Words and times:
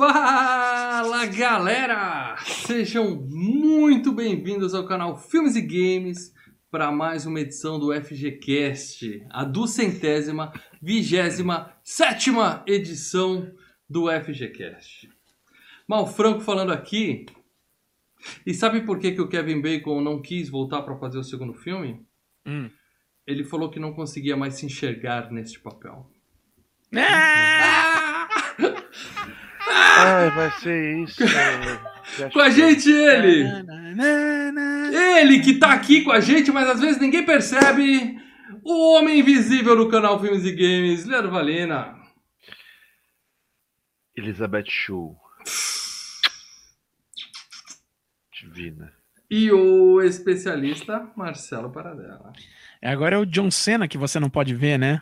Fala 0.00 1.26
galera! 1.26 2.34
Sejam 2.38 3.16
muito 3.28 4.10
bem-vindos 4.12 4.74
ao 4.74 4.86
canal 4.86 5.18
Filmes 5.18 5.56
e 5.56 5.60
Games 5.60 6.32
para 6.70 6.90
mais 6.90 7.26
uma 7.26 7.38
edição 7.38 7.78
do 7.78 7.92
FGCast, 7.92 9.26
a 9.28 9.44
duzentésima, 9.44 10.54
vigésima, 10.80 11.74
sétima 11.84 12.64
edição 12.66 13.52
do 13.86 14.06
FGCast. 14.10 15.10
Mal 15.86 16.06
Franco 16.06 16.40
falando 16.40 16.72
aqui. 16.72 17.26
E 18.46 18.54
sabe 18.54 18.80
por 18.80 18.98
que, 18.98 19.12
que 19.12 19.20
o 19.20 19.28
Kevin 19.28 19.60
Bacon 19.60 20.00
não 20.00 20.22
quis 20.22 20.48
voltar 20.48 20.80
para 20.80 20.96
fazer 20.96 21.18
o 21.18 21.24
segundo 21.24 21.52
filme? 21.52 22.02
Hum. 22.46 22.70
Ele 23.26 23.44
falou 23.44 23.68
que 23.68 23.78
não 23.78 23.92
conseguia 23.92 24.34
mais 24.34 24.54
se 24.54 24.64
enxergar 24.64 25.30
neste 25.30 25.60
papel. 25.60 26.10
Ah! 26.96 27.99
Ai, 29.72 30.30
vai 30.30 30.50
ser 30.60 30.98
isso. 30.98 31.22
Com 32.32 32.40
a 32.40 32.50
gente 32.50 32.90
ele! 32.90 33.46
Ele 35.20 35.40
que 35.40 35.58
tá 35.58 35.72
aqui 35.72 36.02
com 36.02 36.10
a 36.10 36.20
gente, 36.20 36.50
mas 36.50 36.68
às 36.68 36.80
vezes 36.80 37.00
ninguém 37.00 37.24
percebe. 37.24 38.18
O 38.64 38.94
homem 38.94 39.20
invisível 39.20 39.76
do 39.76 39.88
canal 39.88 40.20
Filmes 40.20 40.44
e 40.44 40.52
Games, 40.52 41.04
Leandro 41.04 41.30
Valena. 41.30 41.96
Elizabeth 44.16 44.66
Shue. 44.68 45.14
Divina. 48.32 48.92
E 49.30 49.52
o 49.52 50.02
especialista 50.02 51.10
Marcelo 51.16 51.70
Paradela. 51.70 52.32
Agora 52.82 53.16
é 53.16 53.18
o 53.18 53.26
John 53.26 53.50
Cena 53.50 53.86
que 53.86 53.98
você 53.98 54.18
não 54.18 54.28
pode 54.28 54.54
ver, 54.54 54.78
né? 54.78 55.00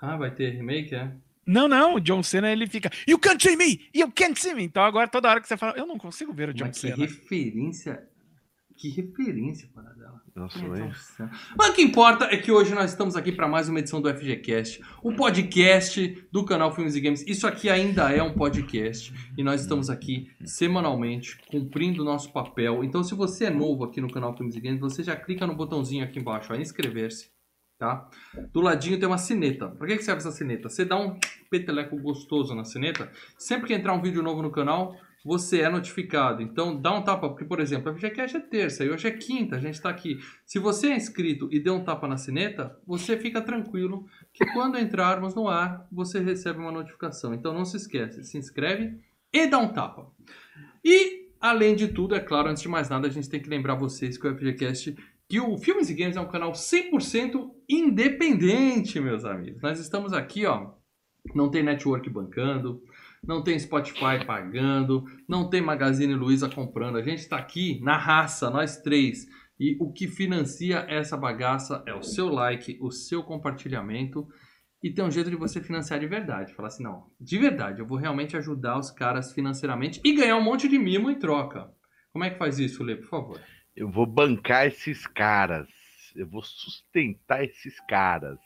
Ah, 0.00 0.16
vai 0.16 0.30
ter 0.30 0.50
remake, 0.50 0.94
é? 0.94 1.12
Não, 1.50 1.66
não, 1.66 1.94
o 1.96 2.00
John 2.00 2.22
Cena 2.22 2.50
ele 2.52 2.66
fica 2.66 2.90
You 3.08 3.18
can't 3.18 3.42
see 3.42 3.56
me! 3.56 3.88
You 3.92 4.10
can't 4.12 4.40
see 4.40 4.54
me! 4.54 4.64
Então 4.64 4.84
agora 4.84 5.08
toda 5.08 5.28
hora 5.28 5.40
que 5.40 5.48
você 5.48 5.56
fala, 5.56 5.76
eu 5.76 5.86
não 5.86 5.98
consigo 5.98 6.32
ver 6.32 6.50
o 6.50 6.54
John 6.54 6.66
Mas 6.66 6.76
que 6.76 6.88
Cena. 6.88 6.96
referência. 6.96 8.08
Que 8.76 8.88
referência, 8.88 9.68
Paradela. 9.74 10.22
Nossa, 10.34 10.58
Meu 10.60 10.74
hein? 10.74 10.84
Deus 10.84 10.96
do 10.96 11.02
céu. 11.02 11.28
Mas 11.58 11.68
o 11.68 11.72
que 11.74 11.82
importa 11.82 12.24
é 12.26 12.36
que 12.38 12.50
hoje 12.50 12.74
nós 12.74 12.92
estamos 12.92 13.14
aqui 13.14 13.30
para 13.30 13.46
mais 13.46 13.68
uma 13.68 13.78
edição 13.78 14.00
do 14.00 14.08
FGCast, 14.08 14.80
o 15.02 15.12
podcast 15.12 16.26
do 16.32 16.44
canal 16.46 16.74
Filmes 16.74 16.94
e 16.94 17.00
Games. 17.00 17.22
Isso 17.26 17.46
aqui 17.46 17.68
ainda 17.68 18.10
é 18.10 18.22
um 18.22 18.32
podcast 18.32 19.12
e 19.36 19.42
nós 19.42 19.60
estamos 19.60 19.90
aqui 19.90 20.30
semanalmente 20.44 21.36
cumprindo 21.48 22.00
o 22.00 22.04
nosso 22.06 22.32
papel. 22.32 22.82
Então, 22.82 23.04
se 23.04 23.14
você 23.14 23.46
é 23.46 23.50
novo 23.50 23.84
aqui 23.84 24.00
no 24.00 24.10
canal 24.10 24.34
Filmes 24.34 24.56
e 24.56 24.60
Games, 24.60 24.80
você 24.80 25.02
já 25.02 25.14
clica 25.14 25.46
no 25.46 25.54
botãozinho 25.54 26.02
aqui 26.04 26.18
embaixo, 26.18 26.50
ó, 26.50 26.56
inscrever-se, 26.56 27.28
tá? 27.80 28.06
Do 28.52 28.60
ladinho 28.60 28.98
tem 28.98 29.08
uma 29.08 29.16
sineta. 29.16 29.66
Para 29.68 29.86
que 29.88 30.02
serve 30.02 30.20
essa 30.20 30.30
sineta? 30.30 30.68
Você 30.68 30.84
dá 30.84 30.96
um 30.98 31.18
peteleco 31.50 31.98
gostoso 31.98 32.54
na 32.54 32.62
sineta. 32.62 33.10
Sempre 33.38 33.68
que 33.68 33.74
entrar 33.74 33.94
um 33.94 34.02
vídeo 34.02 34.22
novo 34.22 34.42
no 34.42 34.52
canal, 34.52 34.94
você 35.24 35.62
é 35.62 35.68
notificado. 35.70 36.42
Então, 36.42 36.78
dá 36.78 36.92
um 36.92 37.02
tapa, 37.02 37.30
porque, 37.30 37.44
por 37.44 37.58
exemplo, 37.58 37.90
a 37.90 37.94
FGCast 37.94 38.36
é 38.36 38.40
terça 38.40 38.84
e 38.84 38.90
hoje 38.90 39.08
é 39.08 39.10
quinta, 39.10 39.56
a 39.56 39.58
gente 39.58 39.74
está 39.74 39.88
aqui. 39.88 40.18
Se 40.44 40.58
você 40.58 40.88
é 40.88 40.96
inscrito 40.96 41.48
e 41.50 41.58
deu 41.58 41.74
um 41.74 41.82
tapa 41.82 42.06
na 42.06 42.18
sineta, 42.18 42.78
você 42.86 43.16
fica 43.16 43.40
tranquilo 43.40 44.06
que 44.32 44.44
quando 44.52 44.78
entrarmos 44.78 45.34
no 45.34 45.48
ar, 45.48 45.86
você 45.90 46.20
recebe 46.20 46.58
uma 46.58 46.70
notificação. 46.70 47.32
Então, 47.32 47.54
não 47.54 47.64
se 47.64 47.78
esquece, 47.78 48.22
se 48.24 48.36
inscreve 48.36 49.00
e 49.32 49.46
dá 49.46 49.58
um 49.58 49.68
tapa. 49.68 50.06
E, 50.84 51.30
além 51.40 51.74
de 51.74 51.88
tudo, 51.88 52.14
é 52.14 52.20
claro, 52.20 52.50
antes 52.50 52.62
de 52.62 52.68
mais 52.68 52.90
nada, 52.90 53.06
a 53.06 53.10
gente 53.10 53.28
tem 53.28 53.40
que 53.40 53.48
lembrar 53.48 53.74
vocês 53.74 54.18
que 54.18 54.28
o 54.28 54.36
FGCast, 54.36 54.94
que 55.30 55.38
o 55.38 55.56
Filmes 55.56 55.88
e 55.88 55.94
Games 55.94 56.16
é 56.16 56.20
um 56.20 56.26
canal 56.26 56.50
100% 56.50 57.52
independente, 57.68 58.98
meus 58.98 59.24
amigos. 59.24 59.62
Nós 59.62 59.78
estamos 59.78 60.12
aqui, 60.12 60.44
ó, 60.44 60.72
não 61.32 61.48
tem 61.48 61.62
network 61.62 62.10
bancando, 62.10 62.82
não 63.24 63.40
tem 63.40 63.56
Spotify 63.56 64.26
pagando, 64.26 65.04
não 65.28 65.48
tem 65.48 65.62
Magazine 65.62 66.14
Luiza 66.14 66.48
comprando. 66.48 66.96
A 66.96 67.02
gente 67.02 67.20
está 67.20 67.36
aqui 67.36 67.80
na 67.80 67.96
raça, 67.96 68.50
nós 68.50 68.78
três. 68.78 69.24
E 69.56 69.76
o 69.78 69.92
que 69.92 70.08
financia 70.08 70.84
essa 70.88 71.16
bagaça 71.16 71.84
é 71.86 71.94
o 71.94 72.02
seu 72.02 72.28
like, 72.28 72.76
o 72.80 72.90
seu 72.90 73.22
compartilhamento. 73.22 74.26
E 74.82 74.92
tem 74.92 75.04
um 75.04 75.12
jeito 75.12 75.30
de 75.30 75.36
você 75.36 75.60
financiar 75.60 76.00
de 76.00 76.08
verdade. 76.08 76.54
Falar 76.54 76.68
assim, 76.68 76.82
não, 76.82 77.06
de 77.20 77.38
verdade, 77.38 77.78
eu 77.78 77.86
vou 77.86 77.98
realmente 77.98 78.36
ajudar 78.36 78.76
os 78.76 78.90
caras 78.90 79.32
financeiramente 79.32 80.00
e 80.04 80.12
ganhar 80.12 80.36
um 80.36 80.42
monte 80.42 80.68
de 80.68 80.76
mimo 80.76 81.08
em 81.08 81.20
troca. 81.20 81.70
Como 82.12 82.24
é 82.24 82.30
que 82.30 82.38
faz 82.38 82.58
isso, 82.58 82.82
Lê, 82.82 82.96
por 82.96 83.08
favor? 83.08 83.40
Eu 83.80 83.88
vou 83.88 84.04
bancar 84.04 84.66
esses 84.66 85.06
caras. 85.06 85.66
Eu 86.14 86.26
vou 86.26 86.42
sustentar 86.42 87.42
esses 87.42 87.80
caras. 87.88 88.38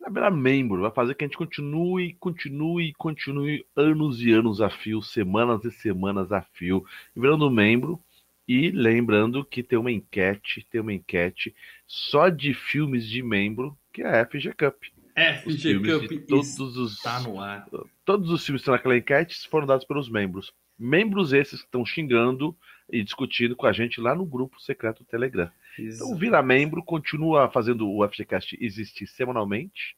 Vai 0.00 0.12
virar 0.12 0.30
membro, 0.30 0.82
vai 0.82 0.92
fazer 0.92 1.16
que 1.16 1.24
a 1.24 1.26
gente 1.26 1.36
continue, 1.36 2.14
continue, 2.20 2.92
continue 2.92 3.66
anos 3.74 4.22
e 4.22 4.30
anos 4.30 4.60
a 4.60 4.70
fio, 4.70 5.02
semanas 5.02 5.64
e 5.64 5.72
semanas 5.72 6.30
a 6.30 6.40
fio, 6.40 6.84
virando 7.16 7.50
membro. 7.50 8.00
E 8.46 8.70
lembrando 8.70 9.44
que 9.44 9.60
tem 9.60 9.76
uma 9.76 9.90
enquete, 9.90 10.64
tem 10.70 10.80
uma 10.80 10.94
enquete 10.94 11.52
só 11.84 12.28
de 12.28 12.54
filmes 12.54 13.08
de 13.08 13.24
membro, 13.24 13.76
que 13.92 14.02
é 14.02 14.20
a 14.20 14.24
FG 14.24 14.52
Cup. 14.52 14.84
FG 15.16 15.80
Cup 15.80 16.28
todos 16.28 16.76
os 16.76 16.92
está 16.92 17.20
no 17.22 17.40
ar. 17.40 17.66
todos 18.04 18.30
os 18.30 18.46
filmes 18.46 18.60
que 18.60 18.62
estão 18.62 18.74
naquela 18.74 18.96
enquete 18.96 19.48
foram 19.48 19.66
dados 19.66 19.84
pelos 19.84 20.08
membros. 20.08 20.54
Membros 20.78 21.32
esses 21.32 21.60
que 21.60 21.66
estão 21.66 21.84
xingando 21.84 22.56
e 22.90 23.02
discutindo 23.02 23.54
com 23.54 23.66
a 23.66 23.72
gente 23.72 24.00
lá 24.00 24.14
no 24.14 24.24
grupo 24.24 24.60
secreto 24.60 25.02
do 25.02 25.06
Telegram. 25.06 25.50
Então 25.78 26.16
vira 26.16 26.42
membro, 26.42 26.82
continua 26.82 27.50
fazendo 27.50 27.88
o 27.88 28.06
FGCast 28.08 28.56
existir 28.60 29.06
semanalmente. 29.06 29.96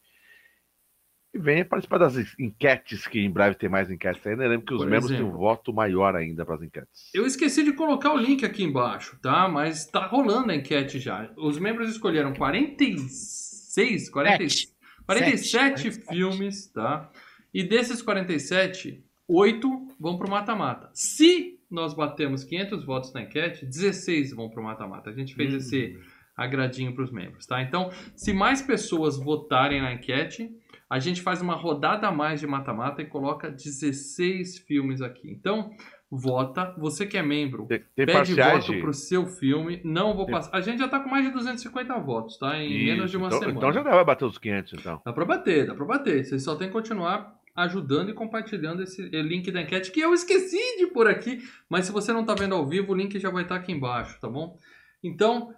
E 1.32 1.38
venha 1.38 1.64
participar 1.64 1.98
das 1.98 2.16
enquetes, 2.40 3.06
que 3.06 3.20
em 3.20 3.30
breve 3.30 3.54
tem 3.54 3.68
mais 3.68 3.88
enquetes 3.88 4.26
ainda. 4.26 4.48
Lembro 4.48 4.66
que 4.66 4.74
os 4.74 4.80
Por 4.80 4.90
membros 4.90 5.10
têm 5.10 5.20
exemplo. 5.20 5.36
um 5.36 5.38
voto 5.38 5.72
maior 5.72 6.16
ainda 6.16 6.44
para 6.44 6.56
as 6.56 6.62
enquetes. 6.62 7.08
Eu 7.14 7.24
esqueci 7.24 7.62
de 7.62 7.72
colocar 7.72 8.12
o 8.12 8.16
link 8.18 8.44
aqui 8.44 8.64
embaixo, 8.64 9.16
tá? 9.22 9.48
Mas 9.48 9.86
tá 9.86 10.04
rolando 10.06 10.50
a 10.50 10.56
enquete 10.56 10.98
já. 10.98 11.30
Os 11.36 11.56
membros 11.56 11.88
escolheram 11.88 12.34
46, 12.34 14.10
40, 14.10 14.48
Sete. 14.48 14.68
47 15.06 15.92
Sete. 15.92 16.06
filmes, 16.08 16.66
tá? 16.72 17.08
E 17.54 17.62
desses 17.62 18.02
47, 18.02 19.04
8 19.28 19.88
vão 20.00 20.18
pro 20.18 20.28
mata-mata. 20.28 20.90
Se 20.92 21.59
nós 21.70 21.94
batemos 21.94 22.42
500 22.44 22.84
votos 22.84 23.12
na 23.12 23.22
enquete, 23.22 23.64
16 23.64 24.34
vão 24.34 24.48
pro 24.50 24.62
mata-mata. 24.62 25.10
A 25.10 25.12
gente 25.12 25.34
fez 25.34 25.52
Hum. 25.54 25.56
esse 25.58 25.98
agradinho 26.36 26.94
pros 26.94 27.10
membros, 27.12 27.46
tá? 27.46 27.62
Então, 27.62 27.90
se 28.16 28.32
mais 28.32 28.62
pessoas 28.62 29.18
votarem 29.18 29.80
na 29.82 29.92
enquete, 29.92 30.50
a 30.88 30.98
gente 30.98 31.20
faz 31.22 31.40
uma 31.42 31.54
rodada 31.54 32.08
a 32.08 32.12
mais 32.12 32.40
de 32.40 32.46
mata-mata 32.46 33.02
e 33.02 33.06
coloca 33.06 33.50
16 33.50 34.58
filmes 34.66 35.00
aqui. 35.02 35.30
Então, 35.30 35.70
vota. 36.10 36.74
Você 36.78 37.06
que 37.06 37.16
é 37.16 37.22
membro, 37.22 37.66
Tem, 37.66 37.84
tem 37.94 38.06
pede 38.06 38.34
voto 38.34 38.80
pro 38.80 38.92
seu 38.92 39.26
filme. 39.26 39.80
Não 39.84 40.16
vou 40.16 40.24
Tem- 40.26 40.34
passar. 40.34 40.56
A 40.56 40.60
gente 40.60 40.78
já 40.80 40.88
tá 40.88 40.98
com 40.98 41.08
mais 41.08 41.24
de 41.24 41.30
250 41.32 41.96
votos, 41.98 42.36
tá? 42.38 42.56
Em 42.58 42.66
Isso, 42.72 42.84
menos 42.86 43.10
de 43.10 43.16
uma 43.16 43.26
então, 43.28 43.38
semana. 43.38 43.58
Então 43.58 43.72
já 43.72 43.82
vai 43.82 44.04
bater 44.04 44.24
os 44.24 44.38
500, 44.38 44.72
então. 44.80 45.00
Dá 45.04 45.12
pra 45.12 45.24
bater, 45.24 45.66
dá 45.66 45.74
pra 45.74 45.84
bater. 45.84 46.24
Vocês 46.24 46.42
só 46.42 46.56
tem 46.56 46.66
que 46.68 46.72
continuar 46.72 47.38
ajudando 47.62 48.10
e 48.10 48.14
compartilhando 48.14 48.82
esse 48.82 49.02
eh, 49.14 49.22
link 49.22 49.50
da 49.50 49.62
enquete 49.62 49.90
que 49.90 50.00
eu 50.00 50.12
esqueci 50.12 50.78
de 50.78 50.86
pôr 50.88 51.06
aqui. 51.06 51.38
Mas 51.68 51.86
se 51.86 51.92
você 51.92 52.12
não 52.12 52.24
tá 52.24 52.34
vendo 52.34 52.54
ao 52.54 52.66
vivo, 52.66 52.92
o 52.92 52.96
link 52.96 53.18
já 53.18 53.30
vai 53.30 53.42
estar 53.42 53.56
aqui 53.56 53.72
embaixo, 53.72 54.18
tá 54.20 54.28
bom? 54.28 54.58
Então, 55.02 55.54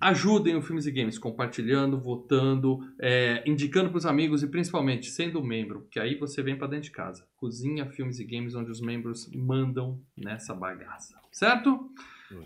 ajudem 0.00 0.56
o 0.56 0.62
Filmes 0.62 0.86
e 0.86 0.92
Games 0.92 1.18
compartilhando, 1.18 2.00
votando, 2.00 2.78
eh, 3.00 3.42
indicando 3.46 3.90
pros 3.90 4.06
amigos 4.06 4.42
e 4.42 4.48
principalmente 4.48 5.10
sendo 5.10 5.42
membro, 5.42 5.86
que 5.90 5.98
aí 5.98 6.16
você 6.16 6.42
vem 6.42 6.56
pra 6.56 6.66
dentro 6.66 6.84
de 6.84 6.90
casa. 6.92 7.26
Cozinha 7.36 7.86
Filmes 7.86 8.18
e 8.18 8.24
Games, 8.24 8.54
onde 8.54 8.70
os 8.70 8.80
membros 8.80 9.30
mandam 9.34 10.00
nessa 10.16 10.54
bagaça. 10.54 11.18
Certo? 11.32 11.90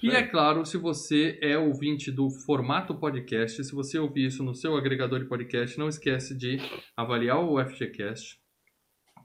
E 0.02 0.10
é 0.10 0.22
claro, 0.22 0.64
se 0.66 0.76
você 0.76 1.38
é 1.40 1.56
ouvinte 1.56 2.10
do 2.10 2.28
formato 2.28 2.94
podcast, 2.94 3.64
se 3.64 3.72
você 3.72 3.98
ouvir 3.98 4.26
isso 4.26 4.42
no 4.42 4.54
seu 4.54 4.76
agregador 4.76 5.20
de 5.20 5.24
podcast, 5.24 5.78
não 5.78 5.88
esquece 5.88 6.36
de 6.36 6.58
avaliar 6.96 7.38
o 7.38 7.58
FGCast, 7.64 8.38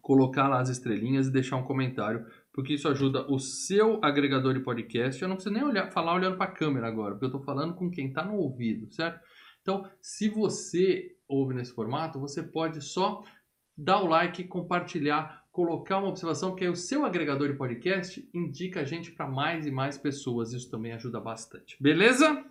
colocar 0.05 0.47
lá 0.47 0.59
as 0.59 0.69
estrelinhas 0.69 1.25
e 1.25 1.31
deixar 1.31 1.55
um 1.55 1.63
comentário, 1.63 2.23
porque 2.53 2.75
isso 2.75 2.87
ajuda 2.87 3.25
o 3.27 3.39
seu 3.39 3.99
agregador 4.03 4.53
de 4.53 4.59
podcast. 4.59 5.19
Eu 5.19 5.27
não 5.27 5.35
preciso 5.35 5.55
nem 5.55 5.63
olhar, 5.63 5.89
falar 5.89 6.13
olhando 6.13 6.37
para 6.37 6.45
a 6.45 6.53
câmera 6.53 6.87
agora, 6.87 7.13
porque 7.13 7.25
eu 7.25 7.29
estou 7.29 7.41
falando 7.41 7.73
com 7.73 7.89
quem 7.89 8.09
está 8.09 8.23
no 8.23 8.35
ouvido, 8.35 8.87
certo? 8.93 9.19
Então, 9.63 9.89
se 9.99 10.29
você 10.29 11.15
ouve 11.27 11.55
nesse 11.55 11.73
formato, 11.73 12.19
você 12.19 12.43
pode 12.43 12.81
só 12.81 13.23
dar 13.75 13.99
o 13.99 14.05
like, 14.05 14.43
compartilhar, 14.43 15.43
colocar 15.51 15.97
uma 15.97 16.09
observação, 16.09 16.53
que 16.53 16.63
aí 16.63 16.69
o 16.69 16.75
seu 16.75 17.03
agregador 17.03 17.47
de 17.47 17.57
podcast 17.57 18.29
indica 18.31 18.81
a 18.81 18.85
gente 18.85 19.11
para 19.11 19.27
mais 19.27 19.65
e 19.65 19.71
mais 19.71 19.97
pessoas. 19.97 20.53
Isso 20.53 20.69
também 20.69 20.93
ajuda 20.93 21.19
bastante. 21.19 21.81
Beleza? 21.81 22.45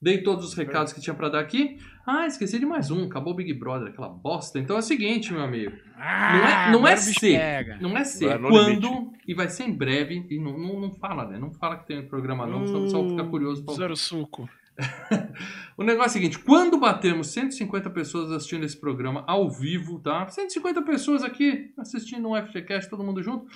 Dei 0.00 0.22
todos 0.22 0.44
os 0.44 0.54
recados 0.54 0.92
que 0.92 1.00
tinha 1.00 1.12
para 1.12 1.28
dar 1.28 1.40
aqui. 1.40 1.76
Ah, 2.06 2.24
esqueci 2.24 2.56
de 2.60 2.64
mais 2.64 2.88
um. 2.88 3.06
Acabou 3.06 3.32
o 3.32 3.36
Big 3.36 3.52
Brother, 3.52 3.88
aquela 3.88 4.08
bosta. 4.08 4.56
Então 4.56 4.76
é 4.76 4.78
o 4.78 4.82
seguinte, 4.82 5.32
meu 5.32 5.42
amigo. 5.42 5.76
Ah, 5.96 6.70
não 6.70 6.86
é 6.86 6.92
agora 6.92 7.00
o 7.00 7.04
bicho 7.04 7.20
se. 7.20 7.32
pega. 7.32 7.78
Não 7.80 7.98
é 7.98 8.04
ser 8.04 8.38
no 8.38 8.48
quando 8.48 9.12
e 9.26 9.34
vai 9.34 9.48
ser 9.48 9.64
em 9.64 9.72
breve. 9.72 10.24
E 10.30 10.38
não, 10.38 10.56
não, 10.56 10.80
não 10.80 10.92
fala, 10.92 11.26
né? 11.26 11.36
Não 11.36 11.50
fala 11.50 11.78
que 11.78 11.86
tem 11.88 11.98
um 11.98 12.06
programa 12.06 12.46
não, 12.46 12.64
só, 12.64 12.86
só 12.86 13.08
fica 13.08 13.24
curioso. 13.24 13.64
Pra... 13.64 13.74
Zero 13.74 13.96
suco. 13.96 14.48
o 15.76 15.82
negócio 15.82 16.10
é 16.10 16.10
o 16.10 16.12
seguinte: 16.12 16.38
quando 16.38 16.78
batemos 16.78 17.32
150 17.32 17.90
pessoas 17.90 18.30
assistindo 18.30 18.64
esse 18.64 18.78
programa 18.78 19.24
ao 19.26 19.50
vivo, 19.50 19.98
tá? 19.98 20.28
150 20.28 20.80
pessoas 20.82 21.24
aqui 21.24 21.72
assistindo 21.76 22.28
um 22.28 22.36
FGCast, 22.40 22.88
todo 22.88 23.02
mundo 23.02 23.20
junto. 23.20 23.46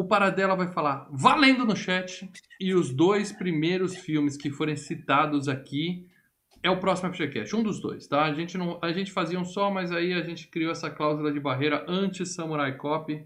O 0.00 0.04
Paradela 0.04 0.56
vai 0.56 0.68
falar 0.68 1.06
valendo 1.12 1.64
no 1.66 1.76
chat. 1.76 2.26
E 2.58 2.72
os 2.74 2.90
dois 2.90 3.32
primeiros 3.32 3.94
filmes 3.94 4.34
que 4.34 4.50
forem 4.50 4.74
citados 4.74 5.46
aqui 5.46 6.06
é 6.62 6.70
o 6.70 6.78
próximo 6.80 7.12
FGCast. 7.12 7.54
Um 7.54 7.62
dos 7.62 7.80
dois, 7.80 8.06
tá? 8.06 8.24
A 8.24 8.32
gente, 8.32 8.56
não, 8.56 8.78
a 8.80 8.92
gente 8.92 9.12
fazia 9.12 9.38
um 9.38 9.44
só, 9.44 9.70
mas 9.70 9.92
aí 9.92 10.14
a 10.14 10.22
gente 10.22 10.48
criou 10.48 10.72
essa 10.72 10.88
cláusula 10.90 11.30
de 11.30 11.38
barreira 11.38 11.84
anti-Samurai 11.86 12.76
Cop. 12.78 13.22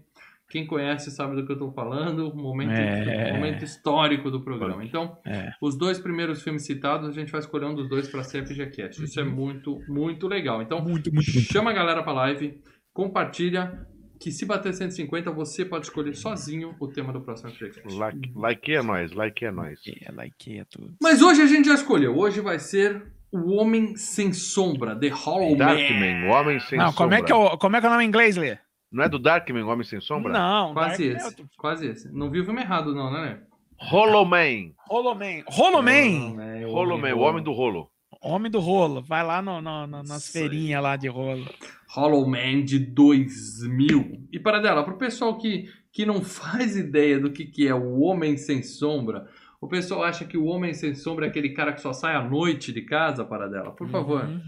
Quem 0.49 0.67
conhece 0.67 1.09
sabe 1.11 1.35
do 1.37 1.45
que 1.45 1.51
eu 1.53 1.57
tô 1.57 1.71
falando, 1.71 2.35
momento, 2.35 2.71
É. 2.71 3.31
momento 3.33 3.63
histórico 3.63 4.29
do 4.29 4.41
programa. 4.41 4.83
Então, 4.83 5.17
É. 5.25 5.53
os 5.61 5.77
dois 5.77 5.97
primeiros 5.97 6.43
filmes 6.43 6.65
citados, 6.65 7.07
a 7.07 7.11
gente 7.13 7.31
vai 7.31 7.39
escolher 7.39 7.65
um 7.67 7.73
dos 7.73 7.87
dois 7.87 8.07
para 8.09 8.21
ser 8.21 8.45
FGCast. 8.45 9.01
Isso 9.01 9.17
é 9.19 9.23
muito, 9.23 9.79
muito 9.87 10.27
legal. 10.27 10.61
Então, 10.61 10.79
Muito, 10.81 11.11
muito, 11.13 11.33
muito. 11.33 11.51
chama 11.53 11.71
a 11.71 11.73
galera 11.73 12.03
pra 12.03 12.11
live, 12.11 12.61
compartilha, 12.93 13.87
que 14.19 14.31
se 14.31 14.45
bater 14.45 14.73
150, 14.73 15.31
você 15.31 15.63
pode 15.65 15.85
escolher 15.85 16.15
sozinho 16.15 16.75
o 16.79 16.87
tema 16.87 17.11
do 17.13 17.21
próximo 17.21 17.51
FGCast. 17.51 17.97
Like, 17.97 18.31
like 18.35 18.73
é 18.73 18.81
nós, 18.81 19.11
like 19.11 19.45
é 19.45 19.51
nós. 19.51 19.79
É, 20.01 20.11
like, 20.11 20.59
é 20.59 20.65
tudo. 20.65 20.95
Mas 21.01 21.21
hoje 21.21 21.41
a 21.41 21.45
gente 21.47 21.67
já 21.67 21.75
escolheu. 21.75 22.17
Hoje 22.17 22.41
vai 22.41 22.59
ser 22.59 23.11
O 23.31 23.51
Homem 23.59 23.95
Sem 23.97 24.31
Sombra, 24.31 24.95
The 24.97 25.09
Hollow 25.09 25.51
Man. 25.51 25.57
Darkman, 25.57 26.23
o 26.27 26.31
Homem 26.31 26.59
Sem 26.61 26.77
Não, 26.79 26.87
Sombra. 26.91 26.97
como 27.03 27.13
é, 27.13 27.21
que 27.21 27.31
é 27.31 27.35
o, 27.35 27.57
como 27.57 27.75
é 27.75 27.79
que 27.81 27.85
é 27.85 27.89
o 27.89 27.91
nome 27.91 28.03
em 28.05 28.07
inglês, 28.07 28.37
Lê? 28.37 28.57
Não 28.91 29.03
é 29.03 29.09
do 29.09 29.19
Darkman, 29.19 29.63
o 29.63 29.67
Homem 29.67 29.83
Sem 29.83 29.99
Sombra? 29.99 30.31
Não, 30.31 30.73
Quase 30.73 31.09
Dark- 31.13 31.27
esse, 31.33 31.45
quase 31.57 31.87
esse. 31.87 32.11
Não 32.13 32.29
viu 32.31 32.43
o 32.43 32.45
filme 32.45 32.61
errado 32.61 32.93
não, 32.95 33.11
né? 33.11 33.39
Hollow 33.77 34.25
Man. 34.25 34.71
Hollow 34.87 35.15
Man. 35.15 35.43
Hollow 35.47 35.83
Man. 35.83 36.35
Man. 36.35 36.67
Hollow 36.67 36.97
Man, 36.97 37.13
o 37.15 37.19
Homem 37.19 37.43
do 37.43 37.51
Rolo. 37.51 37.89
Homem 38.21 38.49
do 38.49 38.59
rolo. 38.59 39.01
Vai 39.03 39.21
lá 39.23 39.41
no, 39.41 39.61
no- 39.61 39.85
no- 39.85 40.01
nas 40.03 40.29
feirinhas 40.31 40.81
lá 40.81 40.95
de 40.95 41.07
rolo. 41.07 41.45
Hollow 41.89 42.27
Man 42.27 42.63
de 42.63 42.79
2000. 42.79 44.27
E 44.31 44.39
para 44.39 44.59
dela, 44.59 44.83
pro 44.83 44.97
pessoal 44.97 45.37
que, 45.37 45.69
que 45.91 46.05
não 46.05 46.21
faz 46.23 46.75
ideia 46.75 47.19
do 47.19 47.31
que, 47.31 47.45
que 47.45 47.67
é 47.67 47.73
o 47.73 47.99
Homem 47.99 48.37
Sem 48.37 48.63
Sombra, 48.63 49.27
o 49.61 49.67
pessoal 49.67 50.03
acha 50.03 50.25
que 50.25 50.37
o 50.37 50.45
Homem 50.45 50.73
Sem 50.73 50.93
Sombra 50.95 51.25
é 51.25 51.29
aquele 51.29 51.49
cara 51.49 51.73
que 51.73 51.81
só 51.81 51.93
sai 51.93 52.15
à 52.15 52.23
noite 52.23 52.71
de 52.71 52.81
casa, 52.81 53.23
para 53.25 53.47
dela. 53.47 53.71
Por 53.71 53.87
favor, 53.87 54.23
Uhum. 54.25 54.41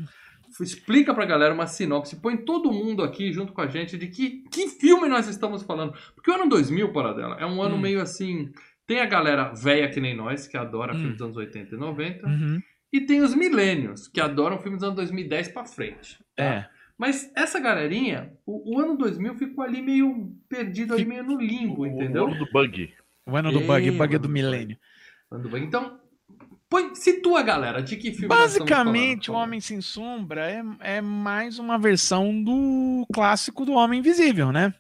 explica 0.62 1.14
pra 1.14 1.26
galera 1.26 1.54
uma 1.54 1.68
sinopse, 1.68 2.16
põe 2.22 2.38
todo 2.38 2.72
mundo 2.72 3.04
aqui 3.04 3.32
junto 3.32 3.54
com 3.54 3.62
a 3.62 3.68
gente 3.68 3.98
de 3.98 4.08
que, 4.08 4.44
que 4.52 4.68
filme 4.70 5.08
nós 5.08 5.28
estamos 5.28 5.64
falando. 5.64 5.94
Porque 6.16 6.32
o 6.32 6.34
ano 6.36 6.48
2000, 6.50 6.92
para 6.92 7.14
dela, 7.14 7.38
é 7.40 7.46
um 7.46 7.62
ano 7.62 7.76
Hum. 7.76 7.80
meio 7.82 8.02
assim... 8.02 8.52
Tem 8.86 9.02
a 9.02 9.06
galera 9.06 9.54
velha 9.54 9.90
que 9.90 10.00
nem 10.00 10.16
nós, 10.16 10.48
que 10.48 10.56
adora 10.56 10.94
Hum. 10.94 10.98
filmes 11.00 11.18
dos 11.18 11.22
anos 11.26 11.36
80 11.38 11.76
e 11.76 11.78
90. 11.78 12.26
Uhum. 12.26 12.62
E 12.94 13.02
tem 13.02 13.20
os 13.20 13.36
milênios, 13.36 14.08
que 14.08 14.22
adoram 14.22 14.58
filmes 14.60 14.80
dos 14.80 14.86
anos 14.88 14.96
2010 14.96 15.50
pra 15.50 15.66
frente. 15.66 16.18
tá? 16.38 16.42
É. 16.44 16.70
Mas 16.98 17.32
essa 17.36 17.60
galerinha, 17.60 18.34
o, 18.46 18.76
o 18.76 18.80
ano 18.80 18.98
2000 18.98 19.36
ficou 19.36 19.64
ali 19.64 19.82
meio 19.82 20.36
perdido, 20.50 20.94
ali 20.94 21.06
meio 21.06 21.24
no 21.24 21.40
limbo, 21.40 21.86
entendeu? 21.86 22.24
O 22.24 22.28
ano 22.28 22.40
do 22.40 22.52
Bug. 22.52 22.94
O 23.26 23.36
ano 23.36 23.52
do 23.52 23.60
É, 23.60 23.64
bug, 23.64 23.92
bug 23.92 23.98
mano, 23.98 24.20
do 24.20 24.30
milênio. 24.30 24.78
Ano 25.30 25.44
do 25.44 25.50
bug. 25.50 25.64
Então, 25.64 26.00
põe, 26.68 26.96
situa 26.96 27.42
a 27.42 27.44
galera 27.44 27.84
de 27.84 27.98
que 27.98 28.12
filme 28.12 28.28
Basicamente, 28.28 29.30
o. 29.30 29.36
Homem 29.36 29.60
Sem 29.60 29.80
Sombra 29.80 30.50
é, 30.50 30.64
é 30.80 31.02
mais 31.02 31.60
uma 31.60 31.78
versão 31.78 32.44
do 32.44 33.06
clássico 33.14 33.64
do 33.64 33.74
Homem 33.74 34.00
Invisível, 34.00 34.52
né? 34.52 34.74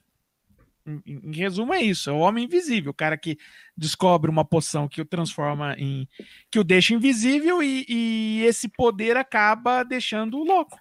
Em, 0.88 1.02
em 1.06 1.36
resumo, 1.36 1.74
é 1.74 1.82
isso: 1.82 2.10
é 2.10 2.14
o 2.14 2.20
Homem 2.20 2.46
Invisível, 2.46 2.92
o 2.92 2.96
cara 2.96 3.18
que 3.18 3.38
descobre 3.76 4.32
uma 4.32 4.46
poção 4.46 4.88
que 4.88 5.02
o 5.02 5.06
transforma 5.06 5.76
em. 5.78 6.08
que 6.50 6.58
o 6.58 6.64
deixa 6.64 6.96
invisível 6.96 7.62
e, 7.62 7.86
e 7.88 8.44
esse 8.46 8.70
poder 8.70 9.18
acaba 9.18 9.84
deixando 9.84 10.44
louco. 10.44 10.80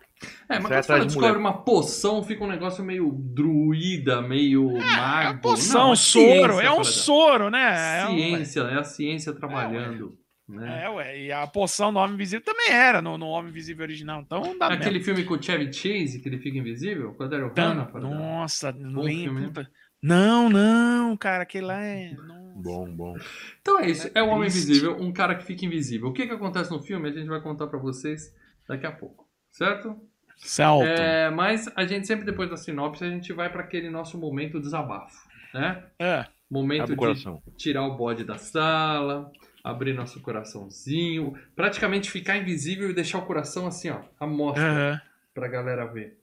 É, 0.48 0.58
mas 0.58 0.86
quando 0.86 0.98
você 1.00 1.04
descobre 1.06 1.38
uma 1.38 1.52
poção, 1.62 2.22
fica 2.22 2.42
um 2.42 2.48
negócio 2.48 2.82
meio 2.82 3.12
druida, 3.12 4.22
meio 4.22 4.76
É 4.76 4.80
mago. 4.80 5.30
uma 5.32 5.38
poção, 5.40 5.86
Não, 5.88 5.92
é 5.92 5.96
soro, 5.96 6.52
ciência, 6.54 6.62
é 6.66 6.70
um 6.72 6.84
soro, 6.84 7.50
né? 7.50 8.00
É 8.00 8.06
um- 8.08 8.16
Ciência, 8.16 8.60
é 8.62 8.78
a 8.78 8.84
ciência 8.84 9.32
trabalhando. 9.32 10.18
né? 10.48 10.84
É, 10.84 10.88
ué, 10.88 11.20
e 11.24 11.32
a 11.32 11.46
poção 11.46 11.92
do 11.92 11.98
Homem 11.98 12.14
Invisível 12.14 12.44
também 12.44 12.70
era 12.70 13.02
no, 13.02 13.18
no 13.18 13.26
Homem 13.26 13.50
Invisível 13.50 13.82
original, 13.84 14.20
então 14.22 14.56
dá 14.58 14.68
Aquele 14.68 14.98
mesmo. 14.98 15.04
filme 15.04 15.24
com 15.24 15.34
o 15.34 15.42
Chevy 15.42 15.72
Chase, 15.72 16.20
que 16.20 16.28
ele 16.28 16.38
fica 16.38 16.56
invisível, 16.56 17.12
quando 17.14 17.34
era 17.34 17.44
o 17.46 17.52
Hannah. 17.52 17.90
Nossa, 17.98 18.70
não 18.72 18.92
Bom 18.94 19.02
lembro. 19.02 19.66
Não, 20.02 20.48
não, 20.48 21.16
cara, 21.16 21.42
aquele 21.42 21.66
lá 21.66 21.82
é. 21.82 22.12
nossa. 22.14 22.36
Bom, 22.62 22.88
bom. 22.94 23.16
Então 23.60 23.80
é 23.80 23.90
isso, 23.90 24.08
é 24.14 24.22
o 24.22 24.28
Homem. 24.28 24.46
Invisível, 24.48 24.96
um 25.00 25.12
cara 25.12 25.34
que 25.34 25.44
fica 25.44 25.66
invisível. 25.66 26.08
O 26.08 26.12
que, 26.12 26.26
que 26.26 26.32
acontece 26.32 26.70
no 26.70 26.80
filme, 26.80 27.08
a 27.08 27.12
gente 27.12 27.26
vai 27.28 27.40
contar 27.40 27.66
pra 27.66 27.78
vocês 27.78 28.32
daqui 28.68 28.86
a 28.86 28.92
pouco, 28.92 29.25
certo? 29.56 29.98
Celto. 30.36 30.84
É, 30.84 31.30
mas 31.30 31.66
a 31.74 31.86
gente 31.86 32.06
sempre 32.06 32.26
depois 32.26 32.50
da 32.50 32.56
sinopse, 32.56 33.02
a 33.02 33.08
gente 33.08 33.32
vai 33.32 33.50
pra 33.50 33.62
aquele 33.62 33.88
nosso 33.88 34.18
momento 34.18 34.60
desabafo, 34.60 35.26
né? 35.54 35.82
É. 35.98 36.26
Momento 36.48 36.94
de 36.94 37.56
tirar 37.56 37.84
o 37.84 37.96
bode 37.96 38.22
da 38.22 38.36
sala, 38.36 39.32
abrir 39.64 39.94
nosso 39.94 40.20
coraçãozinho, 40.20 41.36
praticamente 41.56 42.10
ficar 42.10 42.36
invisível 42.36 42.90
e 42.90 42.94
deixar 42.94 43.18
o 43.18 43.26
coração 43.26 43.66
assim, 43.66 43.90
ó, 43.90 44.02
à 44.20 44.26
mostra 44.26 44.62
aham. 44.62 45.00
pra 45.34 45.48
galera 45.48 45.86
ver. 45.86 46.18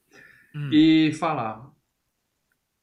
Hum. 0.55 0.69
E 0.71 1.11
falar, 1.13 1.67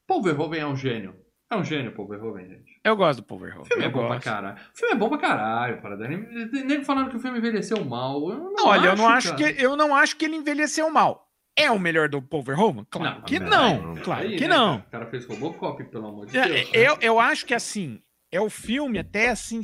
Paul 0.05 0.21
Verhoeven 0.21 0.59
é 0.59 0.67
um 0.67 0.75
gênio. 0.75 1.15
É 1.49 1.55
um 1.55 1.63
gênio, 1.63 1.93
Paul 1.93 2.09
Verhoeven, 2.09 2.47
gente. 2.49 2.70
Eu 2.83 2.95
gosto 2.95 3.19
do 3.21 3.25
Power 3.25 3.53
Home. 3.53 3.61
O 3.61 3.65
filme 3.65 3.83
eu 3.83 3.89
é 3.89 3.91
bom 3.91 4.07
pra 4.07 4.19
caralho. 4.19 4.57
O 4.73 4.77
filme 4.77 4.93
é 4.93 4.97
bom 4.97 5.09
pra 5.09 5.17
caralho, 5.19 5.81
para 5.81 5.95
Nem 5.97 6.83
falando 6.83 7.09
que 7.11 7.15
o 7.17 7.19
filme 7.19 7.37
envelheceu 7.37 7.83
mal. 7.85 8.29
Eu 8.31 8.39
não 8.51 8.65
Olha, 8.67 8.87
eu 8.87 8.95
não 8.95 9.07
acho 9.07 9.35
cara. 9.35 9.53
que 9.53 9.61
eu 9.63 9.75
não 9.75 9.95
acho 9.95 10.15
que 10.17 10.25
ele 10.25 10.35
envelheceu 10.35 10.89
mal. 10.89 11.27
É 11.55 11.69
o 11.69 11.77
melhor 11.77 12.09
do 12.09 12.21
Power 12.21 12.59
Home? 12.59 12.85
Claro 12.89 13.17
Não, 13.17 13.21
que 13.23 13.37
não. 13.39 13.95
Claro 13.97 14.23
Aí, 14.23 14.35
que 14.37 14.47
né, 14.47 14.55
não. 14.55 14.77
cara? 14.77 14.87
O 14.87 14.91
cara 14.91 15.05
fez 15.07 15.25
Robocop, 15.27 15.83
pelo 15.83 16.07
amor 16.07 16.25
de 16.25 16.37
É, 16.37 16.47
Deus. 16.47 16.71
né? 16.71 16.77
eu, 16.79 16.97
eu 17.01 17.19
acho 17.19 17.45
que 17.45 17.53
assim, 17.53 18.01
é 18.31 18.39
o 18.39 18.49
filme 18.49 18.97
até 18.97 19.29
assim, 19.29 19.61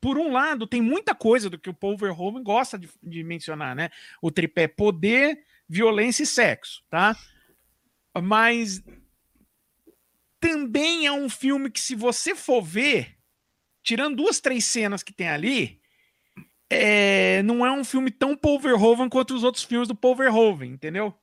por 0.00 0.16
um 0.18 0.30
lado, 0.30 0.66
tem 0.66 0.82
muita 0.82 1.14
coisa 1.14 1.48
do 1.50 1.58
que 1.58 1.70
o 1.70 1.74
Paul 1.74 1.96
Verhoeven 1.96 2.42
gosta 2.42 2.78
de, 2.78 2.88
de 3.02 3.24
mencionar, 3.24 3.74
né? 3.74 3.88
O 4.22 4.30
tripé 4.30 4.68
poder, 4.68 5.38
violência 5.68 6.22
e 6.22 6.26
sexo, 6.26 6.82
tá? 6.90 7.16
Mas 8.22 8.82
também 10.48 11.06
é 11.06 11.12
um 11.12 11.28
filme 11.28 11.70
que 11.70 11.80
se 11.80 11.94
você 11.94 12.34
for 12.34 12.60
ver, 12.62 13.16
tirando 13.82 14.16
duas, 14.16 14.40
três 14.40 14.64
cenas 14.64 15.02
que 15.02 15.12
tem 15.12 15.28
ali, 15.28 15.80
é, 16.70 17.42
não 17.42 17.64
é 17.64 17.72
um 17.72 17.84
filme 17.84 18.10
tão 18.10 18.36
Paul 18.36 18.60
Verhoeven 18.60 19.08
quanto 19.08 19.34
os 19.34 19.42
outros 19.42 19.64
filmes 19.64 19.88
do 19.88 19.94
Paul 19.94 20.16
Verhoeven, 20.16 20.70
entendeu? 20.72 21.14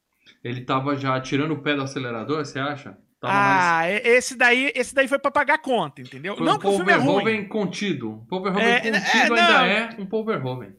Ele 0.43 0.61
tava 0.61 0.95
já 0.95 1.19
tirando 1.21 1.51
o 1.51 1.61
pé 1.61 1.75
do 1.75 1.83
acelerador, 1.83 2.43
você 2.45 2.59
acha? 2.59 2.97
Tava 3.19 3.33
mais... 3.33 3.63
Ah, 3.63 3.91
e- 3.91 4.07
esse 4.17 4.35
daí, 4.35 4.71
esse 4.75 4.95
daí 4.95 5.07
foi 5.07 5.19
pra 5.19 5.29
pagar 5.29 5.59
conta, 5.59 6.01
entendeu? 6.01 6.35
Foi 6.35 6.45
não 6.45 6.55
um 6.55 6.59
que 6.59 6.67
o 6.67 6.75
filme 6.75 6.91
é 6.91 6.95
ruim. 6.95 7.47
Contido. 7.47 8.11
O 8.13 8.25
Paul 8.27 8.41
Verhoeven 8.43 8.71
É, 8.73 8.79
contido 8.81 9.35
é, 9.35 9.41
ainda 9.41 9.67
é 9.67 10.01
um 10.01 10.05
Paul 10.07 10.25
Verhoeven. 10.25 10.75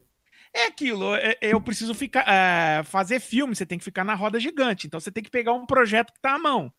É 0.53 0.65
aquilo, 0.67 1.15
é- 1.15 1.37
eu 1.41 1.59
preciso 1.61 1.93
ficar. 1.95 2.25
é, 2.27 2.83
fazer 2.83 3.19
filme, 3.19 3.55
você 3.55 3.65
tem 3.65 3.77
que 3.77 3.83
ficar 3.85 4.03
na 4.03 4.13
roda 4.13 4.39
gigante. 4.39 4.85
Então 4.85 4.99
você 4.99 5.11
tem 5.11 5.23
que 5.23 5.31
pegar 5.31 5.53
um 5.53 5.65
projeto 5.65 6.11
que 6.13 6.21
tá 6.21 6.33
à 6.35 6.39
mão. 6.39 6.71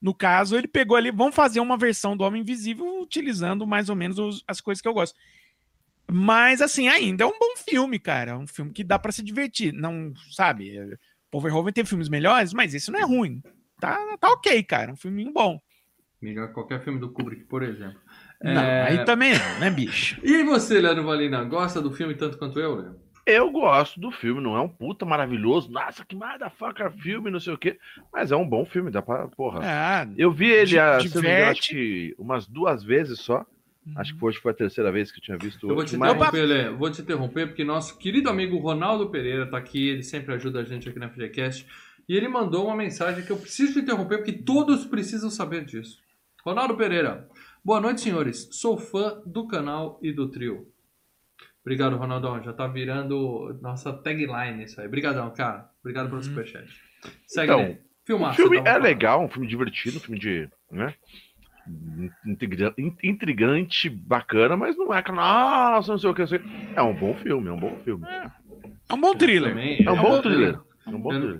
No 0.00 0.14
caso, 0.14 0.56
ele 0.56 0.68
pegou 0.68 0.96
ali, 0.96 1.10
vamos 1.10 1.34
fazer 1.34 1.60
uma 1.60 1.76
versão 1.76 2.16
do 2.16 2.22
Homem 2.24 2.42
Invisível 2.42 3.00
utilizando 3.02 3.66
mais 3.66 3.88
ou 3.88 3.96
menos 3.96 4.18
os- 4.18 4.44
as 4.46 4.60
coisas 4.60 4.80
que 4.80 4.86
eu 4.88 4.94
gosto. 4.94 5.16
Mas, 6.10 6.62
assim, 6.62 6.88
ainda 6.88 7.24
é 7.24 7.26
um 7.26 7.38
bom 7.38 7.54
filme, 7.56 7.98
cara. 7.98 8.30
É 8.32 8.36
um 8.36 8.46
filme 8.46 8.72
que 8.72 8.82
dá 8.84 8.98
pra 8.98 9.12
se 9.12 9.22
divertir. 9.22 9.72
Não, 9.72 10.12
sabe? 10.30 10.76
é, 10.76 10.96
Paul 11.30 11.42
Verhoeven 11.42 11.72
tem 11.72 11.84
filmes 11.84 12.08
melhores, 12.08 12.52
mas 12.54 12.74
esse 12.74 12.90
não 12.90 12.98
é 12.98 13.04
ruim. 13.04 13.42
Tá, 13.80 13.98
tá 14.18 14.28
ok, 14.30 14.62
cara. 14.62 14.92
Um 14.92 14.96
filminho 14.96 15.32
bom. 15.32 15.60
Melhor 16.20 16.48
que 16.48 16.54
qualquer 16.54 16.82
filme 16.82 16.98
do 16.98 17.12
Kubrick, 17.12 17.44
por 17.44 17.62
exemplo. 17.62 18.00
Não, 18.42 18.62
É, 18.62 18.82
aí 18.88 19.04
também 19.04 19.32
não, 19.38 19.60
né, 19.60 19.70
bicho? 19.70 20.20
E 20.24 20.42
você, 20.44 20.80
Leandro 20.80 21.04
Valina, 21.04 21.44
gosta 21.44 21.80
do 21.82 21.92
filme 21.92 22.14
tanto 22.14 22.38
quanto 22.38 22.58
eu, 22.58 22.74
Leandro? 22.76 23.00
Eu 23.30 23.50
gosto 23.50 24.00
do 24.00 24.10
filme, 24.10 24.40
não 24.40 24.56
é 24.56 24.60
um 24.62 24.68
puta 24.68 25.04
maravilhoso. 25.04 25.70
Nossa, 25.70 26.02
que 26.02 26.16
motherfucker 26.16 26.90
filme, 26.92 27.30
não 27.30 27.38
sei 27.38 27.52
o 27.52 27.58
quê. 27.58 27.78
Mas 28.10 28.32
é 28.32 28.36
um 28.36 28.48
bom 28.48 28.64
filme, 28.64 28.90
dá 28.90 29.02
pra. 29.02 29.28
Porra. 29.28 29.60
Ah, 29.62 30.08
Eu 30.16 30.32
vi 30.32 30.46
ele, 30.50 30.78
ah, 30.78 30.98
se 30.98 31.08
diverte. 31.10 32.14
umas 32.18 32.46
duas 32.46 32.82
vezes 32.82 33.20
só. 33.20 33.44
Acho 33.96 34.16
que 34.16 34.24
hoje 34.24 34.38
foi 34.38 34.52
a 34.52 34.54
terceira 34.54 34.90
vez 34.92 35.10
que 35.10 35.18
eu 35.18 35.22
tinha 35.22 35.36
visto 35.38 35.68
Eu 35.68 35.74
vou 35.74 35.84
te 35.84 35.96
Mas... 35.96 36.12
interromper, 36.14 36.44
Lê. 36.44 36.70
Vou 36.70 36.90
te 36.90 37.00
interromper, 37.02 37.46
porque 37.48 37.64
nosso 37.64 37.98
querido 37.98 38.28
amigo 38.28 38.58
Ronaldo 38.58 39.10
Pereira 39.10 39.46
tá 39.46 39.56
aqui, 39.58 39.88
ele 39.88 40.02
sempre 40.02 40.34
ajuda 40.34 40.60
a 40.60 40.64
gente 40.64 40.88
aqui 40.88 40.98
na 40.98 41.08
FGCast. 41.08 41.66
E 42.08 42.14
ele 42.16 42.28
mandou 42.28 42.66
uma 42.66 42.76
mensagem 42.76 43.24
que 43.24 43.30
eu 43.30 43.36
preciso 43.36 43.74
te 43.74 43.80
interromper, 43.80 44.18
porque 44.18 44.32
todos 44.32 44.84
precisam 44.86 45.30
saber 45.30 45.64
disso. 45.64 45.98
Ronaldo 46.44 46.76
Pereira. 46.76 47.28
Boa 47.64 47.80
noite, 47.80 48.00
senhores. 48.00 48.48
Sou 48.52 48.78
fã 48.78 49.20
do 49.26 49.46
canal 49.46 49.98
e 50.02 50.12
do 50.12 50.28
trio. 50.30 50.66
Obrigado, 51.64 51.96
Ronaldão. 51.96 52.42
Já 52.42 52.52
tá 52.52 52.66
virando 52.66 53.58
nossa 53.60 53.92
tagline 53.92 54.64
isso 54.64 54.80
aí. 54.80 54.86
Obrigadão, 54.86 55.30
cara. 55.32 55.68
Obrigado 55.80 56.08
pelo 56.08 56.22
superchat. 56.22 56.66
Segue 57.26 57.52
Então, 57.52 57.60
aí. 57.60 57.72
O 57.72 57.78
Filmaço. 58.06 58.36
filme 58.36 58.56
é 58.58 58.62
falando. 58.64 58.82
legal, 58.82 59.22
um 59.24 59.28
filme 59.28 59.46
divertido, 59.46 59.98
um 59.98 60.00
filme 60.00 60.18
de. 60.18 60.48
Né? 60.70 60.94
intriga- 62.26 62.72
in- 62.78 62.96
Intrigante, 63.02 63.90
bacana, 63.90 64.56
mas 64.56 64.76
não 64.76 64.94
é. 64.94 65.02
Nossa, 65.12 65.92
não 65.92 65.98
sei 65.98 66.08
o 66.10 66.14
que. 66.14 66.26
sei 66.26 66.38
o. 66.38 66.42
É 66.74 66.82
um 66.82 66.94
bom 66.94 67.14
filme, 67.14 67.48
é 67.48 67.52
um 67.52 67.58
bom 67.60 67.76
filme. 67.84 68.06
É 68.06 68.94
um 68.94 69.00
bom 69.00 69.14
thriller. 69.14 69.50
Também, 69.50 69.84
É 69.84 69.90
um 69.90 69.96
bom 70.00 70.22
thriller. 70.22 70.48
É 70.48 70.50
um 70.50 70.52
bom 70.52 70.58
thriller. 70.62 70.67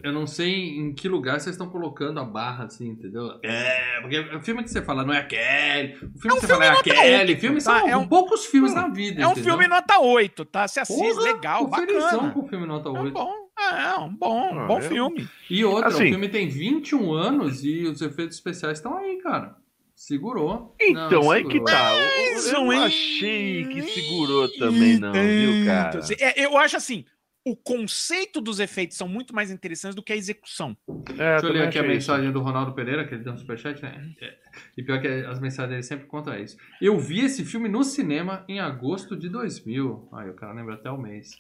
Eu 0.02 0.12
não 0.12 0.26
sei 0.26 0.78
em 0.78 0.93
que 0.95 1.09
lugar 1.09 1.40
vocês 1.40 1.55
estão 1.55 1.69
colocando 1.69 2.19
a 2.21 2.25
barra, 2.25 2.64
assim, 2.64 2.88
entendeu? 2.88 3.38
É, 3.43 4.00
porque 4.00 4.19
o 4.19 4.40
filme 4.40 4.62
que 4.62 4.71
você 4.71 4.83
fala 4.83 5.05
não 5.05 5.12
é 5.14 5.19
aquele. 5.19 5.95
O 5.95 5.99
filme 5.99 6.28
É 6.28 6.33
um 6.33 6.35
que 6.37 6.40
você 6.40 6.47
filme 6.47 6.49
fala 6.49 6.64
é 6.64 6.71
nota 6.71 6.90
aquele. 6.90 7.31
oito, 7.31 7.40
Filmes 7.40 7.64
tá? 7.64 7.78
são 7.81 7.88
É 7.88 7.97
um- 7.97 8.07
poucos 8.09 8.47
filmes 8.47 8.75
na 8.75 8.88
vida. 8.88 9.23
É 9.23 9.26
um 9.26 9.33
entendeu? 9.33 9.50
filme 9.52 9.69
nota 9.69 9.99
8, 10.00 10.45
tá? 10.45 10.67
Se 10.69 10.81
assiste, 10.81 10.99
Porra, 11.14 11.23
legal, 11.23 11.67
bacana. 11.67 12.31
com 12.33 12.40
o 12.40 12.49
filme 12.49 12.67
nota 12.67 12.88
É 12.88 12.93
um 12.93 13.00
8. 13.02 13.12
bom, 13.14 13.33
é 13.59 13.99
um 14.00 14.14
bom, 14.14 14.50
Ah, 14.59 14.67
bom 14.67 14.78
eu- 14.78 14.83
filme. 14.88 15.28
E 15.50 15.64
outra, 15.64 15.88
Assim- 15.88 16.05
o 16.07 16.09
filme 16.11 16.28
tem 16.28 16.49
21 16.49 17.12
anos 17.12 17.64
e 17.64 17.83
os 17.85 18.00
efeitos 18.00 18.37
especiais 18.37 18.78
estão 18.78 18.97
aí, 18.97 19.19
cara. 19.23 19.57
Segurou. 19.95 20.76
Então, 20.81 21.23
Não, 21.23 21.31
aí 21.33 21.43
que 21.45 21.59
tá. 21.64 21.93
Mais 21.93 22.52
Eu 22.52 22.61
um, 22.61 22.67
não 22.73 22.83
achei 22.85 23.64
que 23.64 23.83
segurou 23.83 24.49
também, 24.57 24.97
não, 24.97 25.12
viu, 25.12 25.67
cara? 25.67 25.90
Tanto. 25.99 26.12
É, 26.21 26.45
eu 26.45 26.57
acho 26.57 26.76
assim, 26.76 27.05
o 27.50 27.57
conceito 27.57 28.40
dos 28.40 28.61
efeitos 28.61 28.97
são 28.97 29.09
muito 29.09 29.35
mais 29.35 29.50
interessantes 29.50 29.95
do 29.95 30.02
que 30.02 30.12
a 30.12 30.17
execução. 30.17 30.76
É, 31.19 31.33
Deixa 31.33 31.47
eu 31.47 31.52
ler 31.52 31.69
aqui 31.69 31.78
a 31.78 31.83
mensagem 31.83 32.31
do 32.33 32.40
Ronaldo 32.40 32.73
Pereira, 32.75 33.07
que 33.07 33.14
ele 33.14 33.25
deu 33.25 33.33
um 33.33 33.38
superchat, 33.38 33.83
né? 33.83 34.12
É. 34.21 34.37
E 34.76 34.83
pior 34.83 35.00
que 35.00 35.07
as 35.07 35.40
mensagens 35.40 35.71
dele 35.71 35.83
sempre 35.83 36.07
contam 36.07 36.38
isso. 36.38 36.57
Eu 36.81 36.99
vi 36.99 37.21
esse 37.21 37.45
filme 37.45 37.69
no 37.69 37.83
cinema 37.85 38.45
em 38.49 38.61
agosto 38.61 39.17
de 39.17 39.28
2000. 39.28 40.09
Ai, 40.12 40.31
o 40.31 40.35
cara 40.35 40.52
lembra 40.52 40.75
até 40.75 40.90
o 40.90 40.99
mês. 40.99 41.31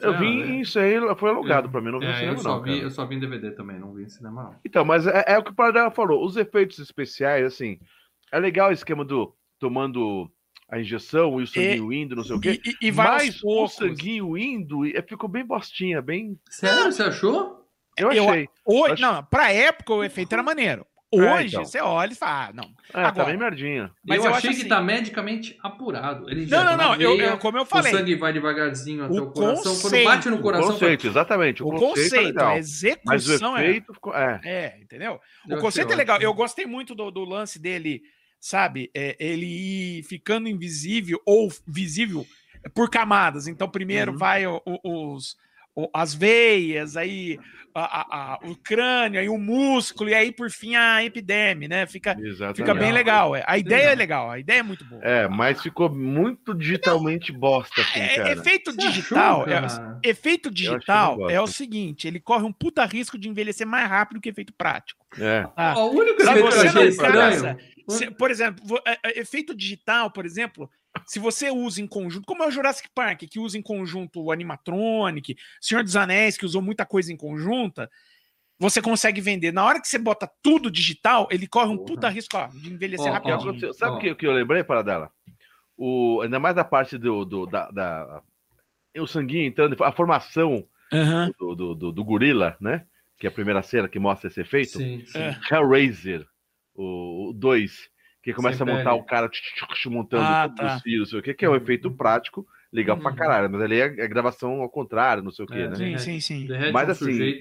Eu 0.00 0.18
vi 0.18 0.42
é. 0.42 0.60
isso 0.60 0.78
aí, 0.78 0.94
foi 1.16 1.30
alugado 1.30 1.70
pra 1.70 1.80
mim, 1.80 1.90
não 1.90 1.98
vi 2.00 2.06
no 2.06 2.12
É, 2.12 2.16
cinema, 2.16 2.34
eu, 2.34 2.38
só 2.38 2.56
não. 2.56 2.62
vi, 2.62 2.70
cara. 2.70 2.82
eu 2.82 2.90
só 2.90 3.06
vi 3.06 3.14
em 3.16 3.20
DVD 3.20 3.50
também, 3.52 3.78
não 3.78 3.94
vi 3.94 4.02
em 4.02 4.08
cinema 4.08 4.42
não. 4.42 4.56
Então, 4.64 4.84
mas 4.84 5.06
é, 5.06 5.24
é 5.26 5.38
o 5.38 5.42
que 5.42 5.50
o 5.50 5.54
Paradela 5.54 5.90
falou. 5.90 6.24
Os 6.24 6.36
efeitos 6.36 6.78
especiais, 6.78 7.46
assim, 7.46 7.78
é 8.30 8.38
legal 8.38 8.68
o 8.68 8.72
esquema 8.72 9.04
do 9.04 9.34
tomando 9.58 10.30
a 10.68 10.80
injeção 10.80 11.40
e 11.40 11.44
o 11.44 11.46
sanguinho 11.46 11.92
indo, 11.92 12.16
não 12.16 12.24
sei 12.24 12.36
o 12.36 12.40
quê. 12.40 12.60
E, 12.64 12.70
e, 12.70 12.88
e 12.88 12.90
vai 12.90 13.06
mas 13.26 13.40
o 13.44 13.68
sanguinho 13.68 14.36
indo 14.36 14.84
e- 14.84 15.00
ficou 15.02 15.28
bem 15.28 15.44
bostinha, 15.44 16.02
bem. 16.02 16.38
Sério, 16.50 16.90
você 16.92 17.04
achou? 17.04 17.64
Eu 17.96 18.12
Eu- 18.12 18.28
achei. 18.28 18.48
Hoje, 18.64 18.92
Acho- 18.94 19.02
não, 19.02 19.24
pra 19.24 19.52
época 19.52 19.94
o 19.94 20.04
efeito 20.04 20.32
era 20.32 20.42
maneiro. 20.42 20.84
É, 21.14 21.18
Hoje, 21.36 21.46
então. 21.54 21.64
você 21.64 21.80
olha 21.80 22.12
e 22.12 22.16
fala, 22.16 22.48
ah, 22.48 22.52
não. 22.52 22.64
É, 22.90 22.92
tá 22.92 23.08
Agora- 23.08 23.26
bem 23.28 23.36
merdinha. 23.38 23.92
Mas 24.04 24.18
eu, 24.18 24.24
eu 24.30 24.34
achei 24.36 24.50
que 24.50 24.56
assim- 24.56 24.68
tá 24.68 24.82
medicamente 24.82 25.56
apurado. 25.62 26.28
Ele 26.28 26.46
Não, 26.46 26.64
não, 26.64 26.76
não, 26.76 26.94
eu, 26.96 27.16
veia, 27.16 27.30
eu- 27.30 27.38
como 27.38 27.56
eu 27.56 27.62
O 27.62 27.64
falei, 27.64 27.92
sangue 27.92 28.16
vai 28.16 28.32
devagarzinho 28.32 29.04
até 29.04 29.14
O 29.14 29.22
o, 29.22 29.30
coração. 29.30 29.62
Quando 29.62 29.80
conceito- 29.82 30.04
bate 30.04 30.28
no 30.28 30.36
O 30.36 30.42
coração... 30.42 30.72
conceito, 30.72 31.06
exatamente. 31.06 31.62
O, 31.62 31.68
o 31.68 31.70
conceito, 31.70 31.88
é 31.88 32.02
conceito, 32.02 32.26
legal. 32.26 32.46
a 32.48 32.54
Mas 32.56 32.66
o 32.66 33.14
execução 33.14 33.56
é... 33.56 33.64
efeito 33.68 33.94
ficou. 33.94 34.14
É. 34.16 34.40
É, 34.44 34.78
entendeu? 34.82 35.20
Eu 35.48 35.56
O 35.58 35.60
conceito 35.60 35.92
é 35.92 35.96
legal. 35.96 36.16
ótimo. 36.16 36.28
Eu 36.30 36.34
gostei 36.34 36.66
muito 36.66 36.92
do, 36.94 37.10
do 37.12 37.24
lance 37.24 37.58
dele, 37.60 38.02
sabe? 38.40 38.90
É, 38.94 39.16
ele 39.18 39.46
ir 39.46 40.02
ficando 40.04 40.48
invisível 40.48 41.20
ou 41.26 41.52
visível 41.66 42.26
por 42.74 42.90
camadas. 42.90 43.46
Então, 43.46 43.68
primeiro 43.68 44.12
Uhum. 44.12 44.18
vai 44.18 44.46
o- 44.46 44.60
o- 44.64 45.14
os, 45.14 45.36
as 45.92 46.14
veias, 46.14 46.96
aí 46.96 47.38
a- 47.74 48.00
a- 48.00 48.06
a- 48.34 48.38
o 48.44 48.56
crânio, 48.56 49.20
aí 49.20 49.28
o 49.28 49.36
músculo, 49.36 50.08
e 50.08 50.14
aí, 50.14 50.32
por 50.32 50.50
fim, 50.50 50.74
a 50.74 51.04
epiderme, 51.04 51.68
né? 51.68 51.86
Fica, 51.86 52.16
Exatamente. 52.18 52.56
fica 52.56 52.74
bem 52.74 52.90
legal. 52.90 53.36
é. 53.36 53.44
A 53.46 53.58
ideia 53.58 53.88
é 53.90 53.94
legal, 53.94 54.30
a 54.30 54.38
ideia 54.38 54.60
é 54.60 54.62
muito 54.62 54.82
boa. 54.86 55.02
É, 55.04 55.28
mas 55.28 55.60
ficou 55.62 55.94
muito 55.94 56.54
digitalmente 56.54 57.30
bosta, 57.32 57.82
assim, 57.82 58.00
É- 58.00 58.16
cara. 58.16 58.32
efeito 58.32 58.72
Você 58.72 58.80
achou, 58.80 58.90
digital, 58.90 59.46
é- 59.48 60.08
efeito 60.08 60.50
digital 60.50 61.28
é 61.30 61.38
o 61.38 61.46
seguinte, 61.46 62.08
ele 62.08 62.18
corre 62.18 62.44
um 62.44 62.52
puta 62.52 62.82
risco 62.86 63.18
de 63.18 63.28
envelhecer 63.28 63.66
mais 63.66 63.86
rápido 63.86 64.22
que 64.22 64.30
efeito 64.30 64.54
prático. 64.56 65.04
É. 65.18 65.42
tá? 65.54 65.74
Ó, 65.76 65.86
O 65.88 65.98
único 65.98 66.22
Se 66.22 66.28
efeito 66.30 66.48
que 66.48 66.54
eu 66.56 66.92
você 66.92 67.04
não 67.06 67.12
casa, 67.12 67.58
se- 67.88 68.10
por 68.10 68.30
exemplo, 68.30 68.80
é, 68.86 68.98
é, 69.04 69.20
efeito 69.20 69.54
digital, 69.54 70.10
por 70.10 70.24
exemplo, 70.26 70.70
se 71.06 71.18
você 71.18 71.50
usa 71.50 71.80
em 71.82 71.86
conjunto, 71.86 72.24
como 72.26 72.42
é 72.42 72.46
o 72.48 72.50
Jurassic 72.50 72.88
Park, 72.94 73.22
que 73.30 73.38
usa 73.38 73.58
em 73.58 73.62
conjunto 73.62 74.22
o 74.22 74.32
animatronic, 74.32 75.36
Senhor 75.60 75.82
dos 75.84 75.96
Anéis, 75.96 76.36
que 76.36 76.46
usou 76.46 76.62
muita 76.62 76.86
coisa 76.86 77.12
em 77.12 77.16
conjunta, 77.16 77.90
você 78.58 78.80
consegue 78.80 79.20
vender. 79.20 79.52
Na 79.52 79.64
hora 79.64 79.80
que 79.80 79.88
você 79.88 79.98
bota 79.98 80.30
tudo 80.42 80.70
digital, 80.70 81.28
ele 81.30 81.46
corre 81.46 81.70
um 81.70 81.84
puta 81.84 82.08
risco 82.08 82.36
ó, 82.36 82.46
de 82.48 82.72
envelhecer 82.72 83.06
Que 83.06 83.12
rapidinho. 83.12 83.36
aconteceu- 83.40 83.74
Sabe 83.74 83.96
o 83.96 83.98
que, 83.98 84.14
que 84.14 84.26
eu 84.26 84.32
lembrei, 84.32 84.64
para 84.64 84.82
dela? 84.82 85.10
O, 85.76 86.20
ainda 86.22 86.38
mais 86.38 86.54
da 86.56 86.64
parte 86.64 86.96
do, 86.96 87.24
do- 87.24 87.46
da, 87.46 87.70
da- 87.70 88.22
O 88.98 89.06
sanguinho 89.06 89.44
entrando, 89.46 89.76
a 89.84 89.92
formação 89.92 90.66
Aham. 90.90 91.30
do, 91.38 91.54
do, 91.54 91.74
do- 91.74 91.92
do 91.92 92.04
gorila, 92.04 92.56
né? 92.58 92.86
Que 93.18 93.26
é 93.26 93.28
a 93.28 93.32
primeira 93.32 93.62
cena 93.62 93.88
que 93.88 93.98
mostra 93.98 94.28
esse 94.28 94.40
efeito. 94.40 94.78
Sim, 94.78 95.04
sim. 95.06 95.18
É. 95.18 95.38
Hellraiser, 95.50 96.26
o 96.74 97.32
2, 97.34 97.90
que 98.26 98.34
começa 98.34 98.64
Sem 98.64 98.64
a 98.64 98.66
montar 98.66 98.90
pele. 98.90 99.00
o 99.02 99.04
cara 99.04 99.28
tch, 99.28 99.40
tch, 99.40 99.66
tch, 99.74 99.86
montando 99.86 100.32
Ah, 100.32 100.48
tá. 100.48 100.66
os 100.66 100.80
fios, 100.82 100.98
não 101.00 101.06
sei 101.06 101.20
o 101.20 101.22
que, 101.22 101.34
que 101.34 101.44
é 101.44 101.48
um 101.48 101.54
efeito 101.54 101.90
prático, 101.96 102.44
legal 102.72 102.96
pra 102.96 103.10
Uhum. 103.12 103.16
caralho. 103.16 103.50
Mas 103.50 103.62
ali 103.62 103.80
é, 103.80 103.84
é 103.84 104.08
gravação 104.08 104.60
ao 104.62 104.68
contrário, 104.68 105.22
não 105.22 105.30
sei 105.30 105.44
o 105.44 105.48
que, 105.48 105.58
É, 105.58 105.68
né? 105.68 105.76
Sim, 105.76 105.98
sim, 105.98 106.20
sim. 106.20 106.46
Derrete 106.48 106.72
Mas 106.72 106.88
um 106.88 106.90
assim, 106.90 107.12
e. 107.22 107.40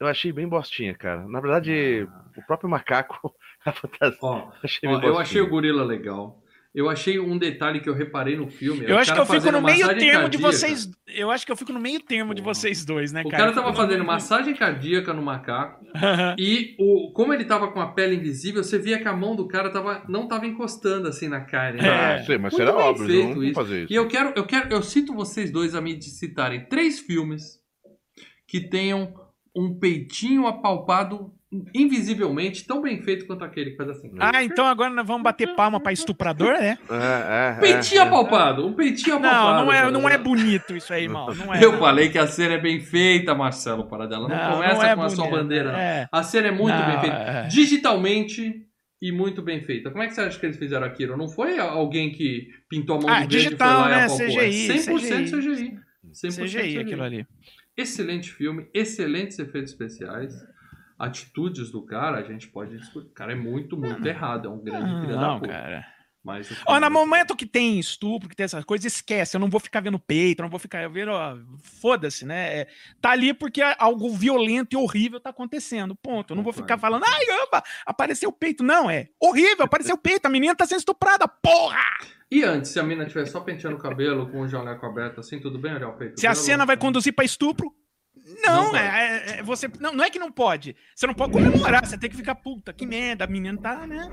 Eu 0.00 0.06
achei 0.06 0.32
bem 0.32 0.48
bostinha, 0.48 0.94
cara. 0.94 1.26
Na 1.28 1.40
verdade, 1.40 2.06
o 2.36 2.42
próprio 2.46 2.68
macaco, 2.68 3.34
a 3.64 3.72
fantasia, 3.72 4.18
Ó, 4.20 4.52
achei 4.62 4.88
ó, 4.88 5.00
bem 5.00 5.08
eu 5.10 5.18
achei 5.18 5.40
o 5.40 5.48
gorila 5.48 5.82
legal. 5.84 6.41
Eu 6.74 6.88
achei 6.88 7.20
um 7.20 7.36
detalhe 7.36 7.80
que 7.80 7.88
eu 7.88 7.92
reparei 7.94 8.34
no 8.34 8.48
filme. 8.48 8.86
Eu 8.88 8.96
acho 8.96 9.12
que 9.12 9.18
cara 9.18 9.28
eu 9.36 9.40
fico 9.40 9.52
no 9.52 9.60
meio 9.60 9.86
termo 9.88 10.28
de 10.30 10.38
cardíaca. 10.38 10.40
vocês. 10.40 10.90
Eu 11.06 11.30
acho 11.30 11.44
que 11.44 11.52
eu 11.52 11.56
fico 11.56 11.70
no 11.72 11.78
meio 11.78 12.00
termo 12.00 12.34
de 12.34 12.40
Porra. 12.40 12.54
vocês 12.54 12.82
dois, 12.84 13.12
né, 13.12 13.22
O 13.26 13.28
cara? 13.28 13.42
cara 13.44 13.54
tava 13.54 13.74
fazendo 13.74 14.02
massagem 14.04 14.54
cardíaca 14.54 15.12
no 15.12 15.20
macaco 15.20 15.84
e 16.38 16.74
o, 16.78 17.12
como 17.12 17.34
ele 17.34 17.44
tava 17.44 17.70
com 17.70 17.78
a 17.80 17.88
pele 17.92 18.16
invisível, 18.16 18.64
você 18.64 18.78
via 18.78 18.98
que 18.98 19.06
a 19.06 19.12
mão 19.14 19.36
do 19.36 19.46
cara 19.46 19.68
tava, 19.68 20.02
não 20.08 20.26
tava 20.26 20.46
encostando 20.46 21.08
assim 21.08 21.28
na 21.28 21.42
cara. 21.42 21.76
né? 21.76 21.86
É. 21.86 21.90
Ah, 22.20 22.24
sei, 22.24 22.38
mas 22.38 22.54
será 22.54 22.74
óbvio, 22.74 23.06
feito 23.06 23.28
não 23.28 23.34
vou 23.34 23.44
isso. 23.44 23.54
fazer 23.54 23.82
isso. 23.84 23.92
E 23.92 23.96
eu 23.96 24.08
quero, 24.08 24.32
eu 24.34 24.46
quero, 24.46 24.72
eu 24.72 24.82
cito 24.82 25.12
vocês 25.12 25.50
dois 25.50 25.74
a 25.74 25.80
me 25.82 26.00
citarem 26.00 26.64
três 26.70 26.98
filmes 27.00 27.60
que 28.48 28.60
tenham 28.60 29.12
um 29.54 29.78
peitinho 29.78 30.46
apalpado 30.46 31.34
invisivelmente 31.74 32.66
tão 32.66 32.80
bem 32.80 33.02
feito 33.02 33.26
quanto 33.26 33.44
aquele 33.44 33.72
que 33.72 33.76
faz 33.76 33.90
assim. 33.90 34.10
Ah, 34.18 34.42
então 34.42 34.66
agora 34.66 34.90
nós 34.90 35.06
vamos 35.06 35.22
bater 35.22 35.54
palma 35.54 35.78
pra 35.80 35.92
estuprador, 35.92 36.52
né? 36.58 36.78
É, 36.90 37.56
é, 37.56 37.60
Peitinho 37.60 38.00
é. 38.00 38.04
apalpado, 38.04 38.66
um 38.66 38.72
peitinho 38.72 39.16
apalpado. 39.16 39.58
Não, 39.58 39.64
não 39.66 39.72
é, 39.72 39.90
não 39.90 40.08
é 40.08 40.16
bonito 40.16 40.74
isso 40.76 40.92
aí, 40.92 41.04
irmão. 41.04 41.26
Não 41.34 41.52
é, 41.54 41.62
Eu 41.62 41.72
não. 41.72 41.78
falei 41.78 42.08
que 42.08 42.18
a 42.18 42.26
cena 42.26 42.54
é 42.54 42.58
bem 42.58 42.80
feita, 42.80 43.34
Marcelo 43.34 43.86
Paradela. 43.88 44.28
Não, 44.28 44.36
Não, 44.36 44.52
começa 44.54 44.74
não 44.76 44.84
é 44.84 44.94
com 44.96 45.02
a 45.02 45.08
sua 45.10 45.24
bonito. 45.26 45.42
bandeira. 45.42 45.70
É. 45.78 46.08
A 46.10 46.22
cena 46.22 46.48
é 46.48 46.52
muito 46.52 46.74
Não, 46.74 46.86
bem 46.86 47.00
feita. 47.00 47.16
é. 47.16 47.48
Digitalmente 47.48 48.66
e 49.00 49.12
muito 49.12 49.42
bem 49.42 49.60
feita. 49.60 49.90
Como 49.90 50.02
é 50.02 50.06
que 50.06 50.14
você 50.14 50.20
acha 50.22 50.38
que 50.38 50.46
eles 50.46 50.56
fizeram 50.56 50.86
aquilo? 50.86 51.16
Não 51.16 51.28
foi 51.28 51.58
alguém 51.58 52.12
que 52.12 52.48
pintou 52.68 52.96
a 52.96 53.00
mão 53.00 53.10
Ah, 53.10 53.26
de 53.26 53.36
verde 53.36 53.36
digital, 53.44 53.80
e 53.80 53.82
foi 53.82 53.90
lá 53.90 53.96
né? 53.96 54.02
e 54.02 54.04
apalpou. 54.06 54.26
É 54.26 54.48
CGI, 54.48 54.68
100% 54.68 55.30
CGI. 55.38 55.78
100% 56.14 56.44
CGI 56.44 56.78
aquilo 56.78 57.02
ali. 57.02 57.26
Excelente 57.76 58.30
filme, 58.30 58.68
excelentes 58.72 59.38
efeitos 59.38 59.72
especiais. 59.72 60.32
Atitudes 61.02 61.70
do 61.72 61.82
cara, 61.82 62.18
a 62.18 62.22
gente 62.22 62.46
pode 62.46 62.78
discutir. 62.78 63.08
O 63.08 63.14
cara 63.14 63.32
é 63.32 63.34
muito, 63.34 63.76
muito 63.76 64.06
errado. 64.06 64.46
É 64.46 64.50
um 64.50 64.62
grande 64.62 65.00
filho 65.00 65.14
da 65.16 65.20
Não, 65.20 65.40
puta. 65.40 65.52
cara. 65.52 65.84
Mas 66.24 66.48
o 66.48 66.54
Ó, 66.66 66.78
no 66.78 66.88
momento 66.88 67.34
que 67.34 67.44
tem 67.44 67.80
estupro, 67.80 68.28
que 68.28 68.36
tem 68.36 68.44
essas 68.44 68.64
coisas, 68.64 68.92
esquece. 68.92 69.36
Eu 69.36 69.40
não 69.40 69.50
vou 69.50 69.58
ficar 69.58 69.80
vendo 69.80 69.98
peito, 69.98 70.40
eu 70.40 70.44
não 70.44 70.50
vou 70.50 70.60
ficar 70.60 70.88
vendo. 70.88 71.10
ó, 71.10 71.36
Foda-se, 71.80 72.24
né? 72.24 72.60
É, 72.60 72.68
tá 73.00 73.10
ali 73.10 73.34
porque 73.34 73.60
algo 73.76 74.08
violento 74.10 74.74
e 74.74 74.76
horrível 74.76 75.18
tá 75.18 75.30
acontecendo. 75.30 75.96
Ponto. 75.96 76.32
Eu 76.32 76.36
não 76.36 76.44
vou 76.44 76.52
ficar 76.52 76.78
falando, 76.78 77.02
ai, 77.04 77.24
opa, 77.42 77.64
apareceu 77.84 78.28
o 78.28 78.32
peito. 78.32 78.62
Não, 78.62 78.88
é 78.88 79.08
horrível, 79.20 79.64
apareceu 79.64 79.96
o 79.96 79.98
peito. 79.98 80.26
A 80.26 80.30
menina 80.30 80.54
tá 80.54 80.64
sendo 80.64 80.78
estuprada, 80.78 81.26
porra! 81.26 81.82
E 82.30 82.44
antes, 82.44 82.70
se 82.70 82.78
a 82.78 82.82
mina 82.84 83.02
estiver 83.02 83.26
só 83.26 83.40
penteando 83.40 83.76
o 83.76 83.80
cabelo 83.80 84.30
com 84.30 84.40
o 84.40 84.48
jaleco 84.48 84.86
aberto 84.86 85.18
assim, 85.18 85.40
tudo 85.40 85.58
bem 85.58 85.74
olhar 85.74 85.88
o 85.88 85.94
peito 85.94 86.18
Se 86.20 86.26
a 86.28 86.34
cena 86.34 86.64
vai 86.64 86.76
conduzir 86.76 87.12
pra 87.12 87.24
estupro. 87.24 87.74
Não, 88.44 88.64
Não 88.64 88.70
pode. 88.72 88.84
é, 88.84 89.38
é- 89.38 89.42
você, 89.42 89.68
não, 89.80 89.92
não 89.92 90.04
é 90.04 90.10
que 90.10 90.18
não 90.18 90.30
pode. 90.32 90.74
Você 90.94 91.06
não 91.06 91.14
pode 91.14 91.32
comemorar, 91.32 91.84
você 91.86 91.98
tem 91.98 92.08
que 92.10 92.16
ficar, 92.16 92.34
puta, 92.36 92.72
que 92.72 92.86
merda, 92.86 93.24
a 93.24 93.26
menina 93.28 93.58
tá, 93.60 93.86
né? 93.86 94.08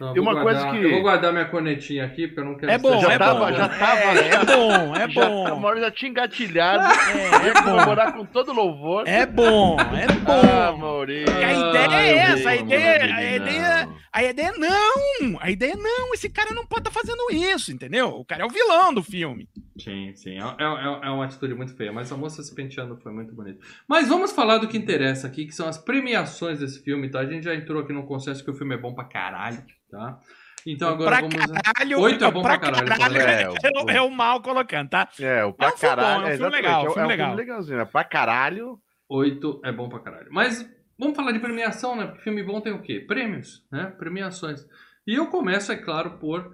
Não, 0.00 0.08
eu 0.08 0.16
E 0.16 0.20
vou 0.24 0.32
uma 0.32 0.42
coisa 0.42 0.60
guardar- 0.62 0.80
que- 0.80 0.84
Eu 0.86 0.90
vou 0.90 1.02
guardar 1.02 1.32
minha 1.32 1.44
cornetinha 1.44 2.04
aqui, 2.04 2.26
porque 2.26 2.40
eu 2.40 2.44
não 2.44 2.56
quero 2.56 2.72
É 2.72 2.78
bom, 2.78 3.00
Já 3.00 3.12
é 3.12 3.18
tava, 3.18 3.38
bom. 3.46 3.52
já 3.56 3.68
tava, 3.68 4.00
É, 4.00 4.28
é 4.34 4.44
bom, 4.44 4.96
é 4.96 4.98
já, 5.00 5.06
bom. 5.08 5.46
a 5.46 5.54
Mauro 5.56 5.80
já 5.80 5.90
tinha 5.92 6.10
engatilhado. 6.10 6.82
É, 7.12 7.44
é 7.44 7.46
ia 7.46 7.54
bom. 7.54 7.62
comemorar 7.62 8.12
com 8.12 8.24
todo 8.26 8.52
louvor. 8.52 9.06
É 9.06 9.24
bom, 9.26 9.76
é 9.78 10.06
Ah, 10.26 10.72
bom. 10.72 10.78
Maurício. 10.78 11.38
E 11.38 11.44
a 11.44 11.52
ideia 11.52 11.84
é 11.84 11.94
Ah, 11.94 12.30
eu 12.30 12.36
essa, 12.38 12.48
a 12.50 12.56
ideia, 12.56 13.14
a 13.14 13.36
ideia, 13.36 13.88
a 14.12 14.22
ideia 14.24 14.48
é 14.48 14.58
não, 14.58 15.38
a 15.40 15.50
ideia 15.50 15.72
é 15.72 15.76
não, 15.76 16.12
esse 16.14 16.28
cara 16.28 16.54
não 16.54 16.66
pode 16.66 16.88
estar 16.88 16.90
fazendo 16.90 17.22
isso, 17.30 17.72
entendeu? 17.72 18.08
O 18.10 18.24
cara 18.24 18.42
é 18.42 18.46
o 18.46 18.50
vilão 18.50 18.92
do 18.92 19.02
filme. 19.02 19.48
Sim, 19.78 20.12
sim. 20.14 20.38
É, 20.38 20.42
é- 20.42 21.06
é 21.06 21.10
uma 21.10 21.24
atitude 21.24 21.54
muito 21.54 21.74
feia, 21.76 21.92
mas 21.92 22.12
a 22.12 22.16
moça 22.16 22.42
se 22.42 22.54
penteando 22.54 22.96
foi 22.98 23.12
muito 23.12 23.34
bonito. 23.34 23.58
Mas 23.88 24.08
vamos 24.08 24.32
falar 24.32 24.58
do 24.58 24.68
que 24.68 24.76
interessa 24.76 25.26
aqui, 25.26 25.46
que 25.46 25.54
são 25.54 25.66
as 25.68 25.78
premiações 25.78 26.58
desse 26.60 26.82
filme, 26.82 27.10
tá? 27.10 27.20
A 27.20 27.26
gente 27.26 27.44
já 27.44 27.54
entrou 27.54 27.82
aqui 27.82 27.92
no 27.92 28.04
consenso 28.06 28.44
que 28.44 28.50
o 28.50 28.54
filme 28.54 28.74
é 28.74 28.78
bom 28.78 28.92
pra 28.94 29.04
caralho, 29.04 29.64
tá? 29.90 30.18
Então 30.66 30.90
agora 30.90 31.10
pra 31.10 31.20
vamos. 31.28 31.34
caralho, 31.60 32.00
Oito 32.00 32.22
é 32.22 32.26
não, 32.26 32.32
bom 32.32 32.42
pra 32.42 32.56
pra 32.58 32.70
caralho, 32.70 32.86
caralho 32.88 33.18
é, 33.18 33.42
é, 33.42 33.48
o- 33.48 33.84
o- 33.84 33.90
é 33.90 34.00
o 34.00 34.10
mal 34.10 34.40
colocando, 34.40 34.88
tá? 34.90 35.08
É, 35.18 35.44
o 35.44 35.48
É 35.48 35.52
pra 35.52 35.68
um 35.68 35.70
bom, 35.72 35.76
caralho. 35.80 36.26
é 36.26 36.34
um 36.34 36.36
filme 36.36 36.50
legal, 36.52 36.80
é, 36.82 36.84
filme 36.86 37.00
é 37.00 37.04
um 37.04 37.08
legal. 37.08 37.26
filme 37.28 37.42
legalzinho. 37.42 37.80
É 37.80 37.84
pra 37.84 38.04
caralho. 38.04 38.78
Oito 39.08 39.60
é 39.64 39.72
bom 39.72 39.88
pra 39.88 39.98
caralho. 39.98 40.28
Mas 40.30 40.64
vamos 40.98 41.16
falar 41.16 41.32
de 41.32 41.38
premiação, 41.40 41.96
né? 41.96 42.06
Porque 42.06 42.22
filme 42.22 42.42
bom 42.42 42.60
tem 42.60 42.72
o 42.72 42.82
quê? 42.82 43.00
Prêmios, 43.00 43.64
né? 43.70 43.86
Premiações. 43.98 44.66
E 45.06 45.14
eu 45.14 45.26
começo, 45.26 45.72
é 45.72 45.76
claro, 45.76 46.18
por 46.18 46.52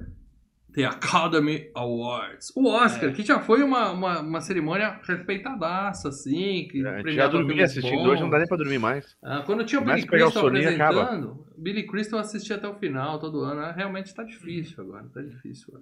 The 0.73 0.85
Academy 0.85 1.71
Awards. 1.75 2.53
O 2.55 2.69
Oscar, 2.69 3.11
É. 3.11 3.13
que 3.13 3.23
já 3.23 3.41
foi 3.41 3.63
uma, 3.63 3.91
uma, 3.91 4.21
uma 4.21 4.41
cerimônia 4.41 5.01
respeitadaça, 5.03 6.09
assim. 6.09 6.69
Que 6.71 6.87
A 6.87 6.99
gente 6.99 7.15
já 7.15 7.27
dormia 7.27 7.55
filmes 7.67 7.71
assistindo, 7.71 8.09
hoje 8.09 8.23
não 8.23 8.31
dá 8.31 8.39
nem 8.39 8.47
pra 8.47 8.57
dormir 8.57 8.79
mais. 8.79 9.17
Ah, 9.23 9.43
quando 9.45 9.65
tinha 9.65 9.81
o 9.81 9.85
Billy 9.85 10.07
Crystal 10.07 10.55
e 10.57 10.67
acaba. 10.67 11.03
apresentando, 11.03 11.47
Billy 11.57 11.87
Crystal 11.87 12.19
assistia 12.21 12.57
até 12.57 12.69
o 12.69 12.75
final, 12.75 13.19
todo 13.19 13.41
ano. 13.41 13.61
Ah, 13.61 13.73
Realmente 13.73 14.15
tá 14.15 14.23
difícil 14.23 14.83
agora, 14.83 15.07
tá 15.13 15.21
difícil. 15.23 15.75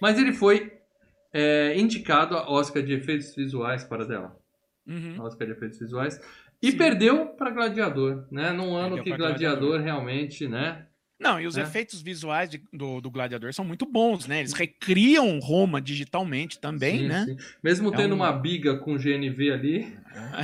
Mas 0.00 0.18
ele 0.18 0.32
foi 0.32 0.72
é, 1.32 1.78
indicado 1.78 2.36
a 2.36 2.50
Oscar 2.50 2.82
de 2.82 2.92
efeitos 2.92 3.34
visuais 3.34 3.84
para 3.84 4.04
dela. 4.04 4.36
Uhum. 4.86 5.22
Oscar 5.22 5.46
de 5.46 5.54
efeitos 5.54 5.78
visuais. 5.78 6.20
E 6.62 6.70
Sim. 6.70 6.76
perdeu 6.76 7.26
para 7.26 7.50
Gladiador, 7.50 8.26
né? 8.30 8.52
Num 8.52 8.74
ano 8.76 8.94
Perdeu 8.96 9.02
que 9.04 9.16
Gladiador, 9.16 9.68
Gladiador. 9.70 9.80
realmente, 9.80 10.46
né? 10.46 10.86
Não, 11.18 11.40
e 11.40 11.46
os 11.46 11.56
É. 11.56 11.62
efeitos 11.62 12.02
visuais 12.02 12.50
de- 12.50 12.62
do, 12.72 13.00
do 13.00 13.08
Gladiador 13.10 13.52
são 13.54 13.64
muito 13.64 13.86
bons, 13.86 14.26
né? 14.26 14.40
Eles 14.40 14.52
recriam 14.52 15.38
Roma 15.38 15.80
digitalmente 15.80 16.58
também, 16.58 16.98
Sim, 17.00 17.08
né? 17.08 17.24
sim. 17.28 17.36
Mesmo 17.62 17.92
É 17.92 17.96
tendo 17.96 18.12
um- 18.12 18.16
uma 18.16 18.32
biga 18.32 18.76
com 18.78 18.96
GNV 18.98 19.52
ali, 19.52 19.96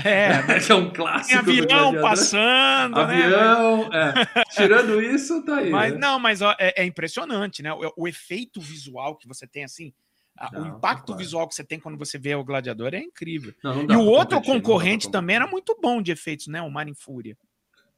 É, 0.05 0.29
que 0.71 0.73
é 0.73 0.75
um 0.75 0.85
tem 0.85 0.93
clássico 0.93 1.45
do 1.45 1.51
avião 1.51 2.01
passando, 2.01 3.07
né? 3.07 3.25
Avião, 3.25 3.91
é. 3.93 4.13
Tirando 4.51 5.03
isso, 5.03 5.45
tá 5.45 5.57
aí. 5.59 5.71
Mas 5.71 5.93
né? 5.95 5.99
não, 5.99 6.19
mas 6.21 6.43
ó, 6.43 6.55
é, 6.61 6.83
é 6.83 6.85
impressionante, 6.85 7.61
né? 7.63 7.73
O, 7.73 7.93
o 7.97 8.09
efeito 8.09 8.61
visual 8.61 9.17
que 9.17 9.27
você 9.27 9.47
tem, 9.49 9.65
assim, 9.65 9.93
a- 10.39 10.51
o 10.59 10.61
Não, 10.61 10.77
impacto 10.77 11.07
claro. 11.07 11.19
visual 11.19 11.49
que 11.49 11.55
você 11.55 11.65
tem 11.65 11.79
quando 11.81 11.99
você 11.99 12.19
vê 12.19 12.35
o 12.35 12.45
Gladiador 12.45 12.95
é 12.95 12.99
incrível. 13.01 13.53
Não, 13.63 13.83
não 13.83 13.95
E 13.95 13.97
o 13.97 14.05
outro 14.07 14.37
não 14.37 14.43
concorrente 14.43 15.11
também 15.11 15.37
era 15.37 15.47
muito 15.47 15.77
bom 15.81 16.01
de 16.01 16.13
efeitos, 16.13 16.47
né? 16.47 16.63
O 16.63 16.71
Mar 16.71 16.89
em 16.89 16.95
Fúria. 16.95 17.37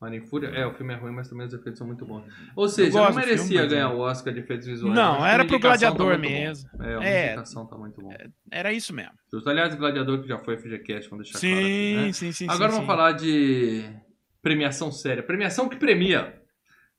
Mano, 0.01 0.15
em 0.15 0.23
Fúria, 0.23 0.47
é, 0.49 0.67
o 0.67 0.73
filme 0.73 0.95
é 0.95 0.97
ruim, 0.97 1.13
mas 1.13 1.29
também 1.29 1.47
os 1.47 1.53
efeitos 1.53 1.77
são 1.77 1.87
muito 1.87 2.07
bons. 2.07 2.25
Ou 2.57 2.67
seja, 2.71 2.99
não 2.99 3.15
merecia 3.15 3.37
filme, 3.45 3.55
mas 3.61 3.69
ganhar 3.71 3.91
é. 3.91 3.95
o 3.95 3.99
Oscar 3.99 4.33
de 4.33 4.41
efeitos 4.41 4.67
visuais. 4.67 4.95
Não, 4.95 5.21
mas 5.21 5.35
era 5.35 5.45
pro 5.45 5.61
tá 5.61 5.69
Gladiador 5.69 6.15
bom. 6.15 6.19
mesmo. 6.19 6.71
É, 6.81 6.95
a 6.97 7.05
É. 7.05 7.27
indicação 7.27 7.67
tá 7.67 7.77
muito 7.77 8.01
bom. 8.01 8.11
Era 8.51 8.73
isso 8.73 8.95
mesmo. 8.95 9.13
Justo. 9.31 9.51
Aliás, 9.51 9.75
o 9.75 9.77
Gladiador 9.77 10.23
que 10.23 10.29
já 10.29 10.39
foi 10.39 10.57
FGCast, 10.57 11.11
vamos 11.11 11.31
deixar 11.31 11.39
claro 11.47 11.55
aqui, 11.67 11.69
Sim, 11.69 11.97
né? 12.07 12.13
sim, 12.15 12.33
sim. 12.33 12.45
Agora 12.49 12.71
sim, 12.71 12.77
vamos 12.77 12.81
sim. 12.81 12.87
falar 12.87 13.13
de 13.13 13.91
premiação 14.41 14.91
séria. 14.91 15.23
Premiação 15.23 15.69
que 15.69 15.77
premia. 15.77 16.40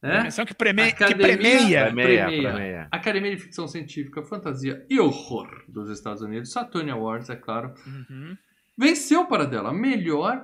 Né? 0.02 0.10
Premiação 0.14 0.46
que, 0.46 0.54
preme... 0.56 0.82
que 0.94 1.04
Academia- 1.04 1.38
premeia. 1.38 1.84
Pra 1.86 1.94
meia, 1.94 2.26
Premia. 2.26 2.42
pra 2.50 2.60
meia. 2.60 2.88
Academia 2.92 3.36
de 3.36 3.42
Ficção 3.42 3.68
Científica, 3.68 4.24
Fantasia 4.24 4.84
e 4.90 5.00
Horror 5.00 5.64
dos 5.68 5.90
Estados 5.92 6.22
Unidos, 6.24 6.52
Saturn 6.52 6.90
Awards, 6.90 7.30
é 7.30 7.36
claro, 7.36 7.74
Uhum. 7.86 8.36
venceu 8.78 9.26
para 9.28 9.46
dela 9.46 9.72
melhor 9.72 10.42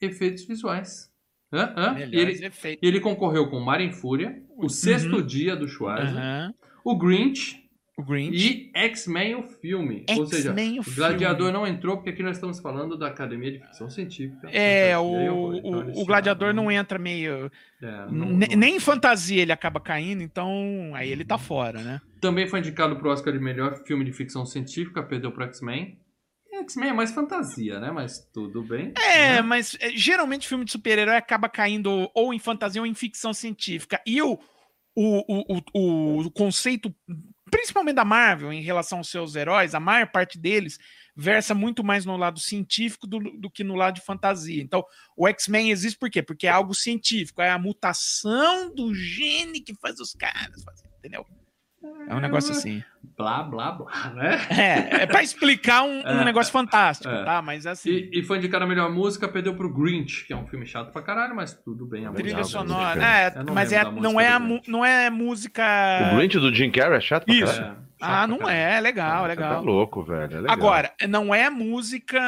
efeitos 0.00 0.44
visuais. 0.44 1.10
Hã? 1.52 1.72
Hã? 1.76 1.98
E 1.98 2.02
ele, 2.16 2.46
efeitos. 2.46 2.82
e 2.82 2.86
ele 2.86 3.00
concorreu 3.00 3.48
com 3.48 3.60
Mar 3.60 3.80
em 3.80 3.92
Fúria, 3.92 4.42
O 4.56 4.68
Sexto 4.68 5.16
Uhum. 5.16 5.26
Dia 5.26 5.56
do 5.56 5.66
Schwarzenegger, 5.66 6.18
Aham. 6.22 6.54
o 6.84 6.96
Grinch 6.98 7.61
O 8.02 8.04
Grinch. 8.04 8.36
e 8.36 8.70
X-Men 8.74 9.36
o 9.36 9.42
filme. 9.42 10.04
Ou 10.10 10.26
seja, 10.26 10.50
o 10.52 10.80
o 10.80 10.94
Gladiador 10.94 11.46
filme. 11.46 11.52
não 11.52 11.66
entrou 11.66 11.96
porque 11.96 12.10
aqui 12.10 12.22
nós 12.22 12.36
estamos 12.36 12.60
falando 12.60 12.96
da 12.98 13.08
Academia 13.08 13.52
de 13.52 13.58
Ficção 13.60 13.88
Científica. 13.88 14.48
É, 14.50 14.96
o, 14.98 15.54
então 15.54 15.70
o, 15.70 15.80
eles 15.82 15.96
o 15.98 16.04
gladiador 16.04 16.52
não 16.54 16.70
entra 16.70 16.98
meio. 16.98 17.50
É, 17.82 17.90
não- 18.10 18.26
não- 18.26 18.38
Nem 18.38 18.76
em 18.76 18.80
fantasia 18.80 19.42
ele 19.42 19.52
acaba 19.52 19.80
caindo, 19.80 20.22
então 20.22 20.90
aí 20.94 21.10
ele 21.10 21.24
tá 21.24 21.38
fora, 21.38 21.80
né? 21.82 22.00
Também 22.20 22.46
foi 22.46 22.58
indicado 22.60 22.96
pro 22.96 23.10
Oscar 23.10 23.32
de 23.32 23.40
melhor 23.40 23.82
filme 23.84 24.04
de 24.04 24.12
ficção 24.12 24.44
científica, 24.46 25.02
perdeu 25.02 25.32
pro 25.32 25.44
X-Men. 25.44 25.98
X-Men 26.54 26.90
é 26.90 26.92
mais 26.92 27.12
fantasia, 27.12 27.80
né? 27.80 27.90
Mas 27.90 28.20
tudo 28.32 28.62
bem. 28.62 28.92
É, 28.96 29.36
né? 29.36 29.42
mas 29.42 29.76
é, 29.80 29.90
geralmente 29.90 30.46
filme 30.46 30.64
de 30.64 30.70
super-herói 30.70 31.16
acaba 31.16 31.48
caindo 31.48 32.08
ou 32.14 32.32
em 32.32 32.38
fantasia 32.38 32.80
ou 32.80 32.86
em 32.86 32.94
ficção 32.94 33.32
científica. 33.32 34.00
E 34.06 34.22
o, 34.22 34.38
o, 34.94 35.56
o, 35.56 35.62
o, 35.74 36.18
o 36.26 36.30
conceito, 36.30 36.94
principalmente 37.52 37.96
da 37.96 38.04
Marvel, 38.04 38.50
em 38.50 38.62
relação 38.62 38.98
aos 38.98 39.10
seus 39.10 39.36
heróis, 39.36 39.74
a 39.74 39.80
maior 39.80 40.06
parte 40.06 40.38
deles 40.38 40.78
versa 41.14 41.54
muito 41.54 41.84
mais 41.84 42.06
no 42.06 42.16
lado 42.16 42.40
científico 42.40 43.06
do, 43.06 43.18
do 43.18 43.50
que 43.50 43.62
no 43.62 43.74
lado 43.74 43.96
de 43.96 44.00
fantasia. 44.00 44.62
Então, 44.62 44.82
o 45.14 45.28
X-Men 45.28 45.70
existe 45.70 45.98
por 45.98 46.08
quê? 46.08 46.22
Porque 46.22 46.46
é 46.46 46.50
algo 46.50 46.74
científico, 46.74 47.42
é 47.42 47.50
a 47.50 47.58
mutação 47.58 48.74
do 48.74 48.94
gene 48.94 49.60
que 49.60 49.74
faz 49.74 50.00
os 50.00 50.14
caras 50.14 50.64
fazer, 50.64 50.88
entendeu? 50.98 51.26
É 52.08 52.14
um 52.14 52.20
negócio 52.20 52.52
assim. 52.52 52.82
Blá, 53.16 53.42
blá, 53.42 53.72
blá, 53.72 54.12
né? 54.14 54.38
É, 54.50 55.02
é 55.02 55.06
pra 55.06 55.22
explicar 55.22 55.82
um, 55.82 55.98
um 56.00 56.02
É, 56.22 56.24
negócio 56.24 56.52
fantástico, 56.52 57.12
é. 57.12 57.24
tá? 57.24 57.42
Mas 57.42 57.66
assim. 57.66 57.90
E, 57.90 58.20
e 58.20 58.22
foi 58.22 58.38
indicado 58.38 58.64
a 58.64 58.66
melhor 58.68 58.90
música, 58.90 59.26
perdeu 59.28 59.54
pro 59.54 59.72
Grinch, 59.72 60.24
que 60.26 60.32
é 60.32 60.36
um 60.36 60.46
filme 60.46 60.64
chato 60.66 60.92
pra 60.92 61.02
caralho, 61.02 61.34
mas 61.34 61.52
tudo 61.54 61.84
bem. 61.86 62.06
a 62.06 62.12
Trilha 62.12 62.38
música- 62.38 62.58
sonora. 62.60 63.02
É, 63.04 63.32
mas 63.52 63.72
é, 63.72 63.84
da 63.84 63.90
não, 63.90 64.20
é 64.20 64.28
a 64.28 64.38
não 64.68 64.84
é 64.84 65.10
música. 65.10 65.62
O 66.12 66.16
Grinch 66.16 66.38
do 66.38 66.54
Jim 66.54 66.70
Carrey 66.70 66.96
é 66.98 67.00
chato 67.00 67.24
pra 67.24 67.34
Isso. 67.34 67.52
É, 67.52 67.56
caralho. 67.56 67.76
Ah, 68.02 68.26
não 68.26 68.38
caralho. 68.38 68.56
é, 68.58 68.80
legal, 68.80 69.22
Você 69.22 69.28
legal. 69.28 69.54
Tá 69.54 69.60
louco, 69.60 70.02
velho. 70.02 70.32
é 70.36 70.40
legal. 70.40 70.50
Agora, 70.52 70.92
não 71.08 71.34
é 71.34 71.48
música 71.50 72.20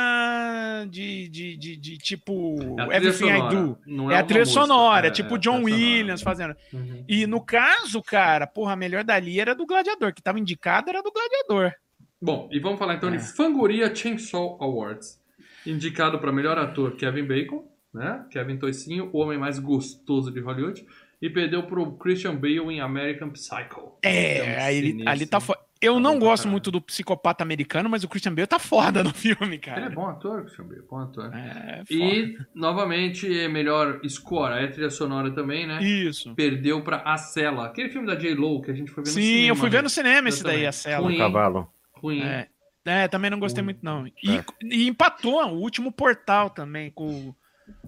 de, 0.91 1.29
de, 1.29 1.57
de, 1.57 1.77
de 1.77 1.99
tipo 1.99 2.57
É 2.91 2.97
Everything 2.97 3.27
I 3.27 3.37
sonora, 3.39 3.57
Do. 3.57 3.79
não 3.87 4.11
É, 4.11 4.15
a 4.15 4.19
uma 4.19 4.25
trilha 4.25 4.41
música, 4.45 4.61
sonora, 4.61 5.07
é, 5.07 5.11
tipo 5.11 5.35
é 5.35 5.39
John 5.39 5.63
trilha 5.63 5.69
sonora. 5.77 5.93
Williams 5.97 6.23
fazendo. 6.23 6.57
Uhum. 6.73 7.05
E 7.09 7.27
no 7.27 7.41
caso, 7.41 8.03
cara, 8.03 8.47
porra, 8.47 8.73
a 8.73 8.77
melhor 8.77 9.05
dali 9.05 9.41
era 9.41 9.55
do 9.55 9.67
Gladiador, 9.67 10.13
que 10.15 10.23
tava 10.23 10.39
indicado 10.39 10.89
era 10.91 11.03
do 11.03 11.13
Gladiador. 11.13 11.73
Bom, 12.21 12.49
e 12.53 12.59
vamos 12.59 12.79
falar 12.79 12.95
então 12.95 13.09
É. 13.11 13.17
de 13.17 13.19
Fangoria 13.19 13.95
Chainsaw 13.95 14.57
Awards. 14.61 15.21
Indicado 15.67 16.19
para 16.19 16.33
melhor 16.33 16.59
ator 16.59 16.97
Kevin 16.97 17.25
Bacon, 17.27 17.65
né? 17.93 18.25
Kevin 18.31 18.59
Toicinho, 18.59 19.11
o 19.13 19.19
homem 19.19 19.39
mais 19.39 19.59
gostoso 19.59 20.31
de 20.31 20.41
Hollywood. 20.41 20.85
E 21.23 21.31
perdeu 21.31 21.63
pro 21.63 21.93
Christian 21.93 22.35
Bale 22.37 22.59
em 22.71 22.81
American 22.83 23.31
Psycho. 23.31 23.93
É, 24.03 24.39
É 24.39 24.69
um 24.69 24.73
sinistro. 24.83 25.09
ali 25.11 25.27
tá 25.27 25.41
foda. 25.41 25.59
Eu 25.81 25.95
Tá 25.95 26.01
não 26.01 26.19
gosto 26.19 26.43
caralho. 26.45 26.53
muito 26.53 26.71
do 26.71 26.81
psicopata 26.81 27.43
americano, 27.43 27.91
mas 27.91 28.05
o 28.05 28.09
Christian 28.09 28.35
Bale 28.35 28.47
tá 28.47 28.59
foda 28.59 29.03
no 29.05 29.13
filme, 29.13 29.59
cara. 29.59 29.81
Ele 29.83 29.87
é 29.87 29.95
bom 29.95 30.07
ator, 30.09 30.43
Christian 30.43 30.65
Bale, 30.67 30.83
bom 30.89 30.99
ator. 30.99 31.35
É, 31.35 31.77
foda. 31.79 31.85
E, 31.91 32.39
novamente, 32.55 33.39
é 33.41 33.49
melhor 33.49 34.01
score, 34.09 34.55
é 34.55 34.67
trilha 34.69 34.89
sonora 34.91 35.31
também, 35.31 35.67
né? 35.67 35.83
Isso. 35.83 36.35
Perdeu 36.35 36.83
pra 36.83 37.03
A 37.05 37.19
Cela, 37.19 37.67
aquele 37.67 37.91
filme 37.91 38.07
da 38.07 38.15
J-Lo 38.15 38.63
que 38.63 38.71
a 38.71 38.75
gente 38.75 38.91
foi 38.91 39.05
ver 39.05 39.11
no 39.11 39.15
Sim, 39.15 39.21
cinema. 39.23 39.49
eu 39.49 39.57
fui 39.57 39.69
ver 39.69 39.77
né? 39.79 39.83
no 39.83 39.91
cinema 39.91 40.29
esse 40.29 40.43
daí, 40.43 40.67
a 40.67 40.73
cela. 40.73 41.05
Ruim. 41.07 41.19
Cavalo. 41.19 41.69
Ruim. 41.93 42.23
É. 42.23 42.49
É, 42.87 43.09
também 43.09 43.31
não 43.31 43.39
gostei 43.41 43.63
Ruim. 43.63 43.73
muito, 43.73 43.81
não. 43.83 44.07
E, 44.07 44.37
É. 44.37 44.45
e 44.63 44.89
empatou 44.89 45.43
o 45.45 45.59
último 45.61 45.91
portal 45.91 46.51
também 46.51 46.91
com, 46.91 47.35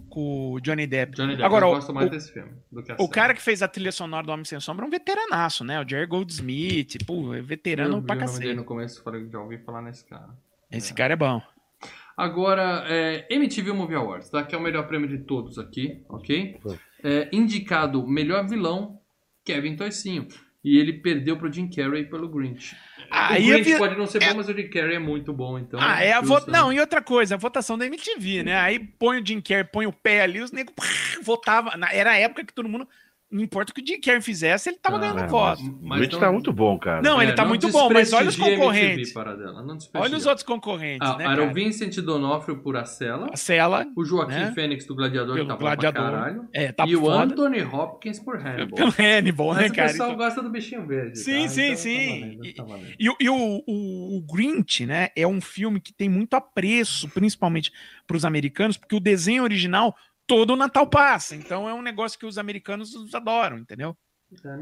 com 0.09 0.53
o 0.53 0.61
Johnny 0.61 0.87
Depp. 0.87 1.15
Johnny 1.17 1.33
Depp, 1.33 1.45
Agora, 1.45 1.67
eu 1.67 1.71
o- 1.71 1.75
gosto 1.75 1.93
mais 1.93 2.07
o- 2.09 2.11
desse 2.11 2.33
filme 2.33 2.53
do 2.73 2.83
que 2.83 2.91
a 2.93 2.95
O 2.95 2.99
Cela. 2.99 3.11
cara 3.11 3.35
que 3.35 3.43
fez 3.43 3.62
a 3.62 3.69
trilha 3.69 3.93
sonora 3.93 4.27
do 4.27 4.33
Homem 4.33 4.45
Sem 4.45 4.59
Sombra 4.61 4.85
é 4.85 4.89
um 4.89 4.91
veteranaço, 4.91 5.65
né? 5.65 5.81
O 5.83 5.89
Jerry 5.89 6.07
Goldsmith, 6.07 7.05
pô, 7.07 7.35
é 7.35 7.41
veterano 7.43 7.99
eu 7.99 8.03
pra 8.03 8.17
cacete. 8.17 8.55
no 8.55 8.65
começo, 8.65 9.03
já 9.31 9.39
ouvi 9.41 9.59
falar 9.59 9.83
nesse 9.83 10.05
cara. 10.05 10.29
Esse 10.71 10.93
É. 10.93 10.97
cara 10.97 11.12
é 11.12 11.17
bom. 11.17 11.41
Agora, 12.17 12.85
é, 12.89 13.27
MTV 13.31 13.73
Movie 13.73 13.95
Awards, 13.97 14.31
tá? 14.31 14.43
Que 14.43 14.55
é 14.55 14.59
o 14.59 14.61
melhor 14.61 14.87
prêmio 14.89 15.07
de 15.09 15.19
todos 15.19 15.59
aqui, 15.59 16.03
ok? 16.09 16.59
É, 17.05 17.29
indicado 17.31 18.07
melhor 18.07 18.47
vilão, 18.49 18.99
Kevin 19.45 19.77
Toicinho. 19.77 20.27
E 20.68 20.79
ele 20.79 20.94
perdeu 20.94 21.37
pro 21.37 21.50
Jim 21.52 21.68
Carrey 21.68 22.05
pelo 22.07 22.29
Grinch. 22.29 22.74
Aí 23.09 23.44
o 23.44 23.52
Grinch 23.55 23.70
vi- 23.70 23.79
pode 23.79 23.96
não 23.96 24.05
ser 24.05 24.20
é- 24.20 24.29
bom, 24.31 24.38
mas 24.38 24.48
o 24.48 24.52
Jim 24.52 24.68
Carrey 24.68 24.96
é 24.96 24.98
muito 24.98 25.33
bom, 25.33 25.57
então... 25.61 25.79
ah, 25.81 26.02
é 26.02 26.12
a 26.12 26.20
né? 26.20 26.29
Não, 26.48 26.72
e 26.72 26.81
outra 26.81 27.00
coisa, 27.00 27.37
a 27.37 27.38
votação 27.38 27.79
da 27.79 27.87
MTV, 27.87 28.42
né? 28.42 28.57
Aí 28.59 28.81
põe 28.81 29.20
o 29.20 29.24
Jim 29.24 29.40
Carrey, 29.40 29.62
põe 29.62 29.87
o 29.87 29.92
pé 29.92 30.22
ali, 30.22 30.40
os 30.42 30.50
negros 30.50 30.74
votavam. 31.22 31.76
Na- 31.79 31.92
Era 31.92 32.11
a 32.11 32.16
época 32.18 32.44
que 32.44 32.52
todo 32.52 32.68
mundo. 32.68 32.88
Não 33.29 33.43
importa 33.43 33.73
o 33.73 33.75
que 33.75 33.83
o 33.83 33.87
Jim 33.87 34.01
Carrey 34.01 34.21
fizesse, 34.23 34.69
ele 34.69 34.79
tava 34.79 34.97
Ah, 34.97 35.01
ganhando 35.01 35.19
é, 35.21 35.27
voto. 35.27 35.61
O 35.61 35.79
Mas 35.89 35.99
Grinch 35.99 36.12
não- 36.15 36.21
tá 36.21 36.31
muito 36.33 36.53
bom, 36.53 36.79
cara. 36.79 37.03
Não, 37.03 37.21
ele 37.21 37.33
É, 37.33 37.35
tá 37.35 37.45
muito 37.45 37.69
bom, 37.73 37.91
mas 37.93 38.12
olha 38.12 38.29
os 38.29 38.37
concorrentes. 38.37 39.12
MTV, 39.17 39.53
não 39.53 39.79
Olha 40.01 40.17
os 40.17 40.27
outros 40.27 40.45
concorrentes, 40.47 41.09
Ah, 41.09 41.17
né? 41.17 41.25
era 41.25 41.43
o? 41.45 41.53
Vincent 41.53 41.97
Donofrio 41.97 42.62
por 42.62 42.77
A 42.77 42.85
Cela, 42.85 43.29
A 43.33 43.37
Cela, 43.37 43.85
o 43.97 44.05
Joaquim 44.05 44.33
né? 44.33 44.53
Fênix 44.55 44.87
do 44.87 44.95
Gladiador, 44.95 45.35
que 45.35 45.41
Pelo 45.41 45.49
tá 45.49 45.55
bom 45.57 45.61
Gladiador. 45.61 46.03
pra 46.03 46.11
caralho, 46.12 46.49
é, 46.55 46.71
tá 46.71 46.87
e 46.87 46.95
o 46.95 47.01
foda. 47.01 47.25
Anthony 47.25 47.62
Hopkins 47.62 48.21
por 48.21 48.37
Hannibal. 48.37 48.77
Pelo 48.77 48.95
Hannibal, 48.97 49.49
Mas 49.49 49.57
né, 49.59 49.67
o 49.67 49.75
cara? 49.75 49.89
pessoal 49.89 50.09
Então- 50.11 50.25
gosta 50.25 50.43
do 50.43 50.51
bichinho 50.51 50.87
verde. 50.87 51.19
Sim, 51.19 51.43
tá? 51.43 51.49
sim, 51.49 51.62
Então, 51.65 51.77
sim. 51.77 52.21
Tá 52.21 52.27
valendo, 52.37 52.55
tá 52.55 52.62
valendo. 52.62 52.95
E, 52.97 53.11
o- 53.11 53.17
e 53.21 53.29
o, 53.29 53.62
o, 53.67 54.19
o 54.19 54.23
Grinch, 54.33 54.87
né, 54.87 55.09
é 55.17 55.27
um 55.27 55.41
filme 55.41 55.81
que 55.81 55.93
tem 55.93 56.09
muito 56.09 56.35
apreço, 56.35 57.09
principalmente 57.09 57.73
para 58.07 58.17
os 58.17 58.25
americanos, 58.25 58.77
porque 58.77 58.95
o 58.95 59.01
desenho 59.01 59.43
original 59.43 59.97
todo 60.27 60.53
o 60.53 60.57
Natal 60.57 60.87
passa. 60.87 61.35
Então 61.37 61.69
é 61.69 61.75
um 61.75 61.83
negócio 61.83 62.19
que 62.19 62.27
os 62.27 62.39
americanos 62.39 62.93
adoram, 63.15 63.59
entendeu? 63.59 63.97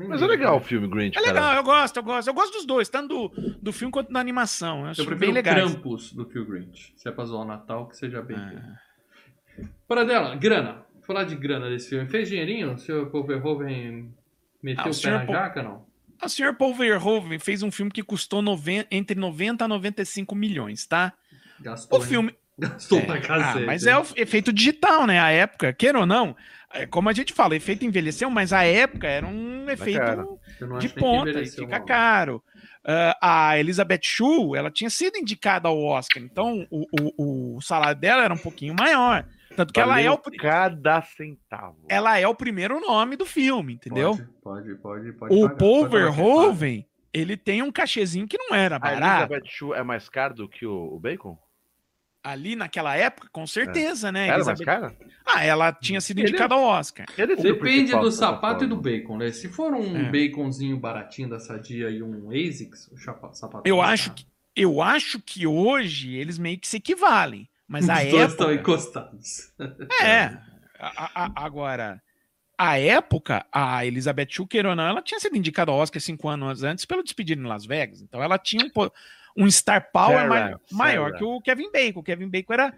Mas 0.09 0.21
é 0.21 0.27
legal 0.27 0.59
o 0.59 0.61
filme 0.61 0.87
Grinch, 0.87 1.17
É 1.17 1.23
cara. 1.23 1.33
legal, 1.33 1.55
eu 1.57 1.63
gosto, 1.65 1.97
eu 1.97 2.03
gosto. 2.03 2.29
Eu 2.29 2.35
gosto 2.35 2.53
dos 2.53 2.67
dois, 2.67 2.89
tanto 2.91 3.29
do, 3.29 3.53
do 3.63 3.73
filme 3.73 3.91
quanto 3.91 4.13
da 4.13 4.21
animação. 4.21 4.81
Eu 4.81 4.87
acho 4.89 5.01
Eu 5.01 5.07
bem 5.07 5.17
prefiro 5.17 5.31
o 5.31 5.35
legal. 5.35 5.55
Krampus 5.55 6.13
do 6.13 6.27
que 6.27 6.39
o 6.39 6.45
Grinch. 6.47 6.93
Se 6.97 7.09
é 7.09 7.13
pra 7.13 7.25
zoar 7.25 7.43
o 7.43 7.45
Natal, 7.47 7.89
que 7.89 7.97
seja 7.97 8.21
bem. 8.21 8.37
Ah. 8.37 8.79
Para 9.89 10.05
dela, 10.05 10.35
grana. 10.37 10.85
Falar 11.07 11.25
de 11.25 11.35
grana 11.37 11.69
desse 11.71 11.89
filme. 11.91 12.09
Fez 12.09 12.29
dinheirinho? 12.29 12.75
O 12.75 12.79
senhor 12.79 13.11
Paul 13.11 13.25
Verhoeven 13.27 14.15
meteu 14.63 14.85
Ah, 14.85 14.89
o 14.89 14.91
o 14.91 14.95
pé 14.95 15.01
senhor 15.01 15.19
na 15.21 15.25
Paul- 15.27 15.35
jaca, 15.37 15.63
não? 15.63 15.87
O 16.23 16.29
Sr. 16.29 16.55
Paul 16.57 16.75
Verhoeven 16.75 17.39
fez 17.39 17.63
um 17.63 17.71
filme 17.71 17.91
que 17.91 18.03
custou 18.03 18.41
noven- 18.41 18.87
entre 18.91 19.19
90 19.19 19.65
a 19.65 19.69
95 19.69 20.35
milhões, 20.35 20.87
tá? 20.87 21.13
Gastou, 21.61 21.99
O 21.99 22.03
hein? 22.03 22.09
filme, 22.09 22.35
Gastou 22.59 22.99
É, 22.99 23.03
pra 23.03 23.17
ah, 23.17 23.21
cacete. 23.21 23.67
mas 23.67 23.87
é 23.87 23.99
o 23.99 24.05
efeito 24.17 24.53
digital, 24.53 25.07
né? 25.07 25.19
A 25.19 25.31
época, 25.31 25.73
queira 25.73 25.99
ou 25.99 26.07
não, 26.07 26.37
é, 26.73 26.87
como 26.87 27.09
a 27.09 27.13
gente 27.13 27.33
fala, 27.33 27.55
efeito 27.55 27.85
envelheceu, 27.85 28.29
mas 28.29 28.53
a 28.53 28.65
época 28.65 29.07
era 29.07 29.27
um 29.27 29.69
efeito. 29.71 30.39
Eu 30.61 30.67
não 30.67 30.79
de 30.79 30.89
ponta 30.89 31.41
e 31.41 31.47
fica 31.47 31.79
mal. 31.79 31.87
caro. 31.87 32.45
Uh, 32.87 33.17
a 33.21 33.59
Elizabeth 33.59 34.01
Shue, 34.03 34.57
ela 34.57 34.71
tinha 34.71 34.91
sido 34.91 35.17
indicada 35.17 35.69
ao 35.69 35.83
Oscar, 35.83 36.23
então 36.23 36.67
o, 36.71 36.85
o, 37.19 37.57
o 37.57 37.61
salário 37.63 37.99
dela 37.99 38.23
era 38.25 38.35
um 38.35 38.39
pouquinho 38.39 38.75
maior. 38.79 39.25
Tanto 39.57 39.73
que 39.73 39.81
ela 39.81 40.01
é 40.01 40.11
o. 40.11 40.19
Cada 40.19 41.01
centavo. 41.01 41.79
Ela 41.89 42.19
é 42.19 42.27
o 42.27 42.35
primeiro 42.35 42.81
nome 42.81 43.17
do 43.17 43.25
filme, 43.25 43.75
entendeu? 43.75 44.17
Pode, 44.43 44.75
pode, 44.75 45.13
pode. 45.13 45.13
pode 45.13 45.35
o 45.35 45.49
Paul 45.51 45.89
Verhoeven, 45.89 46.87
ele 47.13 47.37
tem 47.37 47.63
um 47.63 47.71
cachezinho 47.71 48.27
que 48.27 48.37
não 48.37 48.55
era 48.55 48.77
A 48.77 48.79
barato. 48.81 49.33
Elizabeth 49.33 49.49
Shue 49.49 49.73
é 49.75 49.83
mais 49.83 50.09
caro 50.09 50.35
do 50.35 50.49
que 50.49 50.67
o, 50.67 50.95
o 50.95 50.99
Bacon? 50.99 51.39
Ali 52.25 52.57
naquela 52.57 52.97
época, 52.97 53.29
com 53.31 53.47
certeza, 53.47 54.11
né? 54.11 54.29
Era 54.29 54.43
mais 54.43 54.49
Elizabeth- 54.49 54.65
cara? 54.65 54.97
Ah, 55.27 55.45
ela 55.45 55.71
tinha 55.73 56.01
sido 56.01 56.21
Ele- 56.21 56.29
indicada 56.31 56.55
ao 56.55 56.63
Oscar. 56.63 57.07
Ele 57.19 57.37
Depende 57.37 57.59
principal 57.59 58.01
do 58.01 58.11
sapato 58.11 58.65
e 58.65 58.67
do 58.67 58.77
bacon, 58.77 59.19
né? 59.19 59.31
Se 59.31 59.47
for 59.49 59.75
um 59.75 59.95
É. 59.95 60.11
baconzinho 60.11 60.79
baratinho 60.79 61.29
da 61.29 61.39
Sadia 61.39 61.91
e 61.91 62.03
um 62.03 62.31
ASICS, 62.31 62.91
o 62.93 62.97
sapato. 63.37 63.69
Eu 63.69 63.83
acho 63.83 64.11
que, 64.15 64.25
eu 64.57 64.81
acho 64.81 65.21
que 65.21 65.47
hoje 65.47 66.15
eles 66.17 66.39
meio 66.39 66.59
que 66.59 66.67
se 66.67 66.79
equivalem. 66.79 67.47
Mas 67.69 67.89
a 67.91 68.03
Os 68.03 68.11
dois 68.11 68.31
estão 68.33 68.51
época. 68.51 68.61
encostados. 68.73 69.53
É. 70.03 70.37
A- 70.79 71.11
a- 71.27 71.33
agora, 71.45 72.03
a 72.59 72.79
época, 72.79 73.45
a 73.53 73.85
Elizabeth 73.87 74.27
não, 74.75 74.85
ela 74.85 75.03
tinha 75.03 75.19
sido 75.21 75.37
indicada 75.37 75.71
ao 75.71 75.79
Oscar 75.79 76.01
cinco 76.01 76.29
anos 76.29 76.63
antes 76.63 76.85
pelo 76.85 77.03
Despedido 77.03 77.43
em 77.43 77.47
Las 77.47 77.65
Vegas. 77.67 78.01
Então 78.03 78.23
ela 78.23 78.39
tinha 78.39 78.65
um, 78.67 78.71
po- 78.71 78.93
um 79.37 79.51
star 79.51 79.91
power 79.93 80.17
Sarah, 80.17 80.29
mai- 80.29 80.55
maior 80.71 81.07
Sarah. 81.07 81.19
que 81.19 81.25
o 81.25 81.41
Kevin 81.41 81.71
Bacon. 81.73 82.01
O 82.01 82.03
Kevin 82.05 82.29
Bacon 82.29 82.53
era 82.53 82.75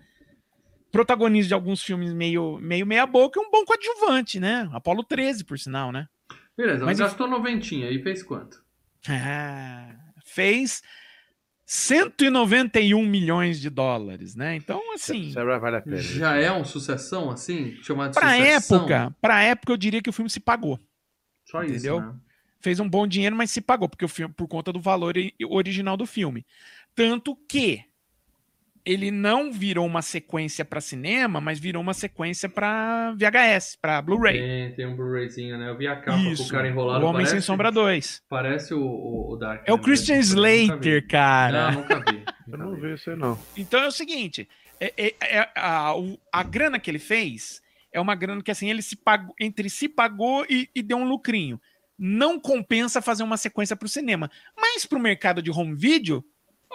protagonista 0.90 1.48
de 1.48 1.54
alguns 1.54 1.82
filmes 1.82 2.12
meio, 2.12 2.58
meio 2.58 2.86
meia 2.86 3.06
boca 3.06 3.38
e 3.38 3.42
um 3.44 3.50
bom 3.50 3.64
coadjuvante, 3.64 4.40
né? 4.40 4.68
Apolo 4.72 5.04
13, 5.04 5.44
por 5.44 5.58
sinal, 5.58 5.92
né? 5.92 6.06
Beleza, 6.56 6.84
Mas 6.86 6.98
gastou 6.98 7.26
noventinha 7.28 7.90
e 7.90 8.02
fez 8.02 8.22
quanto? 8.22 8.64
Ah, 9.08 9.94
fez 10.24 10.82
191 11.66 13.04
milhões 13.04 13.60
de 13.60 13.68
dólares, 13.68 14.34
né? 14.34 14.56
Então, 14.56 14.80
assim, 14.94 15.32
Sarah 15.32 15.58
vale 15.58 15.76
a 15.76 15.80
pena. 15.82 15.98
Já 15.98 16.36
é 16.36 16.50
um 16.50 16.64
sucessão, 16.64 17.30
assim? 17.30 17.76
Chamado 17.82 18.12
de 18.12 18.18
pra 18.20 18.30
sucessão? 18.36 18.78
época, 18.78 19.16
pra 19.20 19.42
época 19.42 19.72
eu 19.72 19.76
diria 19.76 20.00
que 20.00 20.08
o 20.08 20.12
filme 20.12 20.30
se 20.30 20.40
pagou. 20.40 20.78
Só 21.44 21.62
isso, 21.62 21.74
entendeu? 21.74 22.00
né? 22.00 22.14
Fez 22.60 22.80
um 22.80 22.88
bom 22.88 23.06
dinheiro, 23.06 23.36
mas 23.36 23.50
se 23.50 23.60
pagou 23.60 23.88
porque 23.88 24.04
o 24.04 24.08
filme 24.08 24.32
por 24.34 24.48
conta 24.48 24.72
do 24.72 24.80
valor 24.80 25.14
original 25.48 25.96
do 25.96 26.06
filme. 26.06 26.44
Tanto 26.94 27.36
que 27.48 27.84
ele 28.84 29.10
não 29.10 29.50
virou 29.52 29.84
uma 29.84 30.00
sequência 30.00 30.64
pra 30.64 30.80
cinema, 30.80 31.40
mas 31.40 31.58
virou 31.58 31.82
uma 31.82 31.92
sequência 31.92 32.48
pra 32.48 33.12
VHS, 33.16 33.76
pra 33.82 34.00
Blu-ray. 34.00 34.38
Tem, 34.38 34.74
tem 34.76 34.86
um 34.86 34.94
Blu-rayzinho, 34.94 35.58
né? 35.58 35.68
Eu 35.68 35.76
vi 35.76 35.88
a 35.88 35.96
capa 35.96 36.16
com 36.22 36.30
Isso. 36.30 36.44
o 36.44 36.48
cara 36.48 36.68
enrolado. 36.68 37.00
O 37.04 37.08
Homem 37.08 37.14
parece, 37.24 37.32
Sem 37.32 37.40
Sombra 37.40 37.72
2. 37.72 38.22
Parece 38.28 38.72
o, 38.74 38.80
o, 38.80 39.32
o 39.32 39.36
Dark. 39.36 39.64
É 39.66 39.72
o 39.72 39.76
né? 39.76 39.82
Christian. 39.82 40.18
Slater, 40.18 41.06
cara. 41.08 41.72
Não, 41.72 41.80
nunca 41.80 41.98
vi. 41.98 42.24
Eu 42.48 42.58
não 42.58 42.74
vi. 42.76 42.94
isso 42.94 43.10
aí, 43.10 43.16
não. 43.16 43.36
Então 43.56 43.80
é 43.80 43.88
o 43.88 43.92
seguinte: 43.92 44.48
é- 44.80 44.94
é- 44.96 45.14
é- 45.20 45.48
a, 45.56 45.96
o- 45.96 46.16
a 46.32 46.44
grana 46.44 46.78
que 46.78 46.88
ele 46.88 47.00
fez 47.00 47.60
é 47.92 48.00
uma 48.00 48.14
grana 48.14 48.40
que 48.40 48.52
assim 48.52 48.70
ele 48.70 48.82
se 48.82 48.94
pagou, 48.94 49.34
entre 49.40 49.68
si 49.68 49.88
pagou 49.88 50.46
e, 50.48 50.68
e 50.72 50.80
deu 50.80 50.98
um 50.98 51.08
lucrinho. 51.08 51.60
Não 51.98 52.38
compensa 52.38 53.00
fazer 53.00 53.22
uma 53.22 53.36
sequência 53.36 53.74
para 53.76 53.86
o 53.86 53.88
cinema, 53.88 54.30
mas 54.58 54.84
para 54.84 54.98
o 54.98 55.02
mercado 55.02 55.40
de 55.42 55.50
home 55.50 55.74
video, 55.74 56.24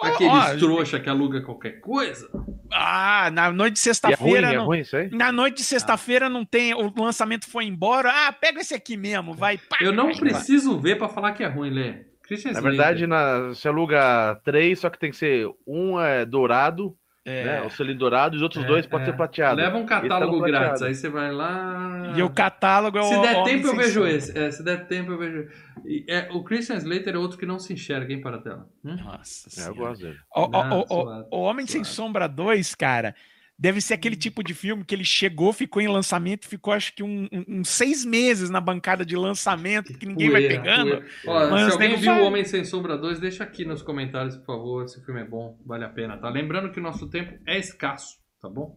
Aqueles 0.02 0.32
ó, 0.32 0.56
trouxa 0.56 0.98
que 0.98 1.08
aluga 1.08 1.42
qualquer 1.42 1.80
coisa. 1.80 2.28
ah, 2.72 3.30
na 3.32 3.52
noite 3.52 3.74
de 3.74 3.80
é 3.80 3.82
ruim, 3.82 3.94
sexta-feira, 3.94 4.48
é 4.52 4.56
não- 4.56 4.64
ruim 4.66 4.80
isso 4.80 4.96
aí? 4.96 5.10
na 5.10 5.30
noite 5.30 5.58
de 5.58 5.64
sexta-feira 5.64 6.28
não 6.28 6.44
tem, 6.44 6.74
o 6.74 6.92
lançamento 6.96 7.48
foi 7.48 7.66
embora. 7.66 8.10
Ah, 8.10 8.32
pega 8.32 8.60
esse 8.60 8.74
aqui 8.74 8.96
mesmo, 8.96 9.34
vai. 9.34 9.58
pá, 9.58 9.76
Eu 9.80 9.92
não 9.92 10.10
pá. 10.10 10.18
preciso 10.18 10.78
ver 10.80 10.96
pra 10.98 11.08
falar 11.08 11.32
que 11.32 11.44
é 11.44 11.46
ruim, 11.46 11.70
Lê. 11.70 12.04
Christian 12.22 12.52
Na 12.52 12.60
verdade, 12.60 13.06
na, 13.06 13.48
você 13.48 13.68
aluga 13.68 14.40
três, 14.44 14.80
só 14.80 14.88
que 14.88 14.98
tem 14.98 15.10
que 15.10 15.16
ser 15.16 15.46
um 15.66 16.00
é 16.00 16.24
dourado, 16.24 16.96
É. 17.24 17.44
né? 17.44 17.62
O 17.62 17.70
selinho 17.70 17.96
dourado, 17.98 18.34
e 18.34 18.36
os 18.38 18.42
outros 18.42 18.64
É, 18.64 18.66
dois 18.66 18.84
pode 18.84 19.04
é. 19.04 19.06
ser 19.06 19.12
prateado. 19.12 19.56
Leva 19.56 19.76
um 19.78 19.86
catálogo 19.86 20.32
Esse 20.34 20.40
tá 20.40 20.46
grátis, 20.48 20.68
prateado. 20.80 20.84
aí 20.86 20.94
você 20.94 21.08
vai 21.08 21.32
lá. 21.32 22.14
E 22.16 22.22
o 22.22 22.30
catálogo 22.30 22.98
é 22.98 23.00
o. 23.00 23.04
Se 23.04 23.20
der 23.22 23.44
tempo, 23.44 23.66
eu 23.68 23.76
vejo 23.76 24.06
esse. 24.06 24.36
É, 24.38 24.50
se 24.50 24.64
der 24.64 24.86
tempo, 24.88 25.12
eu 25.12 25.18
vejo. 25.18 25.48
E, 25.86 26.04
é, 26.08 26.28
o 26.32 26.42
Christian 26.42 26.76
Slater 26.76 27.14
é 27.14 27.18
outro 27.18 27.38
que 27.38 27.46
não 27.46 27.58
se 27.60 27.72
enxerga, 27.72 28.12
hein, 28.12 28.20
para 28.20 28.36
a 28.36 28.40
tela. 28.40 28.66
Hum? 28.84 28.96
Nossa 29.04 29.48
É, 29.62 29.68
eu 29.68 29.74
gosto 29.74 30.02
dele. 30.02 30.18
O, 30.34 30.40
o- 30.42 30.86
o- 30.90 31.26
o- 31.30 31.40
Homem 31.42 31.66
Sem. 31.66 31.84
Sombra 31.84 32.26
2, 32.28 32.74
cara, 32.74 33.14
deve 33.62 33.80
ser 33.80 33.94
aquele 33.94 34.16
tipo 34.16 34.42
de 34.42 34.54
filme 34.54 34.84
que 34.84 34.92
ele 34.92 35.04
chegou, 35.04 35.52
ficou 35.52 35.80
em 35.80 35.86
lançamento, 35.86 36.48
ficou 36.48 36.72
acho 36.74 36.92
que 36.96 37.00
um- 37.04 37.28
um- 37.30 37.44
uns 37.60 37.68
seis 37.68 38.04
meses 38.04 38.50
na 38.50 38.60
bancada 38.60 39.06
de 39.06 39.14
lançamento, 39.16 39.96
que 39.96 40.04
ninguém 40.04 40.30
vai 40.30 40.42
Poeira, 40.42 40.60
pegando. 40.62 40.90
poeira. 40.90 41.06
Ó, 41.28 41.50
Mas 41.50 41.66
se 41.66 41.72
alguém 41.72 41.96
viu 41.96 42.12
vai. 42.12 42.20
O 42.20 42.24
Homem 42.26 42.44
Sem 42.44 42.64
Sombra 42.64 42.98
2, 42.98 43.20
deixa 43.20 43.44
aqui 43.44 43.64
nos 43.64 43.80
comentários, 43.80 44.36
por 44.36 44.46
favor, 44.46 44.88
se 44.88 44.98
o 44.98 45.04
filme 45.04 45.20
é 45.20 45.24
bom, 45.24 45.56
vale 45.64 45.84
a 45.84 45.88
pena, 45.88 46.18
tá? 46.18 46.28
Lembrando 46.28 46.72
que 46.72 46.80
o 46.80 46.82
nosso 46.82 47.08
tempo 47.08 47.38
é 47.46 47.56
escasso, 47.56 48.16
tá 48.40 48.48
bom? 48.48 48.76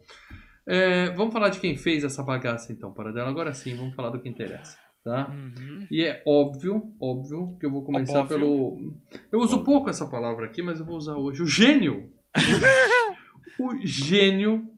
É, 0.68 1.10
vamos 1.16 1.34
falar 1.34 1.50
de 1.50 1.60
quem 1.60 1.76
fez 1.76 2.04
essa 2.04 2.22
bagaça, 2.22 2.72
então, 2.72 2.94
para 2.94 3.12
dela. 3.12 3.30
Agora 3.30 3.54
sim, 3.56 3.76
vamos 3.76 3.96
falar 3.96 4.12
do 4.12 4.20
que 4.22 4.30
interessa, 4.30 4.78
tá? 5.04 5.30
Uhum. 5.32 5.88
E 5.90 6.04
é 6.04 6.22
óbvio, 6.28 6.84
óbvio, 7.02 7.58
que 7.60 7.66
eu 7.66 7.72
vou 7.72 7.84
começar 7.84 8.20
Óbvio. 8.20 8.38
pelo. 8.38 8.94
Eu 9.32 9.40
uso 9.40 9.64
pouco 9.64 9.90
essa 9.90 10.06
palavra 10.08 10.46
aqui, 10.46 10.62
mas 10.62 10.80
eu 10.80 10.86
vou 10.86 10.96
usar 10.96 11.16
hoje. 11.16 11.42
O 11.42 11.48
gênio! 11.48 12.12
o 13.60 13.78
gênio 13.84 14.70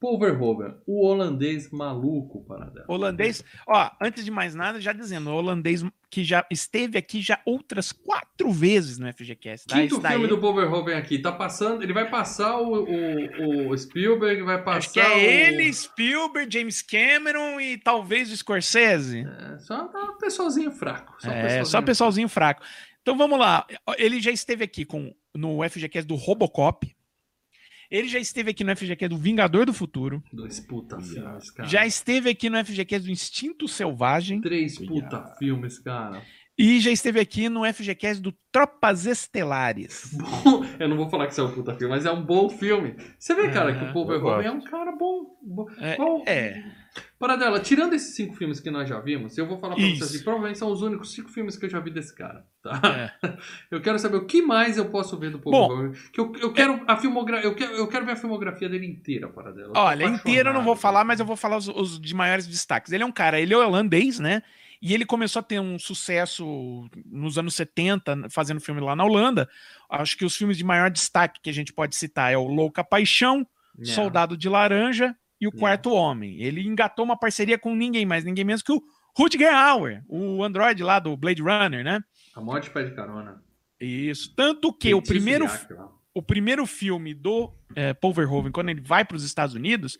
Paul 0.00 0.18
Verhoeven, 0.18 0.74
o 0.86 1.06
holandês 1.06 1.70
maluco, 1.70 2.44
para 2.44 2.66
dela. 2.66 2.84
Holandês, 2.88 3.42
ó, 3.66 3.90
antes 4.02 4.24
de 4.24 4.30
mais 4.30 4.54
nada, 4.54 4.80
já 4.80 4.92
dizendo, 4.92 5.30
o 5.30 5.34
holandês 5.34 5.82
que 6.10 6.22
já 6.22 6.46
esteve 6.50 6.98
aqui 6.98 7.20
já 7.22 7.40
outras 7.46 7.90
quatro 7.90 8.52
vezes 8.52 8.98
no 8.98 9.10
FGCast, 9.12 9.66
tá? 9.66 9.76
Quinto 9.76 9.94
Esse 9.94 10.02
daí- 10.02 10.12
filme 10.12 10.28
do 10.28 10.38
Paul 10.38 10.54
Verhoeven 10.54 10.94
aqui, 10.94 11.18
tá 11.18 11.32
passando, 11.32 11.82
ele 11.82 11.92
vai 11.92 12.08
passar 12.10 12.60
o, 12.60 12.84
o, 12.84 13.68
o 13.70 13.78
Spielberg, 13.78 14.42
vai 14.42 14.62
passar 14.62 14.78
Acho 14.78 14.92
que 14.92 15.00
é 15.00 15.08
o... 15.08 15.18
ele, 15.18 15.72
Spielberg, 15.72 16.52
James 16.52 16.82
Cameron 16.82 17.58
e 17.60 17.78
talvez 17.78 18.30
o 18.30 18.36
Scorsese. 18.36 19.20
É, 19.26 19.58
só 19.58 19.84
um 19.86 20.18
pessoalzinho 20.18 20.70
fraco. 20.70 21.14
Só 21.18 21.28
um 21.28 21.32
É, 21.32 21.40
pessoalzinho 21.42 21.66
só 21.66 21.82
pessoalzinho 21.82 22.28
fraco. 22.28 22.62
Então 23.00 23.16
vamos 23.16 23.38
lá. 23.38 23.66
Ele 23.98 24.20
já 24.20 24.30
esteve 24.30 24.64
aqui 24.64 24.84
com 24.84 25.14
no 25.34 25.68
FGCast 25.68 26.06
do 26.06 26.14
Robocop. 26.14 26.94
Ele 27.94 28.08
já 28.08 28.18
esteve 28.18 28.50
aqui 28.50 28.64
no 28.64 28.74
FGCast 28.76 29.08
do 29.08 29.16
Vingador 29.16 29.64
do 29.64 29.72
Futuro. 29.72 30.20
Dois 30.32 30.58
puta 30.58 31.00
filmes, 31.00 31.48
cara. 31.52 31.68
Já 31.68 31.86
esteve 31.86 32.28
aqui 32.28 32.50
no 32.50 32.58
FGCast 32.64 33.06
do 33.06 33.12
Instinto 33.12 33.68
Selvagem. 33.68 34.40
Três 34.40 34.76
puta 34.78 35.24
filmes, 35.38 35.78
cara. 35.78 36.20
E 36.58 36.80
já 36.80 36.90
esteve 36.90 37.20
aqui 37.20 37.48
no 37.48 37.62
FGCast 37.72 38.20
do 38.20 38.34
Tropas 38.50 39.06
Estelares. 39.06 40.10
Bom, 40.44 40.64
eu 40.78 40.88
não 40.88 40.96
vou 40.96 41.08
falar 41.08 41.26
que 41.26 41.32
isso 41.34 41.40
é 41.40 41.44
um 41.44 41.52
puta 41.52 41.72
filme, 41.74 41.94
mas 41.94 42.04
é 42.04 42.10
um 42.10 42.20
bom 42.24 42.48
filme. 42.48 42.96
Você 43.16 43.32
vê, 43.32 43.48
cara, 43.50 43.72
que 43.72 43.84
o 43.84 43.92
Paul 43.92 44.06
Verhoeven 44.08 44.46
é 44.46 44.50
um 44.50 44.60
cara 44.64 44.90
bom. 44.90 45.36
bom. 45.40 45.66
É, 45.78 45.94
Qual- 45.94 46.22
é. 46.26 46.64
Paradela, 47.18 47.58
tirando 47.60 47.94
esses 47.94 48.14
cinco 48.14 48.34
filmes 48.34 48.60
que 48.60 48.70
nós 48.70 48.88
já 48.88 49.00
vimos, 49.00 49.36
eu 49.38 49.46
vou 49.46 49.58
falar 49.58 49.74
pra 49.74 49.84
Isso. 49.84 49.98
vocês 49.98 50.14
assim, 50.14 50.24
provavelmente 50.24 50.58
são 50.58 50.70
os 50.70 50.82
únicos 50.82 51.12
cinco 51.12 51.28
filmes 51.30 51.56
que 51.56 51.64
eu 51.64 51.70
já 51.70 51.80
vi 51.80 51.90
desse 51.90 52.14
cara, 52.14 52.44
tá? 52.62 52.80
Eu 53.70 53.80
quero 53.80 53.98
saber 53.98 54.16
o 54.16 54.26
que 54.26 54.42
mais 54.42 54.76
eu 54.76 54.90
posso 54.90 55.18
ver 55.18 55.30
do 55.30 55.38
Paul 55.38 55.52
Bom, 55.52 55.68
Verhoeven. 55.68 56.00
Que 56.12 56.20
eu, 56.20 56.32
eu 56.36 56.52
quero 56.52 56.82
a 56.86 56.96
filmografia, 56.96 57.46
eu 57.48 57.54
quero, 57.54 57.72
eu 57.72 57.88
quero 57.88 58.06
ver 58.06 58.12
a 58.12 58.16
filmografia 58.16 58.68
dele 58.68 58.86
inteira, 58.86 59.28
Paradela. 59.28 59.72
Olha, 59.74 60.04
inteiro 60.04 60.50
eu 60.50 60.54
não 60.54 60.62
vou 60.62 60.76
falar, 60.76 61.04
mas 61.04 61.18
eu 61.18 61.26
vou 61.26 61.36
falar 61.36 61.56
os, 61.56 61.68
os 61.68 62.00
de 62.00 62.14
maiores 62.14 62.46
destaques. 62.46 62.92
Ele 62.92 63.02
é 63.02 63.06
um 63.06 63.12
cara, 63.12 63.40
ele 63.40 63.52
é 63.54 63.56
holandês, 63.56 64.18
né? 64.18 64.42
E 64.80 64.92
ele 64.92 65.06
começou 65.06 65.40
a 65.40 65.42
ter 65.42 65.58
um 65.58 65.78
sucesso 65.78 66.88
nos 67.06 67.38
anos 67.38 67.54
70, 67.54 68.28
fazendo 68.28 68.60
filme 68.60 68.80
lá 68.80 68.94
na 68.94 69.04
Holanda. 69.04 69.48
Acho 69.88 70.16
que 70.16 70.24
os 70.24 70.36
filmes 70.36 70.58
de 70.58 70.64
maior 70.64 70.90
destaque 70.90 71.40
que 71.40 71.48
a 71.48 71.54
gente 71.54 71.72
pode 71.72 71.96
citar 71.96 72.32
é 72.32 72.36
o 72.36 72.46
Louca 72.46 72.84
Paixão, 72.84 73.46
É. 73.80 73.84
Soldado 73.86 74.36
de 74.36 74.48
Laranja 74.48 75.16
e 75.40 75.46
o 75.46 75.52
É. 75.54 75.58
Quarto 75.58 75.90
Homem. 75.92 76.40
Ele 76.42 76.66
engatou 76.66 77.04
uma 77.04 77.18
parceria 77.18 77.58
com 77.58 77.74
ninguém 77.74 78.04
mais, 78.06 78.24
ninguém 78.24 78.44
menos 78.44 78.62
que 78.62 78.72
o 78.72 78.82
Rutger 79.16 79.54
Hauer, 79.54 80.02
o 80.08 80.42
android 80.42 80.82
lá 80.82 80.98
do 80.98 81.16
Blade 81.16 81.42
Runner, 81.42 81.84
né? 81.84 82.02
A 82.34 82.40
morte 82.40 82.70
pede 82.70 82.94
carona. 82.94 83.42
Isso. 83.80 84.34
Tanto 84.34 84.72
que 84.72 84.92
o 84.94 85.02
primeiro, 85.02 85.46
o 86.12 86.22
primeiro 86.22 86.66
filme 86.66 87.14
do 87.14 87.52
eh, 87.76 87.94
Paul 87.94 88.12
Verhoeven, 88.14 88.50
quando 88.52 88.70
ele 88.70 88.80
vai 88.80 89.04
para 89.04 89.16
os 89.16 89.24
Estados 89.24 89.54
Unidos, 89.54 89.98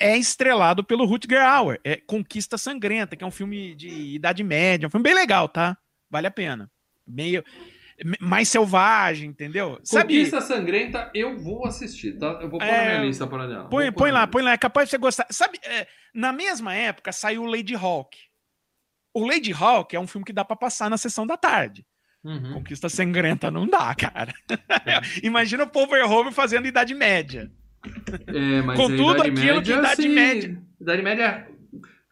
é 0.00 0.16
estrelado 0.16 0.82
pelo 0.82 1.04
Rutger 1.04 1.42
Hauer. 1.44 1.78
É 1.84 1.96
Conquista 1.96 2.56
Sangrenta, 2.56 3.16
que 3.16 3.24
é 3.24 3.26
um 3.26 3.30
filme 3.30 3.74
de 3.74 3.88
Idade 4.14 4.42
Média. 4.42 4.86
Um 4.86 4.90
filme 4.90 5.04
bem 5.04 5.14
legal, 5.14 5.48
tá? 5.48 5.76
Vale 6.08 6.26
a 6.26 6.30
pena. 6.30 6.70
Meio 7.06 7.42
me- 7.42 7.79
mais 8.20 8.48
selvagem, 8.48 9.28
entendeu? 9.30 9.78
Sabe? 9.84 10.14
Conquista 10.14 10.40
Sangrenta, 10.40 11.10
eu 11.14 11.38
vou 11.38 11.66
assistir, 11.66 12.18
tá? 12.18 12.38
Eu 12.40 12.48
vou 12.48 12.58
pôr 12.58 12.66
na 12.66 12.72
É, 12.72 12.88
minha 12.98 13.04
lista. 13.06 13.26
Põe, 13.26 13.46
Vou 13.46 13.68
pôr 13.68 13.92
põe 13.92 14.12
na 14.12 14.18
lá, 14.20 14.26
põe 14.26 14.42
lá. 14.42 14.52
É 14.52 14.56
capaz 14.58 14.86
de 14.86 14.90
você 14.90 14.98
gostar. 14.98 15.26
Sabe, 15.30 15.58
é, 15.62 15.86
na 16.14 16.32
mesma 16.32 16.74
época 16.74 17.12
saiu 17.12 17.42
o 17.42 17.46
Lady 17.46 17.74
Hawk. 17.74 18.16
O 19.14 19.26
Lady 19.26 19.52
Hawk 19.52 19.94
é 19.94 20.00
um 20.00 20.06
filme 20.06 20.24
que 20.24 20.32
dá 20.32 20.44
pra 20.44 20.56
passar 20.56 20.88
na 20.88 20.96
sessão 20.96 21.26
da 21.26 21.36
tarde. 21.36 21.84
Uhum. 22.22 22.54
Conquista 22.54 22.88
Sangrenta 22.88 23.50
não 23.50 23.66
dá, 23.66 23.94
cara. 23.94 24.32
Imagina 25.22 25.64
o 25.64 25.66
Paul 25.66 25.86
Verhoeven 25.88 26.32
fazendo 26.32 26.66
Idade 26.66 26.94
Média. 26.94 27.50
É, 28.26 28.62
mas 28.62 28.76
Com 28.78 28.88
tudo 28.88 29.24
Idade 29.26 29.30
aquilo 29.30 29.62
que 29.62 29.70
Média, 29.70 29.72
Idade 29.78 29.92
assim, 29.92 30.08
Média- 30.10 30.62
Idade 30.80 31.02
Média 31.02 31.48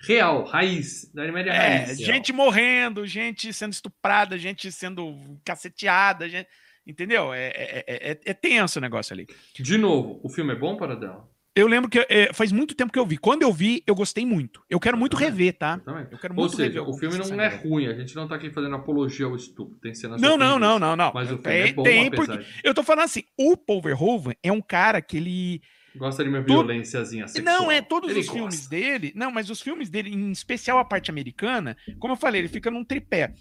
real, 0.01 0.45
raiz, 0.45 1.11
da 1.13 1.23
Idade 1.25 1.33
Média 1.35 1.51
É, 1.51 1.85
raiz. 1.85 1.99
gente 1.99 2.33
morrendo, 2.33 3.07
gente 3.07 3.53
sendo 3.53 3.73
estuprada, 3.73 4.39
gente 4.39 4.71
sendo 4.71 5.39
caceteada, 5.45 6.29
gente... 6.29 6.49
entendeu? 6.87 7.33
É, 7.35 7.47
é, 7.49 7.85
é, 7.87 8.21
é 8.25 8.35
tenso 8.35 8.79
o 8.79 8.83
negócio 8.83 9.13
ali. 9.13 9.27
De 9.59 9.77
novo, 9.79 10.21
o 10.23 10.29
filme 10.29 10.53
é 10.53 10.57
bom 10.57 10.77
para 10.77 10.95
dela? 10.95 11.29
Eu 11.57 11.67
lembro 11.67 11.91
que 11.91 11.99
é, 12.09 12.33
faz 12.33 12.53
muito 12.53 12.73
tempo 12.77 12.93
que 12.93 12.99
eu 13.01 13.05
vi. 13.07 13.19
Quando 13.19 13.43
eu 13.43 13.53
vi, 13.53 13.83
eu 13.85 13.93
gostei 13.93 14.25
muito. 14.25 14.63
Eu 14.71 14.79
quero 14.79 14.97
muito 14.97 15.17
também. 15.17 15.29
rever, 15.31 15.59
tá? 15.59 15.79
Também. 15.79 16.07
Eu 16.09 16.17
quero 16.19 16.33
Ou 16.35 16.41
muito 16.43 16.55
seja, 16.55 16.79
rever. 16.79 16.89
o 16.89 16.97
filme 16.97 17.19
não 17.19 17.41
é 17.41 17.49
ruim, 17.49 17.89
a 17.89 17.95
gente 17.95 18.15
não 18.15 18.29
tá 18.29 18.37
aqui 18.37 18.49
fazendo 18.53 18.77
apologia 18.77 19.27
ao 19.27 19.35
estupro. 19.35 19.77
Tem 19.83 19.93
cenas 19.93 20.21
Não, 20.21 20.37
não, 20.37 20.57
não, 20.57 20.79
não, 20.79 20.95
não. 20.95 21.11
Mas 21.13 21.27
o 21.33 21.39
filme 21.39 21.43
tem, 21.43 21.61
é 21.63 21.73
bom, 21.73 21.83
tem 21.83 22.11
porque 22.13 22.37
de- 22.39 22.47
eu 22.63 22.73
tô 22.73 22.85
falando 22.85 23.07
assim, 23.07 23.25
o 23.37 23.57
Paul 23.57 23.83
Verhoeven 23.83 24.37
é 24.41 24.53
um 24.53 24.61
cara 24.61 25.03
que 25.03 25.17
ele 25.17 25.61
Gosta 25.99 26.23
de 26.23 26.31
uma 26.31 26.43
Tu- 26.43 26.47
violênciazinha 26.53 27.27
sexual. 27.29 27.45
Não, 27.63 27.71
é 27.71 27.83
todos 27.83 28.11
Ele 28.11 28.21
os 28.21 28.27
gosta. 28.27 28.39
filmes 28.41 28.67
dele. 28.67 29.13
Não, 29.15 29.31
mas 29.31 29.51
os 29.51 29.61
filmes 29.61 29.91
dele, 29.91 30.11
em 30.15 30.31
especial 30.31 30.79
a 30.79 30.85
parte 30.85 31.11
americana, 31.11 31.77
como 31.99 32.13
eu 32.13 32.17
falei, 32.17 32.41
ele 32.41 32.49
fica 32.49 32.71
num 32.71 32.85
tripé. 32.85 33.35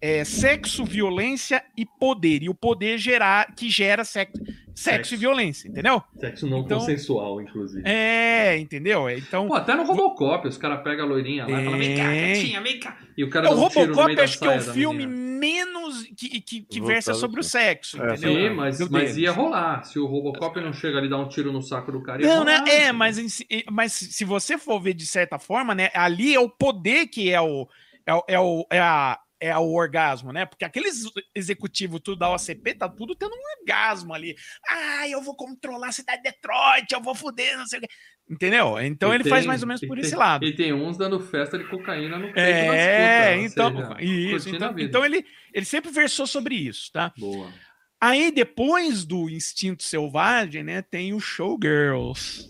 É 0.00 0.24
sexo, 0.24 0.84
violência 0.84 1.64
e 1.76 1.86
poder. 1.86 2.42
E 2.42 2.48
o 2.48 2.54
poder 2.54 2.98
gerar, 2.98 3.54
que 3.54 3.70
gera 3.70 4.04
sexo, 4.04 4.42
sexo, 4.74 5.10
Sexo. 5.10 5.14
e 5.14 5.16
violência, 5.16 5.68
entendeu? 5.68 6.02
Sexo 6.18 6.46
não 6.46 6.60
Então- 6.60 6.78
consensual, 6.78 7.40
inclusive. 7.40 7.82
É, 7.88 8.58
entendeu? 8.58 9.08
É, 9.08 9.16
Então, 9.18 9.48
Pô, 9.48 9.54
até 9.54 9.74
no 9.74 9.84
Robocop, 9.84 10.46
os 10.48 10.56
caras 10.56 10.82
pegam 10.82 11.04
a 11.04 11.08
loirinha 11.08 11.46
lá 11.46 11.60
e 11.60 11.64
falam, 11.64 11.78
vem 11.78 11.96
cá, 11.96 12.04
gatinha, 12.14 12.60
vem 12.60 12.80
cá. 12.80 12.98
E 13.16 13.24
o 13.24 13.30
cara 13.30 13.50
o 13.50 13.54
Robocop 13.54 14.20
acho 14.20 14.38
que 14.38 14.46
é 14.46 14.56
o 14.56 14.60
filme 14.60 15.06
menina. 15.06 15.32
menos 15.38 16.02
que, 16.16 16.40
que, 16.40 16.60
que 16.62 16.80
versa 16.80 17.14
sobre 17.14 17.38
o 17.38 17.40
assim. 17.40 17.50
sexo, 17.50 18.02
É, 18.02 18.14
entendeu? 18.14 18.48
Sim, 18.50 18.54
mas, 18.56 18.88
mas 18.88 19.16
ia 19.18 19.30
rolar. 19.32 19.84
Se 19.84 19.98
o 19.98 20.06
Robocop 20.06 20.60
não 20.60 20.72
chega 20.72 20.98
ali 20.98 21.06
e 21.06 21.10
dá 21.10 21.18
um 21.18 21.28
tiro 21.28 21.52
no 21.52 21.60
saco 21.60 21.92
do 21.92 22.02
cara, 22.02 22.22
ia 22.22 22.28
Não, 22.28 22.44
né? 22.44 22.56
rolar, 22.58 22.68
É, 22.70 22.74
entendeu? 22.76 22.94
mas, 22.94 23.44
mas 23.70 23.92
se 23.92 24.24
você 24.24 24.56
for 24.56 24.80
ver 24.80 24.94
de 24.94 25.04
certa 25.06 25.38
forma, 25.38 25.74
né? 25.74 25.90
Ali 25.94 26.34
é 26.34 26.40
o 26.40 26.48
poder 26.48 27.06
que 27.08 27.30
é 27.30 27.40
o. 27.40 27.68
É, 28.04 28.14
o- 28.14 28.24
é, 28.26 28.38
o, 28.40 28.66
é, 28.70 28.80
a, 28.80 29.18
é 29.42 29.58
o 29.58 29.72
orgasmo, 29.72 30.32
né? 30.32 30.46
Porque 30.46 30.64
aqueles 30.64 31.02
executivos 31.34 32.00
tudo 32.00 32.18
da 32.18 32.30
OCP 32.30 32.74
tá 32.74 32.88
tudo 32.88 33.14
tendo 33.16 33.34
um 33.34 33.60
orgasmo 33.60 34.14
ali. 34.14 34.36
Ah, 34.68 35.08
eu 35.08 35.20
vou 35.20 35.34
controlar 35.34 35.88
a 35.88 35.92
cidade 35.92 36.22
de 36.22 36.30
Detroit, 36.30 36.92
eu 36.92 37.00
vou 37.00 37.14
foder, 37.14 37.58
não 37.58 37.66
sei 37.66 37.80
o 37.80 37.82
quê. 37.82 37.88
Entendeu? 38.30 38.78
Então 38.80 39.10
E 39.12 39.16
ele 39.16 39.24
faz 39.28 39.42
tem- 39.42 39.48
mais 39.48 39.62
ou 39.62 39.66
menos 39.68 39.80
por 39.80 39.96
tem- 39.96 40.04
esse 40.04 40.14
lado. 40.14 40.44
E 40.44 40.54
tem 40.54 40.72
uns 40.72 40.96
dando 40.96 41.18
festa 41.18 41.58
de 41.58 41.64
cocaína 41.64 42.16
no 42.18 42.32
peito 42.32 42.38
É, 42.38 43.34
putas, 43.36 43.52
então, 43.52 43.76
seja, 43.76 44.02
isso, 44.02 44.48
então, 44.48 44.78
então 44.78 45.04
ele, 45.04 45.24
ele 45.52 45.66
sempre 45.66 45.90
versou 45.90 46.26
sobre 46.26 46.54
isso, 46.54 46.90
tá? 46.92 47.12
Boa. 47.18 47.52
Aí 48.00 48.30
depois 48.30 49.04
do 49.04 49.28
Instinto 49.28 49.82
Selvagem, 49.82 50.62
né, 50.64 50.82
tem 50.82 51.12
o 51.14 51.20
Showgirls. 51.20 52.48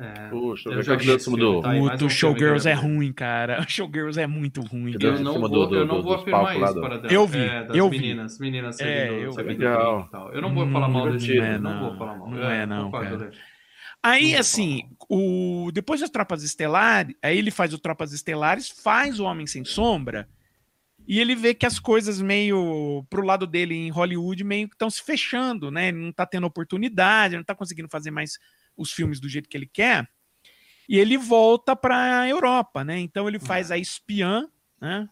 É, 0.00 0.28
Puxa, 0.28 0.68
Eu 0.70 0.80
já 0.82 0.94
vi 0.94 1.06
que 1.06 1.10
esse 1.10 1.28
do. 1.28 1.60
tá? 1.60 1.70
um 1.70 1.82
o 1.82 1.90
eu 1.92 2.08
Showgirls 2.08 2.68
é 2.68 2.72
ruim, 2.72 3.12
cara. 3.12 3.60
O 3.60 3.68
Showgirls 3.68 4.20
é 4.20 4.28
muito 4.28 4.60
ruim. 4.60 4.94
Eu 5.00 5.18
não, 5.20 5.40
vou, 5.40 5.48
do- 5.48 5.66
do- 5.66 5.74
eu 5.74 5.84
não 5.86 6.00
vou 6.02 6.14
afirmar 6.14 6.56
isso 6.56 6.74
do- 6.74 6.80
para 6.80 6.98
dela. 6.98 7.12
Eu 7.12 7.26
vi, 7.26 7.38
É, 7.40 7.64
das 7.64 7.76
eu 7.76 7.90
vi. 7.90 7.98
meninas, 7.98 8.38
meninas 8.38 8.80
É, 8.80 9.10
eu 9.10 9.32
vi. 9.32 9.42
Legal. 9.42 10.08
Eu 10.32 10.40
não 10.40 10.54
vou 10.54 10.70
falar 10.70 10.88
mal 10.88 11.06
Hum, 11.08 11.12
desse 11.12 11.34
não 11.34 11.44
é, 11.44 11.58
não, 11.58 11.74
não. 11.74 11.88
vou 11.88 11.98
falar 11.98 12.16
mal. 12.16 12.30
Não 12.30 12.48
é, 12.50 12.64
não, 12.64 12.90
cara. 12.92 13.16
Lê. 13.16 13.30
Aí, 14.00 14.32
Não 14.34 14.38
assim, 14.40 14.82
o... 15.08 15.70
depois 15.74 16.00
das 16.00 16.10
Tropas 16.10 16.44
Estelares, 16.44 17.16
aí 17.20 17.36
ele 17.36 17.50
faz 17.50 17.74
o 17.74 17.78
Tropas 17.78 18.12
Estelares, 18.12 18.68
faz 18.68 19.18
o 19.18 19.24
Homem 19.24 19.44
Sem 19.48 19.64
Sombra, 19.64 20.28
e 21.08 21.18
ele 21.18 21.34
vê 21.34 21.52
que 21.52 21.66
as 21.66 21.80
coisas 21.80 22.20
meio 22.20 23.04
pro 23.10 23.24
lado 23.26 23.44
dele 23.44 23.74
em 23.74 23.90
Hollywood 23.90 24.44
meio 24.44 24.68
que 24.68 24.76
estão 24.76 24.88
se 24.88 25.02
fechando, 25.02 25.72
né? 25.72 25.88
Ele 25.88 25.98
não 25.98 26.12
tá 26.12 26.24
tendo 26.24 26.46
oportunidade, 26.46 27.36
não 27.36 27.42
tá 27.42 27.56
conseguindo 27.56 27.88
fazer 27.88 28.12
mais 28.12 28.38
os 28.78 28.90
filmes 28.92 29.20
do 29.20 29.28
jeito 29.28 29.48
que 29.48 29.56
ele 29.56 29.66
quer. 29.70 30.08
E 30.88 30.98
ele 30.98 31.18
volta 31.18 31.76
pra 31.76 32.26
Europa, 32.26 32.82
né? 32.82 32.98
Então 32.98 33.28
ele 33.28 33.38
faz 33.38 33.70
a 33.70 33.76
Espiã, 33.76 34.48
né? 34.80 35.06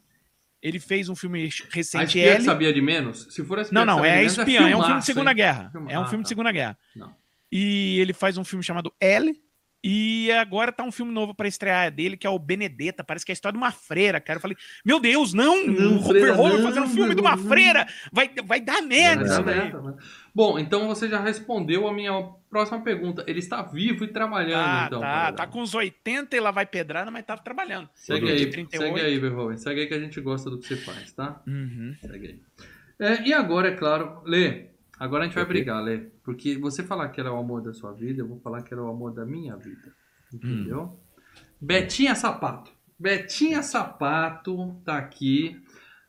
Ele 0.63 0.81
fez 0.81 1.09
um 1.11 1.15
filme 1.15 1.41
A 1.41 1.75
recente, 1.75 2.07
espiã 2.07 2.23
que 2.23 2.37
L. 2.37 2.45
sabia 2.45 2.73
de 2.73 2.81
menos? 2.81 3.27
Se 3.31 3.45
for 3.45 3.59
a 3.59 3.63
espiã 3.63 3.85
Não, 3.85 3.97
não, 3.99 4.05
é 4.05 4.15
a 4.15 4.17
menos, 4.17 4.39
Espiã, 4.39 4.61
é 4.61 4.65
um 4.65 4.69
filme 4.69 4.83
filmaço, 4.85 5.01
de 5.01 5.07
Segunda 5.07 5.31
hein? 5.31 5.37
Guerra. 5.37 5.71
Filma- 5.71 5.93
É 5.93 5.99
um 6.01 6.07
filme 6.07 6.23
de. 6.23 6.29
Segunda 6.29 6.51
Guerra. 6.53 6.79
Não. 6.97 7.15
E 7.53 7.99
ele 8.01 8.13
faz 8.15 8.39
um 8.39 8.45
filme 8.45 8.65
chamado 8.65 8.93
L. 8.99 9.39
E 9.85 10.33
agora 10.33 10.73
tá 10.73 10.83
um 10.83 10.91
filme 10.91 11.13
novo 11.13 11.35
pra 11.35 11.47
estrear 11.47 11.93
dele, 11.93 12.17
que 12.17 12.27
é 12.27 12.31
o 12.31 12.39
Benedetta. 12.39 13.05
Parece 13.05 13.25
que 13.25 13.31
é 13.31 13.35
a 13.35 13.35
história 13.35 13.57
de 13.57 13.63
uma 13.63 13.71
freira, 13.71 14.21
cara. 14.21 14.39
Eu 14.39 14.41
falei, 14.41 14.57
meu 14.85 14.99
Deus, 14.99 15.33
não! 15.33 15.65
Não, 15.67 15.99
o 15.99 16.03
Verhoeven 16.03 16.59
não, 16.59 16.63
fazendo 16.63 16.87
um 16.87 16.89
filme 16.91 17.15
de 17.15 17.21
uma 17.21 17.37
não. 17.37 17.45
freira! 17.45 17.87
Vai, 18.13 18.31
vai 18.45 18.61
dar 18.61 18.83
merda 18.83 19.25
Vai 19.25 19.33
isso 19.33 19.43
dar 19.43 19.55
merda, 19.55 19.81
né? 19.81 19.95
Bom, 20.35 20.59
então 20.59 20.89
você 20.89 21.09
já 21.09 21.21
respondeu 21.21 21.87
a 21.87 21.93
minha 21.93 22.13
próxima 22.51 22.81
pergunta. 22.83 23.23
Ele 23.27 23.39
está 23.39 23.63
vivo 23.63 24.05
e 24.05 24.09
trabalhando, 24.09 24.65
Tá, 24.65 24.85
então. 24.87 25.01
tá, 25.01 25.33
tá 25.33 25.47
com 25.47 25.63
uns 25.63 25.75
80 25.75 26.37
e 26.37 26.41
lá 26.41 26.51
vai 26.51 26.67
pedrada, 26.67 27.11
mas 27.11 27.25
tá 27.25 27.37
trabalhando. 27.37 27.89
Segue 27.95 28.31
aí, 28.31 28.51
38. 28.51 28.95
segue 28.95 29.07
aí, 29.07 29.19
Verhoeven. 29.19 29.57
Segue 29.57 29.81
aí 29.83 29.87
que 29.87 29.95
a 29.95 30.01
gente 30.01 30.21
gosta 30.21 30.51
do 30.51 30.59
que 30.59 30.67
você 30.67 30.77
faz, 30.77 31.13
tá? 31.13 31.41
Uhum. 31.47 31.95
Segue 32.01 32.27
aí. 32.27 32.41
É, 32.99 33.23
e 33.23 33.33
agora, 33.33 33.69
é 33.69 33.73
claro, 33.77 34.23
Lê, 34.25 34.71
agora 34.99 35.25
a 35.25 35.27
gente 35.27 35.35
vai 35.35 35.45
Ok. 35.45 35.55
brigar, 35.55 35.83
Lê. 35.83 35.99
Porque 36.25 36.57
você 36.59 36.83
falar 36.83 37.09
que 37.11 37.21
ela 37.21 37.31
é 37.31 37.33
o 37.33 37.39
amor 37.39 37.63
da 37.63 37.73
sua 37.73 37.93
vida, 37.93 38.21
eu 38.23 38.29
vou 38.29 38.41
falar 38.41 38.63
que 38.63 38.73
ela 38.73 38.83
é 38.83 38.87
o 38.87 38.91
amor 38.91 39.13
da 39.15 39.25
minha 39.25 39.57
vida. 39.57 39.93
Entendeu? 40.33 40.83
Hum. 40.83 40.97
Betinha 41.61 42.15
Sapato. 42.15 42.71
Betinha 42.99 43.63
Sapato 43.63 44.75
tá 44.85 44.99
aqui. 44.99 45.61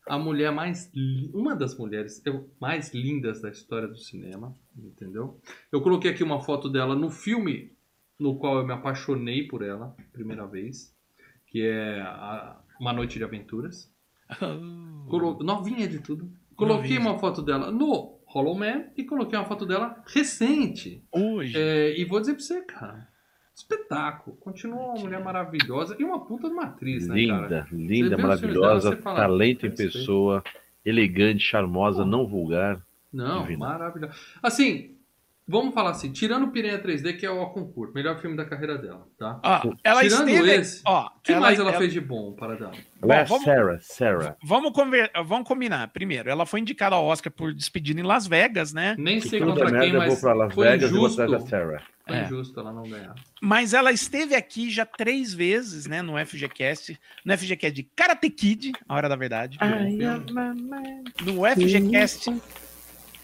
A 0.07 0.17
mulher 0.17 0.51
mais. 0.51 0.89
Uma 1.33 1.53
das 1.55 1.77
mulheres 1.77 2.21
mais 2.61 2.93
lindas 2.93 3.41
da 3.41 3.49
história 3.49 3.87
do 3.87 3.97
cinema. 3.97 4.55
Entendeu? 4.77 5.39
Eu 5.71 5.81
coloquei 5.81 6.11
aqui 6.11 6.23
uma 6.23 6.39
foto 6.41 6.69
dela 6.69 6.95
no 6.95 7.09
filme 7.09 7.75
no 8.19 8.37
qual 8.39 8.57
eu 8.57 8.65
me 8.65 8.73
apaixonei 8.73 9.47
por 9.47 9.61
ela, 9.61 9.95
primeira 10.13 10.47
vez. 10.47 10.95
Que 11.47 11.61
é 11.61 12.01
a- 12.01 12.57
Uma 12.79 12.93
Noite 12.93 13.17
de 13.17 13.23
Aventuras. 13.23 13.91
Colo- 15.09 15.43
Novinha 15.43 15.87
de 15.87 15.99
tudo. 15.99 16.31
Coloquei 16.55 16.95
Novinha. 16.97 17.01
uma 17.01 17.19
foto 17.19 17.41
dela 17.41 17.69
no 17.71 18.16
Hollow 18.27 18.55
Man 18.55 18.85
e 18.95 19.03
coloquei 19.03 19.37
uma 19.37 19.45
foto 19.45 19.65
dela 19.65 20.03
recente. 20.07 21.03
Hoje. 21.11 21.57
É, 21.57 21.97
e 21.97 22.05
vou 22.05 22.19
dizer 22.19 22.33
pra 22.33 22.43
você, 22.43 22.61
cara. 22.61 23.07
Espetáculo. 23.55 24.35
Continua 24.37 24.93
uma 24.93 24.99
mulher 24.99 25.23
maravilhosa 25.23 25.95
e 25.97 26.03
uma 26.03 26.23
puta 26.25 26.47
de 26.47 26.53
uma 26.53 26.65
atriz, 26.65 27.07
né, 27.07 27.25
cara? 27.27 27.41
Linda, 27.41 27.67
Você 27.69 27.75
linda, 27.75 28.17
maravilhosa, 28.17 28.89
dela, 28.91 29.01
fala, 29.01 29.19
talento 29.19 29.65
em 29.65 29.71
pessoa, 29.71 30.43
elegante, 30.85 31.43
charmosa, 31.43 32.05
não 32.05 32.27
vulgar. 32.27 32.85
Não, 33.11 33.49
maravilhosa. 33.57 34.13
Assim, 34.43 34.96
vamos 35.47 35.73
falar 35.73 35.91
assim, 35.91 36.11
tirando 36.11 36.49
Piranha 36.49 36.77
3D, 36.81 37.17
que 37.17 37.25
é 37.25 37.29
o 37.29 37.45
concurso, 37.47 37.93
melhor 37.93 38.19
filme 38.19 38.35
da 38.35 38.43
carreira 38.45 38.77
dela, 38.77 39.07
tá? 39.17 39.39
Ó, 39.43 39.73
ela 39.83 40.01
Tirando 40.01 40.27
esteve. 40.29 40.51
esse, 40.51 40.81
ó, 40.85 41.07
O 41.07 41.19
que 41.23 41.35
mais 41.35 41.57
ela, 41.59 41.73
fez 41.73 41.93
de 41.93 42.01
bom 42.01 42.33
para 42.33 42.55
dar? 42.55 42.71
Ela 43.01 43.15
é 43.15 43.21
a 43.21 43.23
vamos- 43.23 43.43
Sarah, 43.45 43.77
Sarah. 43.79 44.35
Vamos, 44.43 44.71
conver... 44.73 45.09
vamos 45.25 45.47
combinar. 45.47 45.87
Primeiro, 45.89 46.29
ela 46.29 46.45
foi 46.45 46.59
indicada 46.59 46.95
ao 46.95 47.05
Oscar 47.05 47.31
por 47.31 47.53
Despedida 47.53 47.99
em 47.99 48.03
Las 48.03 48.27
Vegas, 48.27 48.73
né? 48.73 48.95
Nem 48.97 49.21
Se 49.21 49.29
sei 49.29 49.39
contra 49.39 49.65
quem, 49.65 49.73
merda, 49.73 49.87
eu 49.87 49.91
vou 50.01 50.09
mas 50.09 50.21
pra 50.21 50.33
Las 50.33 50.53
foi 50.53 50.67
Vegas 50.67 50.89
e 50.89 50.93
vou 50.93 51.07
injusto. 51.07 51.47
Foi 52.07 52.15
É. 52.15 52.23
injusto 52.23 52.57
ela 52.59 52.71
não 52.71 52.83
ganhar. 52.83 53.15
Mas 53.41 53.73
ela 53.73 53.91
esteve 53.91 54.33
aqui 54.33 54.69
já 54.71 54.85
três 54.85 55.33
vezes, 55.33 55.85
né, 55.87 56.01
no 56.01 56.13
FGCast. 56.17 56.97
No 57.25 57.37
FGCast 57.37 57.75
de 57.75 57.83
Karate 57.83 58.29
Kid, 58.29 58.71
a 58.87 58.95
hora 58.95 59.09
da 59.09 59.15
verdade. 59.17 59.57
No 61.25 61.45
FGCast. 61.45 62.33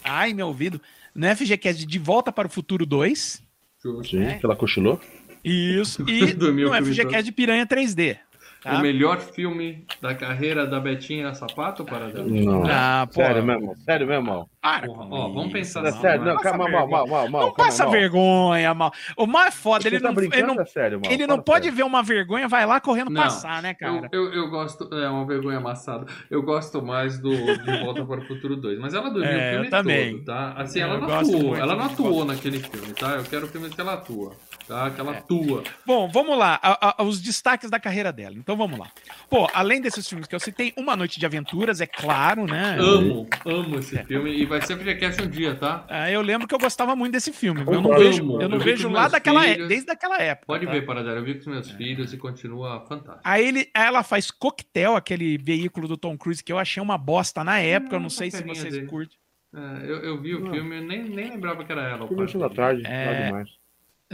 Ai, 0.03 0.33
meu 0.33 0.47
ouvido. 0.47 0.81
No 1.15 1.27
FGCast 1.35 1.79
de 1.81 1.85
De 1.85 1.99
Volta 1.99 2.31
para 2.31 2.47
o 2.47 2.51
Futuro 2.51 2.85
2. 2.85 3.41
Justo. 3.83 4.11
Sim, 4.17 4.23
É. 4.23 4.37
que 4.39 4.45
ela 4.45 4.55
cochilou. 4.55 4.99
Isso. 5.43 6.03
E 6.09 6.33
no 6.33 6.73
FGCast 6.73 7.11
todo. 7.15 7.23
de 7.23 7.31
Piranha 7.31 7.65
3D. 7.67 8.17
Tá? 8.63 8.77
O 8.77 8.81
melhor 8.81 9.19
filme 9.19 9.85
da 10.01 10.15
carreira 10.15 10.65
da 10.65 10.79
Betinha 10.79 11.33
Sapato 11.33 11.83
para 11.83 12.07
dar? 12.09 12.23
Não. 12.23 12.63
Ah, 12.65 13.05
sério 13.11 13.43
mesmo, 13.43 13.75
sério 13.83 14.07
mesmo. 14.07 14.49
Para 14.61 14.85
Porra, 14.87 15.05
com 15.05 15.15
ó, 15.15 15.27
vamos 15.27 15.51
pensar 15.51 15.83
É 15.83 15.89
assim, 15.89 15.99
sério, 15.99 16.23
não, 16.23 16.35
passa 16.35 16.49
calma, 16.51 16.69
mal, 16.69 16.87
vergonha. 16.87 16.89
mal, 16.89 17.07
mal, 17.07 17.29
mal. 17.29 17.41
Não 17.47 17.53
passa 17.53 17.83
mal. 17.83 17.91
vergonha, 17.91 18.73
mal. 18.73 18.93
O 19.17 19.27
mal 19.27 19.43
é 19.43 19.51
foda. 19.51 19.85
Ele 19.85 19.99
tá 19.99 20.09
não, 20.13 20.21
ele 20.23 20.41
não, 20.43 20.61
é 20.61 20.65
sério, 20.65 21.01
mal. 21.01 21.11
ele 21.11 21.23
não 21.27 21.35
Fala 21.35 21.43
pode 21.43 21.63
sério. 21.65 21.77
ver 21.77 21.83
uma 21.83 22.01
vergonha, 22.01 22.47
vai 22.47 22.65
lá 22.65 22.79
correndo 22.79 23.09
Não, 23.11 23.21
passar, 23.21 23.61
né, 23.61 23.73
cara? 23.73 24.07
Eu, 24.13 24.23
eu, 24.27 24.33
eu 24.33 24.49
gosto, 24.49 24.87
é 24.95 25.09
uma 25.09 25.25
vergonha 25.27 25.57
amassada. 25.57 26.05
Eu 26.31 26.41
gosto 26.41 26.81
mais 26.81 27.19
do 27.19 27.31
De 27.31 27.79
Volta 27.83 28.05
para 28.05 28.21
o 28.21 28.25
Futuro 28.25 28.55
2, 28.55 28.79
mas 28.79 28.93
ela 28.93 29.09
dormiu 29.09 29.29
É, 29.29 29.47
o 29.49 29.51
filme 29.51 29.65
eu 29.67 29.69
também. 29.71 30.11
todo, 30.13 30.25
tá? 30.25 30.53
Assim, 30.53 30.79
É, 30.79 30.83
ela 30.83 30.97
não 30.97 31.13
atuou, 31.13 31.55
ela 31.57 31.75
não 31.75 31.85
atuou 31.85 32.13
Volta. 32.13 32.33
naquele 32.33 32.59
filme, 32.59 32.93
tá? 32.93 33.15
Eu 33.17 33.23
quero 33.25 33.47
filmes 33.49 33.73
que 33.73 33.81
ela 33.81 33.95
atua, 33.95 34.31
tá? 34.67 34.89
Que 34.91 35.01
É. 35.01 35.09
atua. 35.09 35.63
Bom, 35.85 36.07
vamos 36.09 36.37
lá. 36.37 36.59
a- 36.61 36.95
a- 37.01 37.03
os 37.03 37.21
destaques 37.21 37.69
da 37.69 37.79
carreira 37.79 38.11
dela. 38.11 38.35
Então 38.37 38.55
vamos 38.55 38.77
lá. 38.79 38.87
Pô, 39.29 39.47
além 39.53 39.81
desses 39.81 40.07
filmes 40.07 40.27
que 40.27 40.35
eu 40.35 40.39
citei, 40.39 40.73
Uma 40.77 40.95
Noite 40.95 41.19
de 41.19 41.25
Aventuras, 41.25 41.81
é 41.81 41.87
claro, 41.87 42.45
né? 42.45 42.77
Amo, 42.79 43.27
amo 43.45 43.79
esse 43.79 43.97
filme 44.05 44.31
e 44.31 44.45
vai 44.45 44.61
ser 44.61 44.77
FGCast 44.77 45.21
um 45.23 45.27
dia, 45.29 45.55
tá? 45.55 45.85
Ah, 45.89 46.09
eu 46.11 46.21
lembro 46.21 46.47
que 46.47 46.53
eu 46.55 46.59
gostava 46.59 46.95
muito 46.95 47.13
desse 47.13 47.31
filme. 47.33 47.61
Eu 47.61 47.65
não 47.65 47.83
Concordo. 47.83 48.03
vejo, 48.03 48.23
eu 48.35 48.41
Eu 48.41 48.49
não 48.49 48.57
vi 48.59 48.65
vejo 48.65 48.89
lá 48.89 49.07
daquela 49.07 49.45
é- 49.45 49.53
filhos. 49.53 49.67
desde 49.67 49.91
aquela 49.91 50.17
época. 50.21 50.47
Pode 50.47 50.65
tá? 50.65 50.71
ver, 50.71 50.85
Paradela, 50.85 51.17
eu 51.17 51.23
vi 51.23 51.33
com 51.33 51.39
os 51.41 51.47
meus 51.47 51.71
filhos 51.71 52.13
e 52.13 52.17
continua 52.17 52.81
fantástico. 52.87 53.21
Aí 53.23 53.47
ele, 53.47 53.69
ela 53.73 54.03
faz 54.03 54.29
Coquetel, 54.31 54.95
aquele 54.95 55.37
veículo 55.37 55.87
do 55.87 55.97
Tom 55.97 56.17
Cruise 56.17 56.43
que 56.43 56.51
eu 56.51 56.59
achei 56.59 56.81
uma 56.81 56.97
bosta 56.97 57.43
na 57.43 57.59
época. 57.59 57.95
Eu 57.95 57.99
não 57.99 58.07
Hum, 58.07 58.09
sei 58.09 58.29
se 58.31 58.43
vocês 58.43 58.73
dele. 58.73 58.87
curtem. 58.87 59.17
É, 59.55 59.59
eu, 59.85 59.97
eu 60.03 60.21
vi 60.21 60.33
o 60.35 60.39
Não. 60.39 60.51
filme 60.51 60.77
e 60.77 60.81
nem, 60.81 61.03
nem 61.03 61.29
lembrava 61.29 61.63
que 61.63 61.71
era 61.71 61.81
ela. 61.87 62.05
o 62.05 62.07
Filme 62.07 62.33
da 62.39 62.49
tarde, 62.49 62.81
É. 62.85 63.25
demais. 63.25 63.49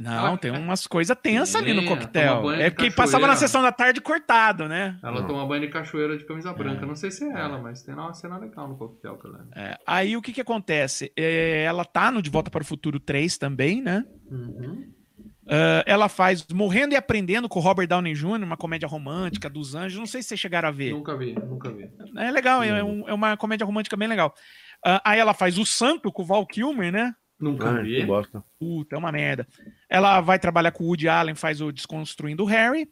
Não, 0.01 0.27
Ela- 0.27 0.37
tem 0.37 0.51
umas 0.51 0.85
coisas 0.87 1.15
tensas 1.21 1.55
ali 1.55 1.73
no 1.73 1.81
Tem, 1.81 1.89
coquetel. 1.89 2.51
É 2.51 2.69
porque 2.69 2.91
passava 2.91 3.27
na 3.27 3.35
sessão 3.35 3.61
da 3.61 3.71
tarde 3.71 4.01
cortado, 4.01 4.67
né? 4.67 4.97
Ela 5.03 5.21
Não. 5.21 5.27
toma 5.27 5.45
banho 5.47 5.61
de 5.61 5.67
cachoeira 5.69 6.17
de 6.17 6.25
camisa 6.25 6.51
branca. 6.53 6.85
Não 6.85 6.95
sei 6.95 7.11
se 7.11 7.23
é 7.25 7.31
ela, 7.31 7.57
mas 7.59 7.83
tem 7.83 7.93
uma 7.93 8.13
cena 8.13 8.37
legal 8.37 8.67
no 8.67 8.77
coquetel 8.77 9.17
que 9.17 9.25
eu 9.27 9.31
lembro. 9.31 9.49
É, 9.55 9.77
aí 9.85 10.15
o 10.17 10.21
que 10.21 10.31
que 10.33 10.41
acontece? 10.41 11.11
É, 11.17 11.63
ela 11.63 11.83
tá 11.85 12.11
no 12.11 12.21
De 12.21 12.29
Volta 12.29 12.49
para 12.51 12.61
o 12.61 12.65
Futuro 12.65 12.99
3 12.99 13.37
também, 13.37 13.81
né? 13.81 14.03
Uhum. 14.29 14.91
Ah, 15.51 15.83
ela 15.87 16.07
faz 16.07 16.45
Morrendo 16.53 16.93
e 16.93 16.95
Aprendendo 16.95 17.49
com 17.49 17.57
o 17.59 17.61
Robert 17.61 17.87
Downey 17.87 18.13
Jr., 18.13 18.43
uma 18.43 18.55
comédia 18.55 18.87
romântica 18.87 19.49
dos 19.49 19.73
anjos. 19.73 19.97
Não 19.97 20.05
sei 20.05 20.21
se 20.21 20.29
vocês 20.29 20.39
chegaram 20.39 20.69
a 20.69 20.71
ver. 20.71 20.91
Nunca 20.93 21.17
vi, 21.17 21.33
nunca 21.33 21.71
vi. 21.71 21.89
É 22.17 22.29
legal, 22.29 22.61
é, 22.61 22.83
um- 22.83 23.09
é 23.09 23.13
uma 23.13 23.35
comédia 23.35 23.65
romântica 23.65 23.97
bem 23.97 24.07
legal. 24.07 24.33
Ah, 24.85 25.01
aí 25.03 25.19
ela 25.19 25.33
faz 25.33 25.57
O 25.57 25.65
Santo 25.65 26.11
com 26.11 26.21
o 26.21 26.25
Val 26.25 26.45
Kilmer, 26.45 26.91
né? 26.91 27.13
Nunca 27.39 27.69
Ah, 27.69 27.81
vi. 27.81 28.05
bosta. 28.05 28.43
Puta, 28.59 28.95
é 28.95 28.99
uma 28.99 29.11
merda. 29.11 29.47
Ela 29.89 30.19
vai 30.21 30.37
trabalhar 30.37 30.71
com 30.71 30.83
o 30.83 30.87
Woody 30.87 31.07
Allen, 31.07 31.35
faz 31.35 31.61
o 31.61 31.71
Desconstruindo 31.71 32.43
o 32.43 32.45
Harry. 32.45 32.89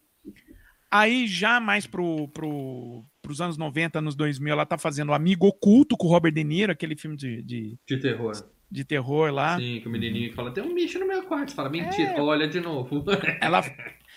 Aí, 0.89 1.27
já 1.27 1.59
mais 1.59 1.85
pro, 1.85 2.29
pro, 2.29 3.03
pros 3.21 3.41
anos 3.41 3.57
90, 3.57 3.99
anos 3.99 4.15
2000, 4.15 4.53
ela 4.53 4.65
tá 4.65 4.77
fazendo 4.77 5.09
o 5.09 5.13
Amigo 5.13 5.45
Oculto 5.47 5.97
com 5.97 6.07
o 6.07 6.09
Robert 6.09 6.31
De 6.31 6.43
Niro, 6.45 6.71
aquele 6.71 6.95
filme 6.95 7.17
de, 7.17 7.41
de, 7.41 7.77
De 7.85 7.97
terror. 7.97 8.31
de 8.71 8.85
terror 8.85 9.29
lá. 9.33 9.57
Sim, 9.59 9.81
que 9.81 9.87
o 9.87 9.91
menininho 9.91 10.31
fala, 10.33 10.49
tem 10.49 10.63
um 10.63 10.73
bicho 10.73 10.97
no 10.97 11.05
meu 11.05 11.23
quarto. 11.23 11.49
Você 11.49 11.55
fala, 11.55 11.69
mentira, 11.69 12.11
É. 12.13 12.21
olha 12.21 12.47
de 12.47 12.61
novo. 12.61 13.03
Ela, 13.41 13.61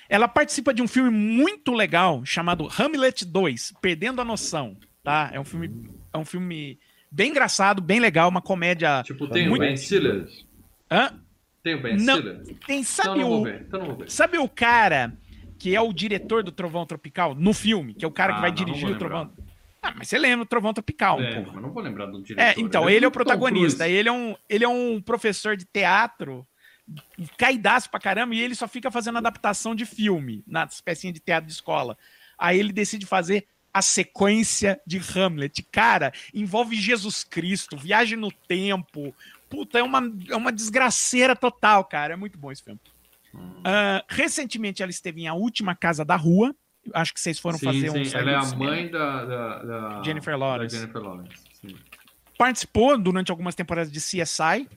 ela 0.08 0.28
participa 0.28 0.72
de 0.72 0.80
um 0.80 0.86
filme 0.86 1.10
muito 1.10 1.72
legal 1.72 2.24
chamado 2.24 2.68
Hamlet 2.78 3.24
2, 3.24 3.72
Perdendo 3.82 4.20
a 4.20 4.24
Noção. 4.24 4.76
Tá? 5.02 5.28
É 5.32 5.40
um 5.40 5.44
filme, 5.44 5.90
é 6.12 6.18
um 6.18 6.24
filme 6.24 6.78
bem 7.10 7.30
engraçado, 7.30 7.80
bem 7.82 8.00
legal, 8.00 8.28
uma 8.28 8.42
comédia. 8.42 9.02
tipo, 9.04 9.28
tem 9.28 9.48
Muito- 9.48 9.62
o 9.62 9.66
Ben 9.66 9.76
Stiller. 9.76 10.26
Hã? 10.90 11.20
Tem 11.62 11.74
o 11.74 11.82
Ben 11.82 11.96
Não. 11.96 12.16
Stiller? 12.16 12.42
Tem, 12.66 12.80
Então 12.80 12.84
sabe 12.84 13.18
não 13.20 13.28
vou 13.28 13.40
o, 13.40 13.44
ver. 13.44 13.62
Então 13.66 13.80
não 13.80 13.86
vou 13.88 13.96
ver. 13.96 14.10
Sabe 14.10 14.38
o 14.38 14.48
cara 14.48 15.12
que 15.58 15.74
é 15.76 15.80
o 15.80 15.92
diretor 15.92 16.42
do 16.42 16.50
Trovão 16.52 16.86
Tropical 16.86 17.34
no 17.34 17.52
filme? 17.52 17.94
Que 17.94 18.04
é 18.04 18.08
o 18.08 18.12
cara 18.12 18.32
que 18.34 18.38
Ah, 18.38 18.40
vai 18.42 18.50
não, 18.50 18.56
não 18.58 18.64
dirigir 18.64 18.88
o 18.90 18.98
Trovão. 18.98 19.32
Ah, 19.82 19.94
mas 19.96 20.08
você 20.08 20.18
lembra 20.18 20.42
o 20.44 20.46
Trovão 20.46 20.72
Tropical, 20.74 21.20
É, 21.20 21.40
pô. 21.42 21.52
mas 21.52 21.62
não 21.62 21.72
vou 21.72 21.82
lembrar 21.82 22.06
do 22.06 22.22
diretor. 22.22 22.42
É, 22.42 22.54
então, 22.58 22.84
Ele 22.88 22.96
ele 22.98 23.04
é 23.04 23.08
o 23.08 23.10
protagonista. 23.10 23.88
Ele 23.88 24.08
é, 24.08 24.12
um, 24.12 24.36
ele 24.48 24.64
é 24.64 24.68
um 24.68 25.00
professor 25.00 25.56
de 25.56 25.64
teatro, 25.64 26.46
caidaço 27.38 27.88
pra 27.90 28.00
caramba, 28.00 28.34
e 28.34 28.40
ele 28.40 28.54
só 28.54 28.66
fica 28.68 28.90
fazendo 28.90 29.18
adaptação 29.18 29.74
de 29.74 29.86
filme 29.86 30.42
nas 30.46 30.80
pecinhas 30.80 31.14
de 31.14 31.20
teatro 31.20 31.46
de 31.46 31.52
escola. 31.52 31.96
Aí 32.38 32.58
ele 32.58 32.72
decide 32.72 33.06
fazer 33.06 33.46
a 33.72 33.83
sequência 33.83 34.80
de 34.87 34.98
Hamlet. 34.98 35.62
Cara, 35.70 36.12
envolve 36.35 36.76
Jesus 36.76 37.24
Cristo, 37.24 37.76
viagem 37.76 38.18
no 38.18 38.33
tempo. 38.33 39.14
Puta, 39.48 39.78
é 39.78 39.83
uma, 39.83 40.00
é 40.28 40.37
uma 40.37 40.52
desgraceira 40.52 41.35
total, 41.35 41.85
cara. 41.85 42.14
É 42.14 42.16
muito 42.16 42.38
bom 42.38 42.52
esse 42.52 42.62
filme. 42.62 42.80
Ah, 43.64 44.04
recentemente 44.09 44.83
ela 44.83 44.90
esteve 44.90 45.22
em 45.22 45.28
A 45.28 45.35
Última 45.35 45.74
Casa 45.74 46.04
da 46.04 46.16
Rua. 46.16 46.54
Acho 46.94 47.12
que 47.12 47.20
vocês 47.20 47.38
foram 47.38 47.59
sim, 47.59 47.66
fazer 47.66 47.90
sim, 47.90 48.16
um. 48.16 48.18
Ela 48.18 48.30
é 48.30 48.35
a 48.37 48.44
mãe 48.56 48.88
da, 48.90 49.24
da, 49.24 49.62
da- 49.62 50.02
Jennifer 50.02 50.33
da 50.33 50.38
Lawrence. 50.38 50.76
Jennifer 50.76 51.02
Lawrence. 51.02 51.46
Participou 52.38 52.98
durante 52.98 53.30
algumas 53.30 53.54
temporadas 53.54 53.92
de 53.92 54.00
CSI. 54.00 54.68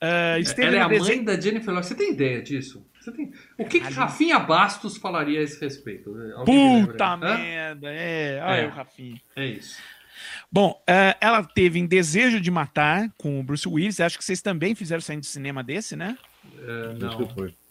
Ah, 0.00 0.38
esteve 0.38 0.68
Ela 0.68 0.76
é 0.76 0.80
a 0.80 0.88
mãe 0.88 1.24
da 1.24 1.40
Jennifer 1.40 1.68
Lawrence. 1.68 1.88
Você 1.90 1.94
tem 1.94 2.12
ideia 2.12 2.42
disso? 2.42 2.84
Tem... 3.12 3.32
O 3.58 3.64
que, 3.64 3.80
que. 3.80 3.92
Rafinha 3.92 4.38
Bastos 4.38 4.96
falaria 4.96 5.40
a 5.40 5.42
esse 5.42 5.60
respeito? 5.60 6.14
Alguém 6.34 6.86
Puta 6.86 7.16
merda, 7.16 7.88
é. 7.90 8.40
Olha 8.42 8.60
É. 8.60 8.66
o 8.66 8.70
Rafinha. 8.70 9.20
É 9.34 9.46
isso. 9.46 9.78
Bom, 10.50 10.82
eh, 10.86 11.16
ela 11.20 11.42
teve 11.44 11.78
em 11.78 11.86
Desejo 11.86 12.40
de 12.40 12.50
Matar 12.50 13.10
com 13.18 13.38
o 13.38 13.42
Bruce 13.42 13.68
Willis. 13.68 14.00
Acho 14.00 14.18
que 14.18 14.24
vocês 14.24 14.40
também 14.40 14.74
fizeram 14.74 15.00
saindo 15.00 15.20
de 15.20 15.26
cinema 15.26 15.62
desse, 15.62 15.94
né? 15.96 16.16
É, 16.58 16.94
não, 16.94 17.18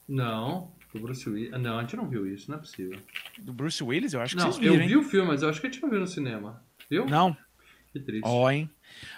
não. 0.08 0.72
O 0.94 1.00
Bruce 1.00 1.28
Willis... 1.30 1.52
Não, 1.60 1.78
a 1.78 1.82
gente 1.82 1.96
não 1.96 2.08
viu 2.08 2.26
isso. 2.32 2.50
Não 2.50 2.58
é 2.58 2.62
possível. 2.62 3.00
Do 3.40 3.52
Bruce 3.52 3.84
Willis, 3.84 4.14
eu 4.14 4.22
acho 4.22 4.36
que 4.36 4.42
Não, 4.42 4.52
vocês 4.52 4.62
viram, 4.62 4.76
eu 4.76 4.82
hein? 4.82 4.88
vi 4.88 4.98
o 4.98 5.04
filme, 5.04 5.28
mas 5.28 5.42
eu 5.42 5.50
acho 5.50 5.60
que 5.60 5.68
a 5.68 5.70
gente 5.70 5.82
não 5.82 5.90
viu 5.90 6.00
no 6.00 6.08
cinema. 6.08 6.62
Viu? 6.90 7.06
Não? 7.06 7.36
Que 7.92 8.00
triste. 8.00 8.24
Ó, 8.26 8.50
hein? 8.50 8.70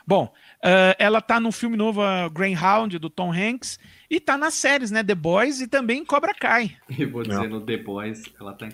Bom, 0.06 0.34
eh, 0.64 0.96
ela 1.00 1.22
tá 1.22 1.40
no 1.40 1.52
filme 1.52 1.76
novo 1.78 2.02
uh, 2.02 2.30
Greyhound, 2.30 2.98
do 3.00 3.10
Tom 3.10 3.32
Hanks. 3.32 3.80
E 4.10 4.20
tá 4.20 4.38
nas 4.38 4.54
séries, 4.54 4.90
né? 4.92 5.04
The 5.04 5.16
Boys 5.16 5.60
e 5.62 5.68
também 5.68 6.04
Cobra 6.06 6.34
Kai. 6.34 6.76
E 6.98 7.06
vou 7.06 7.24
dizer, 7.24 7.36
Não. 7.50 7.60
no 7.60 7.62
The 7.62 7.78
Boys, 7.78 8.24
ela 8.40 8.54
tá 8.54 8.68
em... 8.68 8.72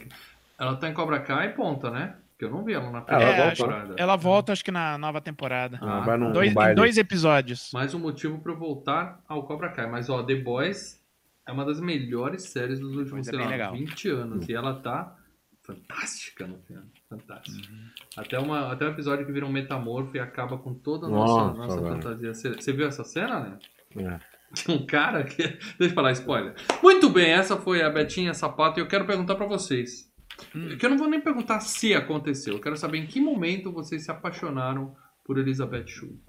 Ela 0.59 0.75
tá 0.75 0.87
em 0.89 0.93
Cobra 0.93 1.19
Kai 1.19 1.47
e 1.47 1.49
ponta, 1.53 1.89
né? 1.89 2.15
Porque 2.31 2.45
eu 2.45 2.49
não 2.51 2.63
vi 2.63 2.73
ela 2.73 2.89
na 2.91 3.01
primeira 3.01 3.31
É, 3.31 3.37
volta, 3.37 3.55
temporada. 3.55 3.95
Ela 3.97 4.15
volta, 4.15 4.53
acho 4.53 4.63
que 4.63 4.71
na 4.71 4.97
nova 4.97 5.19
temporada. 5.21 5.77
Ah, 5.81 5.97
Ah, 5.97 5.99
vai 6.01 6.17
num, 6.17 6.31
dois, 6.31 6.47
num 6.47 6.51
em 6.51 6.53
baile. 6.53 6.75
dois 6.75 6.97
episódios. 6.97 7.71
Mais 7.73 7.93
um 7.93 7.99
motivo 7.99 8.37
pra 8.39 8.51
eu 8.51 8.57
voltar 8.57 9.19
ao 9.27 9.43
Cobra 9.43 9.69
Kai. 9.69 9.87
Mas, 9.89 10.09
ó, 10.09 10.21
The 10.23 10.35
Boys 10.35 11.01
é 11.47 11.51
uma 11.51 11.65
das 11.65 11.79
melhores 11.81 12.43
séries 12.43 12.79
dos 12.79 12.95
últimos, 12.95 13.11
Pois 13.11 13.27
é, 13.27 13.31
sei 13.31 13.37
bem 13.39 13.45
lá, 13.47 13.51
legal. 13.51 13.73
20 13.73 14.09
anos. 14.09 14.47
E 14.49 14.53
ela 14.53 14.75
tá 14.75 15.15
fantástica 15.63 16.45
no 16.45 16.57
filme. 16.59 16.85
Fantástica. 17.09 17.71
Uhum. 17.71 17.89
Até, 18.17 18.39
uma, 18.39 18.71
até 18.71 18.85
um 18.85 18.91
episódio 18.91 19.25
que 19.25 19.31
vira 19.31 19.45
um 19.45 19.51
metamorfo 19.51 20.15
e 20.15 20.19
acaba 20.19 20.57
com 20.57 20.73
toda 20.73 21.07
a 21.07 21.09
Nossa, 21.09 21.57
nossa, 21.57 21.75
nossa 21.75 21.81
fantasia. 21.81 22.33
Você, 22.33 22.49
você 22.53 22.73
viu 22.73 22.85
essa 22.87 23.03
cena, 23.03 23.39
né? 23.39 23.59
É. 23.97 24.19
Tinha 24.53 24.77
um 24.77 24.85
cara 24.85 25.23
que. 25.23 25.41
Deixa 25.77 25.77
eu 25.79 25.89
falar 25.91 26.11
spoiler. 26.11 26.53
Muito 26.81 27.09
bem, 27.09 27.31
essa 27.31 27.57
foi 27.57 27.81
a 27.81 27.89
Betinha 27.89 28.33
Sapato 28.33 28.79
e 28.79 28.81
eu 28.81 28.87
quero 28.87 29.05
perguntar 29.05 29.35
pra 29.35 29.47
vocês. 29.47 30.11
Hum. 30.55 30.77
Que 30.77 30.85
eu 30.85 30.89
não 30.89 30.97
vou 30.97 31.07
nem 31.07 31.21
perguntar 31.21 31.59
se 31.61 31.93
aconteceu. 31.93 32.55
Eu 32.55 32.61
quero 32.61 32.75
saber 32.77 32.97
em 32.99 33.07
que 33.07 33.19
momento 33.21 33.71
vocês 33.71 34.03
se 34.03 34.11
apaixonaram 34.11 34.95
por 35.23 35.37
Elizabeth 35.37 35.87
Shue. 35.87 36.19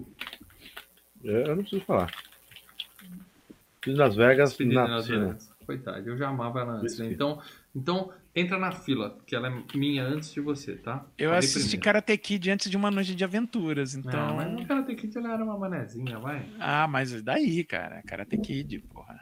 Eu 1.23 1.55
não 1.55 1.63
preciso 1.63 1.83
falar. 1.85 2.11
Fiz 3.83 3.97
Las 3.97 4.15
Vegas 4.15 4.49
Despedida 4.49 4.87
na 4.87 4.97
piscina. 4.97 5.25
Vegas. 5.25 5.51
Coitado, 5.65 6.09
eu 6.09 6.17
já 6.17 6.29
amava 6.29 6.59
ela 6.61 6.73
antes. 6.73 6.97
né? 6.99 7.07
Então, 7.11 7.41
então, 7.75 8.11
entra 8.35 8.57
na 8.57 8.71
fila, 8.71 9.17
que 9.25 9.35
ela 9.35 9.47
é 9.49 9.77
minha 9.77 10.03
antes 10.03 10.33
de 10.33 10.39
você, 10.41 10.75
tá? 10.75 11.05
Eu 11.17 11.29
Falei 11.29 11.39
assisti 11.39 11.77
primeiro. 11.77 11.83
Karate 11.83 12.17
Kid 12.17 12.51
antes 12.51 12.69
de 12.71 12.77
uma 12.77 12.89
noite 12.91 13.13
de 13.15 13.23
aventuras, 13.23 13.95
Ah, 13.95 13.99
então. 13.99 14.35
mas 14.35 14.51
no 14.51 14.65
Karate 14.65 14.95
Kid 14.95 15.17
ela 15.17 15.33
era 15.33 15.43
uma 15.43 15.57
manezinha, 15.57 16.17
vai. 16.19 16.45
Ah, 16.59 16.87
mas 16.87 17.21
daí, 17.21 17.63
cara, 17.63 18.01
Karate 18.03 18.37
Kid, 18.37 18.79
porra. 18.93 19.19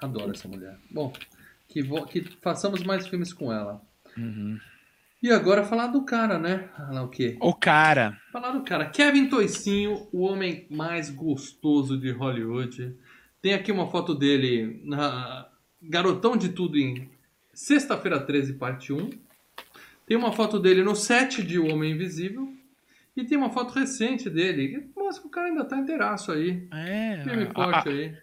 Adoro 0.00 0.32
essa 0.32 0.46
mulher. 0.48 0.76
Bom, 0.90 1.12
que, 1.68 1.82
vo- 1.82 2.06
que 2.06 2.22
façamos 2.42 2.82
mais 2.82 3.06
filmes 3.06 3.32
com 3.32 3.52
ela. 3.52 3.80
Uhum. 4.16 4.58
E 5.22 5.30
agora 5.32 5.64
falar 5.64 5.86
do 5.86 6.04
cara, 6.04 6.38
né? 6.38 6.68
Falar 6.76 7.02
o 7.02 7.08
quê? 7.08 7.38
O 7.40 7.54
cara, 7.54 8.18
Falar 8.30 8.50
do 8.52 8.62
cara. 8.62 8.90
Kevin 8.90 9.26
Toicinho, 9.28 10.06
o 10.12 10.20
homem 10.20 10.66
mais 10.70 11.08
gostoso 11.08 11.98
de 11.98 12.10
Hollywood. 12.10 12.94
Tem 13.40 13.54
aqui 13.54 13.72
uma 13.72 13.90
foto 13.90 14.14
dele 14.14 14.82
na 14.84 15.48
Garotão 15.82 16.36
de 16.36 16.50
Tudo 16.50 16.76
em 16.78 17.08
Sexta-feira 17.54 18.20
13, 18.20 18.54
parte 18.54 18.92
1. 18.92 19.10
Tem 20.06 20.16
uma 20.16 20.32
foto 20.32 20.58
dele 20.58 20.82
no 20.82 20.94
set 20.94 21.42
de 21.42 21.58
O 21.58 21.72
Homem 21.72 21.92
Invisível. 21.92 22.52
E 23.16 23.24
tem 23.24 23.38
uma 23.38 23.50
foto 23.50 23.72
recente 23.72 24.28
dele. 24.28 24.68
que 24.92 25.00
Mostra 25.00 25.22
que 25.22 25.28
o 25.28 25.30
cara 25.30 25.46
ainda 25.48 25.64
tá 25.64 25.76
inteiraço 25.78 26.32
aí. 26.32 26.66
é. 26.72 27.20
Firme 27.22 27.44
e 27.44 27.46
a- 27.48 27.52
forte 27.54 27.88
a- 27.88 27.92
aí. 27.92 28.16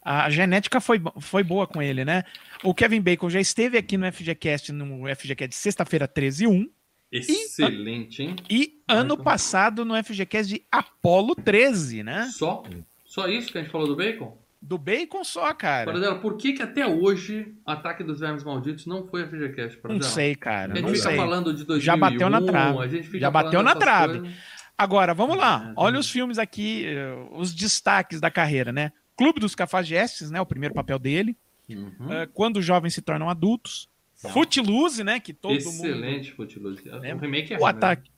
A 0.00 0.30
genética 0.30 0.80
foi, 0.80 1.02
foi 1.20 1.42
boa 1.42 1.66
com 1.66 1.82
ele, 1.82 2.02
né? 2.04 2.22
O 2.64 2.72
Kevin 2.72 3.00
Bacon 3.00 3.28
já 3.28 3.40
esteve 3.40 3.76
aqui 3.76 3.98
no 3.98 4.06
FGCast, 4.06 4.72
no 4.72 5.06
FGCast 5.06 5.48
de 5.50 5.54
sexta-feira 5.56 6.06
13 6.08 6.44
e 6.44 6.46
1. 6.46 6.70
Excelente, 7.12 8.22
hein? 8.22 8.36
E 8.48 8.80
ano 8.88 9.16
Bacon. 9.16 9.24
passado 9.24 9.84
no 9.84 9.94
FGCast 10.02 10.54
de 10.54 10.62
Apollo 10.70 11.34
13, 11.34 12.02
né? 12.02 12.30
Só? 12.32 12.62
Só 13.04 13.28
isso 13.28 13.50
que 13.52 13.58
a 13.58 13.62
gente 13.62 13.70
falou 13.70 13.86
do 13.86 13.96
Bacon? 13.96 14.38
Do 14.60 14.76
Bacon 14.76 15.22
só, 15.22 15.54
cara. 15.54 15.86
Paradela, 15.86 16.18
por 16.18 16.36
que 16.36 16.52
que 16.52 16.62
até 16.62 16.84
hoje 16.86 17.54
Ataque 17.64 18.02
dos 18.02 18.18
Vermes 18.20 18.42
Malditos 18.42 18.86
não 18.86 19.06
foi 19.06 19.22
a 19.22 19.26
FGCast? 19.28 19.76
Não 19.76 19.82
Paradela? 19.82 20.10
sei, 20.10 20.34
cara. 20.34 20.72
A 20.72 20.76
gente 20.76 20.84
Não 20.84 20.94
fica 20.94 21.08
sei. 21.08 21.16
falando 21.16 21.54
de 21.54 21.64
2001, 21.64 21.80
Já 21.84 21.96
bateu 21.96 22.28
na 22.30 22.42
trave. 22.42 23.18
Já 23.20 23.30
bateu 23.30 23.62
na 23.62 23.76
trave. 23.76 24.18
coisas. 24.20 24.36
Agora, 24.76 25.14
vamos 25.14 25.36
lá. 25.36 25.68
É, 25.70 25.72
Olha 25.76 25.94
sim. 25.94 26.00
os 26.00 26.10
filmes 26.10 26.38
aqui, 26.38 26.84
eh, 26.86 27.14
os 27.32 27.54
destaques 27.54 28.20
da 28.20 28.30
carreira, 28.30 28.72
né? 28.72 28.92
Clube 29.16 29.40
dos 29.40 29.54
Cafajestes, 29.54 30.30
né? 30.30 30.40
O 30.40 30.46
primeiro 30.46 30.74
papel 30.74 30.98
dele. 30.98 31.36
Uhum. 31.68 32.12
Eh, 32.12 32.28
Quando 32.34 32.56
os 32.58 32.64
jovens 32.64 32.94
se 32.94 33.02
tornam 33.02 33.28
adultos. 33.30 33.88
Footloose, 34.16 35.04
né? 35.04 35.20
Que 35.20 35.32
todo 35.32 35.52
mundo... 35.52 35.58
Excelente 35.68 36.32
Footloose. 36.32 36.82
É, 37.02 37.14
O 37.14 37.18
remake 37.18 37.54
é 37.54 37.56
O 37.56 37.60
ruim, 37.60 37.70
ataque. 37.70 38.10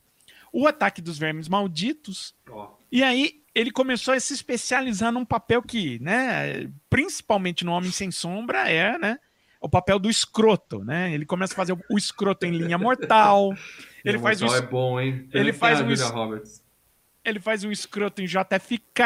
O 0.53 0.67
ataque 0.67 1.01
dos 1.03 1.19
vermes 1.19 1.49
malditos. 1.49 2.35
né? 2.47 2.53
Ó, 2.55 2.71
E 2.91 3.03
aí 3.03 3.40
ele 3.55 3.71
começou 3.71 4.15
a 4.15 4.21
se 4.21 4.33
especializar 4.33 5.11
num 5.13 5.25
papel 5.25 5.63
que, 5.63 5.99
né, 6.01 6.71
principalmente 6.89 7.65
no 7.65 7.73
Homem 7.73 7.91
Sem 7.91 8.11
Sombra, 8.11 8.69
é, 8.71 8.99
né, 8.99 9.19
o 9.61 9.69
papel 9.69 9.99
do 9.99 10.09
escroto, 10.09 10.83
né? 10.85 11.13
Ele 11.13 11.27
começa 11.27 11.53
a 11.53 11.57
fazer 11.57 11.73
o 11.91 11.99
escroto 11.99 12.47
em 12.47 12.51
linha 12.51 12.79
mortal. 12.79 13.53
Ele 14.03 14.17
o 14.17 14.21
faz, 14.21 14.41
o, 14.41 14.47
é 14.55 14.63
bom, 14.63 14.99
hein? 14.99 15.29
Ele 15.35 15.53
faz 15.53 15.79
Julia 15.81 15.93
es- 15.93 16.01
Roberts. 16.11 16.65
ele 17.23 17.39
faz 17.39 17.63
um 17.65 17.71
escroto 17.71 18.23
em 18.23 18.25
JFK. 18.25 19.03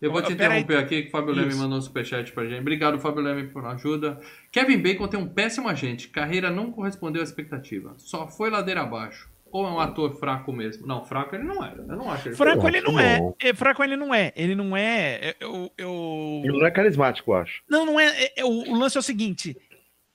Eu 0.00 0.10
vou 0.10 0.20
te 0.20 0.34
Pera 0.34 0.54
aí. 0.54 0.62
interromper 0.62 0.84
aqui, 0.84 1.02
que 1.02 1.08
o 1.08 1.10
Fábio 1.12 1.32
Leme 1.32 1.54
mandou 1.54 1.78
um 1.78 1.80
superchat 1.80 2.32
pra 2.32 2.44
gente. 2.48 2.60
Obrigado, 2.60 2.98
Fábio 2.98 3.22
Leme, 3.22 3.46
por 3.48 3.64
ajuda. 3.66 4.20
Kevin 4.50 4.78
Bacon 4.82 5.06
tem 5.06 5.20
um 5.20 5.28
péssimo 5.28 5.68
agente. 5.68 6.08
Carreira 6.08 6.50
não 6.50 6.72
correspondeu 6.72 7.20
à 7.20 7.24
expectativa. 7.24 7.94
Só 7.98 8.26
foi 8.26 8.50
ladeira 8.50 8.80
abaixo. 8.82 9.30
Ou 9.52 9.66
é 9.66 9.70
um 9.70 9.78
ator 9.78 10.14
fraco 10.18 10.50
mesmo? 10.52 10.86
Não, 10.86 11.04
fraco 11.04 11.36
ele 11.36 11.44
não 11.44 11.62
é. 11.62 11.74
Eu 11.76 11.84
não 11.96 12.10
acho 12.10 12.28
ele 12.28 12.36
Franco 12.36 12.62
Eu 12.64 12.68
ele 12.68 12.80
não 12.80 12.98
é. 12.98 13.20
é. 13.38 13.54
Franco 13.54 13.84
ele 13.84 13.96
não 13.96 14.14
é. 14.14 14.32
Ele 14.34 14.54
não 14.54 14.74
é. 14.76 15.36
Eu, 15.38 15.70
eu... 15.76 16.40
Ele 16.42 16.58
não 16.58 16.66
é 16.66 16.70
carismático, 16.70 17.30
eu 17.30 17.36
acho. 17.36 17.62
Não, 17.68 17.84
não 17.84 18.00
é. 18.00 18.06
é- 18.24 18.32
é- 18.40 18.44
o, 18.44 18.48
o 18.70 18.74
lance 18.74 18.96
é 18.96 19.00
o 19.00 19.02
seguinte: 19.02 19.54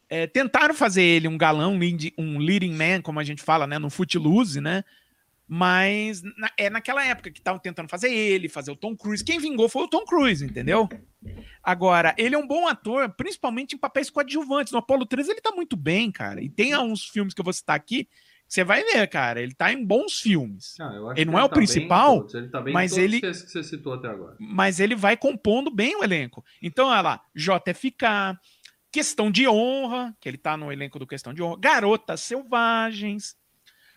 é, 0.10 0.26
tentaram 0.26 0.74
fazer 0.74 1.04
ele 1.04 1.28
um 1.28 1.38
galão, 1.38 1.74
um 1.74 1.78
lead- 1.78 2.14
um 2.18 2.40
leading 2.40 2.74
man, 2.74 3.02
como 3.04 3.20
a 3.20 3.24
gente 3.24 3.44
fala, 3.44 3.68
né? 3.68 3.78
No 3.78 3.90
Footloose, 3.92 4.60
né? 4.60 4.84
Mas 5.48 6.22
na- 6.24 6.52
é 6.58 6.70
naquela 6.70 7.06
época 7.06 7.32
que 7.32 7.40
estavam 7.40 7.60
tentando 7.62 7.88
fazer 7.88 8.12
ele, 8.12 8.50
fazer 8.50 8.72
o 8.72 8.76
Tom 8.76 8.98
Cruise. 8.98 9.24
Quem 9.24 9.40
vingou 9.40 9.70
foi 9.70 9.84
o 9.84 9.88
Tom 9.88 10.04
Cruise, 10.04 10.44
entendeu? 10.44 10.90
Agora, 11.64 12.14
ele 12.18 12.36
é 12.36 12.38
um 12.38 12.48
bom 12.48 12.68
ator, 12.68 13.10
principalmente 13.16 13.74
em 13.76 13.78
papéis 13.78 14.10
coadjuvantes. 14.10 14.74
No 14.74 14.80
Apollo 14.80 15.06
13 15.06 15.32
ele 15.32 15.42
tá 15.42 15.52
muito 15.52 15.78
bem, 15.78 16.12
cara. 16.12 16.42
E 16.42 16.50
tem 16.50 16.76
uns 16.78 17.06
filmes 17.06 17.34
que 17.34 17.40
eu 17.40 17.46
vou 17.46 17.54
citar 17.54 17.76
aqui, 17.78 18.08
você 18.48 18.64
vai 18.64 18.84
ver, 18.84 19.08
cara. 19.08 19.42
Ele 19.42 19.54
tá 19.54 19.72
em 19.74 19.84
bons 19.86 20.20
filmes. 20.22 20.76
Ah, 20.80 20.94
eu 20.96 21.10
acho 21.10 21.20
Ele 21.22 21.30
não 21.32 21.38
é 21.40 21.44
o 21.44 21.50
tá 21.50 21.56
principal, 21.56 22.20
todos, 22.20 22.34
ele 22.36 22.48
tá 22.50 22.62
mas 22.62 22.98
ele- 22.98 23.20
esses 23.24 23.44
que 23.44 23.52
você 23.52 23.64
citou 23.64 23.94
até 23.94 24.08
agora. 24.08 24.36
mas 24.40 24.80
ele 24.80 24.96
vai 24.96 25.18
compondo 25.18 25.70
bem 25.70 25.96
o 25.98 26.04
elenco. 26.04 26.44
Então, 26.62 26.88
olha 26.88 27.02
lá, 27.02 27.22
JFK, 27.36 28.38
Questão 28.92 29.30
de 29.30 29.48
Honra, 29.48 30.16
que 30.20 30.30
ele 30.30 30.38
tá 30.38 30.56
no 30.56 30.72
elenco 30.72 30.98
do 30.98 31.06
Questão 31.06 31.34
de 31.34 31.44
Honra, 31.44 31.58
Garotas 31.60 32.22
Selvagens, 32.22 33.36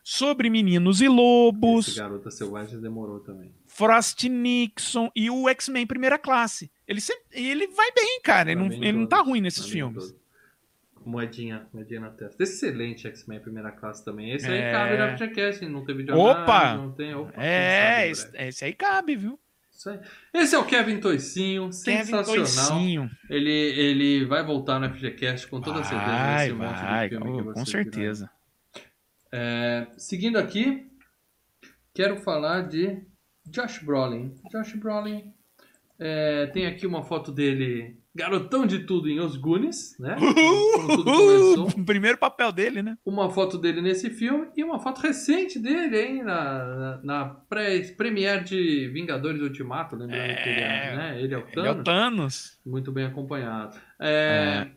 Sobre 0.03 0.49
Meninos 0.51 1.01
e 1.01 1.05
Esse 1.05 1.13
Lobos, 1.15 1.95
Garota 1.97 2.31
Selvagem 2.31 2.81
demorou 2.81 3.21
também. 3.21 3.55
Frost 3.69 4.25
Nixon 4.29 5.11
e 5.15 5.31
o 5.31 5.49
X-Men 5.49 5.87
Primeira 5.87 6.19
Classe. 6.19 6.71
Ele, 6.89 7.01
sempre, 7.01 7.23
ele 7.33 7.67
vai 7.69 7.93
bem, 7.93 8.21
cara. 8.25 8.51
Ele, 8.51 8.61
não, 8.61 8.73
ele 8.73 8.93
não 8.93 9.07
tá 9.07 9.21
ruim 9.21 9.41
nesses 9.41 9.67
filmes. 9.67 10.07
todo. 10.09 10.21
Moedinha, 11.05 11.67
moedinha 11.73 12.01
na 12.01 12.11
testa. 12.11 12.43
Excelente 12.43 13.07
X-Men 13.09 13.41
primeira 13.41 13.71
classe 13.73 14.05
também. 14.05 14.33
Esse 14.33 14.47
aí 14.47 14.59
É. 14.59 14.73
cabe 14.73 14.97
na 14.99 15.17
FGCast, 15.17 15.65
não 15.67 15.85
teve 15.85 16.03
de 16.03 16.13
Opa! 16.13 16.75
não 16.77 16.93
tem. 16.93 17.15
Opa, 17.15 17.43
É, 17.43 18.09
esse, 18.09 18.31
esse 18.37 18.65
aí 18.65 18.75
cabe, 18.75 19.17
viu? 19.17 19.39
Aí. 19.87 19.99
Esse 20.35 20.55
é 20.55 20.59
o 20.59 20.65
Kevin 20.67 21.01
Toicinho, 21.01 21.71
Kevin 21.85 22.05
sensacional. 22.05 22.25
Toicinho. 22.37 23.11
Ele, 23.31 23.51
ele 23.51 24.25
vai 24.27 24.45
voltar 24.45 24.79
no 24.79 24.91
FGCast 24.95 25.47
com 25.49 25.59
toda 25.61 25.83
certeza 25.83 26.11
Vai, 26.11 26.45
nesse 26.49 26.53
monte 26.53 26.83
vai, 26.83 27.09
de 27.09 27.17
filme 27.17 27.39
que 27.45 27.53
com, 27.55 27.65
certeza. 27.65 28.31
É, 29.33 29.87
seguindo 29.97 30.37
aqui, 30.39 30.87
quero 31.95 32.17
falar 32.19 32.69
de 32.69 33.03
Josh 33.47 33.79
Brolin. 33.79 34.35
Josh 34.51 34.75
Brolin 34.75 35.33
é, 35.99 36.47
tem 36.49 36.67
aqui 36.67 36.87
uma 36.87 37.03
foto 37.03 37.33
dele, 37.33 37.97
garotão 38.15 38.67
de 38.67 38.81
tudo 38.81 39.09
em 39.09 39.21
Os 39.21 39.37
Goonies, 39.37 39.97
né? 39.99 40.17
Começou. 41.05 41.69
O 41.69 41.85
primeiro 41.85 42.19
papel 42.19 42.51
dele, 42.53 42.83
né? 42.83 42.97
Uma 43.05 43.31
foto 43.31 43.57
dele 43.57 43.81
nesse 43.81 44.11
filme 44.11 44.49
e 44.57 44.65
uma 44.65 44.79
foto 44.79 45.01
recente 45.01 45.59
dele, 45.59 46.01
hein? 46.01 46.23
Na, 46.23 46.65
na, 46.65 47.01
na 47.03 47.25
pré, 47.25 47.81
premiere 47.97 48.45
de 48.45 48.89
Vingadores 48.89 49.41
Ultimato, 49.41 49.97
lembrando 49.97 50.37
que 50.43 50.49
ele 50.49 50.61
é, 50.61 50.97
né? 50.97 51.23
Ele 51.23 51.35
é 51.35 51.39
o 51.39 51.41
Ele 51.41 51.67
é 51.69 51.71
o 51.71 51.75
Thanos. 51.75 51.85
Thanos. 51.85 52.61
Muito 52.67 52.93
bem 52.93 53.07
acompanhado. 53.07 53.77
É, 54.01 54.69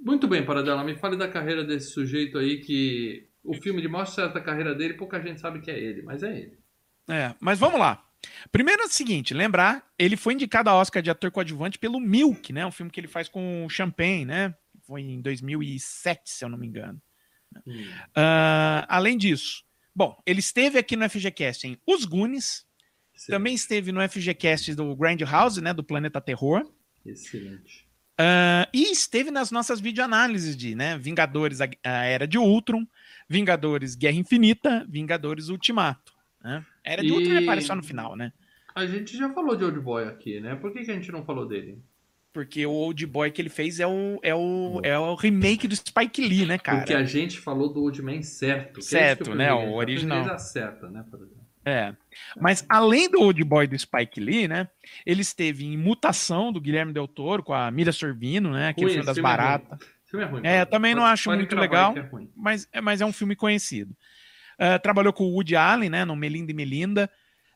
Muito 0.00 0.26
bem, 0.26 0.44
Paradela. 0.44 0.82
Me 0.82 0.96
fale 0.96 1.16
da 1.16 1.28
carreira 1.28 1.62
desse 1.62 1.90
sujeito 1.90 2.38
aí 2.38 2.58
que 2.58 3.26
o 3.44 3.54
filme 3.54 3.80
de 3.82 3.88
maior 3.88 4.06
sucesso 4.06 4.32
da 4.34 4.40
carreira 4.40 4.74
dele, 4.74 4.94
pouca 4.94 5.20
gente 5.20 5.40
sabe 5.40 5.60
que 5.60 5.70
é 5.70 5.78
ele, 5.78 6.02
mas 6.02 6.22
é 6.22 6.36
ele. 6.36 6.58
É, 7.08 7.34
mas 7.40 7.58
vamos 7.58 7.78
lá. 7.80 8.02
Primeiro 8.52 8.82
é 8.82 8.86
o 8.86 8.88
seguinte, 8.88 9.32
lembrar, 9.32 9.86
ele 9.98 10.16
foi 10.16 10.34
indicado 10.34 10.68
a 10.68 10.74
Oscar 10.74 11.02
de 11.02 11.10
ator 11.10 11.30
coadjuvante 11.30 11.78
pelo 11.78 12.00
Milk, 12.00 12.52
né? 12.52 12.66
Um 12.66 12.70
filme 12.70 12.90
que 12.90 13.00
ele 13.00 13.08
faz 13.08 13.28
com 13.28 13.64
o 13.64 13.70
Champagne, 13.70 14.24
né? 14.24 14.54
Foi 14.82 15.00
em 15.00 15.20
2007, 15.20 16.22
se 16.30 16.44
eu 16.44 16.48
não 16.48 16.58
me 16.58 16.66
engano. 16.66 17.00
Hum. 17.66 17.84
Ah, 18.14 18.86
além 18.88 19.16
disso, 19.16 19.64
bom, 19.94 20.20
ele 20.26 20.40
esteve 20.40 20.78
aqui 20.78 20.96
no 20.96 21.08
FGCast 21.08 21.66
em 21.66 21.78
Os 21.86 22.04
Goonies, 22.04 22.66
Excelente. 23.14 23.38
também 23.38 23.54
esteve 23.54 23.92
no 23.92 24.06
FGCast 24.08 24.74
do 24.74 24.94
Grand 24.94 25.18
House, 25.26 25.58
né? 25.58 25.72
Do 25.72 25.84
Planeta 25.84 26.20
Terror. 26.20 26.70
Excelente. 27.04 27.88
Ah, 28.22 28.68
e 28.74 28.92
esteve 28.92 29.30
nas 29.30 29.50
nossas 29.50 29.80
videoanálises 29.80 30.54
de 30.54 30.74
né, 30.74 30.98
Vingadores, 30.98 31.62
a, 31.62 31.68
a 31.82 32.04
Era 32.04 32.28
de 32.28 32.36
Ultron, 32.36 32.86
Vingadores 33.26 33.94
Guerra 33.94 34.16
Infinita, 34.16 34.86
Vingadores 34.86 35.48
Ultimato. 35.48 36.09
Né? 36.42 36.64
Era 36.84 37.02
de 37.02 37.08
E- 37.08 37.12
Ultron 37.12 37.30
ele 37.34 37.44
aparece 37.44 37.66
só 37.66 37.74
no 37.74 37.82
final, 37.82 38.16
né? 38.16 38.32
A 38.74 38.86
gente 38.86 39.16
já 39.16 39.28
falou 39.32 39.56
de 39.56 39.64
Old 39.64 39.80
Boy 39.80 40.04
aqui, 40.06 40.40
né? 40.40 40.54
Por 40.54 40.72
que, 40.72 40.84
que 40.84 40.90
a 40.90 40.94
gente 40.94 41.10
não 41.12 41.24
falou 41.24 41.46
dele? 41.46 41.78
Porque 42.32 42.64
o 42.64 42.70
Old 42.70 43.04
Boy 43.06 43.30
que 43.32 43.42
ele 43.42 43.48
fez 43.48 43.80
é 43.80 43.86
o, 43.86 44.20
é 44.22 44.32
o, 44.34 44.80
é 44.84 44.96
o 44.96 45.16
remake 45.16 45.66
do 45.66 45.74
Spike 45.74 46.22
Lee, 46.26 46.46
né, 46.46 46.56
cara? 46.58 46.78
Porque 46.78 46.94
a 46.94 47.02
gente 47.04 47.40
falou 47.40 47.72
do 47.72 47.82
Old 47.82 48.00
Man 48.00 48.22
certo. 48.22 48.74
que 48.74 48.78
é 48.78 48.82
Certo, 48.82 49.24
que 49.24 49.30
eu 49.30 49.34
né, 49.34 49.52
o 49.52 49.72
original. 49.74 50.18
primeira 50.18 50.38
certa, 50.38 50.88
né? 50.88 51.04
Paradela? 51.10 51.40
É. 51.64 51.92
Mas 52.40 52.64
além 52.68 53.10
do 53.10 53.20
Old 53.20 53.42
Boy 53.44 53.66
do 53.66 53.76
Spike 53.78 54.20
Lee, 54.20 54.46
né? 54.48 54.68
Ele 55.04 55.20
esteve 55.22 55.66
em 55.66 55.76
Mutação 55.76 56.52
do 56.52 56.60
Guilherme 56.60 56.92
Del 56.92 57.08
Toro 57.08 57.42
com 57.42 57.52
a 57.52 57.68
Mira 57.70 57.90
Sorvino, 57.92 58.52
né? 58.52 58.68
Aquele 58.68 58.86
Ruim, 58.86 58.92
filme 58.94 59.06
das 59.06 59.18
é 59.18 59.20
ruim. 59.20 59.28
baratas. 59.30 59.78
É 60.14 60.24
ruim. 60.24 60.40
É, 60.44 60.64
também 60.64 60.94
não 60.94 61.02
Pode- 61.02 61.12
acho 61.12 61.24
pode 61.24 61.38
muito 61.38 61.56
legal. 61.56 61.96
é 61.96 62.00
ruim. 62.00 62.30
mas, 62.36 62.66
é- 62.72 62.80
mas 62.80 63.00
é 63.00 63.06
um 63.06 63.12
filme 63.12 63.36
conhecido. 63.36 63.94
Ah, 64.62 64.78
trabalhou 64.78 65.12
com 65.12 65.24
o 65.24 65.32
Woody 65.32 65.56
Allen, 65.56 65.88
né, 65.88 66.04
no 66.04 66.14
Melinda 66.14 66.50
e 66.52 66.54
Melinda. 66.54 67.10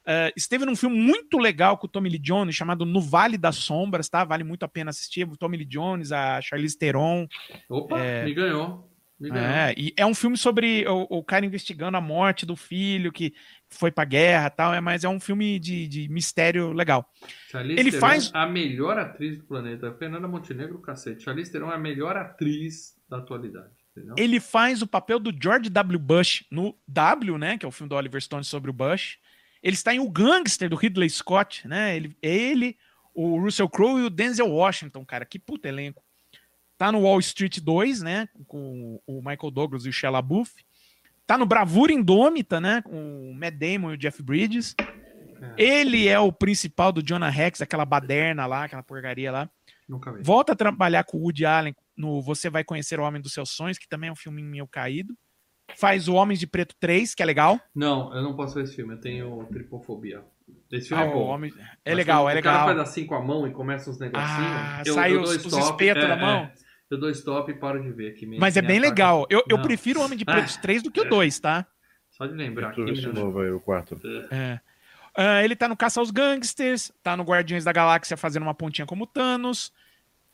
Ah, 0.06 0.32
esteve 0.34 0.64
num 0.64 0.74
filme 0.74 0.96
muito 0.96 1.36
legal 1.38 1.76
com 1.76 1.86
o 1.86 1.90
Tommy 1.90 2.08
Lee 2.08 2.18
Jones, 2.18 2.54
chamado 2.56 2.86
No 2.86 3.00
Vale 3.00 3.36
das 3.36 3.56
Sombras, 3.56 4.08
tá? 4.08 4.24
Vale 4.24 4.42
muito 4.42 4.64
a 4.64 4.68
pena 4.68 4.90
assistir. 4.90 5.28
O 5.28 5.36
Tommy 5.36 5.58
Lee 5.58 5.66
Jones, 5.66 6.12
a 6.12 6.40
Charlize 6.40 6.78
Theron. 6.78 7.26
Opa, 7.68 7.96
me 8.24 8.32
ganhou. 8.34 8.90
Me 9.20 9.30
ganhou. 9.30 9.46
É, 9.48 9.74
e 9.78 9.94
é 9.96 10.04
um 10.04 10.14
filme 10.14 10.36
sobre 10.36 10.84
o, 10.88 11.06
o 11.08 11.22
cara 11.22 11.46
investigando 11.46 11.96
a 11.96 12.00
morte 12.00 12.44
do 12.44 12.56
filho 12.56 13.12
que 13.12 13.32
foi 13.70 13.90
pra 13.90 14.04
guerra 14.04 14.48
e 14.48 14.50
tal, 14.50 14.74
é, 14.74 14.80
mas 14.80 15.04
é 15.04 15.08
um 15.08 15.20
filme 15.20 15.58
de, 15.60 15.86
de 15.86 16.08
mistério 16.08 16.72
legal. 16.72 17.08
Charlize 17.48 17.78
Ele 17.80 17.90
Theron, 17.92 18.00
faz- 18.00 18.30
a 18.34 18.44
melhor 18.46 18.98
atriz 18.98 19.38
do 19.38 19.44
planeta. 19.44 19.94
Fernanda 19.94 20.26
Montenegro, 20.26 20.80
cacete. 20.80 21.22
Charlize 21.22 21.50
Theron 21.52 21.70
é 21.70 21.76
a 21.76 21.78
melhor 21.78 22.16
atriz 22.16 22.96
da 23.08 23.18
atualidade. 23.18 23.83
Ele 24.16 24.40
faz 24.40 24.82
o 24.82 24.86
papel 24.86 25.18
do 25.18 25.32
George 25.32 25.70
W. 25.70 25.98
Bush 25.98 26.44
no 26.50 26.76
W, 26.88 27.38
né? 27.38 27.56
Que 27.56 27.64
é 27.64 27.68
o 27.68 27.72
filme 27.72 27.88
do 27.88 27.94
Oliver 27.94 28.20
Stone 28.20 28.44
sobre 28.44 28.70
o 28.70 28.74
Bush. 28.74 29.18
Ele 29.62 29.74
está 29.74 29.94
em 29.94 30.00
O 30.00 30.10
Gangster 30.10 30.68
do 30.68 30.76
Ridley 30.76 31.08
Scott, 31.08 31.66
né? 31.66 31.96
Ele, 31.96 32.16
ele 32.20 32.76
o 33.14 33.38
Russell 33.38 33.68
Crowe 33.68 34.00
e 34.00 34.04
o 34.04 34.10
Denzel 34.10 34.50
Washington, 34.50 35.04
cara. 35.04 35.24
Que 35.24 35.38
puta 35.38 35.68
elenco. 35.68 36.02
Tá 36.76 36.90
no 36.90 37.02
Wall 37.02 37.20
Street 37.20 37.60
2, 37.60 38.02
né? 38.02 38.28
Com 38.46 39.00
o 39.06 39.18
Michael 39.18 39.50
Douglas 39.50 39.86
e 39.86 39.88
o 39.88 39.92
Shia 39.92 40.10
LaBeouf. 40.10 40.52
Tá 41.26 41.38
no 41.38 41.46
Bravura 41.46 41.92
Indômita, 41.92 42.60
né? 42.60 42.82
Com 42.82 43.30
o 43.30 43.34
Matt 43.34 43.54
Damon 43.54 43.92
e 43.92 43.94
o 43.94 43.98
Jeff 43.98 44.22
Bridges. 44.22 44.74
Ele 45.56 46.08
é 46.08 46.18
o 46.18 46.32
principal 46.32 46.90
do 46.90 47.02
Jonah 47.02 47.30
Rex, 47.30 47.60
aquela 47.60 47.84
baderna 47.84 48.46
lá, 48.46 48.64
aquela 48.64 48.82
porcaria 48.82 49.30
lá. 49.30 49.48
Nunca 49.88 50.12
vi. 50.12 50.22
Volta 50.22 50.52
a 50.52 50.56
trabalhar 50.56 51.04
com 51.04 51.18
o 51.18 51.22
Woody 51.22 51.44
Allen 51.44 51.74
no 51.96 52.20
Você 52.22 52.48
Vai 52.50 52.64
Conhecer 52.64 52.98
o 52.98 53.02
Homem 53.04 53.20
dos 53.22 53.32
Seus 53.32 53.50
Sonhos, 53.50 53.78
que 53.78 53.88
também 53.88 54.08
é 54.08 54.12
um 54.12 54.16
filme 54.16 54.42
meio 54.42 54.66
caído. 54.66 55.16
Faz 55.76 56.08
o 56.08 56.14
Homens 56.14 56.38
de 56.38 56.46
Preto 56.46 56.74
3, 56.78 57.14
que 57.14 57.22
é 57.22 57.26
legal. 57.26 57.58
Não, 57.74 58.14
eu 58.14 58.22
não 58.22 58.34
posso 58.36 58.54
ver 58.54 58.64
esse 58.64 58.76
filme. 58.76 58.94
Eu 58.94 59.00
tenho 59.00 59.44
tripofobia. 59.52 60.22
Esse 60.70 60.88
filme 60.88 61.02
Ah, 61.02 61.06
é 61.06 61.10
bom. 61.12 61.24
Homem- 61.26 61.52
É 61.84 61.90
Mas 61.90 61.96
legal, 61.96 62.28
é 62.28 62.38
O 62.38 62.42
cara 62.42 62.64
legal. 62.64 62.66
faz 62.66 62.78
assim 62.90 63.06
com 63.06 63.14
a 63.14 63.22
mão 63.22 63.46
e 63.46 63.50
começa 63.52 63.88
uns 63.90 63.98
negocinhos. 63.98 64.30
Ah, 64.30 64.82
eu, 64.84 64.94
sai 64.94 65.14
eu 65.14 65.22
os- 65.22 65.44
os 65.46 65.52
espetos 65.56 66.04
é, 66.04 66.08
da 66.08 66.16
mão. 66.16 66.40
é. 66.44 66.52
eu 66.90 66.98
dou 67.00 67.08
stop 67.10 67.50
e 67.50 67.54
paro 67.54 67.82
de 67.82 67.90
ver 67.90 68.10
aqui. 68.12 68.26
Mas 68.38 68.56
é 68.56 68.62
bem 68.62 68.76
ataca. 68.78 68.90
legal. 68.90 69.26
Eu, 69.30 69.42
eu 69.48 69.56
Não. 69.56 69.64
prefiro 69.64 70.00
o 70.00 70.04
Homem 70.04 70.18
de 70.18 70.24
Preto 70.24 70.60
3 70.60 70.82
do 70.82 70.90
que 70.90 71.00
o 71.00 71.04
2, 71.08 71.40
tá? 71.40 71.66
Só 72.10 72.26
de 72.26 72.34
lembrar 72.34 72.68
aqui. 72.68 72.82
Esse 72.82 73.06
novo 73.08 73.40
aí, 73.40 73.50
o 73.50 73.58
quarto. 73.58 73.98
É. 74.30 74.60
Ah, 75.16 75.42
ele 75.42 75.56
tá 75.56 75.66
no 75.68 75.76
Caça 75.76 75.98
aos 75.98 76.10
Gangsters, 76.10 76.92
tá 77.02 77.16
no 77.16 77.24
Guardiões 77.24 77.64
da 77.64 77.72
Galáxia 77.72 78.16
fazendo 78.16 78.42
uma 78.42 78.54
pontinha 78.54 78.86
como 78.86 79.06
Thanos. 79.06 79.72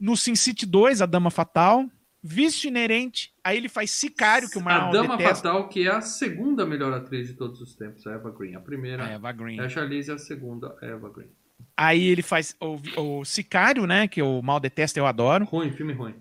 No 0.01 0.17
Sin 0.17 0.35
City 0.35 0.65
2, 0.67 1.03
a 1.03 1.07
Dama 1.07 1.31
Fatal. 1.31 1.85
Vício 2.23 2.69
inerente. 2.69 3.33
Aí 3.43 3.57
ele 3.57 3.69
faz 3.69 3.91
Sicário, 3.93 4.49
que 4.51 4.59
o 4.59 4.61
A 4.61 4.65
Marlon 4.65 4.91
Dama 4.93 5.17
detesta. 5.17 5.49
Fatal, 5.49 5.69
que 5.69 5.87
é 5.87 5.91
a 5.91 6.01
segunda 6.03 6.67
melhor 6.67 6.93
atriz 6.93 7.29
de 7.29 7.35
todos 7.35 7.61
os 7.63 7.75
tempos, 7.75 8.07
a 8.07 8.13
Eva 8.13 8.31
Green. 8.31 8.55
A 8.55 8.61
primeira 8.61 9.09
É, 9.09 9.15
Eva 9.15 9.33
Green. 9.33 9.59
é 9.59 9.65
a 9.65 9.69
Charlize 9.69 10.11
a 10.13 10.19
segunda 10.19 10.77
é 10.83 10.87
a 10.87 10.91
Eva 10.91 11.09
Green. 11.09 11.29
Aí 11.77 12.05
ele 12.07 12.21
faz 12.23 12.55
o, 12.61 12.79
o 13.21 13.25
Sicário, 13.25 13.87
né? 13.87 14.07
Que 14.07 14.21
o 14.21 14.43
mal 14.43 14.61
detesta, 14.61 14.99
eu 14.99 15.07
adoro. 15.07 15.45
Ruim, 15.47 15.71
filme 15.73 15.93
ruim. 15.95 16.13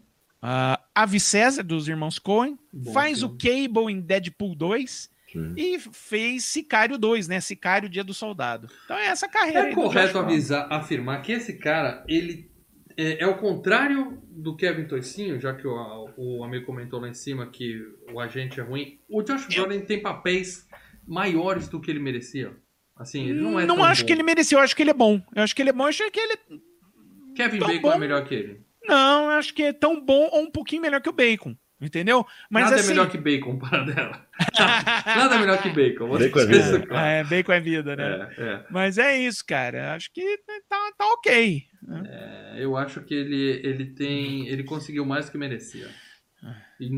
Uh, 0.42 0.80
Ave 0.96 1.20
César, 1.20 1.64
dos 1.64 1.88
irmãos 1.90 2.18
Coen. 2.18 2.58
Bom 2.72 2.94
faz 2.94 3.20
filme. 3.20 3.36
o 3.36 3.38
Cable 3.38 3.92
em 3.94 4.00
Deadpool 4.00 4.56
2. 4.56 5.10
Sim. 5.34 5.54
E 5.58 5.78
fez 5.80 6.46
Sicário 6.46 6.98
2, 6.98 7.28
né? 7.28 7.40
Sicário 7.42 7.90
Dia 7.90 8.04
do 8.06 8.14
Soldado. 8.14 8.70
Então 8.86 8.98
é 8.98 9.08
essa 9.08 9.28
carreira. 9.28 9.70
É 9.70 9.76
correto 9.76 10.18
avisar, 10.18 10.66
afirmar 10.72 11.22
que 11.22 11.34
esse 11.34 11.54
cara, 11.58 12.04
ele 12.08 12.49
é, 13.02 13.24
é 13.24 13.28
o 13.28 13.38
contrário 13.38 14.22
do 14.30 14.56
Kevin 14.56 14.86
Toicinho, 14.86 15.40
já 15.40 15.54
que 15.54 15.68
o, 15.68 16.10
o 16.18 16.44
amigo 16.44 16.66
comentou 16.66 17.00
lá 17.00 17.08
em 17.10 17.14
cima 17.14 17.48
que 17.48 17.82
o 18.12 18.20
agente 18.20 18.60
é 18.60 18.64
ruim. 18.64 19.00
O 19.10 19.22
Josh 19.22 19.48
Brolin 19.48 19.82
tem 19.82 20.02
papéis 20.02 20.68
maiores 21.08 21.68
do 21.68 21.80
que 21.80 21.90
ele 21.90 22.00
merecia. 22.00 22.56
Assim, 22.96 23.30
ele 23.30 23.40
não 23.42 23.60
é 23.60 23.66
Não 23.66 23.78
tão 23.78 23.86
acho 23.86 24.02
bom. 24.02 24.08
que 24.08 24.14
ele 24.14 24.24
mereceu, 24.24 24.60
eu 24.60 24.64
acho 24.64 24.76
que 24.76 24.84
ele 24.84 24.90
é 24.92 24.94
bom. 24.94 25.22
Eu 25.34 25.44
acho 25.44 25.56
que 25.56 25.62
ele 25.62 25.70
é 25.70 25.74
bom, 25.74 25.84
eu 25.86 25.88
acho 25.90 26.12
que 26.12 26.20
ele. 26.20 26.38
Kevin 27.36 27.60
tão 27.60 27.68
Bacon 27.70 27.82
bom. 27.82 27.94
é 27.94 27.98
melhor 27.98 28.26
que 28.26 28.36
ele. 28.36 28.62
Não, 28.86 29.26
eu 29.26 29.32
acho 29.32 29.54
que 29.54 29.64
é 29.64 29.74
tão 29.74 30.04
bom 30.04 30.28
ou 30.32 30.42
um 30.42 30.52
pouquinho 30.52 30.82
melhor 30.82 31.02
que 31.02 31.10
o 31.10 31.14
Bacon. 31.14 31.56
Entendeu? 31.82 32.26
Mas 32.50 32.66
Nada 32.66 32.76
assim. 32.76 32.86
é 32.86 32.90
melhor 32.90 33.10
que 33.10 33.18
bacon 33.18 33.58
para 33.60 33.84
dela. 33.86 34.28
Nada 35.06 35.36
é 35.36 35.40
melhor 35.40 35.62
que 35.62 35.70
bacon. 35.70 36.10
Bacon 36.18 36.40
é 36.40 36.46
vida. 36.46 36.58
isso 36.60 36.88
claro. 36.88 37.08
É, 37.08 37.24
bacon 37.24 37.52
é 37.54 37.60
vida, 37.62 37.96
né? 37.96 38.34
É, 38.38 38.44
é. 38.44 38.66
Mas 38.70 38.98
é 38.98 39.18
isso, 39.18 39.46
cara. 39.46 39.94
Acho 39.96 40.12
que 40.12 40.38
tá, 40.68 40.92
tá 40.98 41.06
ok. 41.14 41.64
É, 42.06 42.56
eu 42.60 42.76
acho 42.76 43.00
que 43.02 43.14
ele, 43.14 43.62
ele 43.64 43.86
tem. 43.86 44.48
Ele 44.48 44.64
conseguiu 44.64 45.06
mais 45.06 45.28
do 45.28 45.32
que 45.32 45.38
merecia. 45.38 45.88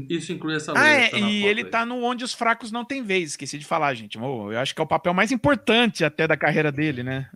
Isso 0.10 0.32
inclui 0.32 0.56
essa 0.56 0.72
Ah, 0.72 0.76
loira 0.76 0.90
é, 0.90 1.10
tá 1.10 1.18
e 1.18 1.44
ele 1.46 1.62
aí. 1.62 1.70
tá 1.70 1.84
no 1.86 2.04
Onde 2.04 2.24
os 2.24 2.34
Fracos 2.34 2.72
Não 2.72 2.86
Têm 2.86 3.02
Vez. 3.04 3.32
Esqueci 3.32 3.58
de 3.58 3.66
falar, 3.66 3.94
gente. 3.96 4.16
Eu 4.18 4.58
acho 4.60 4.76
que 4.76 4.82
é 4.82 4.84
o 4.84 4.88
papel 4.88 5.14
mais 5.14 5.32
importante 5.32 6.04
até 6.06 6.28
da 6.28 6.38
carreira 6.38 6.72
dele, 6.72 7.02
né? 7.02 7.30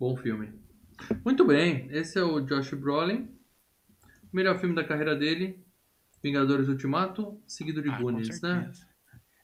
Bom 0.00 0.16
filme. 0.16 0.50
Muito 1.24 1.44
bem, 1.44 1.88
esse 1.90 2.18
é 2.18 2.22
o 2.22 2.40
Josh 2.40 2.72
Brolin. 2.72 3.28
Melhor 4.32 4.58
filme 4.58 4.74
da 4.74 4.82
carreira 4.84 5.14
dele, 5.14 5.58
Vingadores 6.26 6.68
Ultimato, 6.68 7.40
seguido 7.46 7.80
de 7.80 7.88
Ah, 7.88 7.98
Goonies, 8.00 8.40
né? 8.42 8.68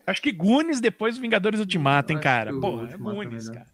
Acho 0.05 0.21
que 0.21 0.33
Goonies 0.33 0.81
depois 0.81 1.17
Vingadores 1.17 1.61
Ultimato, 1.61 2.11
hein, 2.13 2.17
Acho 2.19 2.25
cara? 2.25 2.53
Pô, 2.59 2.83
é 2.85 2.97
Goonies, 2.97 3.47
é 3.47 3.51
melhor. 3.51 3.65
cara. 3.65 3.67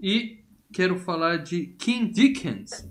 E 0.00 0.44
quero 0.72 0.96
falar 0.98 1.36
de 1.36 1.68
Kim 1.78 2.08
Dickens. 2.10 2.90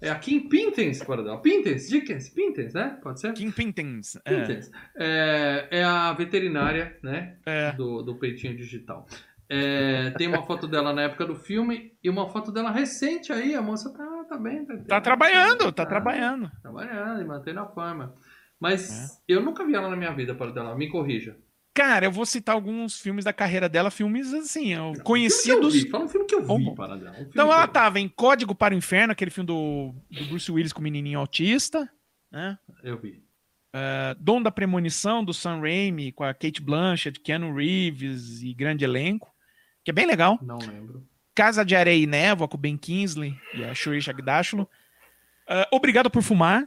É 0.00 0.10
a 0.10 0.14
Kim 0.18 0.48
Pintens, 0.48 1.02
para 1.02 1.24
dar. 1.24 1.38
Pintens, 1.38 1.88
Dickens, 1.88 2.28
Pintens, 2.28 2.72
né? 2.74 2.98
Pode 3.02 3.18
ser? 3.18 3.32
Kim 3.32 3.50
Pintens. 3.50 4.16
É, 4.24 4.40
Pintens. 4.40 4.70
É, 4.96 5.68
é 5.70 5.84
a 5.84 6.12
veterinária, 6.12 6.96
né? 7.02 7.36
é. 7.44 7.72
do, 7.72 8.02
do 8.02 8.14
peitinho 8.14 8.56
digital. 8.56 9.08
É, 9.48 10.10
tem 10.18 10.26
uma 10.28 10.42
foto 10.42 10.66
dela 10.66 10.92
na 10.92 11.02
época 11.02 11.24
do 11.24 11.34
filme 11.36 11.92
e 12.02 12.10
uma 12.10 12.28
foto 12.28 12.52
dela 12.52 12.70
recente 12.70 13.32
aí. 13.32 13.54
A 13.54 13.62
moça 13.62 13.92
tá, 13.92 14.24
tá 14.28 14.36
bem. 14.36 14.64
Tá, 14.64 14.76
Tá 14.86 15.00
trabalhando, 15.00 15.72
tá 15.72 15.86
trabalhando. 15.86 16.50
Trabalhando 16.60 17.22
e 17.22 17.24
mantendo 17.24 17.60
a 17.60 17.66
forma. 17.66 18.14
Mas 18.60 18.90
É. 18.90 19.16
eu 19.28 19.42
nunca 19.42 19.64
vi 19.66 19.74
ela 19.74 19.88
na 19.90 19.96
minha 19.96 20.12
vida, 20.12 20.34
para 20.34 20.50
dela. 20.50 20.74
Me 20.76 20.88
corrija. 20.88 21.36
Cara, 21.74 22.06
eu 22.06 22.10
vou 22.12 22.24
citar 22.24 22.54
alguns 22.54 22.98
filmes 22.98 23.22
da 23.24 23.34
carreira 23.34 23.68
dela, 23.68 23.90
filmes 23.90 24.32
assim, 24.32 24.72
eu- 24.72 24.94
eu 24.96 25.02
conhecidos. 25.02 25.74
vi. 25.74 25.90
Fala 25.90 26.04
um 26.04 26.08
filme 26.08 26.26
que 26.26 26.34
eu 26.34 26.40
vi, 26.40 26.46
Bom, 26.46 26.58
bom. 26.64 26.74
para 26.74 26.96
dela. 26.96 27.14
Um 27.18 27.22
Então 27.22 27.52
ela 27.52 27.68
tava 27.68 28.00
em 28.00 28.08
Código 28.08 28.54
para 28.54 28.72
o 28.74 28.76
Inferno, 28.78 29.12
aquele 29.12 29.30
filme 29.30 29.46
do, 29.46 29.94
do 30.10 30.24
Bruce 30.24 30.50
Willis 30.50 30.72
com 30.72 30.80
o 30.80 30.82
menininho 30.82 31.18
autista, 31.18 31.86
né? 32.32 32.58
Eu 32.82 32.98
vi. 32.98 33.22
Uh, 33.74 34.16
Dom 34.18 34.40
da 34.40 34.50
Premonição, 34.50 35.22
do 35.22 35.34
Sam 35.34 35.60
Raimi, 35.60 36.12
com 36.12 36.24
a 36.24 36.32
Kate 36.32 36.62
Blanchett, 36.62 37.20
Keanu 37.20 37.54
Reeves 37.54 38.40
e 38.42 38.54
grande 38.54 38.86
elenco, 38.86 39.30
que 39.84 39.90
é 39.90 39.94
bem 39.94 40.06
legal. 40.06 40.38
Não 40.40 40.56
lembro. 40.56 41.06
Casa 41.34 41.62
de 41.62 41.76
Areia 41.76 42.02
e 42.02 42.06
Névoa, 42.06 42.48
com 42.48 42.56
o 42.56 42.60
Ben 42.60 42.78
Kingsley 42.78 43.36
e 43.52 43.62
a 43.62 43.74
Shuri 43.74 44.00
Shagdashlo. 44.00 44.62
Uh, 44.62 45.68
Obrigado 45.76 46.08
por 46.10 46.22
Fumar. 46.22 46.66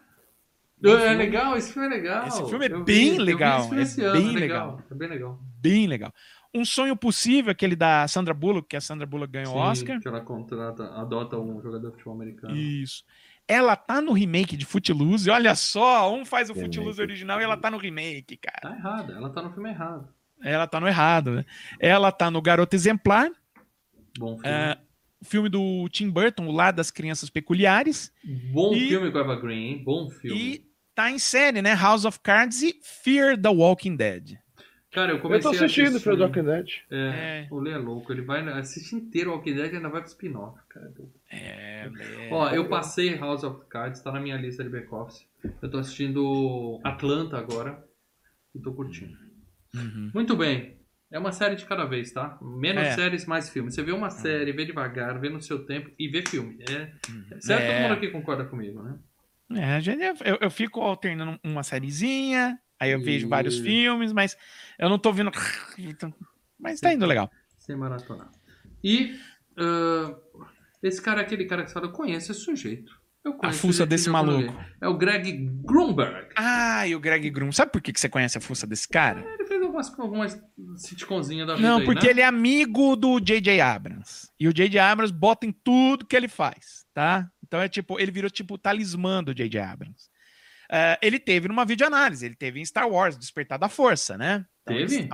É 0.84 0.98
filme. 1.00 1.16
legal, 1.16 1.58
esse 1.58 1.74
filme 1.74 1.88
é 1.88 1.92
legal. 1.92 2.28
Esse 2.28 2.46
filme 2.50 2.68
é 2.68 2.72
Eu 2.72 2.84
bem 2.84 3.12
vi 3.14 3.18
legal, 3.20 3.64
filme 3.64 3.80
é 3.80 3.84
esse 3.84 4.02
ano, 4.04 4.22
bem 4.22 4.36
legal. 4.36 4.82
É 4.90 4.96
bem 4.96 5.08
legal. 5.10 5.40
Bem 5.62 5.88
legal. 5.88 6.14
Um 6.54 6.64
Sonho 6.66 6.96
Possível, 6.96 7.52
aquele 7.52 7.76
da 7.76 8.08
Sandra 8.08 8.34
Bullock, 8.34 8.70
que 8.70 8.76
a 8.78 8.82
Sandra 8.82 9.06
Bullock 9.06 9.32
ganhou 9.32 9.54
o 9.56 9.58
Sim, 9.58 9.70
Oscar. 9.84 10.00
Que 10.00 10.08
ela 10.08 10.22
contrata, 10.22 10.84
adota 10.96 11.38
um 11.38 11.62
jogador 11.62 11.88
de 11.90 11.94
futebol 11.94 12.14
americano. 12.16 12.56
Isso. 12.56 13.04
Ela 13.48 13.76
tá 13.76 14.00
no 14.02 14.14
remake 14.14 14.56
de 14.56 14.66
Footloose. 14.66 15.30
Olha 15.30 15.54
só, 15.56 16.14
um 16.14 16.24
faz 16.26 16.50
o 16.50 16.54
Remake. 16.54 16.76
Footloose 16.76 17.02
original 17.02 17.40
e 17.40 17.44
ela 17.44 17.58
tá 17.58 17.70
no 17.70 17.78
remake, 17.78 18.38
cara. 18.38 18.60
Tá 18.62 18.76
errada, 18.76 19.14
ela 19.14 19.30
tá 19.32 19.42
no 19.42 19.52
filme 19.52 19.70
errado. 19.70 20.08
Ela 20.42 20.66
tá 20.68 20.80
no 20.80 20.88
errado, 20.88 21.32
né? 21.32 21.46
Ela 21.80 22.12
tá 22.12 22.32
no 22.32 22.42
Garoto 22.42 22.76
Exemplar, 22.76 23.30
Bom 24.18 24.38
filme. 24.38 24.48
é, 24.48 24.78
o 25.22 25.26
filme 25.26 25.50
do 25.50 25.88
Tim 25.90 26.10
Burton, 26.10 26.48
O 26.48 26.52
Lado 26.52 26.76
das 26.76 26.90
Crianças 26.92 27.30
Peculiares, 27.30 28.12
Bom 28.54 28.74
e- 28.74 28.88
filme 28.88 29.12
com 29.12 29.18
a 29.18 29.22
Eva 29.22 29.36
Green, 29.36 29.58
hein? 29.68 29.84
Bom 29.84 30.10
filme. 30.10 30.40
e 30.40 30.69
tá 31.00 31.10
em 31.12 31.20
série, 31.20 31.62
né? 31.62 31.74
House 31.76 32.04
of 32.06 32.20
Cards 32.20 32.62
e 32.62 32.78
Fear 32.84 33.38
the 33.40 33.50
Walking 33.50 33.96
Dead. 33.96 34.38
Cara, 34.92 35.12
eu 35.12 35.18
Eu 35.18 35.22
comecei 35.22 35.44
tô 35.44 35.50
assistindo 35.56 35.98
a. 35.98 36.00
Fear 36.00 36.18
the 36.18 36.24
Walking 36.24 36.44
Dead. 36.44 36.68
É, 36.92 36.98
É. 36.98 37.48
o 37.52 37.60
Lê 37.60 37.72
é 37.72 37.78
louco. 37.78 38.12
Ele 38.12 38.22
vai 38.24 38.42
assistir 38.60 38.96
inteiro 38.96 39.30
o 39.30 39.34
Walking 39.36 39.54
Dead 39.56 39.72
e 39.72 39.76
ainda 39.78 39.88
vai 39.90 40.02
pro 40.02 40.10
spin-off, 40.10 40.60
cara. 40.68 40.92
É, 41.32 41.88
Ó, 42.32 42.50
eu 42.50 42.68
passei 42.68 43.16
House 43.16 43.44
of 43.44 43.66
Cards, 43.70 44.02
tá 44.02 44.12
na 44.12 44.20
minha 44.20 44.36
lista 44.36 44.64
de 44.64 44.70
back-office. 44.70 45.26
Eu 45.62 45.70
tô 45.70 45.78
assistindo 45.78 46.82
Atlanta 46.84 47.38
agora 47.38 47.82
e 48.54 48.60
tô 48.60 48.74
curtindo. 48.74 49.16
Uhum. 49.76 50.12
Muito 50.14 50.36
bem. 50.36 50.78
É 51.12 51.18
uma 51.18 51.32
série 51.32 51.56
de 51.56 51.66
cada 51.66 51.86
vez, 51.86 52.12
tá? 52.12 52.38
Menos 52.42 52.84
É. 52.84 52.92
séries, 52.96 53.26
mais 53.26 53.50
filmes. 53.50 53.74
Você 53.74 53.82
vê 53.84 53.92
uma 53.92 54.10
série, 54.10 54.52
vê 54.52 54.66
devagar, 54.66 55.20
vê 55.20 55.30
no 55.30 55.42
seu 55.42 55.66
tempo 55.66 55.90
e 55.98 56.08
vê 56.08 56.24
filme. 56.28 56.58
É, 56.70 56.92
certo? 57.40 57.62
É. 57.64 57.68
Todo 57.74 57.82
mundo 57.84 57.94
aqui 57.94 58.08
concorda 58.10 58.46
comigo, 58.46 58.82
né? 58.84 58.98
É, 59.56 59.76
a 59.76 59.80
eu, 60.30 60.38
eu 60.42 60.52
fico 60.52 60.82
alternando 60.82 61.40
uma 61.44 61.64
sériezinha, 61.64 62.60
aí 62.80 62.92
eu 62.92 63.02
vejo 63.02 63.26
E- 63.26 63.30
vários 63.30 63.58
filmes, 63.60 64.12
mas 64.14 64.38
eu 64.78 64.90
não 64.90 65.00
tô 65.00 65.12
vendo. 65.12 65.32
Mas 66.60 66.82
tá 66.82 66.94
indo 66.94 67.06
legal. 67.06 67.32
Sem 67.58 67.76
maratonar. 67.78 68.30
E 68.84 69.18
ah, 69.58 70.14
esse 70.84 71.02
cara 71.02 71.22
é 71.22 71.24
aquele 71.24 71.46
cara 71.46 71.64
que 71.64 71.72
fala, 71.72 71.86
eu 71.88 71.92
conheço 71.94 72.32
esse 72.32 72.42
sujeito. 72.42 73.00
Eu 73.24 73.32
A 73.34 73.36
conheço 73.38 73.60
fuça 73.60 73.84
esse 73.84 73.90
desse 73.90 74.10
algum 74.10 74.32
maluco. 74.32 74.66
É 74.82 74.88
o 74.88 74.98
Greg 74.98 75.32
Grunberg. 75.66 76.30
Ah, 76.36 76.88
e 76.88 76.96
o 76.96 77.00
Greg 77.00 77.30
Grum. 77.30 77.52
Sabe 77.52 77.72
por 77.72 77.82
que 77.82 77.92
que 77.94 78.00
você 78.00 78.08
conhece 78.10 78.38
a 78.38 78.42
fuça 78.42 78.66
desse 78.68 78.88
cara? 78.88 79.20
Ele 79.34 79.46
fez 79.46 79.62
algumas, 79.62 80.00
algumas 80.00 80.42
sitcomzinhas 80.78 81.48
da 81.48 81.56
vida 81.56 81.68
Não, 81.68 81.78
aí, 81.80 81.86
porque 81.86 82.06
né? 82.06 82.12
ele 82.12 82.22
é 82.22 82.26
amigo 82.26 82.96
do 82.96 83.20
J.J. 83.20 83.60
Abrams. 83.62 84.30
E 84.40 84.48
o 84.48 84.54
J.J. 84.54 84.80
Abrams 84.80 85.14
bota 85.14 85.46
em 85.46 85.52
tudo 85.52 86.06
que 86.06 86.16
ele 86.16 86.28
faz, 86.30 86.86
tá? 86.94 87.30
Então 87.50 87.60
é 87.62 87.68
tipo, 87.68 88.00
ele 88.00 88.12
virou 88.12 88.30
tipo 88.30 88.54
o 88.54 88.58
talismã 88.58 89.22
do 89.22 89.34
J.J. 89.34 89.60
Abrams. 89.60 90.08
Ah, 90.72 90.98
ele 91.02 91.20
teve 91.20 91.48
numa 91.48 91.66
videoanálise, 91.66 92.26
ele 92.26 92.36
teve 92.36 92.60
em 92.62 92.66
Star 92.66 92.88
Wars, 92.88 93.18
Despertar 93.18 93.58
da 93.60 93.68
Força, 93.68 94.16
né? 94.18 94.46
Então, 94.62 94.78
Teve? 94.78 94.96
ele- 94.98 95.10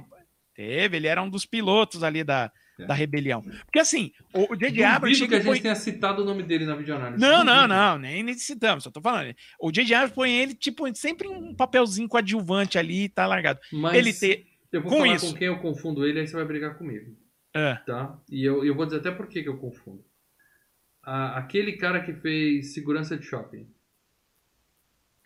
teve, 0.54 0.98
ele 0.98 1.08
era 1.08 1.22
um 1.22 1.30
dos 1.30 1.46
pilotos 1.46 2.04
ali 2.04 2.24
da, 2.26 2.52
É. 2.78 2.86
da 2.86 2.94
rebelião. 2.94 3.42
Porque 3.42 3.80
assim, 3.80 4.12
o, 4.34 4.54
J.J. 4.56 4.84
Abrams 4.84 5.18
Duvido 5.18 5.30
que 5.30 5.36
a 5.42 5.46
põe... 5.46 5.54
gente 5.56 5.64
tenha 5.64 5.76
citado 5.76 6.22
o 6.24 6.26
nome 6.26 6.44
dele 6.44 6.66
na 6.66 6.76
videoanálise. 6.76 7.22
Não, 7.22 7.42
não, 7.44 7.66
não, 7.70 7.98
nem 7.98 8.22
necessitamos, 8.22 8.84
só 8.84 8.92
tô 8.92 9.00
falando. 9.00 9.34
O 9.60 9.72
J.J. 9.72 9.96
Abrams 9.96 10.14
põe 10.14 10.32
ele, 10.36 10.54
tipo, 10.54 10.94
sempre 10.94 11.30
um 11.30 11.56
papelzinho 11.56 12.10
coadjuvante 12.10 12.78
ali 12.78 13.06
e 13.06 13.10
tá 13.10 13.26
largado. 13.26 13.60
Mas 13.72 13.96
Ele 13.96 14.12
te... 14.12 14.46
eu 14.74 14.82
vou 14.82 14.92
com 14.92 14.98
falar 15.00 15.16
isso. 15.16 15.32
com 15.32 15.38
quem 15.38 15.48
eu 15.48 15.58
confundo 15.60 16.06
ele, 16.06 16.20
aí 16.20 16.28
você 16.28 16.36
vai 16.36 16.44
brigar 16.46 16.78
comigo, 16.78 17.18
Ah, 17.54 17.82
tá? 17.86 18.18
E 18.30 18.44
eu, 18.44 18.66
eu 18.66 18.76
vou 18.76 18.86
dizer 18.86 18.98
até 19.00 19.12
por 19.12 19.28
que 19.30 19.40
eu 19.40 19.58
confundo. 19.58 20.04
A- 21.06 21.38
aquele 21.38 21.74
cara 21.74 22.02
que 22.02 22.14
fez 22.14 22.74
segurança 22.74 23.16
de 23.18 23.26
shopping, 23.26 23.68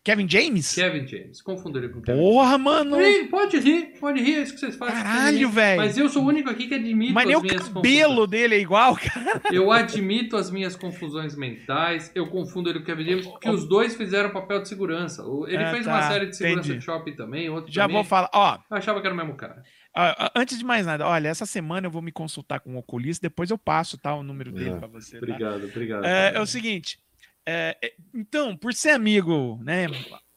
Kevin 0.04 0.28
James? 0.30 0.74
Kevin 0.74 1.06
James. 1.06 1.42
Confundo 1.42 1.78
ele 1.78 1.90
com 1.90 2.02
Kevin 2.02 2.20
Porra, 2.20 2.58
mano! 2.58 3.00
Ih, 3.00 3.26
Pode 3.28 3.60
rir, 3.60 3.94
pode 4.00 4.20
rir, 4.22 4.36
é 4.36 4.42
isso 4.42 4.54
que 4.54 4.60
vocês 4.62 4.76
fazem. 4.76 4.96
Caralho, 4.96 5.50
velho. 5.50 5.82
Mas 5.82 5.98
eu 5.98 6.10
sou 6.10 6.24
o 6.24 6.28
único 6.28 6.50
aqui 6.50 6.68
que 6.68 6.74
admito 6.74 7.14
Mas 7.14 7.28
nem 7.28 7.36
o 7.36 7.42
cabelo 7.46 8.26
dele 8.26 8.56
é 8.56 8.60
igual, 8.60 8.96
cara. 8.96 9.42
Eu 9.54 9.72
admito 9.72 10.36
as 10.38 10.50
minhas 10.50 10.76
confusões 10.76 11.36
mentais. 11.36 12.12
Eu 12.16 12.28
confundo 12.28 12.70
ele 12.70 12.80
com 12.80 12.84
o 12.84 12.86
Kevin 12.88 13.04
James, 13.06 13.28
porque 13.28 13.50
os 13.50 13.68
dois 13.68 13.96
fizeram 13.96 14.32
papel 14.32 14.62
de 14.62 14.70
segurança. 14.70 15.22
Ele 15.48 15.58
Ah, 15.64 15.72
fez 15.72 15.86
tá, 15.86 15.92
uma 15.94 16.02
série 16.04 16.26
de 16.28 16.36
segurança 16.38 16.68
entendi. 16.70 16.80
de 16.80 16.86
shopping 16.86 17.14
também, 17.16 17.50
outro 17.50 17.72
Já 17.72 17.84
também. 17.84 17.96
vou 17.98 18.04
falar. 18.04 18.30
Ó, 18.34 18.58
Eu 18.72 18.78
achava 18.78 19.02
que 19.02 19.06
era 19.06 19.14
o 19.14 19.18
mesmo 19.18 19.36
cara. 19.36 19.62
Ó, 20.00 20.26
ó, 20.26 20.30
antes 20.36 20.58
de 20.58 20.64
mais 20.66 20.86
nada, 20.86 21.06
olha, 21.08 21.28
essa 21.28 21.46
semana 21.46 21.88
eu 21.88 21.92
vou 21.92 22.02
me 22.02 22.12
consultar 22.12 22.60
com 22.60 22.76
o 22.76 22.78
oculista, 22.78 23.28
depois 23.28 23.50
eu 23.50 23.58
passo 23.58 23.98
tá, 23.98 24.14
o 24.16 24.24
número 24.24 24.52
dele 24.52 24.72
É. 24.72 24.76
pra 24.78 24.88
você. 24.88 25.12
Tá? 25.12 25.18
Obrigado, 25.18 25.64
obrigado. 25.66 26.06
É, 26.06 26.34
é 26.36 26.40
o 26.42 26.46
seguinte. 26.46 27.00
é, 27.46 27.76
é, 27.84 27.94
então, 28.14 28.56
por 28.56 28.74
ser 28.74 28.92
amigo, 28.92 29.60
né, 29.64 29.88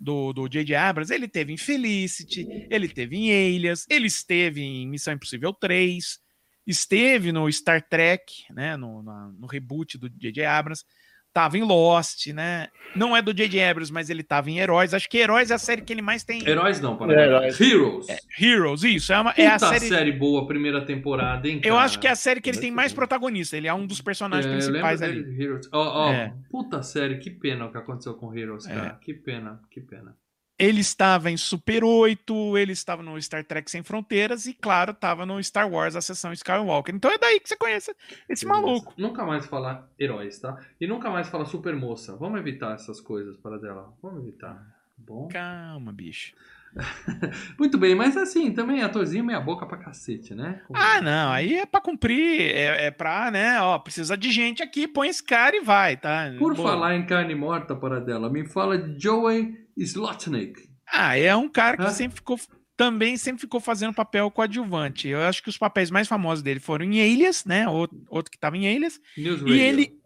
do 0.01 0.33
do 0.33 0.49
J.J. 0.49 0.75
Abrams, 0.75 1.13
ele 1.13 1.29
teve 1.29 1.53
em 1.53 1.57
Felicity, 1.57 2.47
ele 2.71 2.89
teve 2.89 3.17
em 3.17 3.31
Alias, 3.57 3.87
ele 3.91 4.07
esteve 4.07 4.63
em 4.63 4.87
Missão 4.89 5.13
Impossível 5.15 5.53
3, 5.53 6.19
esteve 6.67 7.33
no 7.33 7.51
Star 7.53 7.83
Trek, 7.87 8.45
né, 8.51 8.77
no, 8.77 9.03
na- 9.03 9.33
no 9.39 9.47
reboot 9.47 9.99
do 9.99 10.09
J.J. 10.09 10.45
Abrams, 10.45 10.85
tava 11.33 11.57
em 11.59 11.63
Lost, 11.63 12.27
né, 12.29 12.69
não 12.95 13.17
é 13.17 13.23
do 13.23 13.33
J.J. 13.33 13.63
Abrams, 13.65 13.93
mas 13.93 14.11
ele 14.11 14.23
tava 14.23 14.51
em 14.51 14.59
Heróis, 14.59 14.93
acho 14.93 15.09
que 15.09 15.19
Heróis 15.19 15.51
é 15.51 15.55
a 15.55 15.59
série 15.59 15.81
que 15.83 15.93
ele 15.93 16.03
mais 16.03 16.23
tem... 16.25 16.47
Heróis 16.47 16.81
não, 16.81 16.97
para 16.97 17.13
É, 17.13 17.25
Heróis. 17.27 17.61
Heroes. 17.61 18.07
Heroes, 18.41 18.83
isso, 18.85 19.13
é, 19.13 19.19
uma, 19.21 19.31
Puta 19.31 19.43
é 19.43 19.47
a 19.47 19.59
série... 19.59 19.89
série... 19.89 20.13
boa, 20.13 20.47
primeira 20.47 20.85
temporada, 20.85 21.49
hein, 21.49 21.61
Eu 21.65 21.75
cara? 21.75 21.85
acho 21.87 21.99
que 21.99 22.07
é 22.07 22.11
a 22.11 22.17
série 22.17 22.41
que 22.41 22.51
ele 22.51 22.59
tem 22.59 22.71
mais 22.71 22.93
protagonista, 22.93 23.57
ele 23.57 23.67
é 23.69 23.75
um 23.75 23.87
dos 23.87 24.01
personagens 24.01 24.47
É, 24.47 24.57
eu 24.57 24.59
principais 24.63 25.01
ali. 25.03 25.43
Heroes. 25.43 25.69
Ó, 25.73 26.09
ó, 26.09 26.13
É. 26.13 26.35
puta 26.51 26.83
série, 26.83 27.19
que 27.19 27.31
pena 27.31 27.65
o 27.67 27.71
que 27.73 27.79
aconteceu 27.79 28.15
com 28.15 28.35
Heroes, 28.37 28.67
É. 28.67 28.75
cara. 28.75 28.99
Que 29.01 29.15
pena, 29.15 29.61
que 29.71 29.81
pena. 29.81 30.15
Ele 30.59 30.81
estava 30.81 31.31
em 31.31 31.37
Super 31.37 31.83
8, 31.83 32.57
ele 32.59 32.73
estava 32.73 33.03
no 33.03 33.21
Star 33.21 33.45
Trek 33.45 33.71
Sem 33.71 33.83
Fronteiras 33.83 34.47
e, 34.47 34.55
claro, 34.55 34.93
estava 34.93 35.27
no 35.27 35.43
Star 35.43 35.69
Wars, 35.69 35.97
a 35.97 36.01
sessão 36.01 36.33
Skywalker. 36.33 36.95
Então 36.95 37.11
é 37.11 37.19
daí 37.19 37.41
que 37.41 37.49
você 37.49 37.57
conhece 37.57 37.95
esse 38.29 38.47
maluco. 38.47 38.95
Nunca 38.97 39.25
mais 39.25 39.47
falar 39.47 39.89
heróis, 39.99 40.39
tá? 40.39 40.57
E 40.81 40.87
nunca 40.87 41.11
mais 41.11 41.29
falar 41.29 41.47
super 41.47 41.75
moça. 41.75 42.17
Vamos 42.17 42.39
evitar 42.39 42.75
essas 42.75 43.01
coisas 43.01 43.37
para 43.37 43.59
dela. 43.59 43.93
Vamos 44.03 44.23
evitar. 44.23 44.55
tá 44.55 44.67
Bom. 44.97 45.29
Calma, 45.29 45.93
bicho. 45.93 46.33
Muito 47.59 47.77
bem, 47.77 47.95
mas 47.95 48.17
assim, 48.17 48.53
também 48.53 48.83
atorzinho 48.83 49.25
meia 49.25 49.41
boca 49.41 49.67
pra 49.67 49.77
cacete, 49.77 50.35
né? 50.35 50.63
Como- 50.67 50.79
Ah, 50.81 51.03
não, 51.03 51.31
aí 51.31 51.57
é 51.59 51.67
pra 51.67 51.81
cumprir, 51.81 52.41
é, 52.41 52.87
é 52.87 52.91
pra, 52.91 53.31
né, 53.31 53.61
ó, 53.61 53.79
precisa 53.79 54.17
de 54.17 54.31
gente 54.31 54.63
aqui, 54.63 54.89
põe 54.89 55.09
esse 55.09 55.23
cara 55.23 55.55
e 55.55 55.61
vai, 55.61 55.99
tá? 55.99 56.33
Por 56.39 56.55
Boa. 56.55 56.71
falar 56.71 56.97
em 56.97 57.05
carne 57.05 57.35
morta 57.35 57.77
para 57.77 58.01
dela, 58.01 58.31
me 58.31 58.47
fala 58.47 58.79
de 58.79 58.99
Joey 59.03 59.62
Slotnick. 59.77 60.69
Ah, 60.87 61.17
é 61.17 61.35
um 61.35 61.49
cara 61.49 61.77
que 61.77 61.83
Hã? 61.85 61.91
sempre 61.91 62.17
ficou. 62.17 62.39
Também 62.77 63.17
sempre 63.17 63.41
ficou 63.41 63.61
fazendo 63.61 63.95
papel 63.95 64.31
coadjuvante. 64.31 65.07
Eu 65.09 65.21
acho 65.21 65.43
que 65.43 65.49
os 65.49 65.59
papéis 65.59 65.91
mais 65.91 66.09
famosos 66.09 66.43
dele 66.43 66.59
foram 66.59 66.85
em 66.85 67.01
Alias, 67.01 67.45
né? 67.45 67.69
Outro, 67.69 68.03
outro 68.09 68.31
que 68.31 68.39
tava 68.39 68.57
em 68.57 68.67
Alias. 68.75 68.99
News 69.17 69.41
Radio. 69.41 69.55
E 69.55 69.61
ele. 69.61 70.01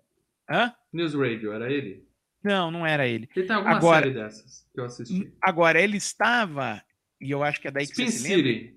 Hã? 0.51 0.73
News 0.93 1.14
Radio, 1.14 1.53
era 1.53 1.73
ele? 1.73 2.05
Não, 2.45 2.71
não 2.71 2.87
era 2.87 3.07
ele. 3.07 3.29
Ele 3.35 3.47
tem 3.47 3.57
alguma 3.57 3.77
Agora- 3.77 4.05
série 4.07 4.14
dessas 4.14 4.67
que 4.73 4.81
eu 4.81 4.85
assisti. 4.85 5.33
Agora, 5.43 5.81
ele 5.81 5.97
estava. 5.97 6.83
E 7.21 7.31
eu 7.31 7.43
acho 7.43 7.61
que 7.61 7.69
é 7.69 7.71
daí 7.71 7.87
que 7.87 7.93
Spin 7.93 8.07
você 8.11 8.19
se 8.19 8.37
lembra. 8.37 8.53
City. 8.53 8.77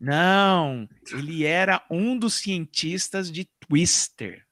Não, 0.00 0.88
ele 1.12 1.44
era 1.44 1.84
um 1.90 2.16
dos 2.18 2.34
cientistas 2.34 3.30
de 3.32 3.48
Twister. 3.60 4.44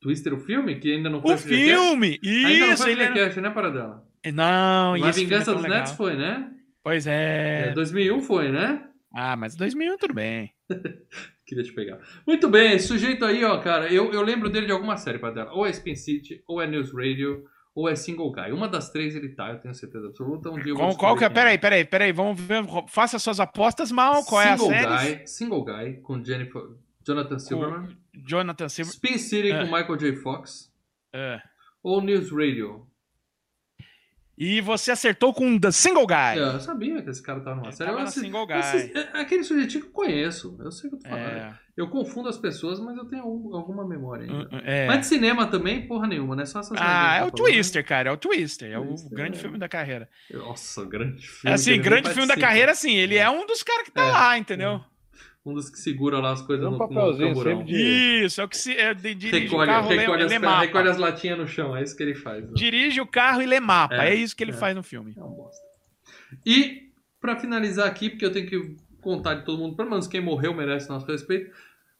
Twister, 0.00 0.34
o 0.34 0.40
filme? 0.40 0.78
Que 0.78 0.92
ainda 0.92 1.08
não 1.08 1.22
foi 1.22 1.34
O 1.34 1.38
filme! 1.38 2.18
Ainda 2.24 2.66
não 2.66 2.72
Isso, 2.74 2.82
foi 2.82 2.92
ele 2.92 3.02
era... 3.02 3.12
FGCast, 3.14 3.40
né, 3.40 3.50
Paradela? 3.50 4.06
Não, 4.32 4.96
Na 4.96 5.08
é 5.08 5.12
Vingança 5.12 5.52
dos 5.52 5.62
legal. 5.62 5.78
Netos 5.78 5.92
foi, 5.94 6.14
né? 6.16 6.50
Pois 6.82 7.06
É, 7.06 7.68
é. 7.68 7.72
2001 7.72 8.20
foi, 8.22 8.50
né? 8.50 8.86
Ah, 9.14 9.36
mas 9.36 9.54
2001 9.56 9.96
tudo 9.98 10.14
bem. 10.14 10.52
Queria 11.46 11.64
te 11.64 11.72
pegar. 11.72 11.98
Muito 12.26 12.48
bem, 12.48 12.78
sujeito 12.78 13.24
aí, 13.24 13.44
ó, 13.44 13.58
cara, 13.60 13.92
eu, 13.92 14.12
eu 14.12 14.22
lembro 14.22 14.48
dele 14.48 14.66
de 14.66 14.72
alguma 14.72 14.96
série, 14.96 15.18
Paradela. 15.18 15.52
Ou 15.52 15.66
é 15.66 15.70
Spin 15.70 15.94
City, 15.94 16.42
ou 16.46 16.62
é 16.62 16.66
News 16.66 16.92
Radio, 16.94 17.44
ou 17.74 17.88
é 17.88 17.94
Single 17.94 18.32
Guy. 18.32 18.52
Uma 18.52 18.68
das 18.68 18.90
três 18.90 19.14
ele 19.14 19.30
tá, 19.30 19.50
eu 19.50 19.58
tenho 19.58 19.74
certeza 19.74 20.06
absoluta. 20.08 20.50
Um 20.50 20.58
dia 20.58 20.74
Qual, 20.74 20.96
qual 20.96 21.16
que 21.16 21.24
é? 21.24 21.28
quem 21.28 21.34
Peraí, 21.34 21.58
peraí, 21.58 21.84
peraí. 21.84 22.12
Vamos 22.12 22.40
ver. 22.40 22.64
Faça 22.88 23.18
suas 23.18 23.38
apostas 23.40 23.92
mal. 23.92 24.24
Qual 24.24 24.40
é 24.40 24.50
a 24.52 24.56
Single 24.56 24.70
série? 24.72 25.14
Guy, 25.18 25.26
Single 25.26 25.64
Guy, 25.64 26.00
com 26.02 26.24
Jennifer, 26.24 26.62
Jonathan 27.06 27.38
Silverman. 27.38 27.96
Jonathan 28.26 28.68
Silver. 28.68 28.94
Spin 28.94 29.18
City 29.18 29.50
É. 29.52 29.58
com 29.58 29.64
Michael 29.64 29.96
J. 29.96 30.16
Fox. 30.16 30.72
É. 31.14 31.38
Ou 31.82 32.00
News 32.00 32.30
Radio. 32.30 32.86
E 34.36 34.60
você 34.60 34.90
acertou 34.90 35.32
com 35.34 35.58
The 35.58 35.70
Single 35.70 36.06
Guy. 36.06 36.16
É, 36.16 36.54
eu 36.54 36.60
sabia 36.60 37.02
que 37.02 37.10
esse 37.10 37.22
cara 37.22 37.40
tava 37.40 37.56
numa 37.56 37.66
Ele 37.68 37.76
série. 37.76 37.90
tava 37.90 38.02
Eu 38.02 38.06
assi- 38.06 38.20
Single 38.20 38.46
Guy. 38.46 38.54
é 38.94 39.20
aquele 39.20 39.44
sujeitinho 39.44 39.82
que 39.82 39.88
eu 39.88 39.92
conheço. 39.92 40.56
Eu 40.58 40.72
sei 40.72 40.88
o 40.88 40.90
que 40.90 40.96
eu 40.96 41.00
tô 41.02 41.08
falando. 41.08 41.26
É. 41.36 41.58
Eu 41.76 41.88
confundo 41.88 42.28
as 42.28 42.36
pessoas, 42.36 42.80
mas 42.80 42.96
eu 42.96 43.04
tenho 43.06 43.22
algum- 43.22 43.54
alguma 43.54 43.86
memória 43.86 44.24
ainda. 44.30 44.48
Hum, 44.56 44.60
é. 44.64 44.86
Mas 44.86 45.00
de 45.00 45.06
cinema 45.06 45.46
também, 45.46 45.86
porra 45.86 46.06
nenhuma, 46.06 46.34
né? 46.36 46.44
Só 46.44 46.60
essas 46.60 46.76
Ah, 46.80 46.82
é 46.82 47.20
merdas 47.20 47.28
o 47.34 47.36
falando. 47.36 47.52
Twister, 47.54 47.86
cara. 47.86 48.08
É 48.08 48.12
o 48.12 48.16
Twister. 48.16 48.70
É 48.72 48.78
o 48.78 48.84
Twister, 48.86 49.10
grande 49.10 49.38
é. 49.38 49.40
filme 49.40 49.58
da 49.58 49.68
carreira. 49.68 50.08
Nossa, 50.32 50.84
grande 50.84 51.18
É 51.24 51.26
filme. 51.28 51.54
assim, 51.54 51.80
grande 51.80 52.10
filme 52.10 52.28
da 52.28 52.36
carreira, 52.36 52.72
assim. 52.72 52.94
Ele 52.94 53.16
é 53.16 53.28
um 53.30 53.46
dos 53.46 53.62
caras 53.62 53.84
que 53.84 53.90
tá 53.92 54.04
É. 54.04 54.10
lá, 54.10 54.38
entendeu? 54.38 54.82
Um 55.44 55.54
dos 55.54 55.68
que 55.68 55.78
segura 55.78 56.20
lá 56.20 56.32
as 56.32 56.40
coisas 56.42 56.64
É 56.64 56.68
um 56.68 56.72
no, 56.72 56.78
no 56.78 56.88
papelzinho 56.88 57.28
camburão. 57.30 57.58
sempre 57.58 57.72
de- 57.72 58.24
Isso, 58.24 58.40
é 58.40 58.44
o 58.44 58.48
que 58.48 58.56
se 58.56 58.76
é, 58.76 58.94
de- 58.94 59.14
dirige 59.14 59.44
Recolhe, 59.48 59.70
o 59.70 59.74
carro, 59.74 59.88
lê, 59.88 59.96
recolhe, 59.98 60.24
lê 60.24 60.36
as, 60.36 60.42
mapa. 60.42 60.60
recolhe 60.60 60.88
as 60.88 60.96
latinhas 60.98 61.38
no 61.38 61.48
chão, 61.48 61.76
é 61.76 61.82
isso 61.82 61.96
que 61.96 62.02
ele 62.04 62.14
faz. 62.14 62.44
né? 62.44 62.52
Dirige 62.54 63.00
o 63.00 63.06
carro 63.06 63.42
e 63.42 63.46
lê 63.46 63.58
mapa. 63.58 63.94
É, 63.96 64.10
É, 64.10 64.14
isso 64.14 64.36
que 64.36 64.44
ele 64.44 64.52
é. 64.52 64.54
faz 64.54 64.76
no 64.76 64.82
filme. 64.84 65.14
É 65.16 65.20
um 65.22 65.30
bosta. 65.30 65.60
E, 66.46 66.92
pra 67.20 67.36
finalizar 67.36 67.86
aqui, 67.88 68.08
porque 68.10 68.24
eu 68.24 68.32
tenho 68.32 68.46
que 68.48 68.76
contar 69.00 69.34
de 69.34 69.44
todo 69.44 69.58
mundo, 69.58 69.74
pelo 69.76 69.90
menos 69.90 70.06
quem 70.06 70.20
morreu 70.20 70.54
merece 70.54 70.88
nosso 70.88 71.06
respeito, 71.06 71.50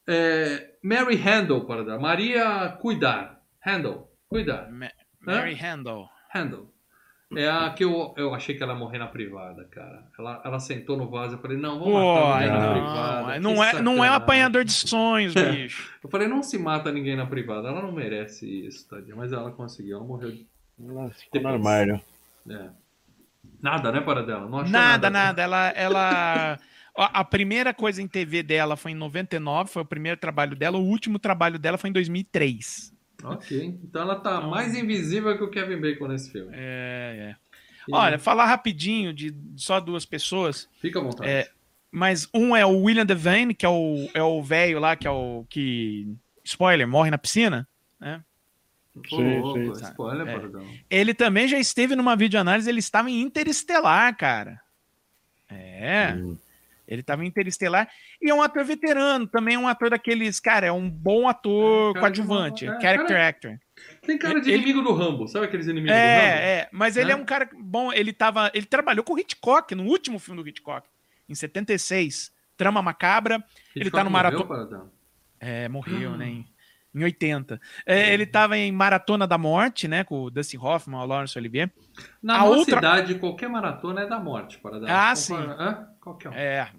é 0.07 0.71
Mary 0.83 1.17
Handel, 1.17 1.65
para 1.65 1.85
dar. 1.85 1.99
Maria 1.99 2.69
Cuidar. 2.81 3.41
Handel. 3.67 4.09
Cuidar. 4.29 4.71
Ma- 4.71 4.91
Mary 5.21 5.55
Handel. 5.55 6.09
Handel. 6.35 6.72
É 7.37 7.49
a 7.51 7.71
que 7.71 7.85
eu, 7.85 8.13
eu 8.17 8.35
achei 8.35 8.55
que 8.57 8.63
ela 8.63 8.73
ia 8.75 8.79
morrer 8.79 8.99
na 8.99 9.07
privada, 9.07 9.65
cara. 9.71 10.05
Ela, 10.19 10.43
ela 10.45 10.59
sentou 10.61 10.97
no 10.97 11.09
vaso, 11.09 11.35
eu 11.35 11.39
falei, 11.39 11.57
não, 11.57 11.79
vamos 11.79 11.95
matar 11.95 12.41
ninguém 12.41 12.51
na 12.51 12.61
não, 12.67 12.73
privada. 12.73 13.41
não, 13.41 13.55
Que 13.55 13.77
é, 13.77 13.83
não 13.83 14.05
é 14.05 14.11
um 14.11 14.15
apanhador 14.15 14.65
de 14.65 14.73
sonhos, 14.73 15.33
bicho. 15.35 15.93
Eu 16.03 16.11
falei, 16.11 16.29
não 16.29 16.43
se 16.43 16.59
mata 16.59 16.91
ninguém 16.93 17.17
na 17.17 17.27
privada, 17.27 17.69
ela 17.69 17.81
não 17.83 17.93
merece 17.93 18.47
isso, 18.67 18.87
tadinha. 18.89 19.17
Mas 19.17 19.33
ela 19.33 19.51
conseguiu, 19.51 19.97
ela 19.97 20.07
morreu. 20.07 20.31
de- 20.33 20.47
Ela 20.85 21.11
ficou 21.11 21.41
no 21.41 21.49
armário. 21.49 22.01
É. 22.49 22.69
Nada, 23.61 23.93
né, 23.93 24.01
para 24.01 24.23
dela? 24.23 24.49
Não 24.49 24.59
achou 24.59 24.71
Nada, 24.73 25.09
nada. 25.11 25.43
Ela, 25.43 25.69
ela. 25.77 26.59
ó, 26.97 27.09
A 27.13 27.25
primeira 27.25 27.73
coisa 27.73 28.03
em 28.03 28.09
TV 28.09 28.43
dela 28.43 28.77
foi 28.77 28.91
em 28.93 28.95
99, 28.97 29.71
foi 29.71 29.83
o 29.83 29.87
primeiro 29.87 30.19
trabalho 30.19 30.57
dela. 30.57 30.79
O 30.79 30.85
último 30.85 31.19
trabalho 31.19 31.59
dela 31.59 31.79
foi 31.79 31.91
em 31.91 31.93
2003. 31.93 32.93
Ok. 33.23 33.79
Então 33.85 34.03
ela 34.03 34.17
tá 34.17 34.37
Então- 34.39 34.51
mais 34.51 34.75
invisível 34.75 35.37
que 35.37 35.45
o 35.45 35.51
Kevin 35.51 35.81
Bacon 35.81 36.09
nesse 36.09 36.31
filme. 36.31 36.51
É, 36.55 37.37
é. 37.37 37.37
E- 37.89 37.95
Olha, 37.95 38.19
falar 38.19 38.47
rapidinho 38.47 39.13
de 39.13 39.35
só 39.57 39.81
duas 39.81 40.05
pessoas, 40.05 40.69
Fica 40.81 40.99
à 41.01 41.03
vontade. 41.03 41.29
é, 41.29 41.51
mas 41.91 42.29
um 42.33 42.55
é 42.57 42.65
o 42.65 42.83
William 42.83 43.05
Devane, 43.07 43.55
que 43.55 43.67
é 43.67 43.69
o 43.69 44.09
é 44.15 44.23
o 44.23 44.43
velho 44.43 44.79
lá, 44.79 44.95
que 44.97 45.07
é 45.07 45.11
o 45.11 45.45
que 45.49 46.07
spoiler, 46.45 46.87
morre 46.87 47.11
na 47.11 47.19
piscina, 47.19 47.67
né? 48.01 48.23
Sim, 49.09 49.39
louco, 49.41 49.75
sim. 49.75 49.85
Spoiler, 49.85 50.29
É. 50.29 50.33
Paradão. 50.35 50.67
Ele 50.91 51.15
também 51.15 51.49
já 51.49 51.59
esteve 51.59 51.97
numa 51.97 52.15
videoanálise, 52.15 52.69
ele 52.69 52.79
estava 52.81 53.11
em 53.11 53.21
Interestelar, 53.23 54.15
cara. 54.17 54.61
É. 55.49 56.15
Hum. 56.15 56.37
Ele 56.87 57.01
estava 57.01 57.25
em 57.25 57.29
Interestelar 57.29 57.89
e 58.21 58.29
é 58.31 58.35
um 58.35 58.43
ator 58.43 58.65
veterano, 58.65 59.27
também 59.27 59.55
é 59.55 59.59
um 59.59 59.69
ator 59.69 59.89
daqueles, 59.91 60.41
cara, 60.41 60.67
é 60.67 60.73
um 60.73 60.91
bom 60.91 61.29
ator 61.29 61.91
É, 61.91 61.93
cara 61.95 62.01
coadjuvante, 62.01 62.65
uma- 62.67 62.77
é, 62.77 62.81
character 62.81 63.07
cara- 63.17 63.29
actor. 63.29 63.59
Tem 64.05 64.19
cara 64.19 64.41
de 64.41 64.51
Ele- 64.51 64.59
inimigo 64.65 64.83
do 64.83 64.93
Rambo. 64.93 65.27
Sabe 65.29 65.47
aqueles 65.47 65.67
inimigos 65.67 65.91
do 65.93 65.97
Rambo? 65.97 66.09
É, 66.11 66.59
é, 66.61 66.69
mas 66.73 66.97
ele 66.97 67.07
né? 67.07 67.13
é 67.13 67.17
um 67.17 67.25
cara 67.25 67.49
bom, 67.55 67.93
ele 67.93 68.13
tava, 68.13 68.51
ele 68.53 68.67
trabalhou 68.67 69.05
com 69.05 69.15
o 69.15 69.19
Hitchcock 69.19 69.75
no 69.75 69.85
último 69.85 70.19
filme 70.19 70.43
do 70.43 70.49
Hitchcock, 70.49 70.87
em 71.29 71.35
76, 71.35 72.33
Trama 72.57 72.83
Macabra, 72.83 73.43
ele 73.75 73.91
tá 73.91 74.05
no 74.05 74.11
maratona- 74.11 74.91
é, 75.41 75.69
morreu, 75.69 76.13
Ah. 76.15 76.17
né, 76.17 76.27
em, 76.29 76.47
em 76.95 77.05
80. 77.05 77.61
É, 77.87 78.13
ele 78.13 78.27
tava 78.27 78.57
em 78.59 78.71
Maratona 78.71 79.27
da 79.27 79.39
Morte, 79.39 79.89
né, 79.89 80.05
com 80.05 80.23
o 80.25 80.31
Dustin 80.31 80.59
Hoffman, 80.59 81.01
o 81.01 81.07
Laurence 81.07 81.39
Olivier. 81.39 81.73
Na 82.23 82.41
A 82.41 82.45
outra- 82.45 82.79
idade, 82.79 83.15
qualquer 83.17 83.49
maratona 83.49 84.03
é 84.03 84.07
da 84.07 84.21
morte, 84.21 84.59
Paradão. 84.59 84.87
Ah, 84.89 85.15
Compara- 85.15 85.17
sim. 85.17 85.35
Hã? 85.35 85.89
Qualquer 86.03 86.29
um. 86.31 86.35
É. 86.35 86.71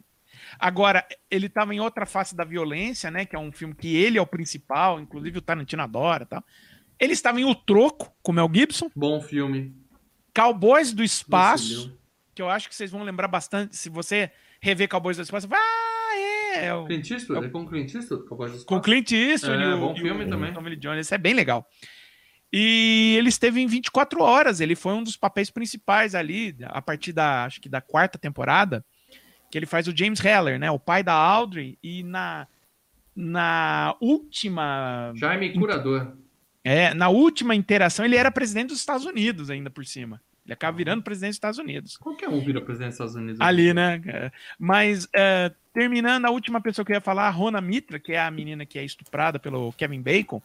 Agora, 0.60 1.06
ele 1.32 1.48
tava 1.48 1.74
em 1.74 1.80
outra 1.80 2.06
face 2.06 2.36
da 2.36 2.44
violência, 2.44 3.10
né? 3.10 3.26
Que 3.26 3.36
é 3.36 3.40
um 3.40 3.52
filme 3.52 3.74
que 3.74 3.96
ele 3.96 4.18
é 4.18 4.22
o 4.22 4.28
principal, 4.28 5.00
inclusive 5.00 5.38
o 5.38 5.42
Tarantino 5.42 5.82
adora 5.82 6.24
e 6.24 6.28
tal. 6.28 6.44
Ele 7.00 7.14
estava 7.14 7.40
em 7.40 7.46
O 7.46 7.56
Troco, 7.56 8.14
com 8.22 8.32
o 8.32 8.36
Mel 8.36 8.50
Gibson. 8.54 8.90
Bom 8.96 9.22
filme. 9.22 9.76
Cowboys 10.36 10.94
do 10.94 11.04
Espaço, 11.04 11.88
Liu. 11.88 11.98
que 12.36 12.42
eu 12.42 12.50
acho 12.50 12.68
que 12.68 12.76
vocês 12.76 12.92
vão 12.92 13.04
lembrar 13.04 13.28
bastante. 13.28 13.76
Se 13.76 13.90
você 13.90 14.32
rever 14.62 14.90
Cowboys 14.90 15.18
do 15.18 15.24
Espaço, 15.24 15.48
vai, 15.48 15.60
ah, 15.60 16.18
é. 16.18 16.66
é 16.66 16.74
o- 16.74 16.86
Clint 16.86 17.10
Eastwood? 17.12 17.46
É 17.46 17.50
com 17.50 17.66
Clint 17.68 17.94
Eastwood? 17.94 18.28
Cowboys 18.28 18.52
do 18.52 18.58
com 18.66 18.76
Espaço? 18.76 18.82
Clint 18.82 19.12
Eastwood 19.12 19.64
É, 19.64 19.66
e 19.68 19.74
o, 19.74 19.80
bom 19.80 19.94
e 19.94 20.00
filme 20.02 20.26
o 20.26 20.30
também. 20.30 20.54
Tommy 20.54 20.76
Jones. 20.76 21.06
Isso 21.08 21.16
é 21.16 21.18
bem 21.18 21.34
legal. 21.34 21.68
E 22.52 23.16
ele 23.18 23.30
esteve 23.30 23.62
em 23.62 23.68
24 23.68 24.22
horas. 24.22 24.60
Ele 24.60 24.76
foi 24.76 24.94
um 24.94 25.04
dos 25.04 25.18
papéis 25.18 25.50
principais 25.50 26.14
ali, 26.14 26.56
a 26.66 26.82
partir 26.82 27.12
da, 27.14 27.46
acho 27.46 27.60
que 27.62 27.68
da 27.70 27.82
quarta 27.82 28.18
temporada, 28.20 28.86
que 29.54 29.58
ele 29.60 29.68
faz 29.68 29.88
o 29.88 29.96
James 29.96 30.20
Heller, 30.20 30.58
né? 30.58 30.72
O 30.72 30.80
pai 30.80 31.04
da 31.04 31.14
Audrey. 31.14 31.78
E 31.84 32.02
na, 32.02 32.48
na 33.16 33.96
última. 34.02 35.14
Jaime 35.16 35.54
Curador. 35.54 36.18
É, 36.64 36.92
na 36.96 37.10
última 37.10 37.54
interação, 37.54 38.04
ele 38.04 38.16
era 38.16 38.32
presidente 38.32 38.70
dos 38.70 38.80
Estados 38.80 39.06
Unidos 39.06 39.52
ainda 39.52 39.70
por 39.70 39.86
cima. 39.86 40.20
Ele 40.44 40.54
acaba 40.54 40.76
virando 40.76 41.04
presidente 41.04 41.34
dos 41.34 41.36
Estados 41.36 41.60
Unidos. 41.60 41.98
Qualquer 41.98 42.30
um 42.30 42.40
vira 42.40 42.62
presidente 42.62 42.88
dos 42.88 42.96
Estados 42.96 43.14
Unidos. 43.14 43.40
Ali, 43.40 43.76
né? 43.76 44.02
É. 44.08 44.32
Mas, 44.58 45.08
é, 45.14 45.52
terminando, 45.72 46.26
a 46.26 46.32
última 46.32 46.60
pessoa 46.60 46.84
que 46.84 46.92
eu 46.92 46.96
ia 46.96 47.02
falar, 47.02 47.28
a 47.28 47.30
Rona 47.30 47.62
Mitra, 47.62 48.00
que 48.00 48.14
é 48.14 48.20
a 48.20 48.32
menina 48.32 48.66
que 48.66 48.80
é 48.80 48.84
estuprada 48.84 49.38
pelo 49.38 49.72
Kevin 49.74 50.02
Bacon. 50.02 50.42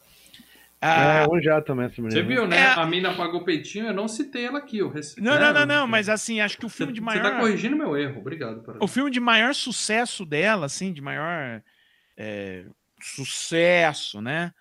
Ah, 0.80 1.22
É, 1.22 1.26
um 1.28 1.40
já 1.42 1.60
também 1.60 1.86
essa 1.86 2.00
menina. 2.00 2.20
Você 2.20 2.22
viu, 2.26 2.46
né? 2.46 2.56
É. 2.56 2.66
A 2.74 2.86
mina 2.86 3.12
pagou 3.14 3.42
peitinho, 3.44 3.86
eu 3.86 3.92
não 3.94 4.06
citei 4.06 4.44
ela 4.46 4.58
aqui. 4.58 4.78
Eu 4.78 4.88
rece- 4.88 5.20
Não, 5.20 5.32
né? 5.34 5.40
não, 5.40 5.52
não, 5.52 5.66
não, 5.66 5.86
mas 5.88 6.08
assim, 6.08 6.40
acho 6.40 6.56
que 6.56 6.64
o 6.64 6.68
Você, 6.68 6.76
filme 6.78 6.92
de 6.92 7.00
você 7.00 7.04
maior. 7.04 7.22
tá 7.22 7.38
corrigindo 7.40 7.76
meu 7.76 7.96
erro. 7.96 8.20
Obrigado. 8.20 8.60
Paradão. 8.62 8.84
O 8.84 8.88
filme 8.88 9.10
de 9.10 9.18
maior 9.18 9.54
sucesso 9.54 10.24
dela, 10.24 10.66
assim, 10.66 10.92
de 10.92 11.00
maior 11.02 11.60
é, 12.16 12.64
sucesso, 13.00 14.20
né? 14.20 14.52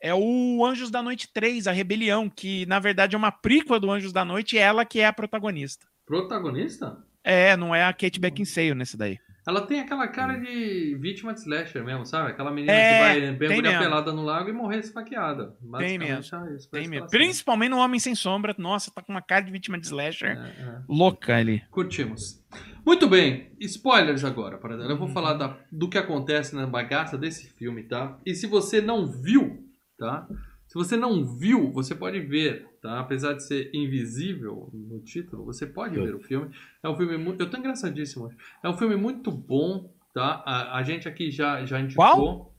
É 0.00 0.14
o 0.14 0.62
Anjos 0.66 0.90
da 0.90 1.02
Noite 1.02 1.28
3, 1.32 1.66
A 1.66 1.72
Rebelião, 1.72 2.28
que 2.28 2.66
na 2.66 2.78
verdade 2.78 3.14
é 3.14 3.18
uma 3.18 3.32
prequel 3.32 3.80
do 3.80 3.90
Anjos 3.90 4.12
da 4.12 4.22
Noite 4.24 4.56
e 4.56 4.58
ela 4.58 4.84
que 4.84 5.00
é 5.00 5.06
a 5.06 5.12
protagonista. 5.14 5.86
Protagonista? 6.04 6.98
É, 7.22 7.56
não 7.56 7.74
é 7.74 7.84
a 7.84 7.92
Kate 7.92 8.20
Beckinsale 8.20 8.74
nesse 8.74 8.98
daí. 8.98 9.18
Ela 9.46 9.60
tem 9.66 9.80
aquela 9.80 10.08
cara 10.08 10.36
de 10.38 10.96
vítima 11.00 11.34
de 11.34 11.40
slasher 11.40 11.84
mesmo, 11.84 12.06
sabe? 12.06 12.30
Aquela 12.30 12.50
menina 12.50 12.72
É, 12.72 12.94
que 12.94 13.00
vai 13.28 13.36
mergulhar 13.36 13.82
pelada 13.82 14.12
no 14.12 14.22
lago 14.24 14.48
e 14.48 14.52
morrer 14.52 14.78
esfaqueada. 14.78 15.54
Tem 15.78 15.98
mesmo. 15.98 16.36
é 16.46 16.54
isso, 16.54 16.70
Tem 16.70 16.82
mesmo. 16.88 16.94
ela 16.96 17.08
Principalmente 17.08 17.70
no 17.70 17.78
Homem 17.78 18.00
Sem 18.00 18.14
Sombra. 18.14 18.54
Nossa, 18.56 18.90
tá 18.90 19.02
com 19.02 19.12
uma 19.12 19.20
cara 19.22 19.42
de 19.42 19.52
vítima 19.52 19.78
de 19.78 19.86
slasher. 19.86 20.30
É, 20.38 20.48
é. 20.62 20.78
Louca 20.88 21.36
ali. 21.36 21.62
Curtimos. 21.70 22.42
Muito 22.86 23.08
bem, 23.08 23.50
spoilers 23.60 24.24
agora, 24.24 24.58
para 24.58 24.74
Eu 24.74 24.90
Uhum. 24.90 24.96
vou 24.96 25.08
falar 25.08 25.34
da- 25.34 25.56
do 25.72 25.88
que 25.88 25.98
acontece 25.98 26.54
na 26.54 26.66
bagaça 26.66 27.16
desse 27.18 27.48
filme, 27.54 27.82
tá? 27.82 28.18
E 28.24 28.34
se 28.34 28.46
você 28.46 28.80
não 28.80 29.06
viu, 29.06 29.62
tá? 29.98 30.26
Se 30.74 30.78
você 30.78 30.96
não 30.96 31.24
viu, 31.24 31.70
você 31.70 31.94
pode 31.94 32.18
ver, 32.18 32.66
tá? 32.82 32.98
Apesar 32.98 33.34
de 33.34 33.46
ser 33.46 33.70
invisível 33.72 34.68
no 34.74 34.98
título, 34.98 35.44
você 35.44 35.64
pode 35.68 35.94
ver 35.94 36.16
o 36.16 36.18
filme. 36.18 36.50
É 36.82 36.88
um 36.88 36.96
filme 36.96 37.16
muito. 37.16 37.40
Eu 37.40 37.48
tô 37.48 37.56
engraçadíssimo. 37.56 38.28
É 38.60 38.68
um 38.68 38.76
filme 38.76 38.96
muito 38.96 39.30
bom, 39.30 39.88
tá? 40.12 40.42
A, 40.44 40.76
a 40.78 40.82
gente 40.82 41.06
aqui 41.06 41.30
já, 41.30 41.64
já 41.64 41.78
indicou. 41.80 42.04
Qual? 42.04 42.54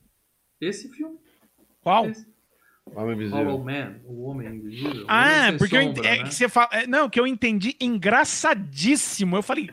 Esse 0.62 0.90
filme. 0.94 1.18
Qual? 1.82 2.06
Esse. 2.10 2.26
Homem 2.86 2.96
Hollow 2.96 3.12
Invisível. 3.14 3.58
Man, 3.60 3.96
o 4.06 4.24
Homem 4.30 4.48
Invisível. 4.48 5.06
Ah, 5.10 5.52
porque 5.58 5.76
eu 5.76 5.82
ent- 5.82 5.96
Sombra, 5.98 6.10
é, 6.10 6.18
né? 6.20 6.24
que 6.24 6.34
você 6.36 6.48
fala. 6.48 6.70
é, 6.72 6.88
Não, 6.88 7.10
que 7.10 7.20
eu 7.20 7.28
entendi 7.28 7.76
engraçadíssimo. 7.82 9.36
Eu 9.36 9.44
falei. 9.44 9.70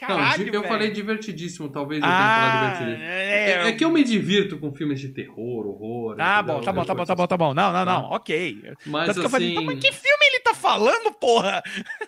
Não, 0.00 0.08
Caralho, 0.16 0.44
di- 0.44 0.50
eu 0.54 0.60
velho. 0.62 0.72
falei 0.72 0.90
divertidíssimo, 0.90 1.68
talvez 1.70 2.02
eu 2.02 2.08
tenha 2.08 2.28
Ah, 2.28 2.34
falado 2.34 2.52
divertidíssimo. 2.52 3.02
é, 3.02 3.50
É, 3.64 3.68
é 3.68 3.72
que 3.72 3.84
eu 3.84 3.90
me 3.90 4.04
divirto 4.04 4.58
com 4.58 4.72
filmes 4.74 5.00
de 5.00 5.08
terror, 5.10 5.66
horror. 5.66 6.16
Tá 6.16 6.38
entendeu? 6.38 6.54
bom, 6.56 6.60
tá 6.62 6.72
bom, 6.72 6.84
tá 6.84 6.94
bom, 6.94 7.04
tá 7.04 7.14
bom, 7.14 7.26
tá 7.26 7.36
bom. 7.36 7.54
Não, 7.54 7.72
não, 7.72 7.84
não, 7.84 8.02
Tá. 8.02 8.16
ok. 8.16 8.62
Mas 8.86 9.06
Tanto 9.06 9.20
que 9.20 9.26
eu 9.26 9.30
falei, 9.30 9.54
"Pô, 9.54 9.60
assim, 9.60 9.66
mas 9.66 9.78
que 9.80 9.92
filme 9.92 10.26
ele 10.26 10.40
tá 10.40 10.54
falando, 10.54 11.12
porra? 11.18 11.62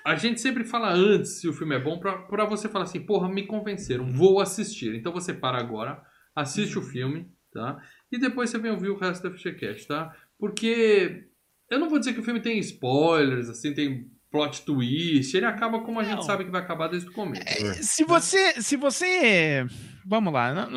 a 0.05 0.16
gente 0.16 0.41
sempre 0.41 0.64
fala 0.64 0.93
antes 0.93 1.41
se 1.41 1.49
o 1.49 1.53
filme 1.53 1.74
é 1.74 1.78
bom 1.78 1.99
pra, 1.99 2.18
pra 2.18 2.45
você 2.45 2.68
falar 2.68 2.84
assim, 2.84 3.01
porra, 3.01 3.28
me 3.28 3.47
convenceram, 3.47 4.11
vou 4.12 4.41
assistir. 4.41 4.95
Então 4.95 5.12
você 5.12 5.32
para 5.32 5.59
agora, 5.59 6.03
assiste 6.34 6.78
o 6.78 6.82
filme, 6.82 7.26
tá? 7.53 7.78
E 8.12 8.18
depois 8.18 8.51
você 8.51 8.59
vem 8.59 8.70
ouvir 8.70 8.91
o 8.91 8.97
resto 8.99 9.28
do 9.28 9.36
FGCast, 9.36 9.86
tá? 9.86 10.14
Porque 10.39 11.24
eu 11.70 11.78
não 11.78 11.89
vou 11.91 11.99
dizer 11.99 12.12
que 12.14 12.20
o 12.20 12.22
filme 12.24 12.41
tem 12.41 12.59
spoilers, 12.59 13.49
assim, 13.49 13.74
tem 13.74 14.11
plot 14.31 14.62
twist, 14.62 15.37
ele 15.37 15.47
acaba 15.47 15.81
como 15.81 16.01
a 16.01 16.05
gente 16.05 16.16
Não. 16.16 16.22
sabe 16.22 16.45
que 16.45 16.51
vai 16.51 16.61
acabar 16.61 16.89
desde 16.89 17.09
o 17.09 17.12
começo. 17.12 17.83
Se 17.83 18.05
você, 18.05 18.61
se 18.61 18.76
você, 18.76 19.66
vamos 20.05 20.33
lá, 20.33 20.68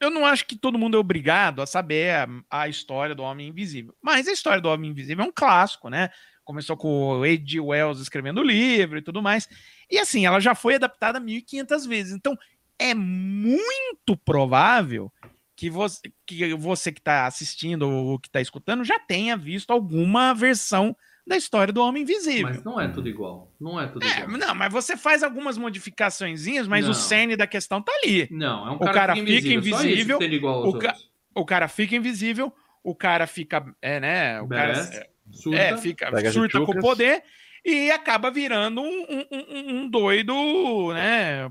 eu 0.00 0.10
não 0.10 0.26
acho 0.26 0.46
que 0.46 0.56
todo 0.56 0.78
mundo 0.78 0.96
é 0.96 1.00
obrigado 1.00 1.62
a 1.62 1.66
saber 1.66 2.10
a, 2.14 2.28
a 2.50 2.68
história 2.68 3.14
do 3.14 3.22
Homem 3.22 3.48
Invisível, 3.48 3.94
mas 4.02 4.28
a 4.28 4.32
história 4.32 4.60
do 4.60 4.68
Homem 4.68 4.90
Invisível 4.90 5.24
é 5.24 5.28
um 5.28 5.32
clássico, 5.32 5.88
né? 5.88 6.10
Começou 6.44 6.76
com 6.76 7.20
o 7.20 7.24
H.G. 7.24 7.60
Wells 7.60 8.00
escrevendo 8.00 8.40
o 8.40 8.44
livro 8.44 8.98
e 8.98 9.02
tudo 9.02 9.22
mais, 9.22 9.48
e 9.90 9.98
assim, 9.98 10.26
ela 10.26 10.40
já 10.40 10.54
foi 10.54 10.74
adaptada 10.74 11.20
1.500 11.20 11.88
vezes, 11.88 12.12
então 12.12 12.36
é 12.78 12.94
muito 12.94 14.16
provável 14.24 15.12
que 15.54 15.68
você 15.68 16.00
que, 16.26 16.54
você 16.54 16.90
que 16.90 17.00
está 17.00 17.26
assistindo 17.26 17.88
ou 17.88 18.18
que 18.18 18.28
está 18.28 18.40
escutando 18.40 18.82
já 18.82 18.98
tenha 18.98 19.36
visto 19.36 19.70
alguma 19.70 20.32
versão 20.34 20.96
da 21.26 21.36
história 21.36 21.72
do 21.72 21.82
Homem 21.82 22.02
Invisível. 22.02 22.48
Mas 22.48 22.64
não 22.64 22.80
é 22.80 22.88
tudo 22.88 23.08
igual. 23.08 23.54
Não 23.60 23.80
é 23.80 23.86
tudo 23.86 24.04
É, 24.04 24.20
igual. 24.20 24.38
não, 24.38 24.54
mas 24.54 24.72
você 24.72 24.96
faz 24.96 25.22
algumas 25.22 25.56
modificaçõezinhas, 25.58 26.66
mas 26.66 26.84
Não. 26.84 26.92
o 26.92 26.94
cerne 26.94 27.36
da 27.36 27.46
questão 27.46 27.80
tá 27.82 27.92
ali. 28.02 28.28
Não, 28.30 28.66
é 28.66 28.70
um 28.70 28.74
O 28.76 28.78
cara, 28.80 28.92
cara 28.92 29.14
que 29.14 29.24
fica 29.26 29.48
invisível, 29.54 30.18
o 30.66 30.78
ca-. 30.78 30.96
O 31.34 31.44
cara 31.44 31.68
fica 31.68 31.94
invisível, 31.96 32.52
o 32.82 32.94
cara 32.94 33.26
fica, 33.26 33.64
é, 33.80 34.00
né? 34.00 34.40
O 34.40 34.48
cara 34.48 34.72
Badass, 34.72 35.00
surta. 35.32 35.58
é, 35.58 35.76
fica, 35.76 36.06
surta 36.32 36.58
com 36.58 36.66
chuchucas. 36.66 36.82
poder 36.82 37.22
e 37.64 37.90
acaba 37.90 38.30
virando 38.30 38.80
um, 38.80 39.02
um- 39.02 39.26
um- 39.30 39.76
um 39.82 39.88
doido, 39.88 40.92
né? 40.94 41.50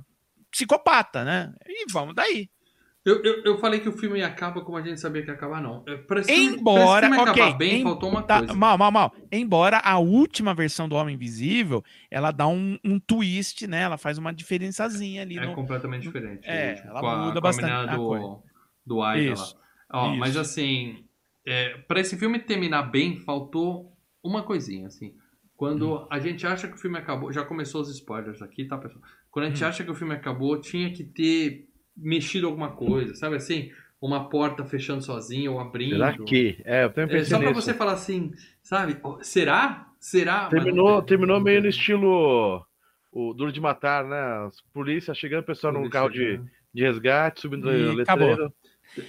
Psicopata, 0.51 1.23
né? 1.23 1.53
E 1.67 1.85
vamos 1.91 2.15
daí. 2.15 2.49
Eu, 3.05 3.23
eu, 3.23 3.43
eu 3.43 3.57
falei 3.59 3.79
que 3.79 3.87
o 3.87 3.93
filme 3.97 4.21
acaba 4.21 4.61
como 4.61 4.77
a 4.77 4.81
gente 4.81 4.99
sabia 4.99 5.21
que 5.23 5.29
ia 5.29 5.33
acabar, 5.33 5.61
não. 5.61 5.83
É, 5.87 5.95
Pra 5.97 6.19
esse 6.19 6.31
filme- 6.33 6.57
Embora, 6.57 7.07
pra 7.07 7.15
esse 7.15 7.15
filme 7.17 7.29
ok, 7.31 7.43
acabar 7.43 7.57
bem, 7.57 7.79
em- 7.79 7.83
faltou 7.83 8.09
uma 8.09 8.23
Tá, 8.23 8.39
coisa. 8.39 8.53
mal, 8.53 8.77
mal, 8.77 8.91
mal. 8.91 9.13
Embora 9.31 9.77
a 9.77 9.97
última 9.99 10.53
versão 10.53 10.87
do 10.89 10.95
Homem 10.95 11.15
Invisível, 11.15 11.83
ela 12.11 12.31
dá 12.31 12.45
um, 12.47 12.77
um 12.83 12.99
twist, 12.99 13.65
né? 13.67 13.81
Ela 13.83 13.97
faz 13.97 14.17
uma 14.17 14.33
diferençazinha 14.33 15.21
ali 15.21 15.37
É 15.37 15.45
no, 15.45 15.53
completamente 15.55 16.03
diferente. 16.03 16.45
É, 16.47 16.65
o 16.67 16.69
último, 16.71 16.89
ela 16.89 17.13
a, 17.13 17.25
muda 17.27 17.41
bastante 17.41 17.91
do, 17.95 18.05
coisa. 18.05 18.43
do 18.85 19.01
Aida 19.01 19.31
Isso, 19.33 19.55
lá. 19.91 20.01
Ó, 20.01 20.09
isso. 20.11 20.19
Mas 20.19 20.37
assim, 20.37 21.05
é, 21.47 21.77
pra 21.87 22.01
esse 22.01 22.17
filme 22.17 22.37
terminar 22.39 22.83
bem, 22.83 23.17
faltou 23.21 23.93
uma 24.21 24.43
coisinha, 24.43 24.87
assim. 24.87 25.15
Quando 25.55 25.95
Hum. 26.03 26.07
a 26.11 26.19
gente 26.19 26.45
acha 26.45 26.67
que 26.67 26.75
o 26.75 26.79
filme 26.79 26.97
acabou, 26.97 27.31
já 27.31 27.43
começou 27.45 27.81
os 27.81 27.89
spoilers 27.89 28.41
aqui, 28.41 28.65
tá, 28.65 28.77
pessoal? 28.77 29.01
Quando 29.31 29.45
a 29.45 29.49
gente 29.49 29.63
Hum. 29.63 29.67
acha 29.67 29.83
que 29.85 29.91
o 29.91 29.95
filme 29.95 30.13
acabou, 30.13 30.59
tinha 30.59 30.91
que 30.91 31.03
ter 31.05 31.68
mexido 32.01 32.47
alguma 32.47 32.71
coisa, 32.71 33.13
sabe 33.15 33.35
assim? 33.35 33.71
Uma 34.01 34.29
porta 34.29 34.63
fechando 34.63 35.03
sozinha 35.03 35.51
ou 35.51 35.59
abrindo. 35.59 35.91
Será 35.97 36.17
que? 36.17 36.57
É, 36.63 36.85
eu 36.85 36.89
também 36.91 37.17
É, 37.17 37.25
só 37.25 37.37
pra 37.37 37.49
nisso. 37.49 37.61
você 37.61 37.73
falar 37.73 37.93
assim, 37.93 38.31
sabe? 38.63 38.97
Será? 39.21 39.87
Será? 39.99 40.49
Mas 40.51 40.63
Terminou, 40.63 40.97
tem. 41.01 41.05
terminou 41.07 41.39
meio 41.41 41.61
no 41.61 41.67
estilo 41.67 42.65
o 43.11 43.33
Duro 43.33 43.51
de 43.51 43.59
Matar, 43.59 44.05
né? 44.05 44.45
As 44.47 44.61
polícia 44.73 45.13
chegando, 45.13 45.41
o 45.41 45.45
pessoal 45.45 45.73
num 45.73 45.89
carro 45.89 46.09
de, 46.09 46.39
de 46.73 46.83
resgate, 46.83 47.41
subindo 47.41 47.69
E 47.71 47.95
letreiro. 47.95 48.53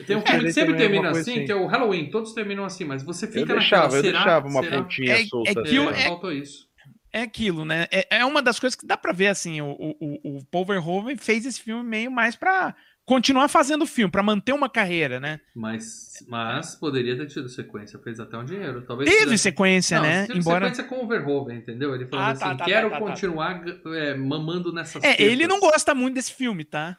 Tem 0.07 0.17
um 0.17 0.21
Eu 0.21 0.27
filme 0.27 0.45
que 0.45 0.53
sempre 0.53 0.77
termina 0.77 1.11
assim, 1.11 1.33
coisa 1.33 1.47
que 1.47 1.53
é 1.53 1.55
o 1.57 1.67
Halloween. 1.67 2.11
Todos 2.11 2.33
terminam 2.33 2.65
assim, 2.65 2.85
mas 2.85 3.03
você 3.03 3.27
Eu 3.27 3.31
fica 3.33 3.55
deixava, 3.55 3.85
naquela, 3.85 3.99
eu 3.99 4.03
será? 4.03 4.19
deixava 4.19 4.49
uma 4.49 4.63
Será? 4.63 4.83
pontinha 4.83 5.13
É- 5.15 5.21
é 5.23 5.27
solta. 5.27 5.53
que 5.55 5.59
assim, 5.61 5.79
o- 5.79 5.91
né? 5.91 5.99
é- 6.01 6.05
faltou 6.05 6.33
isso. 6.33 6.69
É 7.13 7.23
aquilo, 7.23 7.65
né? 7.65 7.87
É, 7.91 8.19
é 8.19 8.25
uma 8.25 8.41
das 8.41 8.59
coisas 8.61 8.75
que 8.79 8.87
dá 8.87 8.97
pra 8.97 9.13
ver, 9.13 9.29
assim, 9.29 9.61
o, 9.61 9.71
o, 9.73 10.37
o- 10.39 10.45
Paul 10.51 10.65
Verhoeven 10.65 11.17
fez 11.17 11.45
esse 11.45 11.61
filme 11.61 11.83
meio 11.83 12.11
mais 12.11 12.37
pra 12.37 12.75
continuar 13.05 13.49
fazendo 13.49 13.85
filme, 13.87 14.09
pra 14.13 14.23
manter 14.23 14.53
uma 14.53 14.69
carreira, 14.71 15.19
né? 15.19 15.41
Mas, 15.53 16.25
mas 16.29 16.77
poderia 16.77 17.17
ter 17.17 17.27
tido 17.27 17.49
sequência, 17.49 17.99
fez 17.99 18.21
até 18.21 18.37
um 18.39 18.45
dinheiro. 18.45 18.83
Talvez 18.83 19.11
Teve 19.11 19.23
fizesse- 19.25 19.43
sequência, 19.43 19.97
Não, 19.99 20.07
né? 20.07 20.27
teve 20.29 20.39
Embora... 20.39 20.69
sequência 20.73 20.85
com 20.85 21.05
o 21.05 21.09
Verhoeven, 21.09 21.57
entendeu? 21.59 21.93
Ele 21.93 22.07
falou 22.07 22.25
Ah, 22.25 22.29
assim, 22.31 22.41
tá, 22.45 22.55
tá, 22.55 22.65
quero 22.65 22.89
tá, 22.91 22.99
tá, 23.01 23.05
tá. 23.05 23.11
continuar 23.11 23.65
é, 23.97 24.15
mamando 24.15 24.73
nessas 24.73 25.03
É, 25.03 25.21
ele 25.21 25.39
tetas." 25.39 25.49
não 25.49 25.59
gosta 25.61 25.93
muito 25.95 26.15
desse 26.15 26.33
filme, 26.33 26.65
tá? 26.65 26.97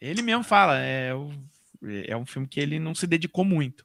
Ele 0.00 0.22
mesmo 0.22 0.42
fala, 0.44 0.78
é, 0.80 1.10
é 2.06 2.16
um 2.16 2.24
filme 2.24 2.48
que 2.48 2.58
ele 2.60 2.78
não 2.78 2.94
se 2.94 3.06
dedicou 3.06 3.44
muito. 3.44 3.84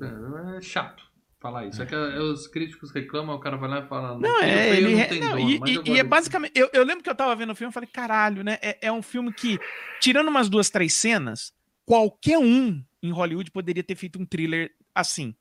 É, 0.00 0.56
é 0.58 0.60
chato 0.60 1.09
falar 1.40 1.66
isso. 1.66 1.82
É 1.82 1.86
que 1.86 1.94
é, 1.94 2.18
os 2.20 2.46
críticos 2.46 2.92
reclamam, 2.92 3.34
o 3.34 3.40
cara 3.40 3.56
vai 3.56 3.68
lá 3.68 3.80
e 3.80 3.88
fala... 3.88 4.08
Não, 4.18 4.20
tudo 4.20 4.42
é, 4.42 4.76
ele, 4.76 4.94
não 4.94 5.00
é- 5.00 5.04
tem 5.06 5.20
não, 5.20 5.30
dono, 5.36 5.66
e, 5.68 5.70
e- 5.88 5.92
e 5.94 5.98
é 5.98 6.04
basicamente. 6.04 6.52
Eu, 6.54 6.68
eu 6.72 6.84
lembro 6.84 7.02
que 7.02 7.08
eu 7.10 7.14
tava 7.14 7.34
vendo 7.34 7.50
o 7.52 7.54
filme 7.54 7.70
e 7.70 7.74
falei, 7.74 7.88
caralho, 7.92 8.44
né? 8.44 8.58
É, 8.60 8.78
é 8.88 8.92
um 8.92 9.02
filme 9.02 9.32
que, 9.32 9.58
tirando 10.00 10.28
umas 10.28 10.48
duas, 10.48 10.68
três 10.70 10.92
cenas, 10.94 11.52
qualquer 11.86 12.38
um 12.38 12.82
em 13.02 13.10
Hollywood 13.10 13.50
poderia 13.50 13.82
ter 13.82 13.94
feito 13.96 14.20
um 14.20 14.26
thriller 14.26 14.70
assim. 14.94 15.34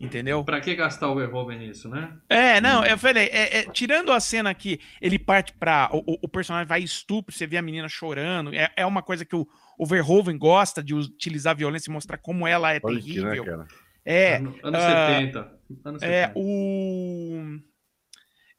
Entendeu? 0.00 0.44
Pra 0.44 0.60
que 0.60 0.76
gastar 0.76 1.08
o 1.10 1.16
Verhoeven 1.16 1.58
nisso, 1.58 1.88
né? 1.88 2.16
É, 2.28 2.60
não, 2.60 2.84
eu 2.84 2.96
falei, 2.96 3.24
é, 3.32 3.58
é, 3.58 3.62
tirando 3.72 4.12
a 4.12 4.20
cena 4.20 4.54
que 4.54 4.78
ele 5.00 5.18
parte 5.18 5.52
pra. 5.58 5.90
O, 5.92 6.18
o- 6.22 6.28
personagem 6.28 6.68
vai 6.68 6.80
estupro, 6.80 7.34
você 7.34 7.48
vê 7.48 7.56
a 7.56 7.62
menina 7.62 7.88
chorando. 7.88 8.54
É, 8.54 8.70
é 8.76 8.86
uma 8.86 9.02
coisa 9.02 9.24
que 9.24 9.34
o, 9.34 9.44
o 9.76 9.84
Verhoeven 9.84 10.38
gosta 10.38 10.84
de 10.84 10.94
utilizar 10.94 11.50
a 11.50 11.56
violência 11.56 11.90
e 11.90 11.92
mostrar 11.92 12.16
como 12.16 12.46
ela 12.46 12.72
é 12.72 12.78
Olha 12.80 12.96
aqui, 12.98 13.16
né, 13.20 13.30
terrível. 13.30 13.44
cara? 13.44 13.66
É, 14.08 14.36
Ano- 14.36 14.58
anos 14.62 14.80
ah, 14.80 15.06
70. 15.18 15.58
Anos 15.84 16.02
é 16.02 16.26
70. 16.28 16.32
o. 16.36 17.60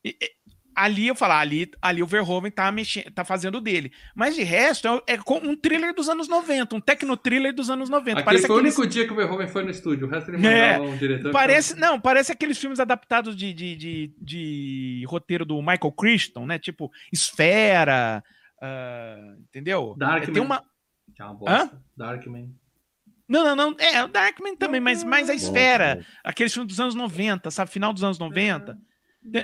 e- 0.05 0.17
Ali 0.75 1.07
eu 1.07 1.15
falar, 1.15 1.39
ali, 1.39 1.69
ali 1.81 2.01
o 2.01 2.07
Verhoeven 2.07 2.49
tá, 2.49 2.71
mexendo, 2.71 3.11
tá 3.11 3.25
fazendo 3.25 3.59
dele. 3.59 3.91
Mas 4.15 4.33
de 4.35 4.43
resto, 4.43 4.87
é, 4.87 5.15
é 5.15 5.19
um 5.43 5.53
thriller 5.53 5.93
dos 5.93 6.07
anos 6.07 6.29
90, 6.29 6.73
um 6.73 6.79
tecno-thriller 6.79 7.53
dos 7.53 7.69
anos 7.69 7.89
90. 7.89 8.11
Aquele 8.11 8.23
parece 8.23 8.47
foi 8.47 8.55
o 8.55 8.59
único 8.59 8.87
dia 8.87 9.05
que 9.05 9.11
o 9.11 9.15
Verhoeven 9.15 9.47
foi 9.49 9.63
no 9.65 9.71
estúdio. 9.71 10.07
O 10.07 10.09
resto 10.09 10.31
ele 10.31 10.47
É, 10.47 10.79
um 10.79 10.95
diretor. 10.95 11.33
Parece, 11.33 11.75
não, 11.77 11.99
parece 11.99 12.31
aqueles 12.31 12.57
filmes 12.57 12.79
adaptados 12.79 13.35
de, 13.35 13.53
de, 13.53 13.75
de, 13.75 14.15
de 14.21 15.03
roteiro 15.05 15.43
do 15.43 15.59
Michael 15.59 15.91
Crichton, 15.91 16.45
né? 16.45 16.57
Tipo, 16.57 16.89
Esfera, 17.11 18.23
ah, 18.61 19.35
entendeu? 19.49 19.95
Darkman. 19.97 20.29
É, 20.29 20.33
Tem 20.33 20.41
uma... 20.41 20.63
Que 21.13 21.21
é 21.21 21.25
uma 21.25 21.33
bosta. 21.33 21.81
Darkman. 21.97 22.55
Não, 23.29 23.43
não, 23.43 23.55
não, 23.55 23.75
é, 23.77 24.03
o 24.03 24.07
Darkman 24.07 24.55
também, 24.55 24.81
mas 24.81 25.03
mais 25.03 25.29
a 25.29 25.35
Esfera, 25.35 25.97
Bom, 25.97 26.03
aqueles 26.23 26.51
filmes 26.51 26.67
dos 26.67 26.79
anos 26.79 26.95
90, 26.95 27.51
sabe? 27.51 27.69
Final 27.69 27.93
dos 27.93 28.03
anos 28.03 28.17
90. 28.17 28.75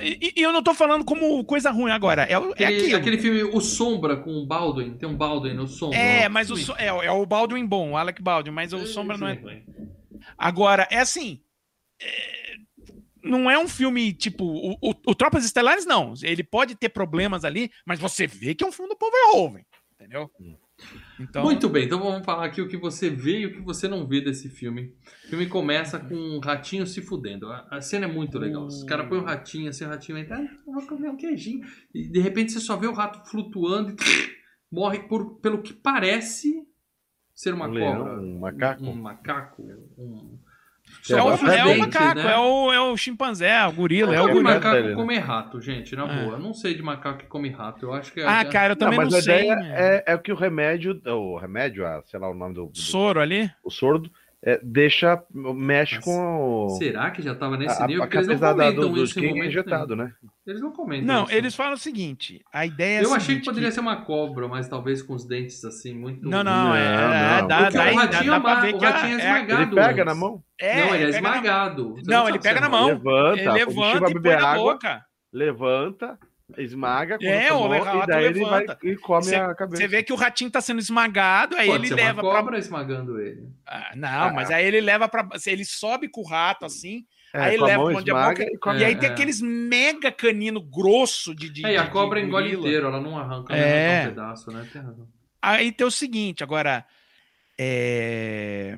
E, 0.02 0.34
e 0.36 0.42
eu 0.42 0.52
não 0.52 0.64
tô 0.64 0.74
falando 0.74 1.06
como 1.06 1.44
coisa 1.44 1.70
ruim 1.70 1.92
agora, 1.92 2.24
é, 2.24 2.32
é 2.32 2.66
Aquele, 2.66 2.96
aquele 2.96 3.18
filme 3.20 3.44
O 3.44 3.62
Sombra 3.62 4.18
com 4.18 4.32
o 4.32 4.46
Baldwin. 4.46 4.98
Tem 4.98 5.08
um 5.08 5.16
Baldwin 5.16 5.54
no 5.54 5.68
Sombra. 5.68 6.00
É, 6.00 6.28
mas 6.28 6.50
o, 6.50 6.56
é, 6.78 6.88
é 6.88 7.12
o 7.12 7.26
Baldwin 7.28 7.66
bom, 7.66 7.92
o 7.92 7.98
Alec 7.98 8.22
Baldwin, 8.22 8.52
mas 8.52 8.74
o 8.74 8.78
Esse 8.78 8.94
Sombra 8.94 9.18
não 9.18 9.28
é. 9.28 9.34
ruim. 9.34 9.64
Agora, 10.38 10.88
é 10.90 10.98
assim. 10.98 11.42
é, 12.02 12.56
Não 13.24 13.52
é 13.52 13.60
um 13.60 13.68
filme 13.68 14.14
tipo. 14.14 14.46
O, 14.46 14.78
o, 14.82 14.96
o 15.06 15.14
Tropas 15.14 15.46
Estelares, 15.46 15.86
não. 15.86 16.14
Ele 16.24 16.44
pode 16.44 16.74
ter 16.74 16.90
problemas 16.90 17.46
ali, 17.46 17.70
mas 17.86 18.00
você 18.00 18.26
vê 18.26 18.56
que 18.56 18.64
é 18.64 18.68
um 18.68 18.72
filme 18.72 18.90
do 18.90 18.98
Paul 18.98 19.12
Verhoeven. 19.12 19.66
Entendeu? 19.94 20.32
Então, 21.20 21.44
Muito 21.44 21.70
bem, 21.70 21.86
então 21.86 22.00
vamos 22.00 22.26
falar 22.26 22.46
aqui 22.46 22.62
o 22.62 22.68
que 22.68 22.76
você 22.76 23.10
vê 23.10 23.40
e 23.40 23.46
o 23.46 23.54
que 23.54 23.62
você 23.62 23.88
não 23.88 24.06
vê 24.06 24.20
desse 24.20 24.50
filme. 24.50 24.94
O 25.26 25.30
filme 25.30 25.48
começa 25.48 25.98
com 25.98 26.14
um 26.14 26.40
ratinho 26.40 26.86
se 26.86 27.02
fudendo. 27.02 27.50
A, 27.50 27.80
cena 27.80 28.06
é 28.06 28.12
muito 28.12 28.38
legal. 28.38 28.66
Os 28.66 28.84
caras 28.84 29.08
põem 29.08 29.20
o 29.20 29.24
ratinho, 29.24 29.70
assim, 29.70 29.86
o 29.86 29.88
ratinho 29.88 30.18
entra, 30.18 30.38
ah, 30.38 30.58
vou 30.66 30.86
comer 30.86 31.10
um 31.10 31.16
queijinho. 31.16 31.66
E 31.94 32.10
de 32.10 32.20
repente 32.20 32.52
você 32.52 32.60
só 32.60 32.76
vê 32.76 32.88
o 32.88 32.94
rato 32.94 33.30
flutuando 33.30 33.92
e 33.92 33.96
morre 34.70 35.00
por, 35.08 35.40
pelo 35.40 35.62
que 35.62 35.74
parece 35.74 36.54
ser 37.34 37.54
uma 37.54 37.68
Um 37.68 37.72
leão, 37.72 37.98
cobra. 37.98 38.22
um 38.22 38.40
macaco. 38.40 38.84
Um, 38.84 38.90
um 38.90 38.96
macaco. 39.02 39.64
Um... 39.98 40.40
é, 41.10 41.16
o, 41.22 41.30
é 41.52 41.66
o 41.66 41.80
macaco, 41.80 42.16
né? 42.20 42.32
é, 42.34 42.38
o, 42.38 42.74
é 42.74 42.82
o 42.82 42.98
chimpanzé, 42.98 43.50
é 43.50 43.66
o 43.68 43.72
gorila, 43.72 44.16
é 44.16 44.20
o 44.22 44.28
gorila. 44.28 44.44
macaco 44.44 44.76
dele, 44.76 44.90
né? 44.90 44.96
come 44.96 45.18
rato, 45.20 45.62
gente, 45.62 45.96
na 45.96 46.04
É. 46.04 46.24
boa. 46.24 46.34
Eu 46.38 46.40
não 46.40 46.54
sei 46.54 46.74
de 46.74 46.82
macaco 46.82 47.20
que 47.20 47.26
come 47.26 47.50
rato. 47.50 47.86
Eu 47.86 47.94
acho 47.94 48.12
que 48.12 48.22
é. 48.22 48.28
Ah, 48.28 48.44
cara, 48.46 48.74
eu 48.74 48.76
também 48.76 48.98
não, 48.98 49.06
não, 49.06 49.12
mas 49.12 49.20
a 49.20 49.22
sei. 49.22 49.36
ideia 49.36 49.56
né? 49.56 49.74
é, 49.76 50.14
é 50.14 50.18
que 50.18 50.32
o 50.32 50.36
remédio, 50.36 51.00
o 51.06 51.38
remédio, 51.38 51.86
ah, 51.86 52.02
sei 52.06 52.20
lá 52.20 52.30
o 52.30 52.34
nome 52.34 52.56
do, 52.56 52.66
do 52.68 52.78
Soro 52.78 53.20
ali? 53.20 53.52
o 53.64 53.70
sordo, 53.70 54.10
é, 54.46 54.60
deixa, 54.64 55.24
mexe 55.34 55.96
Mas 55.96 56.06
com 56.06 56.66
o, 56.68 56.70
Será 56.78 57.10
que 57.10 57.22
já 57.22 57.34
tava 57.34 57.58
nesse 57.58 57.82
a, 57.82 57.88
nível? 57.88 58.04
a 58.04 58.06
Porque 58.06 58.18
eles 58.18 58.28
não 58.28 58.38
comentam 58.38 58.76
do, 58.90 58.90
do 58.96 59.04
isso 59.04 59.20
em 59.20 59.28
momento 59.30 59.46
injetado, 59.48 59.96
né? 59.96 60.14
Eles 60.46 60.62
não 60.62 60.72
comentam. 60.72 61.08
Não, 61.08 61.24
isso. 61.24 61.34
eles 61.34 61.56
falam 61.56 61.74
o 61.74 61.78
seguinte: 61.78 62.42
a 62.54 62.66
ideia 62.66 63.00
é. 63.00 63.04
Eu 63.04 63.14
a 63.14 63.18
achei 63.18 63.40
que 63.40 63.46
poderia 63.46 63.72
ser 63.72 63.80
uma 63.80 64.04
cobra, 64.06 64.48
mas 64.48 64.68
talvez 64.68 65.02
com 65.02 65.16
os 65.16 65.26
dentes 65.26 65.66
assim, 65.66 65.96
muito. 65.96 66.30
Não, 66.30 66.44
não, 66.44 66.66
Não, 66.70 66.76
é, 66.76 66.86
é, 66.86 67.42
não. 67.42 67.48
dá, 67.48 67.62
dá, 67.62 67.70
o 67.70 67.72
dá, 67.72 67.84
ratinho, 67.84 68.32
dá 68.32 68.40
pra 68.40 68.52
ama- 68.54 68.62
ver 68.62 68.76
o 68.76 68.78
que 68.80 68.86
a- 68.86 68.90
ratinho 68.92 69.20
é 69.20 69.22
é 69.24 69.28
a- 69.32 69.34
esmagado. 69.40 69.62
Ele 69.64 69.72
pega 69.76 69.90
antes. 69.90 70.06
na 70.06 70.16
mão, 70.16 70.44
É, 70.62 70.76
não, 70.80 70.96
ele 70.96 71.04
é 71.04 71.08
pega 71.08 71.22
na- 71.22 71.28
esmagado. 71.30 71.96
Não, 72.06 72.30
ele 72.30 72.40
pega 72.40 72.58
é 72.58 72.62
na 72.62 72.70
mão. 72.70 72.86
levanta, 72.86 73.40
Ele 73.42 73.52
levanta 73.52 74.00
vai 74.00 74.12
e 74.12 74.14
beber 74.14 74.38
põe 74.38 74.46
na 74.48 74.54
boca. 74.56 75.06
levanta, 75.34 76.20
esmaga 76.58 77.18
com 77.18 77.26
É, 77.26 77.52
o 77.52 77.68
rato 77.68 78.04
e 78.04 78.08
daí 78.08 78.26
ele 78.26 78.40
vai 78.46 78.60
levanta. 78.62 78.78
e 78.84 78.96
come 78.96 79.24
Cê- 79.26 79.36
a 79.36 79.56
cabeça. 79.56 79.82
Você 79.82 79.88
vê 79.88 80.04
que 80.04 80.14
o 80.14 80.16
ratinho 80.16 80.52
tá 80.52 80.62
sendo 80.62 80.80
esmagado, 80.80 81.56
aí 81.56 81.68
Pode 81.68 81.82
ele 81.82 81.88
ser 81.88 81.96
leva 81.96 82.22
uma 82.22 82.30
pra. 82.32 82.40
cobra 82.42 82.58
esmagando 82.60 83.20
ele. 83.20 83.50
Ah, 83.66 83.92
não, 83.96 84.34
mas 84.34 84.52
aí 84.52 84.66
ele 84.66 84.80
leva 84.82 85.08
pra. 85.10 85.28
Ele 85.46 85.66
sobe 85.66 86.08
com 86.08 86.22
o 86.22 86.28
rato 86.28 86.64
assim, 86.66 87.04
É, 87.34 87.40
aí 87.42 87.58
leva 87.58 87.82
mão 87.84 87.92
pra 87.92 88.00
onde 88.00 88.12
a 88.12 88.28
boca- 88.30 88.44
e 88.44 88.58
come. 88.58 88.80
e 88.80 88.86
aí 88.86 88.94
É, 88.94 88.96
tem 88.96 89.10
é. 89.10 89.12
aqueles 89.12 89.42
mega 89.42 90.12
canino 90.12 90.62
grosso 90.62 91.34
de. 91.34 91.50
de 91.50 91.66
É, 91.66 91.72
e 91.74 91.78
a 91.78 91.88
cobra 91.88 92.22
de 92.22 92.28
engole 92.28 92.54
inteiro, 92.54 92.88
ela 92.88 93.02
não 93.02 93.18
arranca, 93.18 93.54
não 93.56 93.60
É. 93.64 94.02
um 94.04 94.10
pedaço, 94.10 94.52
né? 94.52 94.68
Tem 94.72 94.82
razão. 94.82 95.08
Aí 95.42 95.72
tem 95.72 95.86
o 95.88 95.92
seguinte, 95.92 96.44
agora. 96.44 96.86
É. 97.58 98.78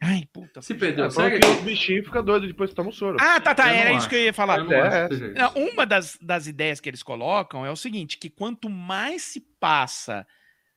Ai, 0.00 0.28
puta. 0.32 0.62
Se 0.62 0.74
perdeu, 0.74 1.06
É, 1.06 1.10
segue 1.10 1.44
os 1.44 1.60
bichinhos 1.62 2.06
ficam 2.06 2.22
doidos 2.22 2.48
depois 2.48 2.70
que 2.70 2.76
toma 2.76 2.90
o 2.90 2.92
soro. 2.92 3.16
Ah, 3.20 3.40
tá, 3.40 3.54
tá. 3.54 3.68
Eu 3.72 3.76
Era 3.80 3.90
acho. 3.90 3.98
isso 3.98 4.08
que 4.08 4.14
eu 4.14 4.20
ia 4.24 4.32
falar. 4.32 4.58
Eu 4.58 4.64
não 4.64 4.72
É, 4.72 5.04
acho 5.06 5.24
é. 5.24 5.28
Não, 5.34 5.52
uma 5.54 5.84
das, 5.84 6.16
das 6.20 6.46
ideias 6.46 6.78
que 6.80 6.88
eles 6.88 7.02
colocam 7.02 7.66
é 7.66 7.70
o 7.70 7.76
seguinte: 7.76 8.16
que 8.18 8.30
quanto 8.30 8.70
mais 8.70 9.22
se 9.22 9.40
passa 9.58 10.24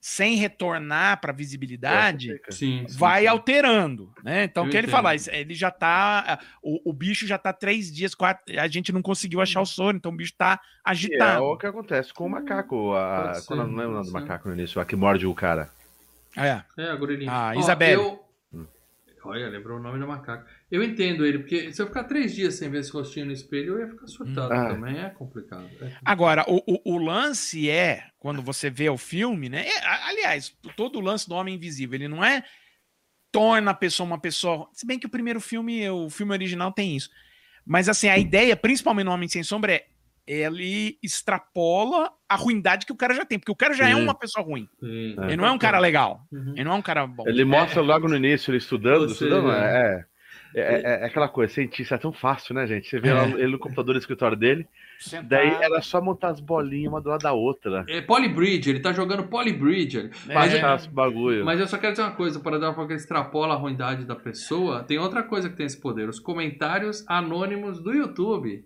sem 0.03 0.33
retornar 0.35 1.21
para 1.21 1.31
visibilidade, 1.31 2.33
fica. 2.33 2.51
Sim, 2.51 2.85
sim, 2.87 2.97
vai 2.97 3.21
sim. 3.21 3.27
alterando, 3.27 4.11
né? 4.23 4.45
Então, 4.45 4.63
Eu 4.63 4.67
o 4.67 4.71
que 4.71 4.75
ele 4.77 4.87
fala, 4.87 5.11
ele 5.13 5.53
já 5.53 5.69
tá, 5.69 6.39
o, 6.63 6.89
o 6.89 6.91
bicho 6.91 7.27
já 7.27 7.37
tá 7.37 7.53
três 7.53 7.93
dias, 7.93 8.15
quatro, 8.15 8.59
a 8.59 8.67
gente 8.67 8.91
não 8.91 9.03
conseguiu 9.03 9.39
achar 9.41 9.61
o 9.61 9.65
sono, 9.67 9.99
então 9.99 10.11
o 10.11 10.15
bicho 10.15 10.33
tá 10.35 10.59
é 10.59 10.89
agitado. 10.89 11.43
o 11.43 11.55
que 11.55 11.67
acontece 11.67 12.11
com 12.11 12.25
o 12.25 12.29
macaco. 12.31 12.95
A... 12.95 13.35
Ser, 13.35 13.45
Quando 13.45 13.67
não 13.67 13.75
lembro 13.77 13.91
o 13.91 13.93
nome 13.97 14.07
do 14.07 14.11
macaco 14.11 14.49
no 14.49 14.55
início, 14.55 14.81
a 14.81 14.85
que 14.85 14.95
morde 14.95 15.27
o 15.27 15.35
cara. 15.35 15.69
É. 16.35 16.61
É, 16.79 16.89
a 16.89 16.95
gorilinha. 16.95 17.31
Ah, 17.31 17.53
Ó, 17.55 17.59
Isabelle. 17.59 18.01
eu- 18.01 18.19
Olha, 19.23 19.47
lembrou 19.49 19.77
o 19.77 19.81
nome 19.81 19.99
do 19.99 20.07
macaco. 20.07 20.45
Eu 20.69 20.83
entendo 20.83 21.25
ele, 21.25 21.39
porque 21.39 21.71
se 21.71 21.81
eu 21.81 21.87
ficar 21.87 22.05
três 22.05 22.33
dias 22.33 22.55
sem 22.55 22.69
ver 22.69 22.79
esse 22.79 22.91
rostinho 22.91 23.27
no 23.27 23.31
espelho, 23.31 23.73
eu 23.75 23.79
ia 23.81 23.87
ficar 23.87 24.07
surtado 24.07 24.51
Ah. 24.53 24.67
também. 24.69 24.99
É 24.99 25.09
complicado. 25.09 25.69
É 25.81 25.91
Agora, 26.03 26.43
o, 26.47 26.57
o, 26.67 26.95
o 26.95 26.97
lance 26.97 27.69
é, 27.69 28.05
quando 28.17 28.41
você 28.41 28.69
vê 28.69 28.89
o 28.89 28.97
filme, 28.97 29.47
né? 29.49 29.67
é, 29.67 29.85
aliás, 30.07 30.55
todo 30.75 30.97
o 30.97 31.01
lance 31.01 31.27
do 31.29 31.35
Homem 31.35 31.55
Invisível, 31.55 31.95
ele 31.95 32.07
não 32.07 32.23
é 32.25 32.43
torna 33.31 33.71
a 33.71 33.75
pessoa 33.75 34.05
uma 34.07 34.19
pessoa. 34.19 34.67
Se 34.73 34.85
bem 34.85 34.99
que 34.99 35.05
o 35.05 35.09
primeiro 35.09 35.39
filme, 35.39 35.89
o 35.89 36.09
filme 36.09 36.33
original 36.33 36.71
tem 36.71 36.95
isso. 36.95 37.09
Mas 37.65 37.87
assim, 37.87 38.09
a 38.09 38.17
ideia, 38.17 38.57
principalmente 38.57 39.05
no 39.05 39.11
Homem 39.11 39.29
Sem 39.29 39.43
Sombra, 39.43 39.73
é 39.73 39.85
ele 40.31 40.97
extrapola 41.03 42.09
a 42.29 42.35
ruindade 42.35 42.85
que 42.85 42.93
o 42.93 42.95
cara 42.95 43.13
já 43.13 43.25
tem, 43.25 43.37
porque 43.37 43.51
o 43.51 43.55
cara 43.55 43.73
já 43.73 43.89
é 43.89 43.93
Sim. 43.93 44.01
uma 44.01 44.13
pessoa 44.13 44.45
ruim. 44.45 44.67
Sim. 44.79 45.15
É. 45.19 45.25
Ele 45.25 45.35
não 45.37 45.45
é 45.45 45.51
um 45.51 45.57
cara 45.57 45.77
legal. 45.77 46.21
Uhum. 46.31 46.53
Ele 46.55 46.63
não 46.63 46.71
é 46.73 46.75
um 46.75 46.81
cara 46.81 47.05
bom. 47.05 47.27
Ele 47.27 47.43
mostra 47.43 47.81
logo 47.81 48.07
no 48.07 48.15
início, 48.15 48.49
ele 48.51 48.57
estudando, 48.57 49.09
Você, 49.09 49.25
estudando, 49.25 49.51
é, 49.51 50.05
é, 50.55 50.61
é, 50.61 51.01
é 51.01 51.05
aquela 51.05 51.27
coisa, 51.27 51.53
cientista 51.53 51.95
é 51.95 51.97
tão 51.97 52.13
fácil, 52.13 52.55
né, 52.55 52.65
gente? 52.65 52.87
Você 52.89 52.99
vê 52.99 53.09
É. 53.09 53.13
lá 53.13 53.25
ele 53.27 53.51
no 53.53 53.59
computador 53.59 53.93
do 53.95 53.99
escritório 53.99 54.37
dele, 54.37 54.65
Sentado. 54.99 55.27
daí 55.27 55.49
era 55.61 55.81
só 55.81 56.01
montar 56.01 56.29
as 56.29 56.39
bolinhas 56.39 56.91
uma 56.91 57.01
do 57.01 57.09
lado 57.09 57.23
da 57.23 57.33
outra. 57.33 57.83
É 57.89 57.99
Polybridge, 58.01 58.69
ele 58.69 58.79
tá 58.79 58.93
jogando 58.93 59.27
Polybridge. 59.27 60.09
É. 60.29 60.33
Mas, 60.33 60.53
esse 60.53 60.89
bagulho. 60.89 61.43
mas 61.43 61.59
eu 61.59 61.67
só 61.67 61.77
quero 61.77 61.91
dizer 61.93 62.03
uma 62.03 62.15
coisa, 62.15 62.39
para 62.39 62.57
dar 62.57 62.73
porque 62.73 62.93
extrapola 62.93 63.53
a 63.53 63.57
ruindade 63.57 64.05
da 64.05 64.15
pessoa, 64.15 64.83
tem 64.83 64.97
outra 64.97 65.23
coisa 65.23 65.49
que 65.49 65.57
tem 65.57 65.65
esse 65.65 65.79
poder, 65.79 66.07
os 66.07 66.19
comentários 66.19 67.03
anônimos 67.07 67.81
do 67.81 67.93
YouTube. 67.93 68.65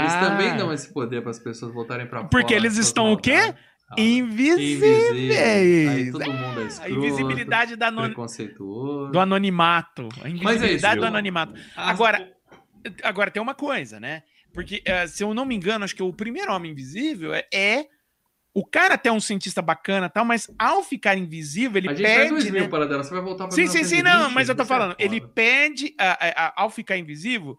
Eles 0.00 0.12
Ah, 0.14 0.20
também 0.30 0.56
dão 0.56 0.72
esse 0.72 0.92
poder 0.92 1.20
para 1.22 1.30
as 1.30 1.38
pessoas 1.38 1.72
voltarem 1.72 2.06
para 2.06 2.18
fora. 2.20 2.28
Porque 2.30 2.54
eles 2.54 2.76
estão 2.76 3.12
o 3.12 3.16
quê? 3.16 3.54
Ah, 3.90 4.00
Invisíveis. 4.00 5.88
Aí 5.88 6.12
todo 6.12 6.32
mundo 6.32 6.60
é 6.60 6.64
A 6.64 6.66
escroto, 6.66 6.92
invisibilidade 6.94 7.76
da 7.76 7.92
preconceituoso. 7.92 9.12
do 9.12 9.20
anonimato. 9.20 10.08
A 10.22 10.28
é 10.28 10.30
invisibilidade 10.30 10.96
do 10.96 11.04
eu- 11.04 11.08
anonimato. 11.08 11.54
As- 11.76 11.90
Agora, 11.90 12.32
agora 13.02 13.30
tem 13.30 13.42
uma 13.42 13.54
coisa, 13.54 14.00
né? 14.00 14.22
Porque, 14.52 14.82
eh, 14.84 15.06
se 15.06 15.22
eu 15.24 15.34
não 15.34 15.44
me 15.44 15.54
engano, 15.54 15.84
acho 15.84 15.94
que 15.96 16.02
o 16.02 16.12
primeiro 16.12 16.52
Homem 16.52 16.72
Invisível 16.72 17.34
é, 17.34 17.44
é- 17.52 17.86
O 18.56 18.64
cara 18.64 18.94
até 18.94 19.08
é 19.08 19.12
um 19.12 19.18
cientista 19.18 19.60
bacana 19.60 20.06
e 20.06 20.10
tal, 20.10 20.24
mas 20.24 20.48
ao 20.56 20.80
ficar 20.84 21.16
invisível, 21.18 21.76
ele 21.76 21.88
a 21.88 21.92
gente 21.92 22.02
perde. 22.06 22.30
2000 22.30 22.62
né? 22.62 22.68
para 22.68 22.86
dela, 22.86 23.02
você 23.02 23.12
vai 23.12 23.20
voltar 23.20 23.48
para 23.48 23.56
Sim, 23.56 23.66
sim, 23.66 23.82
sim, 23.82 24.00
não, 24.00 24.30
mas 24.30 24.48
eu 24.48 24.54
tô 24.54 24.62
é 24.62 24.66
falando. 24.66 24.94
Ele 24.96 25.20
perde, 25.20 25.92
a- 25.98 26.12
a- 26.12 26.46
a- 26.46 26.52
ao 26.62 26.70
ficar 26.70 26.96
invisível, 26.96 27.58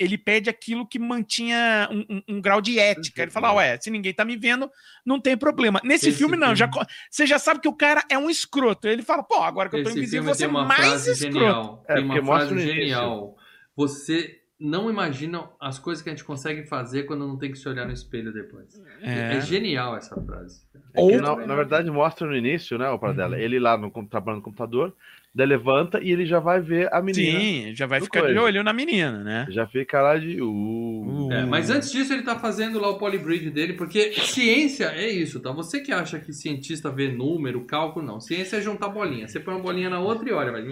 ele 0.00 0.18
perde 0.18 0.50
aquilo 0.50 0.86
que 0.86 0.98
mantinha 0.98 1.88
um, 1.92 2.04
um- 2.16 2.22
um 2.36 2.40
grau 2.40 2.60
de 2.60 2.78
ética. 2.78 3.22
Ele 3.22 3.30
fala, 3.30 3.52
ué, 3.54 3.78
se 3.80 3.90
ninguém 3.90 4.12
tá 4.12 4.24
me 4.24 4.36
vendo, 4.36 4.70
não 5.06 5.20
tem 5.20 5.36
problema. 5.36 5.80
Nesse 5.84 6.08
Esse 6.08 6.18
filme, 6.18 6.36
não. 6.36 6.54
filme- 6.56 6.56
Já, 6.56 6.70
você 7.10 7.26
já 7.26 7.38
sabe 7.38 7.60
que 7.60 7.68
o 7.68 7.72
cara 7.76 8.02
é 8.10 8.18
um 8.18 8.28
escroto. 8.28 8.88
Ele 8.88 9.02
fala, 9.02 9.22
pô, 9.22 9.42
agora 9.42 9.68
que 9.68 9.76
eu 9.76 9.82
tô 9.82 9.90
Esse 9.90 9.98
invisível, 9.98 10.24
você 10.34 10.44
é 10.44 10.46
tem 10.48 10.56
uma 10.56 10.64
mais 10.64 10.80
frase 10.80 11.10
escroto. 11.12 11.34
genial. 11.38 11.84
É, 11.88 11.94
tem 11.94 12.04
uma 12.04 12.24
frase 12.36 12.52
início. 12.52 12.74
genial. 12.74 13.36
Você 13.76 14.36
não 14.58 14.90
imagina 14.90 15.48
as 15.58 15.78
coisas 15.78 16.02
que 16.02 16.10
a 16.10 16.12
gente 16.12 16.24
consegue 16.24 16.64
fazer 16.66 17.04
quando 17.04 17.26
não 17.26 17.38
tem 17.38 17.50
que 17.50 17.56
se 17.58 17.66
olhar 17.68 17.86
no 17.86 17.92
espelho 17.92 18.32
depois. 18.32 18.66
É, 19.02 19.36
É. 19.36 19.40
genial 19.40 19.96
essa 19.96 20.20
frase. 20.22 20.62
É 20.94 21.00
Ou- 21.00 21.20
na, 21.20 21.34
na 21.46 21.54
verdade, 21.54 21.90
mostra 21.90 22.26
no 22.26 22.36
início, 22.36 22.76
né, 22.76 22.88
o 22.90 22.98
dela. 23.14 23.36
Uhum. 23.36 23.42
Ele 23.42 23.58
lá 23.58 23.78
no, 23.78 23.90
trabalhando 24.06 24.38
no 24.40 24.44
computador, 24.44 24.94
daí 25.34 25.46
levanta 25.46 26.00
e 26.02 26.10
ele 26.10 26.26
já 26.26 26.40
vai 26.40 26.60
ver 26.60 26.92
a 26.92 27.00
menina. 27.00 27.40
Sim, 27.40 27.74
já 27.74 27.86
vai 27.86 28.00
ficar 28.00 28.20
de 28.20 28.26
coisa. 28.26 28.42
olho 28.42 28.62
na 28.62 28.72
menina, 28.72 29.22
né? 29.22 29.46
Já 29.50 29.66
fica 29.66 30.00
lá 30.00 30.16
de. 30.18 30.40
Uh, 30.40 30.90
Uh. 31.10 31.32
É, 31.32 31.44
mas 31.44 31.70
antes 31.70 31.90
disso, 31.90 32.12
ele 32.12 32.22
tá 32.22 32.38
fazendo 32.38 32.80
lá 32.80 32.88
o 32.88 32.98
polybridge 32.98 33.50
dele, 33.50 33.74
porque 33.74 34.12
ciência 34.12 34.86
é 34.86 35.08
isso, 35.08 35.40
tá? 35.40 35.50
Você 35.52 35.80
que 35.80 35.92
acha 35.92 36.18
que 36.18 36.32
cientista 36.32 36.90
vê 36.90 37.08
número, 37.10 37.64
cálculo, 37.64 38.04
não. 38.04 38.20
Ciência 38.20 38.56
é 38.56 38.60
juntar 38.60 38.88
bolinha. 38.88 39.26
Você 39.26 39.40
põe 39.40 39.54
uma 39.54 39.62
bolinha 39.62 39.90
na 39.90 40.00
outra 40.00 40.28
e 40.28 40.32
olha, 40.32 40.52
vai. 40.52 40.62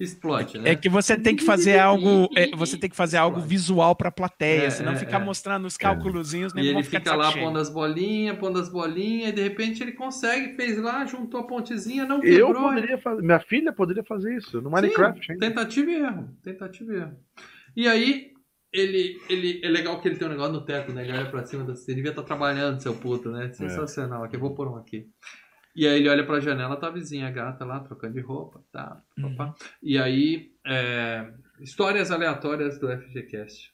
Explode, 0.00 0.58
né? 0.58 0.70
É 0.70 0.74
que 0.76 0.88
você 0.88 1.14
tem 1.14 1.36
que 1.36 1.44
fazer 1.44 1.76
algo, 1.78 2.26
é, 2.34 2.56
você 2.56 2.78
tem 2.78 2.88
que 2.88 2.96
fazer 2.96 3.18
algo 3.18 3.38
visual 3.38 3.94
pra 3.94 4.10
plateia, 4.10 4.64
É, 4.64 4.70
senão 4.70 4.92
é, 4.92 4.96
ficar 4.96 5.20
é. 5.20 5.24
mostrando 5.24 5.66
os 5.66 5.76
cálculozinhos, 5.76 6.54
né? 6.54 6.62
E 6.62 6.68
ele 6.68 6.82
ficar 6.82 7.00
de 7.00 7.04
fica 7.04 7.16
lá 7.16 7.30
cheio. 7.30 7.44
pondo 7.44 7.58
as 7.58 7.68
bolinhas, 7.68 8.38
pondo 8.38 8.58
as 8.58 8.70
bolinhas, 8.70 9.28
e 9.28 9.32
de 9.32 9.42
repente 9.42 9.82
ele 9.82 9.92
consegue, 9.92 10.56
fez 10.56 10.78
lá, 10.78 11.04
juntou 11.04 11.40
a 11.40 11.44
pontezinha, 11.44 12.06
não 12.06 12.24
eu 12.24 12.46
quebrou. 12.46 12.68
poderia 12.68 12.96
fazer. 12.96 13.19
Minha 13.22 13.40
filha 13.40 13.72
poderia 13.72 14.04
fazer 14.04 14.36
isso 14.36 14.60
no 14.60 14.70
Minecraft, 14.70 15.26
Sim? 15.26 15.38
Tentativa 15.38 15.90
e 15.90 15.94
erro. 15.96 16.36
Tentativa 16.42 16.92
e 16.92 16.96
erro. 16.96 17.16
E 17.76 17.88
aí, 17.88 18.32
ele, 18.72 19.20
ele. 19.28 19.60
É 19.64 19.68
legal 19.68 20.00
que 20.00 20.08
ele 20.08 20.16
tem 20.16 20.26
um 20.28 20.30
negócio 20.30 20.52
no 20.52 20.64
teto, 20.64 20.92
né? 20.92 21.02
Ele 21.02 21.12
olha 21.16 21.30
pra 21.30 21.44
cima, 21.44 21.64
você 21.64 21.94
devia 21.94 22.10
estar 22.10 22.22
trabalhando, 22.22 22.80
seu 22.80 22.94
puto, 22.94 23.30
né? 23.30 23.52
Sensacional. 23.52 24.24
Aqui, 24.24 24.36
eu 24.36 24.40
vou 24.40 24.54
pôr 24.54 24.68
um 24.68 24.76
aqui. 24.76 25.08
E 25.74 25.86
aí 25.86 26.00
ele 26.00 26.08
olha 26.08 26.26
pra 26.26 26.40
janela, 26.40 26.76
tá 26.76 26.88
a 26.88 26.90
vizinha 26.90 27.28
a 27.28 27.30
gata 27.30 27.64
lá, 27.64 27.78
trocando 27.80 28.14
de 28.14 28.20
roupa, 28.20 28.60
tá. 28.72 29.00
papá. 29.20 29.54
E 29.82 29.96
aí, 29.98 30.52
é, 30.66 31.32
histórias 31.60 32.10
aleatórias 32.10 32.76
do 32.78 32.88
FGCast. 32.88 33.72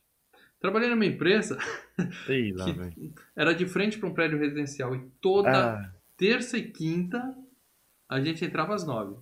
Trabalhei 0.61 0.91
numa 0.91 1.07
empresa, 1.07 1.57
Sei 2.27 2.53
lá, 2.53 2.65
que- 2.67 2.73
velho. 2.73 3.15
era 3.35 3.55
de 3.55 3.67
frente 3.67 3.99
pra 3.99 4.09
um 4.09 4.15
prédio 4.15 4.39
residencial 4.39 4.95
e 4.95 5.07
toda 5.23 5.75
Ah, 5.75 5.91
terça 6.19 6.59
e 6.59 6.71
quinta, 6.71 7.35
a 8.09 8.21
gente 8.21 8.45
entrava 8.45 8.75
às 8.75 8.87
nove. 8.87 9.17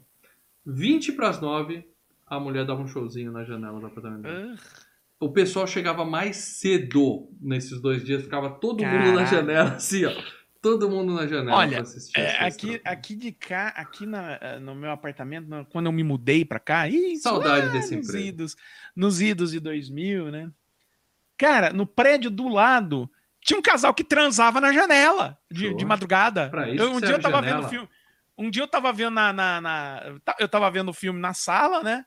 20 0.67 1.13
para 1.13 1.29
as 1.29 1.41
nove, 1.41 1.87
a 2.27 2.39
mulher 2.41 2.65
dava 2.65 2.83
um 2.83 2.87
showzinho 2.89 3.31
na 3.33 3.45
janela 3.45 3.79
do 3.81 3.87
apartamento. 3.87 4.23
dela. 4.23 4.55
Ah, 4.59 4.85
O 5.21 5.31
pessoal 5.31 5.67
chegava 5.67 6.05
mais 6.05 6.37
cedo 6.37 7.29
nesses 7.41 7.81
dois 7.81 8.05
dias, 8.05 8.23
ficava 8.23 8.51
todo 8.51 8.85
mundo 8.85 9.13
na 9.13 9.25
Caraca. 9.25 9.27
janela, 9.37 9.71
assim, 9.75 10.05
ó. 10.05 10.13
Todo 10.61 10.89
mundo 10.89 11.13
na 11.13 11.27
janela 11.27 11.57
Olha, 11.59 11.73
pra 11.73 11.81
assistir. 11.83 12.19
é, 12.19 12.43
aqui, 12.45 12.81
aqui 12.85 13.15
de 13.15 13.33
cá, 13.33 13.69
aqui 13.77 14.07
na- 14.07 14.39
eh, 14.41 14.59
no 14.59 14.75
meu 14.75 14.91
apartamento, 14.91 15.47
quando 15.71 15.87
eu 15.87 15.93
me 15.93 16.03
mudei 16.03 16.43
pra 16.45 16.59
cá, 16.59 16.89
isso 16.89 17.23
Saudade 17.25 17.67
lá 17.67 17.73
desse 17.73 17.95
nos 17.97 18.09
emprego. 18.09 18.27
idos, 18.27 18.57
nos 18.97 19.21
idos 19.21 19.51
de 19.53 19.61
2000, 19.61 20.31
né? 20.31 20.51
Cara, 21.37 21.71
no 21.73 21.87
prédio 21.87 22.31
do 22.31 22.49
lado 22.49 23.11
tinha 23.43 23.59
um 23.59 23.63
casal 23.63 23.93
que 23.93 24.03
transava 24.03 24.59
na 24.59 24.73
janela 24.73 25.37
de, 25.51 25.75
de 25.75 25.85
madrugada. 25.85 26.49
Pra 26.49 26.67
isso 26.71 26.83
Eu- 26.83 26.93
um 26.93 27.01
dia 27.01 27.11
eu 27.11 27.21
tava 27.21 27.37
janela. 27.43 27.61
vendo 27.61 27.69
filme. 27.71 27.89
Um 28.37 28.51
dia 28.51 28.63
eu 28.63 28.69
tava 28.69 28.93
vendo 28.93 29.11
na, 29.15 29.33
na, 29.33 29.61
na- 29.61 30.03
eu 30.07 30.21
ta- 30.21 30.37
eu 30.41 30.49
tava 30.49 30.71
vendo 30.71 30.89
o 30.91 30.95
filme 30.95 31.21
na 31.21 31.33
sala, 31.35 31.83
né? 31.83 32.05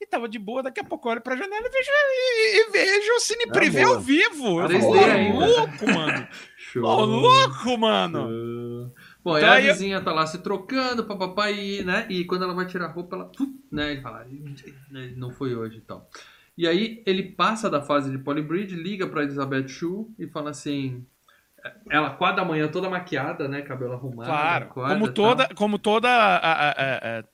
E 0.00 0.06
tava 0.06 0.28
de 0.28 0.38
boa, 0.38 0.62
daqui 0.64 0.80
a 0.80 0.84
pouco 0.84 1.06
eu 1.08 1.12
olho 1.12 1.20
pra 1.20 1.36
janela 1.36 1.64
e 1.64 1.70
vejo, 1.70 1.90
e, 1.90 2.56
e 2.60 2.70
vejo 2.72 3.12
o 3.12 3.20
Cine 3.20 3.44
É 3.44 3.52
Privé 3.52 3.84
boa. 3.84 3.94
ao 3.96 4.00
vivo. 4.00 4.60
Eu 4.60 4.68
3D 4.68 4.80
falo, 4.80 4.96
"Ô, 4.98 5.04
ainda." 5.04 5.46
louco, 5.46 5.86
mano. 5.94 6.28
Show. 6.58 6.84
Ô, 6.84 7.04
louco, 7.04 7.78
mano. 7.78 8.28
Uh, 8.28 8.92
Bom, 9.22 9.36
Então 9.38 9.48
aí 9.48 9.54
a 9.56 9.58
aí 9.58 9.66
eu- 9.68 9.72
vizinha 9.74 10.00
tá 10.00 10.12
lá 10.12 10.26
se 10.26 10.38
trocando, 10.42 11.04
papapá, 11.04 11.50
e, 11.52 11.84
né? 11.84 12.06
E 12.10 12.24
quando 12.24 12.42
ela 12.42 12.52
vai 12.54 12.66
tirar 12.66 12.86
a 12.86 12.90
roupa, 12.92 13.14
ela. 13.14 13.26
pum, 13.26 13.56
Né, 13.70 13.92
ele 13.92 14.00
fala, 14.02 14.26
"Ih, 14.28 15.14
não 15.16 15.30
foi 15.30 15.54
hoje 15.54 15.78
e 15.78 15.82
tal. 15.82 16.10
E 16.58 16.66
aí 16.66 17.02
ele 17.06 17.22
passa 17.22 17.70
da 17.70 17.80
fase 17.80 18.10
de 18.10 18.18
polybridge, 18.18 18.74
liga 18.74 19.06
pra 19.06 19.22
Elizabeth 19.22 19.68
Shue 19.68 20.06
e 20.18 20.26
fala 20.26 20.50
assim. 20.50 21.06
Ela 21.90 22.10
quadra 22.10 22.42
da 22.42 22.44
manhã 22.48 22.68
toda 22.68 22.88
maquiada, 22.90 23.46
né? 23.48 23.62
Cabelo 23.62 23.92
arrumado. 23.92 24.28
Claro, 24.28 24.64
acorda, 24.66 24.94
como 24.94 25.04
tal. 25.06 25.14
toda, 25.14 25.48
como 25.54 25.78
toda 25.78 26.08
a, 26.08 26.36
a- 26.36 26.70
a- 26.70 27.18
a- 27.20 27.24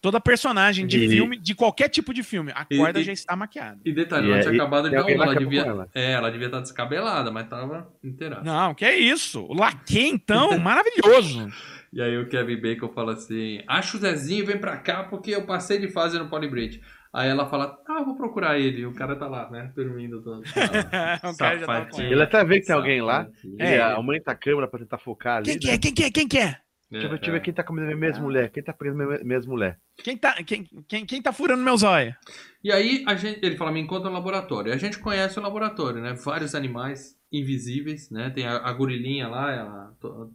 Toda 0.00 0.20
personagem 0.20 0.86
de 0.86 1.02
E- 1.02 1.08
filme, 1.08 1.38
de 1.38 1.54
qualquer 1.54 1.88
tipo 1.88 2.12
de 2.12 2.22
filme, 2.22 2.52
a 2.54 2.66
E- 2.70 2.76
corda 2.76 3.00
e- 3.00 3.04
já 3.04 3.12
está 3.14 3.34
maquiada. 3.34 3.80
E 3.86 3.90
detalhe, 3.90 4.26
E 4.26 4.30
ela 4.32 4.38
é- 4.38 4.42
tinha 4.42 4.52
e- 4.52 4.56
acabado 4.60 4.90
de 4.90 4.94
ela 4.96 5.06
cama 5.06 5.34
devia. 5.34 5.62
ela. 5.62 5.88
É, 5.94 6.12
ela 6.12 6.30
devia 6.30 6.48
estar 6.48 6.60
descabelada, 6.60 7.30
mas 7.30 7.48
tava 7.48 7.90
inteira. 8.04 8.42
Não, 8.44 8.74
que 8.74 8.84
é 8.84 8.94
isso. 8.98 9.42
O 9.46 9.54
Laque, 9.54 10.06
então, 10.06 10.50
maravilhoso. 10.60 11.48
E 11.90 12.02
aí 12.02 12.18
o 12.18 12.28
Kevin 12.28 12.60
Bacon 12.60 12.90
fala 12.90 13.14
assim: 13.14 13.62
acha 13.66 13.96
o 13.96 14.00
Zezinho, 14.00 14.44
vem 14.44 14.58
pra 14.58 14.76
cá 14.76 15.04
porque 15.04 15.30
eu 15.30 15.46
passei 15.46 15.78
de 15.78 15.88
fase 15.88 16.18
no 16.18 16.28
Polybridge. 16.28 16.82
Aí 17.14 17.28
ela 17.28 17.48
fala, 17.48 17.78
ah, 17.88 18.02
vou 18.02 18.16
procurar 18.16 18.58
ele. 18.58 18.80
E 18.80 18.86
o 18.86 18.92
cara 18.92 19.14
tá 19.14 19.28
lá, 19.28 19.48
né? 19.48 19.72
Dormindo 19.76 20.20
todo. 20.20 20.40
o 20.40 20.42
cara 21.38 21.58
já 21.58 21.86
com 21.86 22.00
Ele 22.02 22.20
até 22.22 22.44
vê 22.44 22.60
que 22.60 22.66
tem 22.66 22.74
alguém 22.74 23.00
lá. 23.00 23.28
É. 23.60 23.74
Ele 23.74 23.82
aumenta 23.82 24.32
a 24.32 24.34
câmera 24.34 24.66
pra 24.66 24.80
tentar 24.80 24.98
focar 24.98 25.36
ali. 25.36 25.50
Quem 25.50 25.58
que 25.60 25.70
é? 25.70 25.78
Quem 25.78 25.94
que 25.94 26.02
é? 26.02 26.10
Quem 26.10 26.28
que 26.28 26.38
é? 26.38 26.56
Deixa 26.90 27.06
eu 27.06 27.10
ver, 27.10 27.16
deixa 27.18 27.30
eu 27.30 27.34
ver 27.34 27.40
quem 27.40 27.54
tá 27.54 27.62
comendo 27.64 27.90
a 27.90 27.96
mesma 27.96 28.22
mulher. 28.22 28.50
Quem 28.50 28.62
tá 28.62 28.72
pegando 28.72 29.02
a 29.02 29.06
me- 29.06 29.24
mesma 29.24 29.52
mulher. 29.52 29.78
Quem 29.96 30.16
tá, 30.16 30.34
quem, 30.44 30.64
quem, 30.88 31.06
quem 31.06 31.22
tá 31.22 31.32
furando 31.32 31.62
meus 31.62 31.82
olhos? 31.82 32.14
E 32.62 32.70
aí 32.70 33.04
a 33.06 33.14
gente, 33.14 33.44
ele 33.44 33.56
fala, 33.56 33.72
me 33.72 33.80
encontra 33.80 34.08
no 34.08 34.14
laboratório. 34.14 34.70
E 34.70 34.72
a 34.72 34.76
gente 34.76 34.98
conhece 34.98 35.38
o 35.38 35.42
laboratório, 35.42 36.00
né? 36.00 36.14
Vários 36.14 36.54
animais 36.54 37.16
invisíveis, 37.32 38.10
né? 38.10 38.30
Tem 38.30 38.46
a, 38.46 38.58
a 38.58 38.72
gorilinha 38.72 39.28
lá, 39.28 39.52
ela. 39.52 39.92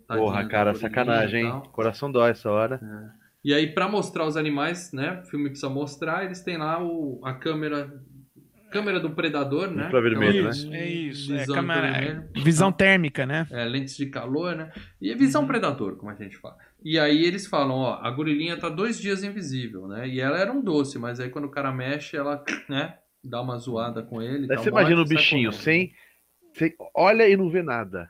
Porra, 0.07 0.47
cara, 0.47 0.73
sacanagem, 0.75 1.45
hein? 1.45 1.61
Coração 1.71 2.11
dói 2.11 2.31
essa 2.31 2.49
hora. 2.49 2.79
E 3.43 3.53
aí, 3.53 3.67
pra 3.73 3.87
mostrar 3.87 4.25
os 4.25 4.35
animais, 4.35 4.91
né? 4.91 5.21
O 5.23 5.29
filme 5.29 5.49
precisa 5.49 5.69
mostrar, 5.69 6.25
eles 6.25 6.41
têm 6.41 6.57
lá 6.57 6.83
o, 6.83 7.21
a 7.23 7.33
câmera. 7.33 7.91
Câmera 8.71 8.99
do 8.99 9.09
predador, 9.09 9.71
né? 9.71 9.87
Infravermelho, 9.87 10.47
Aquela 10.47 10.49
Isso, 10.51 10.73
é 10.73 10.87
isso. 10.87 11.33
É, 11.33 11.39
visão 11.39 11.55
câmera, 11.55 11.89
infravermelho. 11.89 12.43
visão 12.43 12.71
térmica, 12.71 13.25
né? 13.25 13.47
É, 13.49 13.65
lentes 13.65 13.97
de 13.97 14.05
calor, 14.05 14.55
né? 14.55 14.71
E 15.01 15.11
é 15.11 15.15
visão 15.15 15.47
predador, 15.47 15.95
como 15.95 16.11
a 16.11 16.15
gente 16.15 16.37
fala. 16.37 16.55
E 16.83 16.99
aí 16.99 17.25
eles 17.25 17.47
falam, 17.47 17.77
ó, 17.77 17.99
a 17.99 18.11
gorilinha 18.11 18.57
tá 18.57 18.69
dois 18.69 18.99
dias 18.99 19.23
invisível, 19.23 19.87
né? 19.87 20.07
E 20.07 20.21
ela 20.21 20.37
era 20.37 20.51
um 20.51 20.61
doce, 20.61 20.99
mas 20.99 21.19
aí 21.19 21.29
quando 21.29 21.45
o 21.45 21.51
cara 21.51 21.71
mexe, 21.71 22.15
ela, 22.15 22.43
né? 22.69 22.95
Dá 23.23 23.41
uma 23.41 23.57
zoada 23.57 24.03
com 24.03 24.21
ele. 24.21 24.45
Dá 24.45 24.57
você 24.57 24.69
uma 24.69 24.81
imagina 24.81 25.01
o 25.01 25.05
bichinho 25.05 25.51
sem, 25.51 25.91
sem. 26.53 26.73
Olha 26.95 27.27
e 27.27 27.35
não 27.35 27.49
vê 27.49 27.63
nada. 27.63 28.07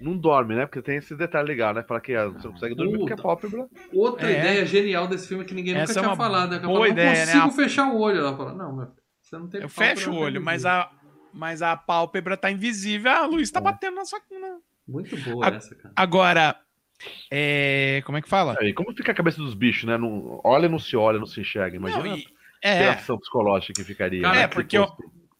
Não 0.00 0.16
dorme, 0.16 0.54
né? 0.54 0.66
Porque 0.66 0.80
tem 0.82 0.96
esse 0.98 1.14
detalhe 1.16 1.48
legal, 1.48 1.74
né? 1.74 1.82
Fala 1.82 2.00
que 2.00 2.14
ah, 2.14 2.26
você 2.28 2.46
não 2.46 2.52
consegue 2.54 2.74
dormir 2.74 2.98
porque 2.98 3.12
é 3.12 3.16
Puta. 3.16 3.28
pálpebra. 3.28 3.66
Outra 3.92 4.30
É. 4.30 4.38
ideia 4.38 4.66
genial 4.66 5.06
desse 5.08 5.26
filme 5.28 5.44
que 5.44 5.54
ninguém 5.54 5.74
nunca 5.74 5.84
Essa 5.84 5.98
é 6.00 6.02
tinha 6.02 6.16
falado. 6.16 6.50
né? 6.50 6.56
Ela 6.58 6.66
boa 6.66 6.88
ideia, 6.88 7.10
né? 7.26 7.34
não 7.34 7.42
consigo 7.42 7.48
A- 7.48 7.64
fechar 7.64 7.88
o 7.92 7.98
olho. 8.00 8.18
Ela 8.18 8.36
fala, 8.36 8.52
não, 8.54 8.76
meu, 8.76 8.88
você 9.22 9.36
não 9.38 9.48
tem 9.48 9.62
Eu 9.62 9.68
fecho 9.68 10.10
o 10.10 10.14
não 10.14 10.20
olho, 10.20 10.40
mas 10.40 10.62
visível." 10.62 10.78
a, 10.78 10.90
mas 11.32 11.62
a 11.62 11.76
pálpebra 11.76 12.36
tá 12.36 12.50
invisível, 12.50 13.10
a 13.10 13.26
luz 13.26 13.50
tá 13.50 13.58
É. 13.58 13.62
batendo 13.62 13.96
na 13.96 14.04
sua. 14.04 14.20
na- 14.30 14.58
Muito 14.88 15.16
boa 15.18 15.46
A- 15.46 15.50
essa, 15.54 15.74
cara. 15.74 15.92
Agora, 15.96 16.56
é, 17.30 18.02
como 18.04 18.18
é 18.18 18.22
que 18.22 18.28
fala? 18.28 18.56
Aí, 18.60 18.72
como 18.72 18.92
fica 18.94 19.12
a 19.12 19.14
cabeça 19.14 19.38
dos 19.38 19.54
bichos, 19.54 19.84
né? 19.84 19.96
Não, 19.96 20.40
olha, 20.44 20.68
não 20.68 20.78
se 20.78 20.96
olha, 20.96 21.18
não 21.18 21.26
se 21.26 21.40
enxerga. 21.40 21.76
Imagina 21.76 22.04
Não, 22.04 22.12
a 22.12 22.16
e- 22.18 22.26
é, 22.62 22.74
reação 22.74 23.18
psicológica 23.18 23.72
que 23.72 23.84
ficaria. 23.84 24.22
Cara, 24.22 24.34
né? 24.36 24.42
é, 24.42 24.46
porque 24.46 24.76
eu- 24.78 24.88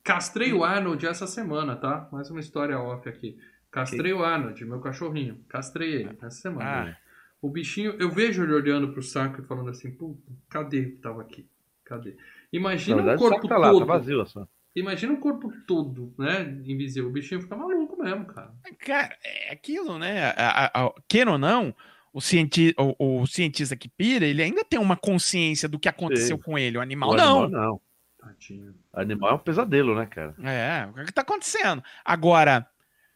Castrei 0.02 0.52
o 0.52 0.64
Arnold 0.64 1.06
essa 1.06 1.26
semana, 1.26 1.76
tá? 1.76 2.08
Mais 2.10 2.30
uma 2.30 2.40
história 2.40 2.78
off 2.80 3.06
aqui. 3.08 3.36
Castrei 3.70 4.12
o 4.12 4.24
Arnold, 4.24 4.64
meu 4.64 4.80
cachorrinho. 4.80 5.44
Castrei 5.48 5.94
ele 5.94 6.16
essa 6.20 6.30
semana. 6.30 6.90
Ah. 6.90 7.10
O 7.40 7.48
bichinho, 7.48 7.94
eu 7.98 8.10
vejo 8.10 8.42
ele 8.42 8.52
olhando 8.52 8.92
pro 8.92 9.02
saco 9.02 9.40
e 9.40 9.44
falando 9.44 9.70
assim, 9.70 9.90
puta, 9.90 10.20
cadê 10.48 10.84
que 10.86 10.96
tava 10.96 11.22
aqui? 11.22 11.48
Cadê? 11.84 12.10
Na 12.10 12.16
Imagina 12.52 12.96
o 12.96 13.04
verdade, 13.04 13.16
o 13.16 13.28
corpo 13.28 13.36
saco 13.36 13.48
tá 13.48 13.58
lá, 13.58 13.70
todo. 13.70 13.86
tá 13.86 13.92
vazio 13.92 14.26
só. 14.26 14.46
Imagina 14.74 15.12
o 15.12 15.18
corpo 15.20 15.52
todo, 15.66 16.14
né? 16.18 16.42
Invisível. 16.64 17.08
O 17.08 17.12
bichinho 17.12 17.40
fica 17.40 17.56
maluco 17.56 18.00
mesmo, 18.00 18.24
cara. 18.26 18.52
Cara, 18.78 19.16
é 19.24 19.52
aquilo, 19.52 19.98
né? 19.98 20.26
A, 20.36 20.66
a, 20.66 20.86
a, 20.86 20.92
queira 21.08 21.32
ou 21.32 21.38
não, 21.38 21.74
o, 22.12 22.20
cienti 22.20 22.74
o, 22.78 23.22
o 23.22 23.26
cientista 23.26 23.76
que 23.76 23.88
pira, 23.88 24.26
ele 24.26 24.42
ainda 24.42 24.64
tem 24.64 24.78
uma 24.78 24.96
consciência 24.96 25.68
do 25.68 25.78
que 25.78 25.88
aconteceu 25.88 26.36
Sim. 26.36 26.42
com 26.42 26.58
ele. 26.58 26.78
O 26.78 26.80
animal 26.80 27.10
O 27.10 27.16
não. 27.16 27.44
animal 27.44 27.50
não. 27.50 27.80
Tadinho. 28.20 28.74
Animal 28.92 29.30
é 29.30 29.34
um 29.34 29.38
pesadelo, 29.38 29.94
né, 29.94 30.06
cara? 30.06 30.34
É, 30.42 30.86
o 30.86 31.06
que 31.06 31.12
tá 31.12 31.22
acontecendo? 31.22 31.82
Agora, 32.04 32.68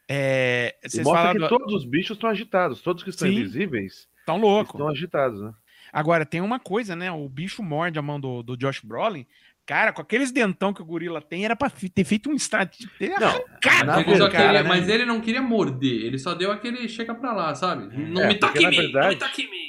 é, 0.08 0.76
vocês 0.84 1.04
mostra 1.04 1.22
falaram. 1.22 1.40
que 1.40 1.48
todos 1.48 1.74
os 1.74 1.84
bichos 1.84 2.16
estão 2.16 2.28
agitados. 2.30 2.80
Todos 2.82 3.02
que 3.02 3.10
estão 3.10 3.28
Sim. 3.28 3.34
invisíveis 3.34 4.08
Tão 4.26 4.38
louco. 4.38 4.72
estão 4.76 4.88
agitados, 4.88 5.40
né? 5.40 5.52
Agora, 5.92 6.26
tem 6.26 6.40
uma 6.40 6.58
coisa, 6.58 6.96
né? 6.96 7.10
O 7.12 7.28
bicho 7.28 7.62
morde 7.62 7.98
a 7.98 8.02
mão 8.02 8.18
do, 8.18 8.42
do 8.42 8.56
Josh 8.56 8.80
Brolin. 8.82 9.24
Cara, 9.66 9.92
com 9.92 10.02
aqueles 10.02 10.30
dentão 10.30 10.74
que 10.74 10.82
o 10.82 10.84
gorila 10.84 11.22
tem, 11.22 11.44
era 11.44 11.56
pra 11.56 11.70
ter 11.70 12.04
feito 12.04 12.28
um 12.28 12.34
strat. 12.34 12.76
Ter 12.98 13.18
Não, 13.18 13.34
Ele 13.34 13.44
cara, 13.62 14.02
queria- 14.30 14.52
né? 14.52 14.62
Mas 14.62 14.88
ele 14.88 15.06
não 15.06 15.20
queria 15.22 15.40
morder, 15.40 16.04
ele 16.04 16.18
só 16.18 16.34
deu 16.34 16.52
aquele 16.52 16.86
chega 16.88 17.14
pra 17.14 17.32
lá, 17.32 17.54
sabe? 17.54 17.96
Não 17.96 18.22
É, 18.22 18.28
me 18.28 18.34
toque 18.34 18.58
em 18.62 18.68
mim, 18.68 18.76
não 18.76 18.82
me 18.84 18.92
verdade, 18.92 19.16
toque 19.16 19.42
em 19.42 19.50
mim. 19.50 19.68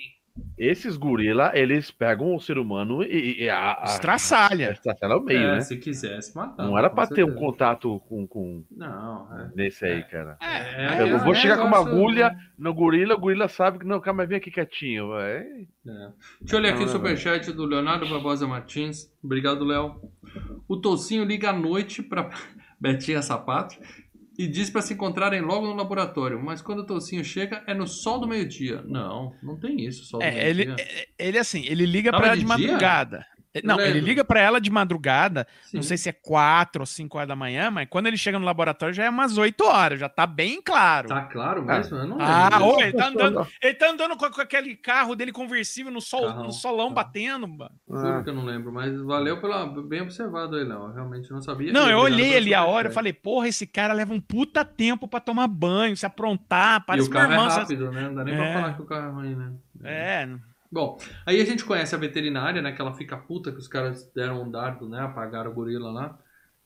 Esses 0.57 0.97
gorila, 0.97 1.51
eles 1.53 1.91
pegam 1.91 2.35
o 2.35 2.39
ser 2.39 2.57
humano 2.57 3.03
e, 3.03 3.43
e 3.43 3.49
a, 3.49 3.77
a, 3.79 3.83
Estraçalha. 3.85 4.71
estraçalha 4.71 5.13
ao 5.13 5.21
meio, 5.23 5.39
É, 5.39 5.51
né? 5.55 5.61
Se 5.61 5.77
quisesse 5.77 6.35
matar. 6.35 6.65
Não 6.65 6.77
era 6.77 6.89
pra 6.89 7.07
ter 7.07 7.23
um 7.23 7.35
contato 7.35 7.99
com, 8.07 8.27
com 8.27 8.63
Não, 8.71 9.27
é. 9.37 9.51
nesse 9.55 9.85
aí, 9.85 10.03
cara. 10.03 10.37
É, 10.41 11.01
Eu 11.01 11.17
é, 11.17 11.17
vou 11.19 11.33
é 11.33 11.35
chegar 11.35 11.57
com 11.57 11.65
uma 11.65 11.79
agulha 11.79 12.35
no 12.57 12.73
gorila, 12.73 13.15
o 13.15 13.19
gorila 13.19 13.47
sabe 13.47 13.79
que 13.79 13.85
não, 13.85 13.99
calma, 14.01 14.19
mas 14.23 14.29
vem 14.29 14.37
aqui 14.37 14.51
quietinho. 14.51 15.09
vai. 15.09 15.37
É. 15.37 16.11
Deixa 16.41 16.55
eu 16.55 16.59
ler 16.59 16.73
aqui 16.73 16.83
o 16.83 16.87
superchat 16.89 17.51
do 17.51 17.65
Leonardo 17.65 18.07
Barbosa 18.07 18.47
Martins. 18.47 19.09
Obrigado, 19.23 19.63
Léo. 19.63 20.01
O 20.67 20.77
Tocinho 20.77 21.23
liga 21.23 21.49
à 21.49 21.53
noite 21.53 22.01
pra 22.03 22.29
Betinha 22.79 23.21
Sapato 23.21 23.75
e 24.37 24.47
diz 24.47 24.69
pra 24.69 24.81
se 24.81 24.93
encontrarem 24.93 25.41
logo 25.41 25.65
no 25.67 25.73
laboratório. 25.75 26.41
Mas 26.43 26.61
quando 26.61 26.79
o 26.79 26.85
Tocinho 26.85 27.23
chega, 27.23 27.63
é 27.67 27.73
no 27.73 27.87
sol 27.87 28.19
do 28.19 28.27
meio-dia. 28.27 28.81
Não, 28.85 29.33
não 29.41 29.57
tem 29.57 29.85
isso, 29.85 30.05
sol 30.05 30.19
do 30.19 30.25
É, 30.25 30.49
ele, 30.49 30.65
meio-dia. 30.65 30.85
é, 30.87 31.07
ele 31.17 31.37
assim, 31.37 31.63
ele 31.65 31.85
liga 31.85 32.09
ela 32.09 32.33
de 32.33 32.39
de 32.39 32.45
madrugada. 32.45 33.25
Não, 33.63 33.79
ele 33.79 33.99
liga 34.01 34.23
pra 34.23 34.39
ela 34.39 34.59
de 34.59 34.69
madrugada. 34.69 35.47
Não 35.73 35.81
Sim. 35.81 35.87
sei 35.87 35.97
se 35.97 36.09
é 36.09 36.11
4 36.11 36.81
ou 36.81 36.85
5 36.85 37.17
horas 37.17 37.27
da 37.27 37.35
manhã, 37.35 37.71
mas 37.71 37.87
quando 37.89 38.07
ele 38.07 38.17
chega 38.17 38.37
no 38.37 38.45
laboratório 38.45 38.93
já 38.93 39.05
é 39.05 39.09
umas 39.09 39.37
8 39.37 39.63
horas, 39.65 39.99
já 39.99 40.09
tá 40.09 40.25
bem 40.27 40.61
claro. 40.61 41.07
Tá 41.07 41.21
claro 41.21 41.63
mesmo? 41.63 41.97
Eu 41.97 42.07
não 42.07 42.17
Ah, 42.19 42.49
lembro. 42.51 42.65
ô, 42.67 42.81
ele 42.81 42.93
tá 42.93 43.07
andando, 43.07 43.47
ele 43.61 43.73
tá 43.75 43.89
andando 43.89 44.17
com, 44.17 44.29
com 44.29 44.41
aquele 44.41 44.75
carro 44.75 45.15
dele 45.15 45.31
conversível 45.31 45.91
no, 45.91 46.01
sol, 46.01 46.27
Carrão, 46.27 46.43
no 46.43 46.51
solão 46.51 46.85
carro. 46.85 46.95
batendo. 46.95 47.47
mano. 47.47 47.71
Juro 47.89 48.07
Ah, 48.19 48.23
que 48.23 48.29
eu 48.29 48.33
não 48.35 48.43
lembro, 48.45 48.71
mas 48.73 48.99
valeu 49.01 49.39
pela. 49.39 49.65
Bem 49.83 50.01
observado 50.01 50.55
aí, 50.55 50.63
Léo. 50.63 50.79
Eu 50.87 50.93
realmente 50.93 51.31
não 51.31 51.41
sabia. 51.41 51.71
Não, 51.71 51.87
E 51.87 51.91
eu 51.91 51.99
olhei 51.99 52.35
ali 52.37 52.53
a 52.53 52.65
hora 52.65 52.89
e 52.89 52.91
falei, 52.91 53.13
porra, 53.13 53.47
esse 53.47 53.65
cara 53.67 53.93
leva 53.93 54.13
um 54.13 54.19
puta 54.21 54.65
tempo 54.65 55.07
pra 55.07 55.19
tomar 55.19 55.47
banho, 55.47 55.95
se 55.95 56.05
aprontar, 56.05 56.81
E 56.81 56.85
parece 56.85 57.07
o 57.07 57.11
meu 57.11 57.19
carro 57.21 57.31
irmão. 57.33 57.47
é 57.47 57.53
rápido, 57.53 57.91
né? 57.91 58.01
Não 58.01 58.15
dá 58.15 58.23
nem 58.23 58.33
É. 58.33 58.37
pra 58.37 58.53
falar 58.61 58.73
que 58.75 58.81
o 58.81 58.85
carro 58.85 59.07
é 59.07 59.11
ruim, 59.11 59.35
né? 59.35 59.53
É, 59.83 60.27
Bom, 60.71 60.97
aí 61.25 61.39
a 61.41 61.45
gente 61.45 61.63
conhece 61.63 61.95
a 61.95 61.97
veterinária, 61.97 62.61
né? 62.61 62.71
Que 62.71 62.81
ela 62.81 62.93
fica 62.93 63.15
puta 63.17 63.51
que 63.51 63.59
os 63.59 63.67
caras 63.67 64.09
deram 64.15 64.43
um 64.43 64.51
dardo, 64.51 64.89
né? 64.89 64.99
Apagaram 65.01 65.51
o 65.51 65.53
gorila 65.53 65.91
lá. 65.91 66.17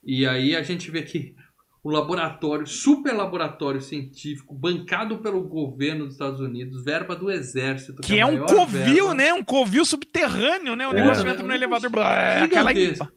E 0.03 0.25
aí 0.25 0.55
a 0.55 0.63
gente 0.63 0.89
vê 0.89 1.01
que 1.03 1.35
o 1.83 1.89
laboratório, 1.89 2.65
super 2.67 3.13
laboratório 3.13 3.79
científico, 3.81 4.53
bancado 4.53 5.19
pelo 5.19 5.41
governo 5.43 6.05
dos 6.05 6.13
Estados 6.15 6.39
Unidos, 6.41 6.83
verba 6.83 7.15
do 7.15 7.29
exército. 7.31 8.01
que 8.01 8.15
a 8.15 8.23
é 8.23 8.25
um 8.25 8.33
maior 8.33 8.47
covil, 8.47 8.85
verba, 8.85 9.13
né? 9.13 9.33
Um 9.33 9.43
covil 9.43 9.85
subterrâneo, 9.85 10.75
né? 10.75 10.87
O 10.87 10.91
É. 10.91 11.01
negócio 11.01 11.27
entra 11.27 11.43
no 11.45 11.53
elevador. 11.53 11.89
blá, 11.89 12.43
aquela 12.43 12.73
Gigantesco. 12.73 13.07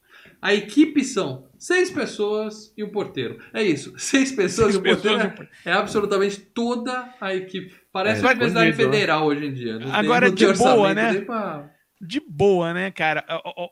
A 0.41 0.53
equipe 0.53 1.05
são 1.05 1.47
seis 1.57 1.89
pessoas 1.91 2.72
e 2.76 2.83
um 2.83 2.91
porteiro. 2.91 3.39
É 3.55 3.62
isso. 3.62 3.95
Seis 3.97 4.33
pessoas 4.33 4.72
Seis 4.72 4.74
e 4.74 4.78
um 4.78 4.83
porteiro. 4.83 5.20
é- 5.64 5.70
É 5.70 5.72
absolutamente 5.72 6.41
toda 6.41 7.14
a 7.20 7.33
equipe. 7.35 7.72
Parece 7.93 8.24
É, 8.24 8.28
a 8.28 8.32
Universidade 8.32 8.70
né? 8.70 8.76
Federal 8.76 9.26
hoje 9.26 9.47
em 9.47 9.53
dia. 9.53 9.74
Não 9.74 9.80
tem- 9.90 9.90
Agora, 9.93 10.28
não 10.28 10.34
tem 10.34 10.53
de 10.53 10.59
boa, 10.59 10.95
né? 10.95 11.20
pra- 11.20 11.70
De 12.05 12.20
boa, 12.20 12.74
né, 12.74 12.90
cara? 12.90 13.24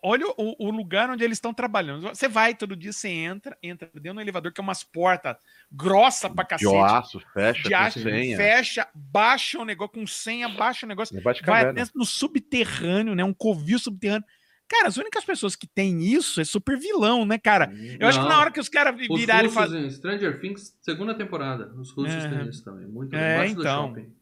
Olha 0.04 0.24
o, 0.38 0.54
o 0.68 0.70
lugar 0.70 1.10
onde 1.10 1.24
eles 1.24 1.36
estão 1.38 1.52
trabalhando. 1.52 2.02
Você 2.10 2.28
vai 2.28 2.54
todo 2.54 2.76
dia, 2.76 2.92
você 2.92 3.08
entra, 3.08 3.56
entra 3.60 3.90
dentro 3.94 4.14
do 4.14 4.20
elevador, 4.20 4.52
que 4.52 4.60
é 4.60 4.62
umas 4.62 4.84
portas 4.84 5.36
grossas 5.72 6.30
pra 6.32 6.44
de 6.44 6.48
cacete. 6.50 6.76
aço, 6.76 7.20
fecha, 7.34 7.62
de 7.64 7.70
com 7.70 7.74
aço, 7.76 8.00
senha. 8.00 8.36
fecha, 8.36 8.88
baixa 8.94 9.58
o 9.58 9.64
negócio 9.64 9.94
com 9.94 10.06
senha, 10.06 10.48
baixa 10.48 10.86
o 10.86 10.88
negócio. 10.88 11.20
Bate 11.22 11.42
vai 11.44 11.72
dentro 11.72 11.92
no 11.96 12.04
subterrâneo, 12.04 13.14
né? 13.16 13.24
Um 13.24 13.32
covil 13.34 13.78
subterrâneo. 13.80 14.24
Cara, 14.70 14.86
as 14.86 14.96
únicas 14.96 15.24
pessoas 15.24 15.56
que 15.56 15.66
têm 15.66 16.00
isso 16.00 16.40
é 16.40 16.44
super 16.44 16.78
vilão, 16.78 17.24
né, 17.26 17.36
cara? 17.38 17.72
Eu 17.98 18.06
acho 18.06 18.18
que 18.18 18.22
Não. 18.22 18.30
na 18.30 18.38
hora 18.40 18.52
que 18.52 18.60
os 18.60 18.68
caras 18.68 18.94
Os 18.94 19.18
virarem 19.20 19.50
e 19.50 19.52
russos 19.52 19.70
falar. 19.72 19.80
em 19.84 19.90
Stranger 19.90 20.40
Things, 20.40 20.78
segunda 20.80 21.12
temporada. 21.12 21.72
Os 21.76 21.90
russos 21.90 22.24
É. 22.24 22.28
têm 22.28 22.48
isso 22.48 22.64
também. 22.64 22.86
Muito 22.86 23.14
É, 23.16 23.34
embaixo 23.34 23.54
do 23.56 23.60
então. 23.62 23.88
shopping. 23.88 24.12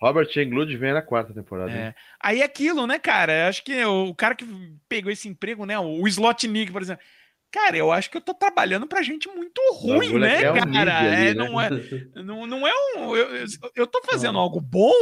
Robert 0.00 0.28
Englund 0.36 0.76
vem 0.76 0.92
na 0.92 1.02
quarta 1.02 1.34
temporada. 1.34 1.72
hein? 1.72 1.76
É. 1.78 1.94
Aí 2.20 2.40
é 2.40 2.44
aquilo, 2.44 2.86
né, 2.86 3.00
cara? 3.00 3.32
Eu 3.42 3.48
acho 3.48 3.64
que 3.64 3.84
o 3.84 4.14
cara 4.14 4.36
que 4.36 4.46
pegou 4.88 5.10
esse 5.10 5.28
emprego, 5.28 5.66
né? 5.66 5.76
O 5.76 6.06
Slotnik, 6.06 6.70
por 6.70 6.80
exemplo. 6.80 7.04
Cara, 7.50 7.76
eu 7.78 7.90
acho 7.90 8.10
que 8.10 8.16
eu 8.16 8.20
tô 8.20 8.34
trabalhando 8.34 8.86
pra 8.86 9.00
gente 9.02 9.26
muito 9.28 9.58
ruim, 9.74 10.18
né, 10.18 10.34
aqui 10.36 10.44
é 10.44 10.52
um 10.64 10.72
cara? 10.72 10.98
ali, 10.98 11.08
É, 11.30 11.34
né? 11.34 11.34
não, 11.34 11.58
é, 11.60 11.70
não, 12.22 12.46
não 12.46 12.66
é 12.68 12.72
um. 12.96 13.16
Eu, 13.16 13.44
eu- 13.74 13.86
tô 13.86 14.02
fazendo 14.04 14.38
algo 14.38 14.60
bom. 14.60 14.92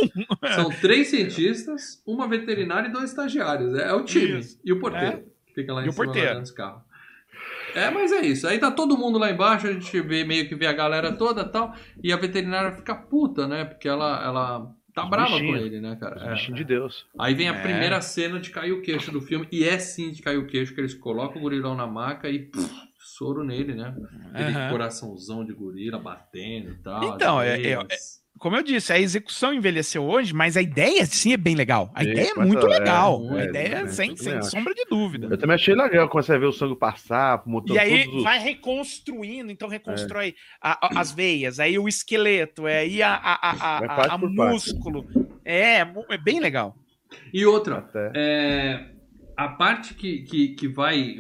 São 0.55 0.70
três 0.70 1.09
cientistas, 1.11 2.01
uma 2.07 2.28
veterinária 2.28 2.88
e 2.88 2.92
dois 2.92 3.11
estagiários. 3.11 3.74
É, 3.76 3.88
é 3.88 3.92
o 3.92 4.05
time. 4.05 4.38
Isso. 4.38 4.61
E 4.64 4.72
o 4.72 4.78
porteiro. 4.78 5.24
que 5.49 5.55
Fica 5.55 5.72
lá 5.74 5.82
E 5.82 5.86
em 5.86 5.88
o 5.88 5.92
cima 5.92 6.05
porteiro. 6.05 6.28
lavando 6.28 6.44
os 6.44 6.51
carros. 6.53 6.82
É, 7.74 7.90
mas 7.90 8.12
é 8.12 8.20
isso. 8.24 8.47
Aí 8.47 8.59
tá 8.59 8.70
todo 8.70 8.97
mundo 8.97 9.18
lá 9.18 9.30
embaixo, 9.30 9.66
a 9.66 9.72
gente 9.72 10.01
vê 10.01 10.22
meio 10.24 10.49
que 10.49 10.55
vê 10.55 10.66
a 10.66 10.72
galera 10.72 11.12
toda 11.12 11.42
e 11.42 11.49
tal. 11.49 11.74
E 12.03 12.12
a 12.12 12.16
veterinária 12.16 12.72
fica 12.76 12.94
puta, 12.94 13.47
né? 13.49 13.64
Porque 13.64 13.88
ela, 13.88 14.24
ela 14.24 14.75
tá 14.97 15.05
Os 15.05 15.11
brava 15.11 15.30
com 15.30 15.36
bichinhos. 15.40 15.61
ele, 15.62 15.80
né, 15.80 15.94
cara? 16.01 16.32
É, 16.32 16.34
de 16.53 16.64
Deus. 16.64 17.07
Aí 17.18 17.34
vem 17.34 17.49
a 17.51 17.55
É. 17.55 17.62
primeira 17.62 18.01
cena 18.01 18.40
de 18.40 18.51
cair 18.51 18.72
o 18.72 18.80
queixo 18.82 19.12
do 19.12 19.20
filme, 19.20 19.47
e 19.53 19.62
é 19.62 19.78
sim 19.78 20.11
de 20.11 20.22
cair 20.22 20.38
o 20.38 20.47
queixo, 20.47 20.74
que 20.74 20.80
eles 20.80 20.94
colocam 20.94 21.36
o 21.36 21.40
gorilão 21.42 21.74
na 21.76 21.86
maca 21.86 22.30
e 22.30 22.40
pff, 22.47 22.68
soro 22.99 23.44
nele, 23.44 23.74
né? 23.74 23.94
Aquele 24.32 24.51
Aham. 24.57 24.70
coraçãozão 24.70 25.44
de 25.44 25.53
gorila 25.53 25.99
batendo 25.99 26.70
e 26.70 26.76
tal. 26.82 27.14
Então, 27.14 27.40
é- 27.42 27.61
é-. 27.61 27.78
Como 28.39 28.57
eu 28.57 28.62
disse, 28.62 28.93
a 28.93 28.99
execução 28.99 29.53
envelheceu 29.55 30.05
hoje, 30.05 30.34
mas 30.34 30.57
a 30.57 30.62
ideia 30.62 31.07
sim 31.07 31.32
é 31.32 31.37
bem 31.37 31.55
legal. 31.55 31.91
A 31.95 32.03
Sim, 32.03 32.11
ideia 32.11 32.30
é 32.32 32.34
muito 32.34 32.66
é, 32.66 32.70
legal. 32.70 33.22
é, 33.34 33.41
a 33.41 33.45
ideia 33.45 33.74
é 33.76 33.82
é, 33.82 33.87
sem, 33.89 34.16
sem 34.16 34.43
sombra 34.43 34.74
de 34.74 34.84
dúvida. 34.91 35.26
Eu 35.30 35.39
também 35.39 35.55
achei 35.55 35.74
legal 35.74 36.09
começar 36.09 36.34
a 36.34 36.39
ver 36.39 36.47
o 36.47 36.53
sangue 36.53 36.76
passar, 36.76 37.43
montando 37.47 37.74
E 37.74 37.78
aí 37.78 38.05
todos 38.05 38.14
os... 38.14 38.22
vai 38.22 38.39
reconstruindo, 38.39 39.51
então 39.51 39.68
reconstrói 39.68 40.34
a- 40.61 40.87
a- 40.87 41.01
as 41.01 41.12
veias, 41.12 41.59
aí 41.59 41.78
o 41.78 41.89
esqueleto, 41.89 42.66
aí 42.66 43.03
a, 43.03 43.14
a, 43.14 43.39
a, 43.43 44.14
a, 44.14 44.18
músculo. 44.18 45.07
É, 45.45 45.78
é 46.11 46.18
bem 46.18 46.41
legal. 46.41 46.76
E 47.32 47.45
outra, 47.47 47.89
é, 48.14 48.91
a 49.37 49.49
parte 49.49 49.95
que, 49.95 50.22
que, 50.24 50.49
que 50.55 50.68
vai 50.68 51.16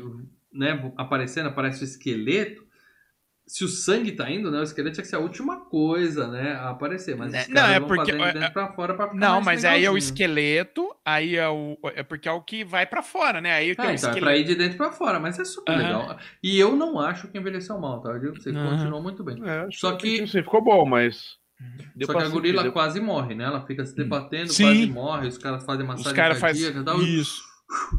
né, 0.52 0.92
aparecendo, 0.96 1.48
aparece 1.48 1.82
o 1.82 1.84
esqueleto. 1.84 2.65
Se 3.48 3.64
o 3.64 3.68
sangue 3.68 4.10
tá 4.10 4.28
indo, 4.28 4.50
né? 4.50 4.58
O 4.58 4.62
esqueleto 4.64 4.94
tinha 4.94 5.02
que 5.04 5.08
ser 5.08 5.14
a 5.16 5.20
última 5.20 5.60
coisa, 5.66 6.26
né? 6.26 6.54
A 6.54 6.70
aparecer. 6.70 7.16
Mas 7.16 7.30
Né, 7.30 7.42
os 7.42 7.48
não, 7.48 7.54
caras 7.54 7.76
é 7.76 7.78
vão 7.78 7.88
porque- 7.88 8.12
de 8.12 8.20
é- 8.22 8.32
dentro 8.32 8.52
pra 8.52 8.72
fora 8.72 8.94
pra 8.94 9.06
ficar 9.06 9.18
Não, 9.20 9.34
mais 9.34 9.44
mas 9.44 9.64
aí 9.64 9.84
é 9.84 9.90
o 9.90 9.96
esqueleto, 9.96 10.92
aí 11.04 11.36
é 11.36 11.48
o. 11.48 11.78
É 11.94 12.02
porque 12.02 12.28
é 12.28 12.32
o 12.32 12.42
que 12.42 12.64
vai 12.64 12.84
pra 12.86 13.02
fora, 13.02 13.40
né? 13.40 13.52
Aí 13.52 13.74
que 13.76 13.80
É, 13.80 13.84
é 13.84 13.86
o 13.88 13.90
então, 13.90 13.90
é 13.90 13.94
esqueleto. 13.94 14.20
pra 14.20 14.36
ir 14.36 14.44
de 14.44 14.54
dentro 14.56 14.76
pra 14.76 14.90
fora, 14.90 15.20
mas 15.20 15.38
é 15.38 15.44
super 15.44 15.72
Aham. 15.74 15.82
legal. 15.82 16.18
E 16.42 16.58
eu 16.58 16.74
não 16.74 16.98
acho 16.98 17.28
que 17.28 17.38
envelheceu 17.38 17.78
mal, 17.78 18.00
tá? 18.00 18.10
Eu 18.10 18.18
digo 18.18 18.32
pra 18.32 18.42
você, 18.42 18.50
Aham. 18.50 18.70
continuou 18.70 19.00
muito 19.02 19.22
bem. 19.22 19.40
É, 19.48 19.60
acho 19.60 19.78
Só 19.78 19.92
que- 19.96 20.22
assim, 20.22 20.26
ficou 20.42 20.60
bom, 20.60 20.84
mas... 20.84 21.36
deu 21.94 22.06
Só 22.08 22.14
que 22.14 22.24
a 22.24 22.28
gorila 22.28 22.56
sentir, 22.56 22.62
deu- 22.64 22.72
quase 22.72 23.00
morre, 23.00 23.34
né? 23.36 23.44
Ela 23.44 23.64
fica 23.64 23.86
se 23.86 23.94
debatendo, 23.94 24.52
Sim. 24.52 24.64
quase 24.64 24.86
morre, 24.88 25.28
os 25.28 25.38
caras 25.38 25.64
fazem 25.64 25.82
Os 25.82 25.88
massagem 25.88 26.14
caras 26.16 26.40
fazem. 26.40 26.64
cardíaca 26.64 26.80
e 26.80 26.84
tal. 26.84 27.00
Isso. 27.02 27.45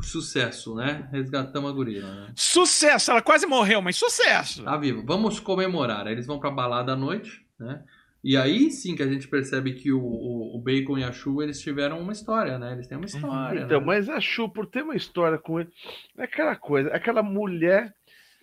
Sucesso, 0.01 0.76
né? 0.76 1.07
Resgatamos 1.11 1.70
a 1.70 1.74
gorila, 1.74 2.13
né? 2.13 2.28
Sucesso! 2.36 3.11
Ela 3.11 3.22
quase 3.22 3.45
morreu, 3.45 3.82
mas 3.82 3.95
sucesso! 3.97 4.63
Tá 4.63 4.78
vivo. 4.78 5.03
Vamos 5.05 5.39
comemorar. 5.39 6.07
Eles 6.07 6.26
vão 6.26 6.39
pra 6.39 6.49
balada 6.51 6.93
à 6.93 6.95
noite, 6.95 7.45
né? 7.59 7.84
E 8.24 8.36
aí 8.36 8.72
sim 8.72 8.95
que 8.95 9.03
a 9.03 9.07
gente 9.07 9.28
percebe 9.28 9.74
que 9.74 9.91
o, 9.91 9.99
o, 10.01 10.57
o 10.57 10.61
Bacon 10.61 10.97
e 10.97 11.03
a 11.03 11.11
Shu, 11.11 11.41
eles 11.41 11.61
tiveram 11.61 11.99
uma 11.99 12.11
história, 12.11 12.57
né? 12.57 12.74
Eles 12.74 12.88
têm 12.88 12.97
uma 12.97 13.05
história. 13.05 13.61
Então, 13.61 13.80
né? 13.80 13.86
mas 13.86 14.09
a 14.09 14.20
Chu, 14.20 14.49
por 14.49 14.65
ter 14.65 14.84
uma 14.84 14.95
história 14.95 15.38
com 15.38 15.59
ele, 15.59 15.70
é 16.18 16.24
aquela 16.24 16.55
coisa, 16.55 16.89
aquela 16.89 17.22
mulher. 17.22 17.93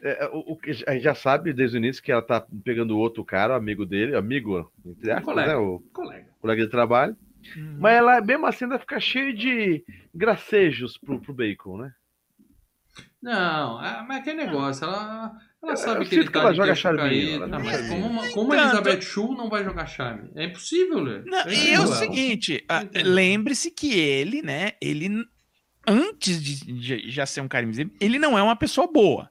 é, 0.02 0.26
o, 0.32 0.52
o 0.52 0.56
que 0.56 0.70
a 0.86 0.92
gente 0.92 1.02
já 1.02 1.14
sabe 1.14 1.52
desde 1.52 1.76
o 1.76 1.78
início 1.78 2.02
que 2.02 2.12
ela 2.12 2.22
tá 2.22 2.46
pegando 2.64 2.96
outro 2.96 3.24
cara, 3.24 3.56
amigo 3.56 3.84
dele, 3.84 4.14
amigo, 4.16 4.70
entre 4.86 5.10
aspas, 5.10 5.24
colega. 5.24 5.52
né? 5.52 5.56
O 5.56 5.82
Colega. 5.92 6.26
colega 6.40 6.62
de 6.64 6.70
trabalho. 6.70 7.16
Hum. 7.56 7.76
Mas 7.78 7.94
ela, 7.96 8.20
mesmo 8.20 8.46
assim, 8.46 8.64
ainda 8.64 8.78
fica 8.78 8.98
cheia 9.00 9.32
de 9.32 9.84
gracejos 10.14 10.96
pro, 10.98 11.20
pro 11.20 11.32
Bacon, 11.34 11.78
né? 11.78 11.92
Não, 13.20 13.82
é, 13.82 14.02
mas 14.06 14.18
aquele 14.18 14.44
negócio, 14.44 14.84
ela, 14.84 15.32
ela 15.62 15.72
Eu- 15.72 15.76
sabe 15.76 16.04
eu 16.04 16.08
que 16.08 16.14
ele 16.14 16.24
que 16.26 16.32
tá 16.32 16.40
ela 16.40 16.50
de 16.50 16.56
joga 16.58 16.74
Tá, 16.74 16.74
mas 16.74 16.80
charminho. 16.80 17.88
como, 17.88 18.06
uma- 18.06 18.28
como 18.32 18.50
Tanto- 18.50 18.62
Elizabeth 18.62 19.00
Shu 19.00 19.32
não 19.34 19.48
vai 19.48 19.64
jogar 19.64 19.86
charme? 19.86 20.30
É 20.34 20.44
impossível, 20.44 21.00
Lê. 21.00 21.22
Não, 21.24 21.38
É 21.40 21.54
e 21.54 21.70
é 21.72 21.80
o 21.80 21.86
seguinte, 21.86 22.64
lembre-se 23.02 23.70
que 23.70 23.98
ele, 23.98 24.42
né, 24.42 24.72
ele, 24.80 25.08
antes 25.86 26.42
de, 26.42 26.72
de 26.72 27.10
já 27.10 27.24
ser 27.24 27.40
um 27.40 27.48
cara 27.48 27.66
ele 28.00 28.18
não 28.18 28.38
é 28.38 28.42
uma 28.42 28.56
pessoa 28.56 28.86
boa, 28.86 29.30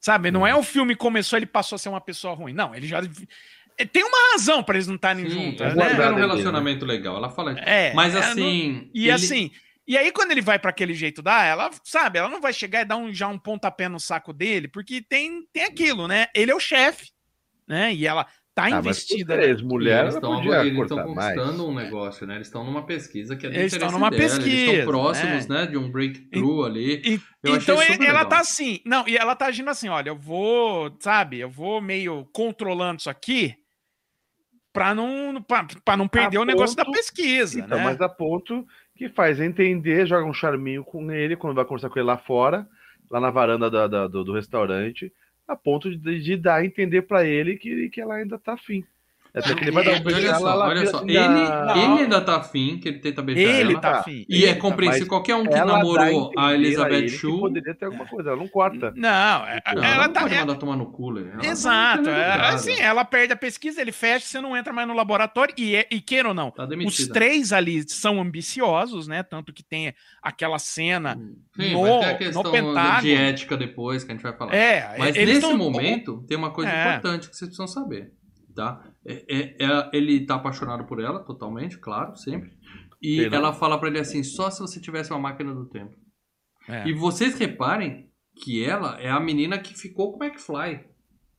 sabe? 0.00 0.30
Não 0.30 0.46
é 0.46 0.54
o 0.54 0.62
filme 0.62 0.94
começou, 0.94 1.36
ele 1.36 1.46
passou 1.46 1.74
a 1.74 1.78
ser 1.78 1.88
uma 1.88 2.00
pessoa 2.00 2.34
ruim. 2.34 2.52
Não, 2.52 2.72
ele 2.74 2.86
já... 2.86 3.00
Tem 3.92 4.04
uma 4.04 4.32
razão 4.32 4.62
pra 4.62 4.76
eles 4.76 4.86
não 4.86 4.94
estarem 4.94 5.28
juntos, 5.28 5.60
eles 5.60 5.74
né? 5.74 5.88
tiveram 5.90 6.14
um 6.14 6.18
relacionamento 6.18 6.84
legal. 6.84 7.16
Ela 7.16 7.30
fala 7.30 7.52
isso. 7.52 7.62
É, 7.64 7.92
Mas 7.94 8.14
é, 8.14 8.20
não- 8.20 8.28
assim. 8.28 8.90
E 8.94 9.02
ele- 9.04 9.10
assim, 9.12 9.50
e 9.86 9.96
aí 9.98 10.12
quando 10.12 10.30
ele 10.30 10.40
vai 10.42 10.58
pra 10.58 10.70
aquele 10.70 10.94
jeito 10.94 11.20
dar, 11.22 11.44
ela, 11.46 11.70
sabe, 11.82 12.18
ela 12.18 12.28
não 12.28 12.40
vai 12.40 12.52
chegar 12.52 12.82
e 12.82 12.84
dar 12.84 12.96
um, 12.96 13.12
já 13.12 13.26
um 13.28 13.38
pontapé 13.38 13.88
no 13.88 13.98
saco 13.98 14.32
dele, 14.32 14.68
porque 14.68 15.02
tem, 15.02 15.42
tem 15.52 15.64
aquilo, 15.64 16.06
né? 16.08 16.26
Ele 16.34 16.50
é 16.50 16.54
o 16.54 16.60
chefe, 16.60 17.10
né? 17.66 17.92
E 17.92 18.06
ela 18.06 18.24
tá 18.54 18.66
Ah, 18.66 18.70
mas 18.70 18.78
investida. 18.78 19.34
né? 19.36 19.42
três 19.42 19.60
mulheres, 19.60 20.02
eles 20.02 20.14
estão 20.14 20.34
podia 20.36 20.60
eles 20.60 20.80
estão 20.80 20.96
cortar 20.98 21.12
mais. 21.14 21.34
conquistando 21.36 21.68
um 21.68 21.74
negócio, 21.74 22.24
né? 22.24 22.36
Eles 22.36 22.46
estão 22.46 22.62
numa 22.64 22.86
pesquisa 22.86 23.34
que 23.34 23.46
é 23.46 23.50
do 23.50 23.56
Eles 23.56 23.72
estão 23.72 23.90
numa 23.90 24.08
dela, 24.10 24.22
Eles 24.22 24.34
pesquisa, 24.36 24.72
estão 24.72 24.86
próximos, 24.86 25.48
né? 25.48 25.66
De 25.66 25.76
um 25.76 25.90
breakthrough 25.90 26.64
ali. 26.64 27.02
E- 27.04 27.20
Eu 27.42 27.56
então 27.56 27.74
achei 27.76 27.88
e- 27.88 27.92
super 27.94 28.04
ela 28.08 28.18
legal. 28.20 28.28
tá 28.28 28.38
assim, 28.38 28.78
não, 28.86 29.08
e 29.08 29.16
ela 29.16 29.34
tá 29.34 29.46
agindo 29.46 29.68
assim, 29.70 29.88
olha, 29.88 30.10
eu 30.10 30.16
vou, 30.16 30.96
sabe, 31.00 31.40
eu 31.40 31.50
vou 31.50 31.80
meio 31.82 32.24
controlando 32.32 33.00
isso 33.00 33.10
aqui 33.10 33.56
pra 34.74 34.94
não, 34.94 35.40
pra, 35.40 35.64
pra 35.84 35.96
não 35.96 36.08
perder 36.08 36.36
A 36.36 36.40
o 36.40 36.44
negócio 36.44 36.76
da 36.76 36.84
pesquisa, 36.84 37.60
Então, 37.60 37.78
né? 37.78 37.84
mas 37.84 38.00
a 38.02 38.08
ponto 38.08 38.66
que 38.96 39.08
faz 39.08 39.40
entender, 39.40 40.04
joga 40.04 40.26
um 40.26 40.34
charminho 40.34 40.84
com 40.84 41.10
ele 41.12 41.36
quando 41.36 41.54
vai 41.54 41.64
conversar 41.64 41.88
com 41.88 41.98
ele 41.98 42.06
lá 42.08 42.18
fora, 42.18 42.68
lá 43.10 43.20
na 43.20 43.30
varanda 43.30 43.70
da- 43.70 43.86
da- 43.86 44.08
do, 44.08 44.24
do 44.24 44.32
restaurante, 44.34 45.12
a 45.46 45.54
ponto 45.56 45.96
de, 45.96 46.20
de 46.20 46.36
dar 46.36 46.56
a 46.56 46.64
entender 46.64 47.02
pra 47.02 47.24
ele 47.24 47.56
que, 47.56 47.88
que 47.88 48.00
ela 48.00 48.16
ainda 48.16 48.36
tá 48.38 48.54
afim. 48.54 48.84
Até 49.36 49.52
que 49.52 49.64
ele 49.64 49.72
vai 49.72 49.84
dar 49.84 49.90
um 49.92 49.96
E 49.96 50.00
beijo 50.00 50.16
olha 50.20 50.26
nela, 50.28 50.38
só, 50.38 50.48
ela 50.52 50.64
olha 50.66 50.78
vira 50.78 50.90
só. 50.92 50.96
assim, 50.98 51.10
Ele, 51.10 51.18
"Ah". 51.18 51.74
ele 51.76 52.02
ainda 52.02 52.20
tá 52.20 52.36
afim, 52.36 52.78
que 52.78 52.88
ele 52.88 52.98
tenta 53.00 53.20
beijar 53.20 53.40
Ele 53.60 53.72
ela. 53.72 53.80
tá 53.80 53.90
tá. 53.94 53.98
afim. 53.98 54.24
E 54.28 54.44
é 54.44 54.48
ele 54.48 54.54
tá- 54.54 54.60
compreensível. 54.60 55.08
Qualquer 55.08 55.34
um 55.34 55.44
que 55.44 55.54
Ela 55.54 55.72
namorou 55.72 56.30
a 56.38 56.54
Elizabeth 56.54 57.08
Shue. 57.08 57.40
Poderia 57.40 57.74
ter 57.74 57.86
alguma 57.86 58.06
coisa, 58.06 58.30
ela 58.30 58.38
não 58.38 58.46
corta. 58.46 58.92
Não, 58.94 59.44
é- 59.46 59.60
Não, 59.74 59.82
ela 59.84 60.06
não 60.06 60.12
tá. 60.12 60.20
pode 60.20 60.34
é- 60.34 60.38
mandar 60.38 60.54
tomar 60.54 60.76
no. 60.76 60.94
Ela 60.94 61.38
tá 61.42 61.46
Exato, 61.48 62.08
é, 62.08 62.12
educada. 62.30 62.54
assim, 62.54 62.80
ela 62.80 63.04
perde 63.04 63.32
a 63.32 63.36
pesquisa, 63.36 63.80
ele 63.80 63.90
fecha, 63.90 64.24
você 64.24 64.40
não 64.40 64.56
entra 64.56 64.72
mais 64.72 64.86
no 64.86 64.94
laboratório, 64.94 65.52
e, 65.58 65.74
é, 65.74 65.86
e 65.90 66.00
queira 66.00 66.28
ou 66.28 66.34
não, 66.34 66.52
Tá 66.52 66.68
os 66.86 67.08
três 67.08 67.52
ali 67.52 67.82
são 67.88 68.20
ambiciosos, 68.20 69.08
né? 69.08 69.24
Tanto 69.24 69.52
que 69.52 69.64
tem 69.64 69.92
aquela 70.22 70.60
cena. 70.60 71.18
Sim, 71.56 71.72
no- 71.72 72.00
vai 72.00 72.16
ter 72.16 72.28
a 72.28 72.32
no 72.32 72.42
Pentágono. 72.52 73.00
de 73.02 73.12
ética 73.14 73.56
depois 73.56 74.04
que 74.04 74.12
a 74.12 74.14
gente 74.14 74.22
vai 74.22 74.36
falar. 74.36 74.54
É, 74.54 74.94
Mas 74.96 75.16
nesse 75.16 75.52
momento, 75.54 76.24
tem 76.28 76.36
uma 76.36 76.50
coisa 76.52 76.70
É. 76.70 76.82
importante 76.96 77.28
que 77.28 77.36
vocês 77.36 77.48
precisam 77.48 77.66
saber, 77.66 78.12
tá? 78.54 78.82
É- 79.06 79.24
é- 79.28 79.56
é- 79.64 79.90
ele 79.92 80.24
tá 80.26 80.36
apaixonado 80.36 80.84
por 80.84 81.00
ela, 81.00 81.20
totalmente, 81.20 81.78
claro, 81.78 82.16
sempre. 82.16 82.50
E 83.02 83.16
Sei 83.20 83.28
não. 83.30 83.38
ela 83.38 83.52
fala 83.52 83.78
pra 83.78 83.88
ele 83.88 83.98
assim, 83.98 84.22
só 84.22 84.48
se 84.50 84.60
você 84.60 84.80
tivesse 84.80 85.10
uma 85.10 85.18
máquina 85.20 85.54
do 85.54 85.66
tempo. 85.66 85.94
É. 86.68 86.88
E 86.88 86.94
vocês 86.94 87.38
reparem 87.38 88.08
que 88.42 88.64
ela 88.64 88.98
é 89.00 89.10
a 89.10 89.20
menina 89.20 89.58
que 89.58 89.74
ficou 89.78 90.12
com 90.12 90.24
o 90.24 90.26
McFly. 90.26 90.80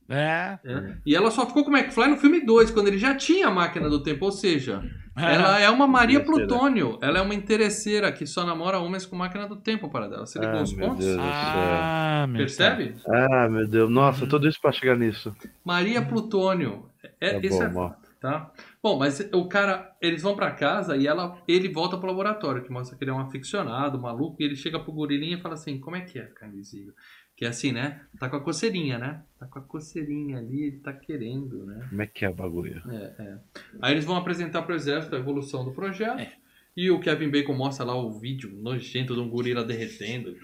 É. 0.08 0.56
né? 0.62 0.98
E 1.04 1.16
ela 1.16 1.32
só 1.32 1.44
ficou 1.44 1.64
com 1.64 1.70
o 1.72 1.76
McFly 1.76 2.06
no 2.06 2.16
filme 2.16 2.40
2, 2.46 2.70
quando 2.70 2.86
ele 2.86 2.96
já 2.96 3.16
tinha 3.16 3.48
a 3.48 3.50
máquina 3.50 3.90
do 3.90 4.00
tempo. 4.04 4.24
Ou 4.24 4.30
seja, 4.30 4.80
É. 5.18 5.34
ela 5.34 5.58
é 5.58 5.68
uma 5.68 5.88
Maria 5.88 6.18
Interesseira. 6.20 6.46
Plutônio. 6.48 6.96
Ela 7.02 7.18
é 7.18 7.20
uma 7.22 7.34
interesseira 7.34 8.12
que 8.12 8.24
só 8.24 8.46
namora 8.46 8.78
homens 8.78 9.04
com 9.04 9.16
máquina 9.16 9.48
do 9.48 9.56
tempo 9.56 9.90
para 9.90 10.06
dela. 10.08 10.24
Você 10.24 10.38
ligou 10.38 10.60
Ah, 10.60 10.62
os 10.62 10.72
meu 10.72 10.88
pontos? 10.88 11.04
Deus. 11.04 11.18
Ah, 11.20 12.28
Percebe? 12.32 12.94
Ah, 13.08 13.48
meu 13.48 13.66
Deus. 13.66 13.90
Nossa, 13.90 14.28
tudo 14.28 14.46
isso 14.48 14.60
pra 14.60 14.70
chegar 14.70 14.96
nisso. 14.96 15.34
Maria 15.64 16.00
Plutônio. 16.00 16.88
É, 17.20 17.40
Tá 17.40 17.68
bom, 17.68 17.86
é 17.86 17.94
tá? 18.20 18.52
Bom, 18.82 18.98
mas 18.98 19.20
o 19.32 19.48
cara, 19.48 19.94
eles 20.00 20.22
vão 20.22 20.34
pra 20.34 20.50
casa 20.50 20.96
e 20.96 21.06
ela, 21.06 21.40
ele 21.46 21.68
volta 21.68 21.96
pro 21.96 22.08
laboratório, 22.08 22.62
que 22.62 22.70
mostra 22.70 22.96
que 22.96 23.04
ele 23.04 23.10
é 23.10 23.14
um 23.14 23.20
aficionado, 23.20 24.00
maluco, 24.00 24.36
e 24.40 24.44
ele 24.44 24.56
chega 24.56 24.80
pro 24.80 24.92
gorilinha 24.92 25.36
e 25.36 25.40
fala 25.40 25.54
assim: 25.54 25.78
"Como 25.78 25.96
é 25.96 26.00
que 26.00 26.18
é 26.18 26.26
ficar 26.26 26.48
invisível?" 26.48 26.92
Que 27.36 27.44
é 27.44 27.48
assim, 27.48 27.70
né? 27.70 28.00
Tá 28.18 28.30
com 28.30 28.36
a 28.36 28.40
coceirinha, 28.40 28.98
né? 28.98 29.22
Tá 29.38 29.46
com 29.46 29.58
a 29.58 29.62
coceirinha 29.62 30.38
ali, 30.38 30.64
ele 30.64 30.78
tá 30.78 30.92
querendo, 30.92 31.66
né? 31.66 31.86
Como 31.90 32.00
é 32.00 32.06
que 32.06 32.24
é 32.24 32.30
o 32.30 32.34
bagulho? 32.34 32.82
É, 32.90 33.22
é. 33.22 33.38
Aí 33.82 33.92
eles 33.92 34.06
vão 34.06 34.16
apresentar 34.16 34.62
pro 34.62 34.74
exército 34.74 35.14
a 35.14 35.18
evolução 35.18 35.62
do 35.62 35.72
projeto. 35.72 36.26
E 36.74 36.90
o 36.90 37.00
Kevin 37.00 37.30
Bacon 37.30 37.54
mostra 37.54 37.84
lá 37.84 37.94
o 37.94 38.18
vídeo 38.18 38.50
nojento 38.50 39.14
de 39.14 39.20
um 39.20 39.28
gorila 39.28 39.64
derretendo. 39.64 40.36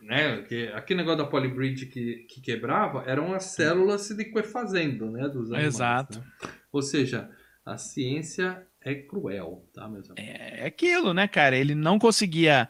Né? 0.00 0.42
Que, 0.42 0.68
aquele 0.68 0.98
negócio 0.98 1.18
da 1.18 1.26
polybridge 1.26 1.86
que, 1.86 2.26
que 2.28 2.40
quebrava 2.40 3.02
eram 3.06 3.34
as 3.34 3.46
células 3.46 4.02
se 4.02 4.14
liquefazendo, 4.14 5.10
né? 5.10 5.28
Dos 5.28 5.52
animais, 5.52 5.74
Exato. 5.74 6.20
né? 6.20 6.24
Ou 6.72 6.82
seja, 6.82 7.28
a 7.66 7.76
ciência 7.76 8.66
é 8.80 8.94
cruel, 8.94 9.68
tá, 9.74 9.88
meus 9.88 10.08
amigos? 10.10 10.30
É 10.30 10.64
aquilo, 10.64 11.12
né, 11.12 11.26
cara? 11.26 11.56
Ele 11.56 11.74
não 11.74 11.98
conseguia. 11.98 12.68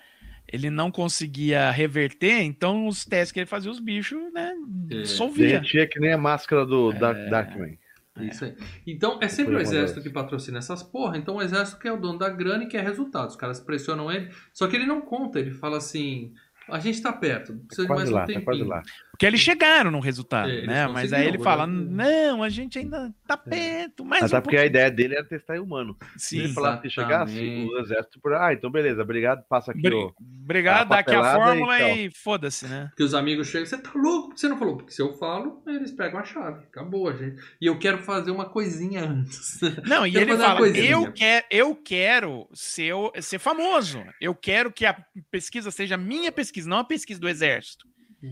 Ele 0.51 0.71
não 0.71 0.91
conseguia 0.91 1.71
reverter, 1.71 2.41
então 2.41 2.87
os 2.89 3.05
testes 3.05 3.33
que 3.33 3.41
ele 3.41 3.47
fazia, 3.47 3.71
os 3.71 3.79
bichos, 3.79 4.33
né? 4.33 4.55
É. 4.91 5.03
Dissolvia. 5.03 5.47
Derretia 5.47 5.87
que 5.87 6.01
nem 6.01 6.15
a 6.15 6.19
máscara 6.19 6.65
do 6.65 6.91
Dark, 6.91 7.29
Darkman. 7.29 7.79
É 8.19 8.25
Isso 8.25 8.45
aí. 8.45 8.57
Então, 8.87 9.19
é 9.21 9.29
sempre 9.29 9.55
o 9.55 9.61
exército 9.61 10.03
que 10.03 10.11
patrocina 10.11 10.59
essas 10.59 10.83
porra. 10.83 11.17
Então, 11.17 11.37
o 11.37 11.43
exército 11.43 11.79
que 11.79 11.87
é 11.87 11.93
o 11.93 12.01
dono 12.01 12.19
da 12.19 12.29
grana 12.29 12.65
e 12.65 12.67
quer 12.67 12.83
resultados. 12.83 13.35
Os 13.35 13.41
caras 13.41 13.61
pressionam 13.61 14.11
ele. 14.11 14.31
Só 14.53 14.67
que 14.67 14.75
ele 14.75 14.87
não 14.87 15.01
conta. 15.01 15.39
Ele 15.39 15.53
fala 15.53 15.77
assim: 15.77 16.33
a 16.71 16.79
gente 16.79 17.01
tá 17.03 17.13
perto. 17.13 17.55
Precisa 17.67 17.87
de 17.87 17.95
mais 17.95 18.11
um 18.11 18.15
lá, 18.15 18.21
tá 18.21 18.27
tempinho. 18.27 18.45
quase 18.45 18.63
lá. 18.65 18.83
Porque 19.19 19.27
eles 19.27 19.41
chegaram 19.41 19.91
no 19.91 19.99
resultado, 19.99 20.49
É, 20.49 20.65
né? 20.65 20.87
Mas 20.87 21.13
aí 21.13 21.27
ele 21.27 21.41
fala: 21.41 21.65
agora- 21.65 21.77
não, 21.77 22.41
a 22.41 22.49
gente 22.49 22.79
ainda 22.79 23.13
tá 23.27 23.37
perto, 23.37 24.05
mas. 24.05 24.23
Até 24.23 24.39
um 24.39 24.43
porque 24.43 24.57
a 24.57 24.65
ideia 24.65 24.89
dele 24.93 25.17
era 25.17 25.25
testar 25.25 25.57
em 25.57 25.59
humano. 25.59 25.97
Se 26.17 26.37
Sim. 26.37 26.39
ele 26.45 26.53
falasse 26.53 26.83
que 26.83 26.89
chegasse, 26.89 27.37
o 27.37 27.81
exército 27.81 28.21
por. 28.21 28.33
Ah, 28.35 28.53
então 28.53 28.71
beleza, 28.71 29.03
obrigado, 29.03 29.43
passa 29.49 29.73
aqui, 29.73 29.83
Bri- 29.83 29.97
ó. 29.97 30.13
Obrigado, 30.45 30.91
dá 30.91 31.01
aqui 31.01 31.13
a 31.13 31.35
fórmula 31.35 31.81
e 31.81 32.07
e, 32.07 32.11
foda-se, 32.15 32.69
né? 32.69 32.93
Que 32.97 33.03
os 33.03 33.13
amigos 33.13 33.49
chegam, 33.49 33.67
você 33.67 33.77
tá 33.77 33.91
louco? 33.93 34.39
Você 34.39 34.47
não 34.49 34.57
falou? 34.57 34.77
Porque 34.77 34.93
se 34.93 35.03
eu 35.03 35.13
falo, 35.15 35.65
eles 35.67 35.91
pegam 35.91 36.21
a 36.21 36.25
chave. 36.25 36.63
Acabou, 36.71 37.13
gente. 37.13 37.43
E 37.61 37.67
eu 37.67 37.77
quero 37.77 37.99
fazer 37.99 38.31
uma 38.31 38.49
coisinha 38.49 39.03
antes. 39.03 39.59
Não, 39.85 40.07
e 40.07 40.17
ele 40.17 40.37
fala: 40.37 40.61
eu, 40.69 41.11
quer, 41.13 41.45
eu 41.51 41.75
quero 41.75 42.49
ser, 42.55 42.95
ser 43.21 43.41
famoso. 43.41 44.01
Eu 44.21 44.33
quero 44.33 44.71
que 44.71 44.87
a 44.87 44.97
pesquisa 45.29 45.73
seja 45.73 45.97
a 45.97 45.99
minha 45.99 46.31
pesquisa, 46.31 46.69
não 46.71 46.79
a 46.79 46.85
pesquisa 46.85 47.19
do 47.21 47.29
exército. 47.29 47.85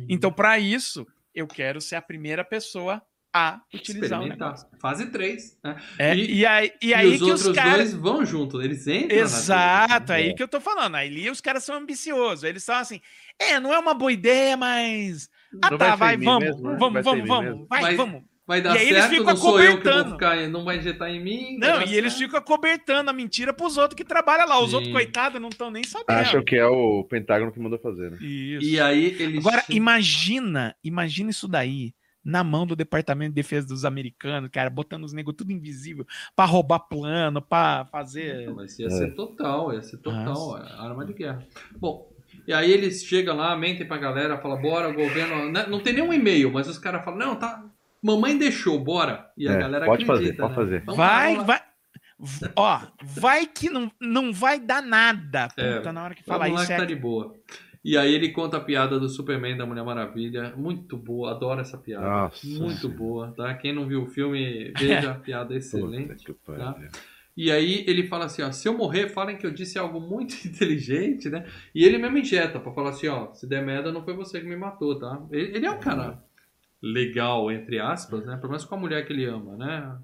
Então, 0.08 0.32
para 0.32 0.58
isso, 0.58 1.06
eu 1.34 1.46
quero 1.46 1.80
ser 1.80 1.96
a 1.96 2.02
primeira 2.02 2.44
pessoa 2.44 3.02
a 3.32 3.60
utilizar 3.74 4.22
o 4.22 4.26
negócio. 4.26 4.66
Fase 4.80 5.10
3. 5.10 5.58
Né? 5.62 5.76
É, 5.98 6.14
E- 6.16 6.36
e, 6.38 6.46
aí, 6.46 6.72
e 6.82 6.86
E, 6.88 6.94
aí 6.94 7.08
os 7.10 7.16
que 7.18 7.22
outros 7.24 7.46
os 7.46 7.54
caras. 7.54 7.76
dois 7.76 7.94
vão 7.94 8.24
junto. 8.24 8.62
Eles 8.62 8.86
entram 8.86 9.18
Exato, 9.18 10.12
aí 10.12 10.28
né? 10.28 10.34
que 10.34 10.42
eu 10.42 10.48
tô 10.48 10.60
falando. 10.60 10.94
Aí 10.94 11.28
os 11.30 11.40
caras 11.40 11.62
são 11.62 11.74
ambiciosos. 11.76 12.44
Eles 12.44 12.64
são 12.64 12.74
assim, 12.76 13.00
é, 13.38 13.60
não 13.60 13.74
é 13.74 13.78
uma 13.78 13.92
boa 13.94 14.10
ideia, 14.12 14.56
mas. 14.56 15.28
Ah, 15.62 15.70
Não 15.70 15.78
tá, 15.78 15.94
vai 15.96 16.16
vai, 16.16 16.24
vamos, 16.24 16.44
mesmo, 16.44 16.70
né? 16.70 16.76
vamos, 16.78 16.94
Vai 16.94 17.02
vamos, 17.02 17.28
vamos, 17.28 17.44
mesmo. 17.50 17.66
vai, 17.68 17.82
Mas- 17.82 17.96
vamos. 17.96 18.22
Vai 18.46 18.60
dar 18.62 18.76
E 18.76 18.78
aí 18.78 18.88
eles 18.88 18.98
certo, 19.00 19.10
ficam 19.10 19.26
não 19.26 19.36
sou 19.36 19.60
eu 19.60 19.80
que 19.80 19.90
vou 19.90 20.04
ficar, 20.12 20.48
não 20.48 20.64
vai 20.64 20.78
injetar 20.78 21.10
em 21.10 21.20
mim. 21.20 21.58
Não, 21.58 21.82
e 21.82 21.96
eles 21.96 22.14
ficam 22.16 22.38
acobertando 22.38 23.10
a 23.10 23.12
mentira 23.12 23.52
pros 23.52 23.76
outros 23.76 23.96
que 23.96 24.04
trabalham 24.04 24.46
lá. 24.48 24.60
Os 24.62 24.70
Sim. 24.70 24.76
outros, 24.76 24.92
coitados, 24.92 25.40
não 25.40 25.48
estão 25.48 25.68
nem 25.70 25.82
sabendo. 25.82 26.16
Acham 26.20 26.44
que 26.44 26.54
é 26.54 26.64
o 26.66 27.02
Pentágono 27.04 27.50
que 27.50 27.58
mandou 27.58 27.78
fazer, 27.80 28.10
né? 28.10 28.18
Isso. 28.20 28.64
E 28.68 28.78
aí 28.80 29.16
eles. 29.18 29.44
Agora, 29.44 29.64
imagina, 29.68 30.76
imagina 30.84 31.30
isso 31.30 31.48
daí 31.48 31.92
na 32.24 32.42
mão 32.44 32.66
do 32.66 32.74
Departamento 32.76 33.30
de 33.30 33.34
Defesa 33.36 33.66
dos 33.66 33.84
Americanos, 33.84 34.50
cara, 34.52 34.68
botando 34.70 35.04
os 35.04 35.12
negros 35.12 35.36
tudo 35.36 35.52
invisível 35.52 36.04
pra 36.34 36.44
roubar 36.44 36.80
plano, 36.80 37.40
pra 37.40 37.84
fazer. 37.90 38.52
Mas 38.54 38.78
ia 38.78 38.86
É. 38.86 38.90
ser 38.90 39.14
total, 39.14 39.72
ia 39.72 39.82
ser 39.82 39.98
total, 39.98 40.58
é, 40.58 40.72
arma 40.72 41.04
de 41.04 41.12
guerra. 41.12 41.44
Bom, 41.78 42.08
e 42.46 42.52
aí 42.52 42.70
eles 42.72 43.04
chegam 43.04 43.36
lá, 43.36 43.56
mentem 43.56 43.86
pra 43.86 43.96
galera, 43.96 44.38
falam, 44.38 44.60
bora, 44.60 44.88
o 44.88 44.94
governo. 44.94 45.50
né, 45.50 45.66
Não 45.68 45.80
tem 45.80 45.92
nenhum 45.92 46.12
e-mail, 46.12 46.52
mas 46.52 46.66
os 46.68 46.78
caras 46.78 47.04
falam, 47.04 47.18
não, 47.18 47.36
tá. 47.36 47.64
Mamãe 48.06 48.38
deixou, 48.38 48.78
bora. 48.78 49.30
E 49.36 49.48
a 49.48 49.52
É, 49.52 49.58
galera 49.58 49.86
pode 49.86 50.04
acredita. 50.04 50.48
fazer, 50.48 50.54
pode 50.54 50.70
né? 50.72 50.80
fazer. 50.84 50.96
Vai, 50.96 51.32
vamos 51.34 51.38
lá. 51.38 51.44
vai. 51.54 51.60
v- 52.18 52.50
Ó, 52.56 52.80
vai 53.02 53.46
que 53.46 53.68
não, 53.68 53.90
não 54.00 54.32
vai 54.32 54.58
dar 54.60 54.82
nada. 54.82 55.48
É, 55.56 55.76
Puta, 55.78 55.92
na 55.92 56.04
hora 56.04 56.14
que 56.14 56.22
falar 56.24 56.44
Vamos 56.44 56.54
lá 56.56 56.62
isso 56.62 56.72
que 56.72 56.76
tá 56.78 56.84
é. 56.84 56.86
de 56.86 56.94
boa. 56.96 57.34
E 57.84 57.96
aí 57.96 58.12
ele 58.14 58.30
conta 58.30 58.56
a 58.56 58.60
piada 58.60 58.98
do 58.98 59.08
Superman 59.08 59.56
da 59.56 59.64
Mulher 59.66 59.84
Maravilha. 59.84 60.52
Muito 60.56 60.96
boa, 60.96 61.30
adoro 61.30 61.60
essa 61.60 61.78
piada. 61.78 62.04
Nossa 62.04 62.46
Muito 62.46 62.80
Senhora. 62.80 62.98
boa, 62.98 63.32
tá? 63.36 63.54
Quem 63.54 63.72
não 63.72 63.86
viu 63.86 64.02
o 64.02 64.06
filme, 64.06 64.72
veja 64.76 65.12
a 65.12 65.14
piada 65.20 65.44
é 65.44 65.46
Puta 65.46 65.56
excelente. 65.58 66.24
que 66.24 66.32
pariu. 66.32 66.88
E 67.36 67.52
aí 67.52 67.84
ele 67.86 68.06
fala 68.08 68.24
assim, 68.24 68.40
ó, 68.42 68.50
se 68.50 68.66
eu 68.66 68.76
morrer, 68.76 69.08
falem 69.10 69.36
que 69.36 69.46
eu 69.46 69.50
disse 69.52 69.78
algo 69.78 70.00
muito 70.00 70.34
inteligente, 70.48 71.28
né? 71.28 71.44
E 71.74 71.84
ele 71.84 71.98
mesmo 71.98 72.16
injeta 72.18 72.58
pra 72.58 72.72
falar 72.72 72.90
assim, 72.90 73.08
ó, 73.08 73.32
se 73.34 73.46
der 73.46 73.62
merda, 73.64 73.92
não 73.92 74.02
foi 74.02 74.14
você 74.14 74.40
que 74.40 74.46
me 74.48 74.56
matou, 74.56 74.98
tá? 74.98 75.22
Ele, 75.30 75.56
ele 75.58 75.66
é 75.66 75.70
um 75.70 75.78
cara 75.78 76.24
legal, 76.92 77.50
entre 77.50 77.78
aspas, 77.78 78.24
né? 78.26 78.36
Pelo 78.36 78.50
menos 78.50 78.64
com 78.64 78.74
a 78.74 78.78
mulher 78.78 79.06
que 79.06 79.12
ele 79.12 79.24
ama, 79.24 79.56
né? 79.56 79.96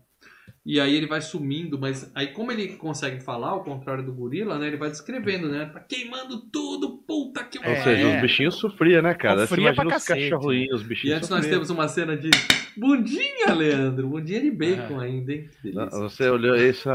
E 0.65 0.79
aí 0.79 0.95
ele 0.95 1.07
vai 1.09 1.21
sumindo, 1.21 1.77
mas 1.79 2.11
aí 2.15 2.29
como 2.29 2.53
ele 2.53 2.77
consegue 2.77 3.21
falar, 3.21 3.49
ao 3.49 3.65
contrário 3.65 4.05
do 4.05 4.13
gorila, 4.13 4.59
né? 4.59 4.69
Ele 4.69 4.77
vai 4.77 4.91
descrevendo, 4.91 5.49
né? 5.49 5.67
Tá 5.67 5.81
queimando 5.81 6.41
tudo, 6.53 6.99
puta 7.07 7.43
que 7.45 7.59
Ou 7.59 7.65
É, 7.65 7.83
seja, 7.83 8.07
é. 8.09 8.15
os 8.17 8.23
bichinhos 8.23 8.55
sofriam, 8.57 9.03
né, 9.03 9.13
cara? 9.15 9.41
Você 9.47 9.49
Sofria 9.49 9.73
imagina 9.73 9.87
pra 9.87 9.97
os 9.97 10.05
cacete. 10.05 10.31
cachorrinhos, 10.31 10.81
os 10.81 10.87
E 10.87 10.89
bichinhos 10.89 11.17
antes 11.17 11.29
nós 11.29 11.39
sofriam. 11.41 11.57
temos 11.59 11.71
uma 11.71 11.89
cena 11.89 12.17
de 12.17 12.31
bundinha, 12.77 13.53
Leandro. 13.55 14.09
Bundinha 14.09 14.41
de 14.41 14.51
bacon 14.53 15.01
ainda, 15.01 15.33
hein? 15.33 15.49
Que 15.61 15.73
Não, 15.73 15.89
delícia. 15.89 16.01
Você 16.01 16.29
olhou 16.31 16.55
isso, 16.57 16.89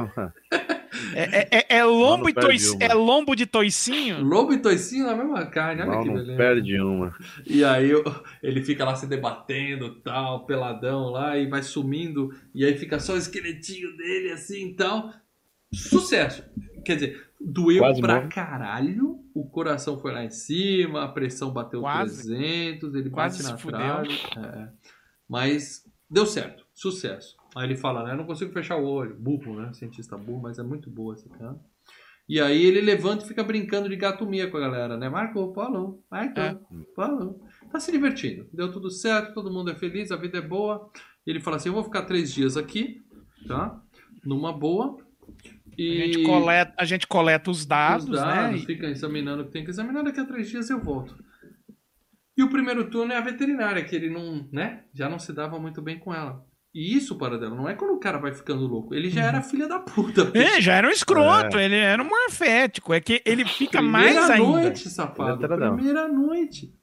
É, 1.17 1.39
é- 1.39 1.47
é- 1.51 1.77
é 1.77 1.83
lombo, 1.83 2.29
e 2.29 2.33
uma. 2.33 2.83
é 2.83 2.93
lombo 2.93 3.35
de 3.35 3.45
toicinho? 3.45 4.23
Lobo 4.23 4.53
e 4.53 4.59
toicinho 4.59 5.05
na 5.07 5.15
mesma 5.15 5.45
carne, 5.47 5.81
olha 5.81 5.91
não, 5.91 6.03
que 6.03 6.09
beleza. 6.09 6.35
perde 6.37 6.79
uma. 6.79 7.15
E 7.45 7.63
aí 7.63 7.89
ele 8.43 8.61
fica 8.63 8.85
lá 8.85 8.95
se 8.95 9.07
debatendo, 9.07 9.95
tal, 10.01 10.45
peladão 10.45 11.09
lá, 11.09 11.37
e 11.37 11.47
vai 11.47 11.63
sumindo, 11.63 12.29
e 12.53 12.63
aí 12.63 12.77
fica 12.77 12.99
só 12.99 13.13
o 13.13 13.17
esqueletinho 13.17 13.95
dele 13.97 14.31
assim 14.31 14.69
e 14.69 14.73
tal. 14.75 15.11
Sucesso! 15.73 16.43
Quer 16.85 16.95
dizer, 16.95 17.27
doeu 17.41 17.79
Quase 17.79 17.99
pra 18.01 18.15
morre. 18.15 18.27
caralho, 18.29 19.19
o 19.33 19.43
coração 19.49 19.99
foi 19.99 20.13
lá 20.13 20.23
em 20.23 20.29
cima, 20.29 21.03
a 21.03 21.07
pressão 21.07 21.51
bateu 21.51 21.81
Quase. 21.81 22.27
300, 22.27 22.95
ele 22.95 23.09
Quase 23.09 23.43
bate 23.43 23.51
na 23.65 23.71
trave. 23.71 24.13
é. 24.37 24.67
Mas 25.29 25.83
deu 26.09 26.25
certo, 26.25 26.65
sucesso. 26.73 27.35
Aí 27.57 27.65
ele 27.65 27.75
fala, 27.75 28.03
né? 28.03 28.11
Eu 28.13 28.17
não 28.17 28.25
consigo 28.25 28.51
fechar 28.53 28.77
o 28.77 28.85
olho. 28.85 29.15
Burro, 29.15 29.59
né? 29.59 29.73
Cientista 29.73 30.15
burro, 30.17 30.41
mas 30.43 30.59
é 30.59 30.63
muito 30.63 30.89
boa 30.89 31.15
essa 31.15 31.27
cara. 31.29 31.55
E 32.29 32.39
aí 32.39 32.63
ele 32.65 32.81
levanta 32.81 33.23
e 33.23 33.27
fica 33.27 33.43
brincando 33.43 33.87
de 33.89 33.95
gato 33.95 34.25
mia 34.27 34.49
com 34.49 34.57
a 34.57 34.59
galera, 34.59 34.97
né? 34.97 35.09
Marcou, 35.09 35.53
falou, 35.53 36.03
marcou, 36.11 36.43
É. 36.43 36.57
falou. 36.95 37.41
Tá 37.71 37.79
se 37.79 37.91
divertindo. 37.91 38.47
Deu 38.53 38.71
tudo 38.71 38.91
certo, 38.91 39.33
todo 39.33 39.51
mundo 39.51 39.71
é 39.71 39.75
feliz, 39.75 40.11
a 40.11 40.17
vida 40.17 40.37
é 40.37 40.41
boa. 40.41 40.89
Ele 41.25 41.39
fala 41.39 41.55
assim: 41.55 41.69
eu 41.69 41.73
vou 41.73 41.83
ficar 41.83 42.03
três 42.03 42.31
dias 42.33 42.57
aqui, 42.57 43.01
tá? 43.47 43.81
Numa 44.25 44.51
boa. 44.53 44.97
E 45.77 46.01
A 46.01 46.05
gente 46.05 46.23
coleta, 46.23 46.73
a 46.77 46.85
gente 46.85 47.07
coleta 47.07 47.49
os 47.51 47.65
dados, 47.65 48.05
os 48.05 48.11
dados, 48.19 48.59
né? 48.61 48.65
fica 48.65 48.87
examinando 48.87 49.43
o 49.43 49.45
que 49.45 49.51
tem 49.51 49.63
que 49.63 49.69
examinar, 49.69 50.03
daqui 50.03 50.19
a 50.19 50.25
três 50.25 50.49
dias 50.49 50.69
eu 50.69 50.79
volto. 50.81 51.15
E 52.35 52.43
o 52.43 52.49
primeiro 52.49 52.89
turno 52.89 53.13
é 53.13 53.17
a 53.17 53.21
veterinária, 53.21 53.83
que 53.83 53.95
ele 53.95 54.09
não, 54.09 54.47
né? 54.51 54.83
Já 54.93 55.07
não 55.09 55.17
se 55.17 55.31
dava 55.33 55.57
muito 55.59 55.81
bem 55.81 55.97
com 55.97 56.13
ela. 56.13 56.45
E 56.73 56.95
isso, 56.95 57.17
para 57.17 57.37
dela, 57.39 57.55
não 57.55 57.67
é 57.67 57.73
quando 57.73 57.91
o 57.95 57.99
cara 57.99 58.17
vai 58.19 58.33
ficando 58.33 58.67
louco. 58.67 58.93
Ele 58.93 59.09
já 59.09 59.23
era 59.23 59.41
filha 59.41 59.67
da 59.67 59.79
puta. 59.79 60.31
É, 60.33 60.61
já 60.61 60.75
era 60.75 60.87
um 60.87 60.91
escroto, 60.91 61.57
ele 61.57 61.75
era 61.75 62.01
um 62.03 62.07
morfético. 62.07 62.93
É 62.93 62.99
que 62.99 63.21
ele 63.25 63.45
fica 63.45 63.81
mais 63.81 64.11
Primeira 64.13 64.33
ainda. 64.35 64.47
noite, 64.61 64.89
safado. 64.89 65.31
Ele 65.39 65.45
é 65.45 65.47
taradão. 65.47 65.75
Primeira 65.75 66.07
noite. 66.07 66.73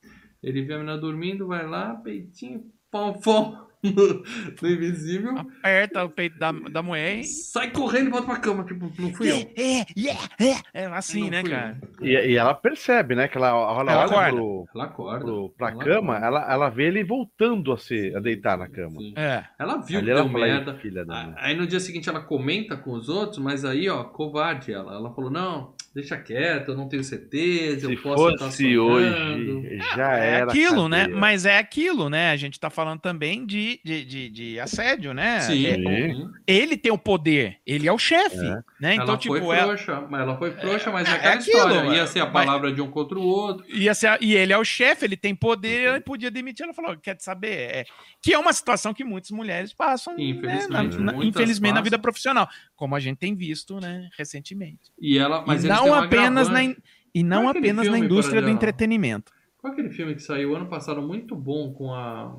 Ele 0.42 0.62
vê 0.62 0.74
a 0.74 0.78
menina 0.78 0.98
dormindo, 0.98 1.46
vai 1.46 1.66
lá, 1.66 1.94
peitinho, 1.94 2.64
pão, 2.90 3.14
pão, 3.14 3.66
no, 3.84 4.22
no 4.62 4.68
invisível. 4.68 5.38
Aperta 5.38 6.04
o 6.04 6.08
peito 6.10 6.38
da, 6.38 6.52
da 6.52 6.82
mulher 6.82 7.18
e. 7.18 7.24
Sai 7.24 7.70
correndo 7.70 8.08
e 8.08 8.10
volta 8.10 8.26
pra 8.26 8.38
cama. 8.38 8.64
Tipo, 8.64 8.90
não 8.98 9.12
fui 9.12 9.30
eu. 9.30 9.36
É, 9.56 9.84
yeah, 9.96 10.28
é, 10.40 10.82
é 10.82 10.86
assim, 10.86 11.22
Não 11.22 11.30
né, 11.30 11.42
cara? 11.42 11.78
E, 12.00 12.08
e 12.10 12.36
ela 12.36 12.54
percebe, 12.54 13.14
né? 13.14 13.28
Que 13.28 13.36
ela, 13.36 13.48
ela, 13.48 13.92
Ela 13.92 14.02
olha 14.02 14.04
acorda. 14.04 14.32
pro, 14.36 14.68
Ela 14.74 14.84
acorda. 14.84 15.24
pro, 15.24 15.48
pra 15.56 15.68
Ela 15.70 15.84
cama, 15.84 16.16
acorda. 16.16 16.26
ela, 16.26 16.52
ela 16.52 16.68
vê 16.70 16.84
ele 16.84 17.04
voltando 17.04 17.72
a, 17.72 17.76
se, 17.78 18.14
a 18.16 18.20
deitar 18.20 18.56
na 18.58 18.68
cama. 18.68 18.98
Sim. 19.00 19.12
É. 19.16 19.44
Ela 19.58 19.78
viu 19.78 19.98
Ali 19.98 20.06
que 20.06 20.10
ela 20.12 20.22
deu 20.22 20.32
fala, 20.32 20.48
"Ih, 20.48 20.50
merda. 20.52 20.74
filha 20.78 21.04
da 21.04 21.14
mãe. 21.26 21.34
Aí 21.38 21.54
no 21.56 21.66
dia 21.66 21.80
seguinte 21.80 22.08
ela 22.08 22.20
comenta 22.20 22.76
com 22.76 22.92
os 22.92 23.08
outros, 23.08 23.38
mas 23.38 23.64
aí, 23.64 23.88
ó, 23.88 24.04
covarde 24.04 24.72
ela. 24.72 24.94
Ela 24.94 25.14
falou, 25.14 25.30
não, 25.30 25.74
deixa 25.94 26.16
quieto, 26.16 26.70
eu 26.70 26.76
não 26.76 26.88
tenho 26.88 27.04
certeza, 27.04 27.86
Se 27.86 27.94
eu 27.94 28.02
posso 28.02 28.28
estar 28.30 28.44
fosse 28.46 28.62
sonhando." 28.74 29.58
hoje, 29.60 29.78
já 29.96 30.18
É 30.18 30.30
era. 30.36 30.44
aquilo, 30.50 30.88
né? 30.88 31.00
cadeia. 31.02 31.16
Mas 31.18 31.46
é 31.46 31.58
aquilo, 31.58 32.10
né? 32.10 32.30
A 32.30 32.36
gente 32.36 32.58
tá 32.58 32.68
falando 32.70 33.00
também 33.00 33.46
de, 33.46 33.80
de, 33.84 34.04
de, 34.04 34.28
de 34.30 34.60
assédio, 34.60 35.14
né? 35.14 35.40
Sim. 35.40 35.66
É, 35.66 36.12
ele 36.46 36.76
tem 36.76 36.90
o 36.92 36.98
poder, 36.98 37.58
ele 37.66 37.86
é 37.88 37.92
o 37.92 37.98
chefe, 37.98 38.36
É. 38.44 38.62
né? 38.80 38.94
Então, 38.94 39.08
ela 39.08 39.16
tipo, 39.16 39.38
foi 39.38 39.56
ela, 39.56 39.76
frouxa, 39.76 40.06
mas 40.10 40.20
ela 40.20 40.36
foi 40.38 40.50
frouxa, 40.52 40.90
mas 40.90 41.08
é, 41.08 41.12
é 41.12 41.14
aquela 41.14 41.34
aquilo, 41.34 41.56
história. 41.58 41.94
Ia 41.94 42.02
é, 42.02 42.06
ser 42.06 42.20
a 42.20 42.24
mas- 42.26 42.32
palavra 42.44 42.72
de 42.72 42.80
um 42.80 42.90
contra 42.90 43.18
o 43.18 43.22
outro. 43.22 43.64
ia 43.68 43.94
ser, 43.94 44.18
e 44.20 44.34
ele 44.34 44.52
é 44.52 44.58
o 44.58 44.64
chefe, 44.64 45.04
ele 45.04 45.16
tem 45.16 45.34
poder, 45.34 45.88
ele 45.94 46.00
podia 46.00 46.30
demitir. 46.30 46.64
Ela 46.64 46.74
falou: 46.74 46.96
quer 46.96 47.16
saber? 47.20 47.54
É, 47.54 47.84
que 48.22 48.32
é 48.32 48.38
uma 48.38 48.52
situação 48.52 48.92
que 48.94 49.04
muitas 49.04 49.30
mulheres 49.30 49.72
passam, 49.72 50.16
né, 50.16 50.22
Infelizmente, 50.24 50.96
na- 50.96 51.04
na- 51.04 51.12
muitas 51.12 51.28
infelizmente 51.40 51.70
na 51.70 51.74
passam. 51.76 51.84
vida 51.84 51.98
profissional, 51.98 52.48
como 52.74 52.94
a 52.96 53.00
gente 53.00 53.18
tem 53.18 53.34
visto, 53.34 53.78
né, 53.80 54.08
recentemente. 54.18 54.80
E 55.00 55.18
ela, 55.18 55.44
mas 55.46 55.62
e 55.62 55.66
eles 55.66 55.78
não 55.86 55.94
apenas 55.94 56.48
na, 56.48 56.62
in- 56.62 56.76
e 57.14 57.22
não 57.22 57.42
Qual 57.44 57.54
é 57.54 57.58
apenas 57.58 57.88
na 57.88 57.98
indústria 57.98 58.40
do 58.42 58.48
entretenimento. 58.48 59.32
Qual 59.58 59.70
é 59.72 59.74
aquele 59.74 59.90
filme 59.90 60.14
que 60.14 60.22
saiu 60.22 60.54
ano 60.56 60.66
passado 60.66 61.00
muito 61.02 61.34
bom 61.34 61.72
com 61.72 61.92
a. 61.94 62.34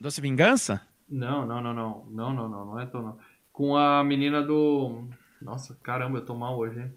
Doce 0.00 0.20
Vingança? 0.20 0.80
Não, 1.08 1.46
não, 1.46 1.60
não, 1.60 1.74
não. 1.74 2.06
Não, 2.10 2.32
não, 2.34 2.48
não, 2.48 2.64
não 2.66 2.80
é 2.80 2.86
tão 2.86 3.02
não. 3.02 3.18
Com 3.52 3.76
a 3.76 4.04
menina 4.04 4.42
do. 4.42 5.04
Nossa, 5.42 5.76
caramba, 5.82 6.18
eu 6.18 6.24
tô 6.24 6.34
mal 6.34 6.56
hoje, 6.58 6.80
hein? 6.80 6.92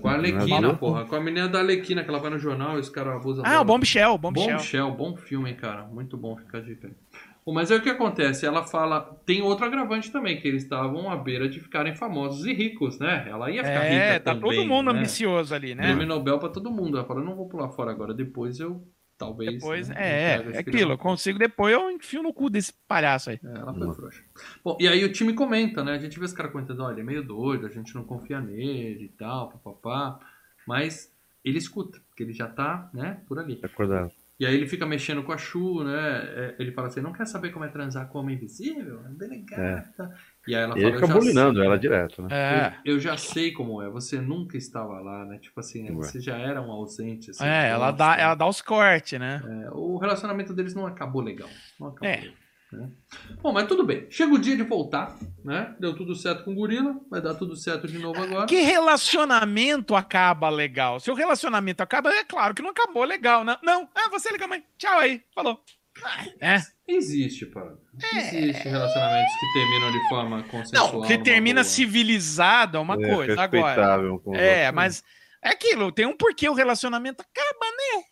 Com 0.00 0.08
a 0.08 0.14
Alequina, 0.14 0.60
Maluco. 0.60 0.78
porra. 0.78 1.04
Com 1.04 1.14
a 1.14 1.20
menina 1.20 1.48
da 1.48 1.60
Alequina, 1.60 2.02
que 2.02 2.08
ela 2.10 2.18
vai 2.18 2.30
no 2.30 2.38
jornal 2.38 2.76
e 2.76 2.80
os 2.80 2.88
caras 2.88 3.14
abusam 3.16 3.44
Ah, 3.46 3.50
dela. 3.50 3.62
o 3.62 3.64
Bom 3.64 3.78
Michel, 3.78 4.14
o 4.14 4.18
Bom 4.18 4.32
Bom 4.32 4.40
Michel. 4.40 4.56
Michel, 4.56 4.90
bom 4.92 5.16
filme, 5.16 5.54
cara. 5.54 5.84
Muito 5.84 6.16
bom, 6.16 6.36
fica 6.36 6.58
a 6.58 6.60
dica 6.60 6.90
Mas 7.52 7.70
aí 7.70 7.78
o 7.78 7.82
que 7.82 7.88
acontece? 7.88 8.44
Ela 8.44 8.64
fala. 8.64 9.00
Tem 9.24 9.40
outro 9.40 9.64
agravante 9.64 10.10
também, 10.10 10.40
que 10.40 10.48
eles 10.48 10.64
estavam 10.64 11.10
à 11.10 11.16
beira 11.16 11.48
de 11.48 11.60
ficarem 11.60 11.94
famosos 11.94 12.44
e 12.44 12.52
ricos, 12.52 12.98
né? 12.98 13.26
Ela 13.28 13.50
ia 13.50 13.62
ficar 13.62 13.82
rica. 13.82 13.94
É, 13.94 14.18
tá 14.18 14.34
também, 14.34 14.56
todo 14.56 14.68
mundo 14.68 14.92
né? 14.92 14.98
ambicioso 14.98 15.54
ali, 15.54 15.74
né? 15.74 15.84
Prêmio 15.84 16.06
Nobel 16.06 16.38
pra 16.38 16.48
todo 16.48 16.70
mundo. 16.70 16.98
Ela 16.98 17.06
fala, 17.06 17.20
eu 17.20 17.24
não 17.24 17.36
vou 17.36 17.48
pular 17.48 17.68
fora 17.70 17.90
agora, 17.90 18.12
depois 18.12 18.58
eu. 18.58 18.84
Talvez. 19.18 19.54
Depois, 19.54 19.88
né, 19.88 19.94
é, 19.98 20.46
é 20.52 20.58
aquilo, 20.58 20.92
eu 20.92 20.98
consigo 20.98 21.38
depois, 21.38 21.72
eu 21.72 21.90
enfio 21.90 22.22
no 22.22 22.34
cu 22.34 22.50
desse 22.50 22.74
palhaço 22.86 23.30
aí. 23.30 23.40
é, 23.42 23.58
ela 23.58 23.72
foi 23.72 23.94
frouxa. 23.94 24.22
Bom, 24.62 24.76
e 24.78 24.86
aí 24.86 25.02
o 25.04 25.12
time 25.12 25.32
comenta, 25.32 25.82
né? 25.82 25.92
A 25.92 25.98
gente 25.98 26.18
vê 26.18 26.24
os 26.26 26.34
caras 26.34 26.52
comentando, 26.52 26.80
olha, 26.80 26.92
ele 26.92 27.00
é 27.00 27.04
meio 27.04 27.22
doido, 27.22 27.64
a 27.64 27.70
gente 27.70 27.94
não 27.94 28.04
confia 28.04 28.42
nele 28.42 29.04
e 29.04 29.08
tal, 29.16 29.48
papapá. 29.48 30.20
Mas 30.66 31.10
ele 31.42 31.56
escuta, 31.56 31.98
porque 32.08 32.24
ele 32.24 32.34
já 32.34 32.46
tá, 32.46 32.90
né, 32.92 33.22
por 33.26 33.38
ali. 33.38 33.58
Acordado. 33.62 34.12
E 34.38 34.44
aí 34.44 34.54
ele 34.54 34.66
fica 34.66 34.84
mexendo 34.84 35.22
com 35.22 35.32
a 35.32 35.38
Chu, 35.38 35.82
né? 35.82 35.94
É, 35.96 36.56
Ele 36.58 36.70
fala 36.72 36.88
assim, 36.88 37.00
não 37.00 37.12
quer 37.12 37.26
saber 37.26 37.50
como 37.52 37.64
é 37.64 37.68
transar 37.68 38.06
com 38.08 38.18
homem 38.18 38.36
invisível? 38.36 39.00
É 39.06 39.08
bem 39.08 39.28
legal. 39.30 39.82
tá? 39.96 40.10
E 40.46 40.54
aí 40.54 40.62
ela 40.62 40.78
E 40.78 40.82
ele 40.82 40.92
fala, 40.92 41.06
fica 41.06 41.18
bulinando 41.18 41.58
sei. 41.58 41.66
ela 41.66 41.78
direto, 41.78 42.20
né? 42.22 42.28
É. 42.30 42.74
Eu, 42.84 42.94
eu 42.96 43.00
já 43.00 43.16
sei 43.16 43.52
como 43.52 43.80
é, 43.80 43.88
você 43.88 44.20
nunca 44.20 44.58
estava 44.58 45.00
lá, 45.00 45.24
né? 45.24 45.38
Tipo 45.38 45.58
assim, 45.60 45.88
Ué. 45.90 45.94
você 45.94 46.20
já 46.20 46.36
era 46.36 46.60
um 46.60 46.70
ausente. 46.70 47.30
assim, 47.30 47.44
É, 47.44 47.70
ela 47.70 47.86
nossa, 47.86 47.96
dá, 47.98 48.16
né? 48.16 48.22
ela 48.22 48.34
dá 48.34 48.46
os 48.46 48.60
cortes, 48.60 49.18
né? 49.18 49.42
É, 49.64 49.70
o 49.72 49.96
relacionamento 49.96 50.52
deles 50.52 50.74
não 50.74 50.86
acabou 50.86 51.22
legal. 51.22 51.48
Não 51.80 51.88
acabou. 51.88 52.06
É. 52.08 52.20
né? 52.20 52.32
Bom, 53.42 53.52
mas 53.52 53.66
tudo 53.66 53.84
bem. 53.84 54.06
Chega 54.10 54.34
o 54.34 54.38
dia 54.38 54.56
de 54.56 54.62
voltar, 54.62 55.16
né? 55.44 55.74
Deu 55.78 55.94
tudo 55.94 56.14
certo 56.14 56.44
com 56.44 56.52
o 56.52 56.54
gorila, 56.54 56.94
vai 57.10 57.20
dar 57.20 57.34
tudo 57.34 57.56
certo 57.56 57.86
de 57.86 57.98
novo 57.98 58.22
agora. 58.22 58.46
Que 58.46 58.60
relacionamento 58.60 59.94
acaba 59.94 60.48
legal? 60.48 61.00
Se 61.00 61.10
o 61.10 61.14
relacionamento 61.14 61.82
acaba, 61.82 62.10
é 62.12 62.24
claro 62.24 62.54
que 62.54 62.62
não 62.62 62.70
acabou 62.70 63.04
legal. 63.04 63.44
Não, 63.44 63.58
não. 63.62 63.88
Ah, 63.94 64.08
você 64.10 64.30
liga, 64.32 64.46
mãe. 64.46 64.62
Tchau 64.78 64.98
aí. 64.98 65.22
Falou. 65.34 65.60
É. 66.40 66.58
Existe, 66.86 67.46
pá. 67.46 67.62
Existe 68.14 68.68
relacionamentos 68.68 69.32
que 69.40 69.52
terminam 69.58 69.92
de 69.92 70.08
forma 70.08 70.42
consensual. 70.44 70.92
Não, 71.00 71.02
que 71.02 71.18
termina 71.18 71.62
boa. 71.62 71.64
civilizado 71.64 72.76
é 72.76 72.80
uma 72.80 72.94
É, 73.02 73.14
coisa. 73.14 73.40
Agora. 73.40 73.98
É, 74.34 74.70
mas 74.70 75.02
é 75.42 75.50
aquilo, 75.50 75.90
tem 75.90 76.04
um 76.06 76.16
porquê 76.16 76.48
o 76.48 76.54
relacionamento 76.54 77.22
acaba, 77.22 77.66
né? 77.70 78.04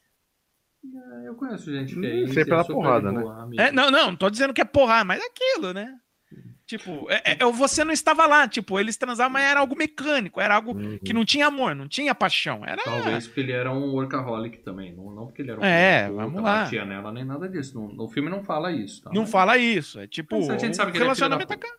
É, 1.24 1.28
Eu 1.28 1.34
conheço 1.34 1.70
gente 1.72 1.94
que 1.94 2.00
Hum, 2.00 2.04
é 2.04 2.16
isso. 2.22 2.34
sempre 2.34 2.54
na 2.56 2.64
sou 2.64 2.74
porrada, 2.76 3.10
né? 3.12 3.20
boa. 3.20 3.48
É, 3.58 3.72
não, 3.72 3.90
não, 3.90 4.06
não 4.08 4.16
tô 4.16 4.28
dizendo 4.30 4.52
que 4.54 4.60
é 4.60 4.64
porrar, 4.64 5.04
mas 5.04 5.20
é 5.22 5.26
aquilo, 5.26 5.72
né? 5.72 5.94
Tipo, 6.66 7.06
é, 7.10 7.36
é- 7.40 7.44
você 7.52 7.84
não 7.84 7.92
estava 7.92 8.26
lá, 8.26 8.48
tipo, 8.48 8.80
eles 8.80 8.96
transavam, 8.96 9.32
mas 9.34 9.44
era 9.44 9.60
algo 9.60 9.76
mecânico, 9.76 10.40
era 10.40 10.54
algo 10.54 10.72
Uhum. 10.74 10.98
que 11.04 11.12
não 11.12 11.22
tinha 11.24 11.46
amor, 11.48 11.74
não 11.74 11.86
tinha 11.86 12.14
paixão, 12.14 12.62
era... 12.64 12.82
Talvez 12.82 13.26
porque 13.26 13.40
ele 13.40 13.52
era 13.52 13.70
um 13.70 13.92
workaholic 13.92 14.58
também. 14.62 14.94
Não, 14.96 15.10
não 15.14 15.26
porque 15.26 15.42
ele 15.42 15.50
era 15.50 15.60
um 15.60 15.64
É, 15.64 16.10
vamos 16.10 16.42
lá. 16.42 16.62
batia 16.64 16.84
nela 16.86 17.12
nem 17.12 17.22
nada 17.24 17.48
disso. 17.50 17.78
No, 17.78 17.92
no 17.92 18.08
filme 18.08 18.30
não 18.30 18.42
fala 18.42 18.72
isso. 18.72 19.02
Tá? 19.02 19.10
Não 19.12 19.22
Mas- 19.22 19.30
fala 19.30 19.58
isso, 19.58 20.00
é 20.00 20.06
tipo, 20.06 20.36
Mas 20.38 20.50
a 20.50 20.58
gente 20.58 20.74
sabe 20.74 20.88
o 20.90 20.92
que 20.92 20.98
ele 20.98 21.04
é 21.08 21.14
filho 21.14 21.28
da 21.28 21.36
relacionamento 21.36 21.52
aca- 21.52 21.78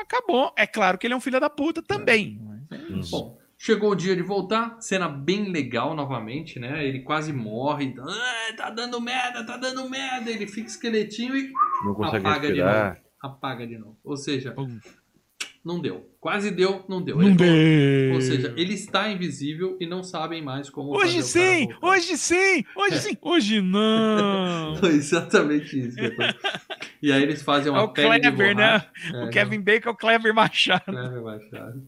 acabou. 0.00 0.52
É 0.58 0.66
claro 0.66 0.98
que 0.98 1.06
ele 1.06 1.14
é 1.14 1.16
um 1.16 1.20
filho 1.20 1.38
da 1.38 1.48
puta 1.48 1.80
também. 1.80 2.38
Uhum. 2.40 3.00
Bom, 3.10 3.38
chegou 3.64 3.92
o 3.92 3.94
dia 3.94 4.14
de 4.14 4.20
voltar, 4.22 4.76
cena 4.78 5.08
bem 5.08 5.50
legal 5.50 5.96
novamente, 5.96 6.58
né? 6.58 6.86
Ele 6.86 7.00
quase 7.00 7.32
morre, 7.32 7.94
ah, 7.98 8.54
tá 8.54 8.68
dando 8.68 9.00
merda, 9.00 9.42
tá 9.42 9.56
dando 9.56 9.88
merda. 9.88 10.30
Ele 10.30 10.46
fica 10.46 10.68
esqueletinho 10.68 11.34
e 11.34 11.50
Não 11.82 11.94
consegue 11.94 12.26
apaga 12.26 12.40
de 12.40 12.46
respirar. 12.60 12.88
novo. 12.88 13.00
Apaga 13.22 13.66
de 13.66 13.78
novo. 13.78 13.98
Ou 14.04 14.18
seja, 14.18 14.54
não 15.64 15.80
deu. 15.80 16.13
Quase 16.24 16.50
deu, 16.50 16.82
não 16.88 17.02
deu. 17.02 17.18
Não 17.18 17.26
Ele- 17.28 17.34
deu. 17.36 18.14
Ou 18.14 18.20
seja, 18.22 18.54
ele 18.56 18.72
está 18.72 19.10
invisível 19.10 19.76
e 19.78 19.86
não 19.86 20.02
sabem 20.02 20.40
mais 20.42 20.70
como 20.70 20.96
Hoje 20.96 21.16
fazer 21.16 21.38
o 21.38 21.42
cara 21.42 21.58
sim, 21.58 21.68
hoje 21.82 22.16
sim, 22.16 22.64
hoje 22.74 22.98
sim, 23.00 23.18
hoje 23.20 23.60
não. 23.60 24.74
Foi 24.80 24.88
exatamente 24.94 25.78
isso. 25.78 25.98
e 27.02 27.12
aí 27.12 27.22
eles 27.22 27.42
fazem 27.42 27.68
É 27.68 27.72
uma 27.76 27.82
o 27.84 27.88
pele 27.92 28.14
de 28.18 28.20
Clever, 28.32 28.56
né? 28.56 28.64
borracha. 28.78 28.90
O 29.12 29.26
É, 29.26 29.28
Kevin 29.28 29.60
Bacon 29.60 29.88
é 29.90 29.92
o 29.92 29.96
Clever 29.96 30.34
Machado. 30.34 30.84
Clever 30.86 31.22
Machado. 31.22 31.82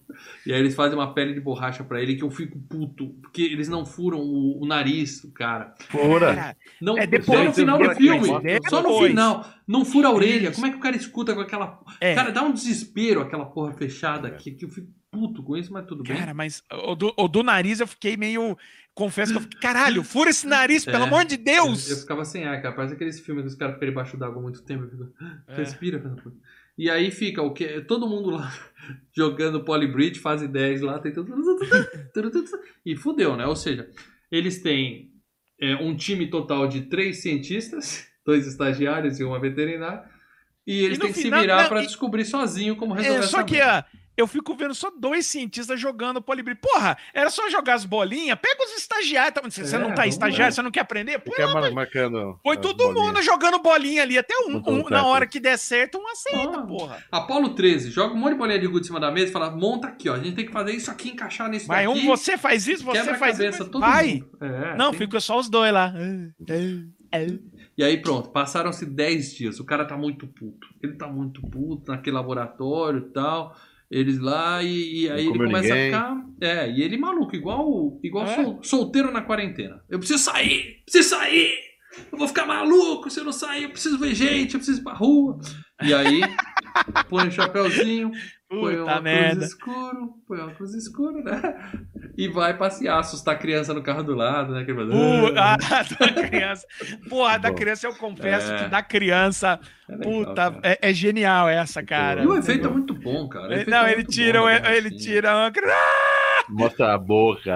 E 0.44 0.52
aí 0.52 0.60
eles 0.60 0.74
fazem 0.74 0.98
uma 0.98 1.14
pele 1.14 1.32
de 1.32 1.40
borracha 1.40 1.82
pra 1.82 2.02
ele 2.02 2.16
que 2.16 2.22
eu 2.22 2.30
fico 2.30 2.58
puto, 2.58 3.08
porque 3.22 3.40
eles 3.40 3.68
não 3.70 3.86
furam 3.86 4.18
o, 4.20 4.62
o 4.62 4.66
nariz 4.66 5.22
do 5.22 5.30
cara. 5.30 5.74
Fora. 5.88 6.34
Cara, 6.34 6.56
Não, 6.78 6.98
É 6.98 7.06
depois, 7.06 7.38
só 7.38 7.44
no 7.46 7.52
final 7.54 7.78
do 7.78 7.94
filme. 7.94 8.20
depois. 8.20 8.58
Só 8.68 8.82
no 8.82 8.98
final. 9.02 9.46
Não 9.66 9.84
fura 9.84 10.08
a 10.08 10.12
orelha. 10.12 10.52
Como 10.52 10.66
é 10.66 10.70
que 10.70 10.76
o 10.76 10.80
cara 10.80 10.94
escuta 10.94 11.34
com 11.34 11.40
aquela. 11.40 11.80
É. 12.00 12.14
Cara, 12.14 12.30
dá 12.30 12.42
um 12.42 12.52
desespero 12.52 13.20
aquela 13.22 13.46
porra 13.46 13.72
fechada 13.72 14.25
aqui, 14.26 14.50
que 14.52 14.64
eu 14.64 14.68
fico 14.70 14.88
puto 15.10 15.42
com 15.42 15.56
isso, 15.56 15.72
mas 15.72 15.86
tudo 15.86 16.02
bem. 16.02 16.16
Cara, 16.16 16.34
mas 16.34 16.62
o 16.72 16.94
do, 16.94 17.12
o 17.16 17.28
do 17.28 17.42
nariz 17.42 17.80
eu 17.80 17.86
fiquei 17.86 18.16
meio. 18.16 18.56
Confesso 18.94 19.32
que 19.32 19.38
eu 19.38 19.42
fiquei, 19.42 19.60
caralho, 19.60 20.02
fura 20.02 20.30
esse 20.30 20.46
nariz, 20.46 20.84
pelo 20.84 21.04
É. 21.04 21.06
amor 21.06 21.24
de 21.26 21.34
Eu, 21.34 21.38
eu 21.40 21.44
Deus! 21.44 22.00
ficava 22.00 22.24
sem 22.24 22.44
ar, 22.44 22.60
cara. 22.62 22.74
Parece 22.74 22.94
aqueles 22.94 23.20
filmes 23.20 23.42
que 23.44 23.48
os 23.48 23.54
caras 23.54 23.74
ficam 23.74 23.88
debaixo 23.88 24.16
d'água 24.16 24.40
muito 24.40 24.62
tempo. 24.62 24.84
Eu 24.84 24.90
fico, 24.90 25.12
É. 25.48 25.56
respira. 25.56 26.02
E 26.78 26.90
aí 26.90 27.10
fica 27.10 27.42
o 27.42 27.52
que? 27.52 27.80
Todo 27.82 28.06
mundo 28.08 28.30
lá 28.30 28.52
jogando 29.16 29.64
Polybridge, 29.64 30.18
fase 30.20 30.46
10 30.48 30.80
lá. 30.82 31.00
E 32.84 32.96
fudeu, 32.96 33.36
né? 33.36 33.46
Ou 33.46 33.56
seja, 33.56 33.88
eles 34.30 34.62
têm 34.62 35.10
é, 35.60 35.74
um 35.76 35.96
time 35.96 36.28
total 36.28 36.68
de 36.68 36.82
três 36.82 37.22
cientistas, 37.22 38.06
dois 38.24 38.46
estagiários 38.46 39.18
e 39.20 39.24
uma 39.24 39.40
veterinária. 39.40 40.04
E 40.66 40.80
eles 40.84 40.98
E 40.98 41.00
têm 41.00 41.10
que 41.10 41.16
se 41.16 41.22
final- 41.22 41.40
virar 41.40 41.62
não, 41.62 41.68
pra 41.68 41.82
e- 41.82 41.86
descobrir 41.86 42.24
sozinho 42.24 42.76
como 42.76 42.92
resolver 42.94 43.16
É, 43.16 43.18
essa 43.20 43.28
só 43.28 43.42
que 43.44 43.54
merda. 43.54 43.86
Eu 44.16 44.26
fico 44.26 44.54
vendo 44.56 44.74
só 44.74 44.90
dois 44.90 45.26
cientistas 45.26 45.78
jogando 45.78 46.22
polibri. 46.22 46.54
Porra, 46.54 46.96
era 47.12 47.28
só 47.30 47.48
jogar 47.50 47.74
as 47.74 47.84
bolinhas, 47.84 48.38
pega 48.40 48.62
os 48.64 48.72
estagiários. 48.78 49.34
tá- 49.34 49.40
Você, 49.42 49.76
É, 49.76 49.78
não 49.78 49.94
tá 49.94 50.06
estagiário, 50.06 50.46
lá. 50.46 50.50
você 50.52 50.62
não 50.62 50.70
quer 50.70 50.80
aprender? 50.80 51.18
Pô, 51.18 51.30
Fica 51.32 51.48
mar- 51.48 51.70
marcando. 51.72 52.38
Foi 52.42 52.56
todo 52.56 52.76
bolinhas. 52.84 53.06
mundo 53.06 53.22
jogando 53.22 53.58
bolinha 53.58 54.02
ali, 54.02 54.16
até 54.18 54.34
um, 54.46 54.62
um, 54.66 54.88
na 54.88 55.04
hora 55.06 55.26
que 55.26 55.38
der 55.40 55.58
certo, 55.58 55.98
um 55.98 56.08
aceita, 56.08 56.58
Ah. 56.58 56.62
porra. 56.66 57.04
Apolo 57.12 57.54
13, 57.54 57.90
joga 57.90 58.14
um 58.14 58.18
monte 58.18 58.32
de 58.32 58.38
bolinha 58.38 58.58
de 58.58 58.66
gude 58.66 58.80
em 58.80 58.86
cima 58.86 59.00
da 59.00 59.10
mesa 59.10 59.28
e 59.28 59.32
fala: 59.32 59.50
monta 59.50 59.88
aqui, 59.88 60.08
ó. 60.08 60.14
A 60.14 60.18
gente 60.18 60.34
tem 60.36 60.46
que 60.46 60.52
fazer 60.52 60.72
isso 60.72 60.90
aqui, 60.90 61.10
encaixar 61.10 61.50
Vai 61.66 61.86
daqui. 61.86 61.98
um, 62.00 62.06
você 62.06 62.38
faz 62.38 62.66
isso, 62.66 62.84
você 62.84 63.04
faz 63.14 63.36
cabeça, 63.36 63.62
isso. 63.62 63.70
todo 63.70 63.80
Vai! 63.80 64.14
mundo. 64.14 64.30
É, 64.40 64.76
Não, 64.76 64.90
tem- 64.90 64.98
fica 65.00 65.20
só 65.20 65.38
os 65.38 65.48
dois 65.48 65.72
lá. 65.72 65.92
E 67.78 67.84
aí 67.84 67.98
pronto, 68.00 68.30
passaram-se 68.30 68.86
10 68.86 69.34
dias. 69.34 69.60
O 69.60 69.64
cara 69.64 69.84
tá 69.84 69.96
muito 69.96 70.26
puto. 70.26 70.66
Ele 70.82 70.94
tá 70.94 71.06
muito 71.06 71.40
puto 71.42 71.90
naquele 71.92 72.16
laboratório 72.16 73.00
e 73.00 73.12
tal. 73.12 73.54
Eles 73.90 74.18
lá 74.18 74.62
e, 74.62 75.02
e 75.04 75.10
aí 75.10 75.26
ele 75.26 75.38
começa 75.38 75.68
ninguém. 75.74 75.94
a 75.94 76.00
ficar. 76.10 76.26
É, 76.40 76.70
e 76.70 76.82
ele 76.82 76.96
maluco, 76.98 77.36
igual, 77.36 77.98
igual 78.02 78.26
É? 78.26 78.34
sol- 78.34 78.58
solteiro 78.62 79.12
na 79.12 79.22
quarentena. 79.22 79.80
Eu 79.88 79.98
preciso 79.98 80.22
sair! 80.24 80.82
Preciso 80.84 81.10
sair! 81.10 81.52
Eu 82.12 82.18
vou 82.18 82.28
ficar 82.28 82.44
maluco 82.46 83.08
se 83.08 83.20
eu 83.20 83.24
não 83.24 83.32
sair, 83.32 83.62
eu 83.62 83.70
preciso 83.70 83.98
ver 83.98 84.14
gente, 84.14 84.52
eu 84.54 84.58
preciso 84.60 84.80
ir 84.80 84.84
pra 84.84 84.92
rua. 84.92 85.38
E 85.82 85.94
aí, 85.94 86.20
põe 87.08 87.28
o 87.28 87.30
chapéuzinho, 87.30 88.10
põe 88.48 88.74
um 88.76 88.78
Puta 88.80 88.82
óculos 88.92 89.02
merda. 89.02 89.44
escuro, 89.44 90.14
põe 90.26 90.38
um 90.40 90.46
óculos 90.46 90.74
escuro, 90.74 91.22
né? 91.24 91.58
E 92.16 92.28
vai 92.28 92.56
passear, 92.56 92.98
assustar 92.98 93.34
a 93.34 93.38
criança 93.38 93.74
no 93.74 93.82
carro 93.82 94.02
do 94.02 94.14
lado, 94.14 94.52
né? 94.54 94.60
Aquele... 94.62 94.84
Uh, 94.84 95.32
ah, 95.36 95.56
da 96.14 96.28
criança. 96.28 96.66
Porra, 97.08 97.38
da 97.38 97.50
Bom. 97.50 97.56
criança 97.56 97.86
eu 97.86 97.94
confesso 97.94 98.52
É. 98.52 98.64
que 98.64 98.68
da 98.70 98.82
criança, 98.82 99.60
É 99.88 99.96
legal, 99.96 100.12
puta, 100.12 100.58
é, 100.62 100.78
é 100.90 100.92
genial 100.94 101.48
essa, 101.48 101.82
cara. 101.82 102.22
E 102.22 102.26
o 102.26 102.36
efeito 102.36 102.66
é 102.66 102.70
muito 102.70 102.94
bom, 102.94 103.28
cara. 103.28 103.64
Não, 103.66 103.84
é 103.84 103.92
ele 103.92 104.04
tira, 104.04 104.40
bom 104.40 104.48
ele 104.48 104.60
borrachinha. 104.90 104.98
tira 104.98 105.36
uma... 105.36 105.52
Mostra 106.48 106.94
a 106.94 106.98
boca. 106.98 107.52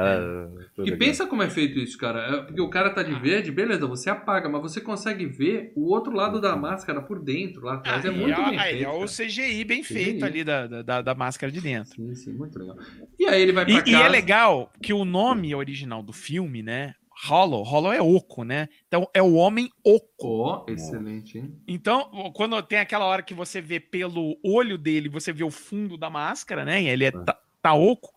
E 0.82 0.90
legal. 0.90 0.98
pensa 0.98 1.26
como 1.26 1.42
é 1.42 1.50
feito 1.50 1.78
isso, 1.78 1.96
cara. 1.98 2.20
É, 2.20 2.42
Porque 2.42 2.60
o 2.60 2.70
cara 2.70 2.90
tá 2.90 3.02
de 3.02 3.14
verde, 3.14 3.50
beleza, 3.50 3.86
você 3.86 4.10
apaga, 4.10 4.48
mas 4.48 4.60
você 4.62 4.80
consegue 4.80 5.26
ver 5.26 5.72
o 5.76 5.92
outro 5.92 6.12
lado 6.12 6.40
da 6.40 6.54
máscara 6.56 7.00
por 7.02 7.22
dentro, 7.22 7.62
lá 7.64 7.74
atrás. 7.74 8.04
é 8.04 8.08
Aí, 8.08 8.16
muito 8.16 8.40
ó, 8.40 8.48
bem 8.50 8.58
aí, 8.58 8.72
feito. 8.76 8.88
ó, 8.88 9.04
o. 9.04 9.06
CGI 9.06 9.64
bem 9.64 9.82
CGI. 9.82 9.94
feito 9.94 10.24
ali 10.24 10.44
da, 10.44 10.66
da, 10.82 11.02
da 11.02 11.14
máscara 11.14 11.52
de 11.52 11.60
dentro. 11.60 11.94
Sim, 11.94 12.14
sim, 12.14 12.32
muito 12.32 12.58
legal. 12.58 12.76
E 13.18 13.26
aí 13.26 13.42
ele 13.42 13.52
vai 13.52 13.64
pra 13.64 13.74
E, 13.74 13.76
casa. 13.78 13.90
e 13.90 13.94
é 13.94 14.08
legal 14.08 14.72
que 14.82 14.92
o 14.92 15.04
nome 15.04 15.54
original 15.54 16.02
do 16.02 16.12
filme, 16.12 16.62
né? 16.62 16.94
Hollow, 17.22 17.62
Hollow 17.62 17.92
é 17.92 18.00
oco, 18.00 18.44
né? 18.44 18.66
Então 18.88 19.06
é 19.12 19.20
o 19.20 19.34
homem 19.34 19.68
oco. 19.84 20.26
Ó, 20.42 20.64
excelente, 20.68 21.36
hein? 21.36 21.54
Então, 21.68 22.10
quando 22.34 22.60
tem 22.62 22.78
aquela 22.78 23.04
hora 23.04 23.22
que 23.22 23.34
você 23.34 23.60
vê 23.60 23.78
pelo 23.78 24.38
olho 24.42 24.78
dele, 24.78 25.10
você 25.10 25.30
vê 25.30 25.44
o 25.44 25.50
fundo 25.50 25.98
da 25.98 26.08
máscara, 26.08 26.64
né? 26.64 26.82
E 26.82 26.88
ele 26.88 27.04
é 27.04 27.10
tá, 27.10 27.38
tá 27.60 27.74
oco. 27.74 28.10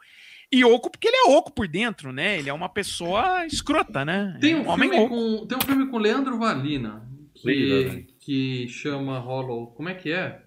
E 0.53 0.63
oco 0.63 0.89
porque 0.91 1.07
ele 1.07 1.17
é 1.17 1.35
oco 1.37 1.51
por 1.51 1.67
dentro, 1.67 2.11
né? 2.11 2.37
Ele 2.37 2.49
é 2.49 2.53
uma 2.53 2.69
pessoa 2.69 3.45
escrota, 3.45 4.05
né? 4.05 4.37
Tem 4.39 4.53
É 4.53 4.57
um, 4.57 4.67
homem 4.69 4.89
filme 4.89 5.05
oco. 5.05 5.15
com, 5.39 5.47
tem 5.47 5.57
um 5.57 5.61
filme 5.61 5.87
com 5.87 5.97
Leandro 5.97 6.37
Valina 6.37 7.01
que, 7.35 7.47
Leandro. 7.49 8.03
que 8.19 8.67
chama 8.69 9.19
Hollow. 9.19 9.67
Como 9.67 9.89
é 9.89 9.93
que 9.95 10.11
é? 10.11 10.41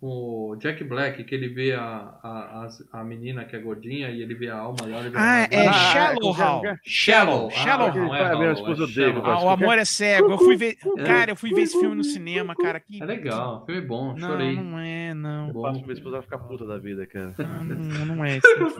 Com 0.00 0.50
o 0.52 0.56
Jack 0.56 0.84
Black, 0.84 1.24
que 1.24 1.34
ele 1.34 1.48
vê 1.48 1.72
a, 1.72 1.82
a, 1.82 2.68
a, 2.92 3.02
menina 3.02 3.44
que 3.44 3.56
é 3.56 3.58
gordinha 3.58 4.08
e 4.10 4.22
ele 4.22 4.32
vê 4.32 4.48
a 4.48 4.56
alma 4.56 4.76
ele 4.84 5.10
vê 5.10 5.18
Ah, 5.18 5.34
a- 5.34 5.48
é 5.50 5.66
Ah, 5.66 5.72
Shallow 5.72 6.64
é, 6.64 6.68
é. 6.70 6.76
Shallow, 6.84 7.48
Ah, 7.48 7.50
Shallow 7.50 7.94
não 7.94 8.06
How. 8.06 8.14
é 8.14 8.20
Ah, 8.20 8.52
é 8.52 8.86
Shallow. 8.86 9.26
Ah, 9.26 9.42
o 9.44 9.48
amor 9.48 9.76
é 9.76 9.84
cego. 9.84 10.30
Eu 10.30 10.38
fui 10.38 10.56
ver. 10.56 10.76
Cara, 11.04 11.32
eu 11.32 11.36
fui 11.36 11.50
ver 11.52 11.62
esse 11.62 11.80
filme 11.80 11.96
no 11.96 12.04
cinema, 12.04 12.54
cara. 12.54 12.78
Que... 12.78 13.02
É 13.02 13.06
legal, 13.06 13.66
filme 13.66 13.80
bom, 13.80 14.14
Não, 14.16 14.28
chorei. 14.28 14.54
não 14.54 14.78
é, 14.78 15.14
não. 15.14 15.50
Bom. 15.52 15.62
Faço 15.62 15.80
minha 15.80 15.94
esposa 15.94 16.22
ficar 16.22 16.38
puta 16.38 16.64
da 16.64 16.78
vida, 16.78 17.04
cara. 17.04 17.34
Não, 17.36 17.64
não, 17.64 18.06
não 18.16 18.24
é 18.24 18.36
esse 18.36 18.54
filme. 18.54 18.72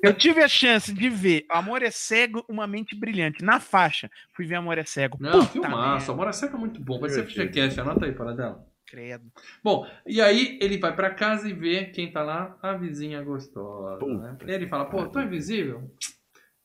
Eu 0.02 0.12
tive 0.14 0.42
a 0.42 0.48
chance 0.48 0.92
de 0.92 1.08
ver 1.08 1.44
Amor 1.48 1.82
é 1.82 1.90
Cego, 1.90 2.44
Uma 2.48 2.66
Mente 2.66 2.94
Brilhante, 2.94 3.42
na 3.44 3.58
faixa. 3.60 4.10
Fui 4.32 4.46
ver 4.46 4.56
Amor 4.56 4.78
é 4.78 4.84
Cego. 4.84 5.16
Não, 5.20 5.32
Puta 5.40 5.46
filmaço. 5.46 6.10
Amor 6.12 6.28
à 6.28 6.32
Seca 6.32 6.56
é 6.56 6.58
muito 6.60 6.80
bom. 6.80 6.98
Vai 7.00 7.10
ser. 7.10 7.24
FGCast, 7.26 7.80
anota 7.80 8.04
aí 8.06 8.12
para 8.12 8.32
dela. 8.32 8.66
credo. 8.86 9.24
Bom, 9.62 9.86
e 10.06 10.20
aí 10.20 10.58
ele 10.60 10.78
vai 10.78 10.94
pra 10.94 11.10
casa 11.10 11.48
e 11.48 11.52
vê 11.52 11.86
quem 11.86 12.10
tá 12.12 12.22
lá, 12.22 12.56
a 12.62 12.74
vizinha 12.74 13.22
gostosa. 13.22 14.04
Né? 14.06 14.36
E 14.46 14.50
ele 14.50 14.66
fala, 14.66 14.84
pô, 14.84 15.06
tô 15.08 15.20
invisível? 15.20 15.90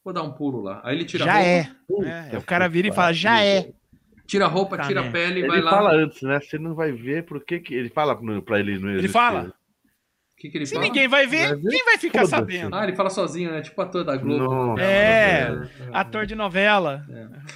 Vou 0.03 0.13
dar 0.13 0.23
um 0.23 0.31
pulo 0.31 0.61
lá. 0.61 0.81
Aí 0.83 0.95
ele 0.95 1.05
tira 1.05 1.23
a 1.23 1.27
Já 1.27 1.33
roupa, 1.33 1.47
é. 1.47 1.71
Puta 1.87 2.07
É, 2.35 2.37
o 2.37 2.41
cara 2.43 2.67
vira 2.67 2.87
e 2.87 2.91
fala, 2.91 3.13
já 3.13 3.43
é. 3.43 3.69
tira 4.27 4.45
a 4.45 4.47
roupa, 4.47 4.77
Tá 4.77 4.83
tira 4.87 5.07
a 5.07 5.11
pele 5.11 5.39
e 5.39 5.43
Ele 5.43 5.47
vai 5.47 5.61
lá. 5.61 5.71
fala 5.71 5.91
antes, 5.93 6.21
né? 6.21 6.39
Você 6.39 6.57
não 6.59 6.75
vai 6.75 6.91
ver 6.91 7.23
porque 7.25 7.59
que 7.59 7.73
ele 7.73 7.89
fala 7.89 8.15
pra 8.43 8.59
ele 8.59 8.77
não 8.79 8.89
Ele 8.89 8.99
existir. 8.99 9.13
fala. 9.13 9.53
Que, 10.39 10.49
que 10.49 10.57
ele 10.57 10.65
Se 10.65 10.73
fala? 10.73 10.85
ninguém 10.85 11.07
vai 11.07 11.27
ver, 11.27 11.49
Vai 11.49 11.55
ver? 11.57 11.69
quem 11.69 11.85
vai 11.85 11.97
ficar 11.97 12.25
sabendo? 12.25 12.73
Ah, 12.75 12.83
ele 12.83 12.95
fala 12.95 13.09
sozinho, 13.09 13.51
né? 13.51 13.61
Tipo 13.61 13.81
ator 13.81 14.03
da 14.03 14.15
Globo. 14.15 14.79
É, 14.79 15.49
É. 15.51 15.89
Ator 15.93 16.25
de 16.25 16.33
novela. 16.35 17.05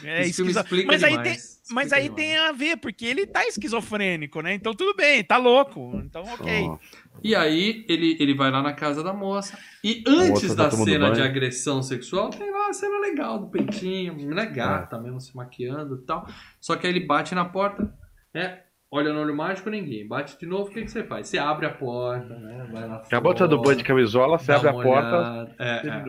É, 0.03 0.23
filme 0.26 0.51
esquizo- 0.51 0.60
explica 0.60 0.88
Mas 0.88 1.03
aí 1.03 1.11
demais, 1.11 1.61
tem, 1.68 1.76
mas 1.76 1.93
aí 1.93 2.03
demais. 2.03 2.15
tem 2.22 2.38
a 2.38 2.51
ver, 2.51 2.77
porque 2.77 3.05
ele 3.05 3.26
tá 3.26 3.45
esquizofrênico, 3.47 4.41
né? 4.41 4.53
Então 4.53 4.73
tudo 4.73 4.95
bem, 4.95 5.23
tá 5.23 5.38
louco. 5.38 5.91
Então, 6.03 6.23
ok. 6.23 6.68
Nossa. 6.68 6.81
E 7.23 7.35
aí 7.35 7.85
ele, 7.88 8.18
ele 8.19 8.34
vai 8.34 8.51
lá 8.51 8.61
na 8.61 8.73
casa 8.73 9.01
da 9.03 9.14
moça. 9.14 9.57
E 9.84 10.03
antes 10.05 10.30
moça 10.49 10.55
da 10.55 10.69
tá 10.69 10.76
cena 10.76 11.11
de 11.11 11.22
agressão 11.22 11.81
sexual, 11.81 12.30
tem 12.31 12.51
lá 12.51 12.65
uma 12.65 12.73
cena 12.73 12.99
legal 12.99 13.39
do 13.39 13.47
peitinho, 13.47 14.14
menina 14.15 14.43
gata 14.45 14.99
mesmo 14.99 15.22
se 15.22 15.34
maquiando 15.35 15.95
e 16.01 16.05
tal. 16.05 16.27
Só 16.60 16.76
que 16.76 16.85
aí 16.85 16.91
ele 16.93 17.05
bate 17.05 17.34
na 17.34 17.45
porta, 17.45 17.93
né? 18.34 18.60
Olha 18.95 19.11
no 19.11 19.22
olho 19.22 19.36
mágico, 19.36 19.72
ninguém. 19.72 20.07
Bate 20.07 20.38
de 20.38 20.45
novo, 20.45 20.70
o 20.70 20.72
que, 20.72 20.84
que 20.84 20.88
você 20.91 21.03
faz? 21.03 21.28
Você 21.28 21.40
abre 21.40 21.65
a 21.65 21.72
porta, 21.72 22.36
né? 22.38 22.68
Vai 22.72 22.88
lá 22.88 22.98
Acabou 22.98 23.34
de 23.34 23.40
sair 23.40 23.48
do 23.48 23.60
banho 23.60 23.78
de 23.78 23.84
camisola, 23.84 24.38
você 24.38 24.52
abre 24.52 24.70
a 24.70 24.74
porta. 24.74 25.56
É, 25.57 25.82
é. 25.88 26.03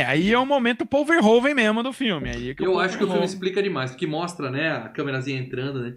É, 0.00 0.04
aí 0.04 0.32
é 0.32 0.36
o 0.38 0.44
momento 0.44 0.84
Paul 0.84 1.04
Verhoeven 1.04 1.54
mesmo 1.54 1.84
do 1.84 1.92
filme. 1.92 2.28
Aí 2.30 2.50
é 2.50 2.54
Eu 2.58 2.80
acho 2.80 2.98
que 2.98 3.04
o 3.04 3.06
filme 3.06 3.24
explica 3.24 3.62
demais, 3.62 3.92
porque 3.92 4.08
mostra, 4.08 4.50
né, 4.50 4.72
a 4.72 4.88
câmerazinha 4.88 5.38
entrando, 5.40 5.80
né? 5.80 5.94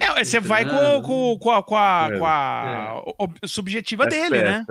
É, 0.00 0.24
você 0.24 0.40
vai 0.40 0.64
com, 0.64 0.72
Entrando. 0.74 1.02
com, 1.02 1.38
com 1.38 1.50
a, 1.52 1.62
com 1.62 1.76
a, 1.76 2.08
É. 2.12 2.18
com 2.18 2.26
a 2.26 3.02
ob- 3.18 3.38
subjetiva 3.46 4.04
dele, 4.06 4.38
FPS, 4.38 4.44
né? 4.44 4.64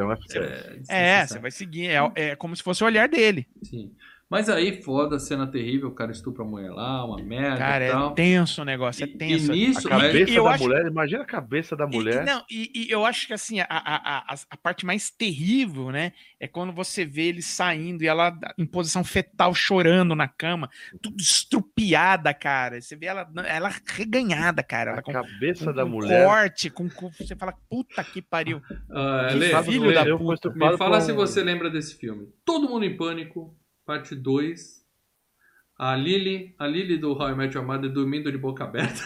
É. 0.90 1.20
É, 1.22 1.26
você 1.26 1.40
vai 1.40 1.52
seguir. 1.52 1.88
É, 1.88 2.12
é 2.16 2.36
como 2.36 2.54
se 2.54 2.62
fosse 2.62 2.84
o 2.84 2.88
olhar 2.88 3.08
dele. 3.08 3.48
Sim. 3.64 3.92
Mas 4.32 4.48
aí, 4.48 4.82
foda, 4.82 5.20
cena 5.20 5.46
terrível, 5.46 5.90
o 5.90 5.92
cara 5.94 6.10
estupra 6.14 6.42
a 6.44 6.48
mulher 6.48 6.72
lá, 6.72 7.04
uma 7.06 7.22
merda 7.22 7.58
Cara, 7.58 7.86
e 7.86 7.90
é 7.90 8.14
tenso 8.16 8.62
o 8.62 8.66
negócio, 8.66 9.04
é 9.04 9.08
E- 9.08 9.18
tenso. 9.18 9.54
E 9.54 9.68
nisso, 9.68 9.88
A 9.90 9.92
cabeça 9.92 10.32
eu 10.32 10.44
da 10.46 10.52
acho- 10.52 10.64
mulher, 10.64 10.86
imagina 10.88 11.22
a 11.24 11.26
cabeça 11.26 11.76
da 11.76 11.84
E- 11.84 11.88
mulher. 11.90 12.24
E, 12.24 12.26
não, 12.26 12.44
e, 12.50 12.72
e 12.88 12.90
eu 12.92 13.06
acho 13.06 13.28
que 13.28 13.34
assim, 13.34 13.60
a, 13.60 13.66
a, 13.70 14.34
a, 14.34 14.36
a 14.52 14.56
parte 14.58 14.86
mais 14.86 15.12
terrível, 15.12 15.92
né? 15.92 16.14
É 16.40 16.48
quando 16.48 16.72
você 16.72 17.04
vê 17.04 17.24
ele 17.24 17.42
saindo 17.42 18.04
e 18.04 18.08
ela 18.08 18.34
em 18.58 18.66
posição 18.66 19.04
fetal 19.04 19.54
chorando 19.54 20.16
na 20.16 20.30
cama, 20.30 20.70
tudo 21.02 21.20
estrupiada, 21.20 22.34
cara. 22.34 22.80
Você 22.82 22.96
vê 22.96 23.08
ela, 23.08 23.30
ela 23.46 23.70
reganhada, 23.86 24.64
cara. 24.64 24.92
Ela 24.92 25.00
a 25.00 25.04
com, 25.04 25.12
cabeça 25.12 25.66
com- 25.66 25.74
da 25.74 25.84
com 25.84 25.90
mulher. 25.90 26.26
corte, 26.26 26.70
com, 26.70 26.90
com- 26.90 27.12
Você 27.12 27.36
fala, 27.36 27.54
puta 27.70 28.02
que 28.04 28.22
pariu. 28.22 28.62
Ah, 28.90 29.28
Que 29.30 29.36
Lê, 29.38 29.64
filho 29.64 29.86
Lê, 29.88 29.94
da 29.94 30.18
puta. 30.18 30.50
me 30.52 30.78
fala 30.78 31.02
se 31.02 31.12
você 31.12 31.44
lembra 31.44 31.70
desse 31.70 31.98
filme. 31.98 32.30
Todo 32.46 32.70
Mundo 32.70 32.86
em 32.86 32.96
Pânico, 32.96 33.54
parte 33.86 34.16
2. 34.16 34.82
A 35.78 35.96
Lily, 35.96 36.54
a 36.60 36.68
Lily 36.68 36.98
do 36.98 37.14
How 37.14 37.30
I 37.32 37.36
Met 37.36 37.56
Your 37.56 37.66
Mother 37.66 37.92
dormindo 37.92 38.32
de 38.32 38.38
boca 38.38 38.64
aberta. 38.64 39.02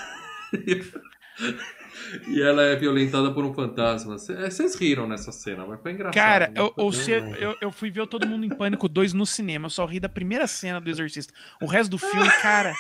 e 2.28 2.42
ela 2.42 2.64
é 2.64 2.76
violentada 2.76 3.32
por 3.34 3.46
um 3.46 3.54
fantasma. 3.54 4.18
Cê- 4.18 4.36
Vocês 4.50 4.76
riram 4.76 5.08
nessa 5.08 5.32
cena, 5.32 5.66
mas 5.66 5.82
foi 5.82 5.94
engraçado. 5.94 6.14
Cara, 6.14 6.48
né? 6.48 6.54
eu, 6.58 6.74
ou 6.76 6.92
se- 6.92 7.12
eu, 7.12 7.56
eu 7.62 7.72
fui 7.72 7.90
ver 7.90 8.02
o 8.02 8.08
Todo 8.08 8.28
Mundo 8.28 8.46
em 8.46 8.50
Pânico 8.50 8.90
2 8.90 9.14
no 9.14 9.26
cinema. 9.26 9.68
Eu 9.68 9.70
só 9.70 9.86
ri 9.86 10.00
da 10.02 10.10
primeira 10.10 10.48
cena 10.48 10.82
do 10.82 10.90
Exorcista. 10.90 11.34
O 11.62 11.66
resto 11.66 11.92
do 11.92 11.98
filme, 11.98 12.30
cara, 12.42 12.74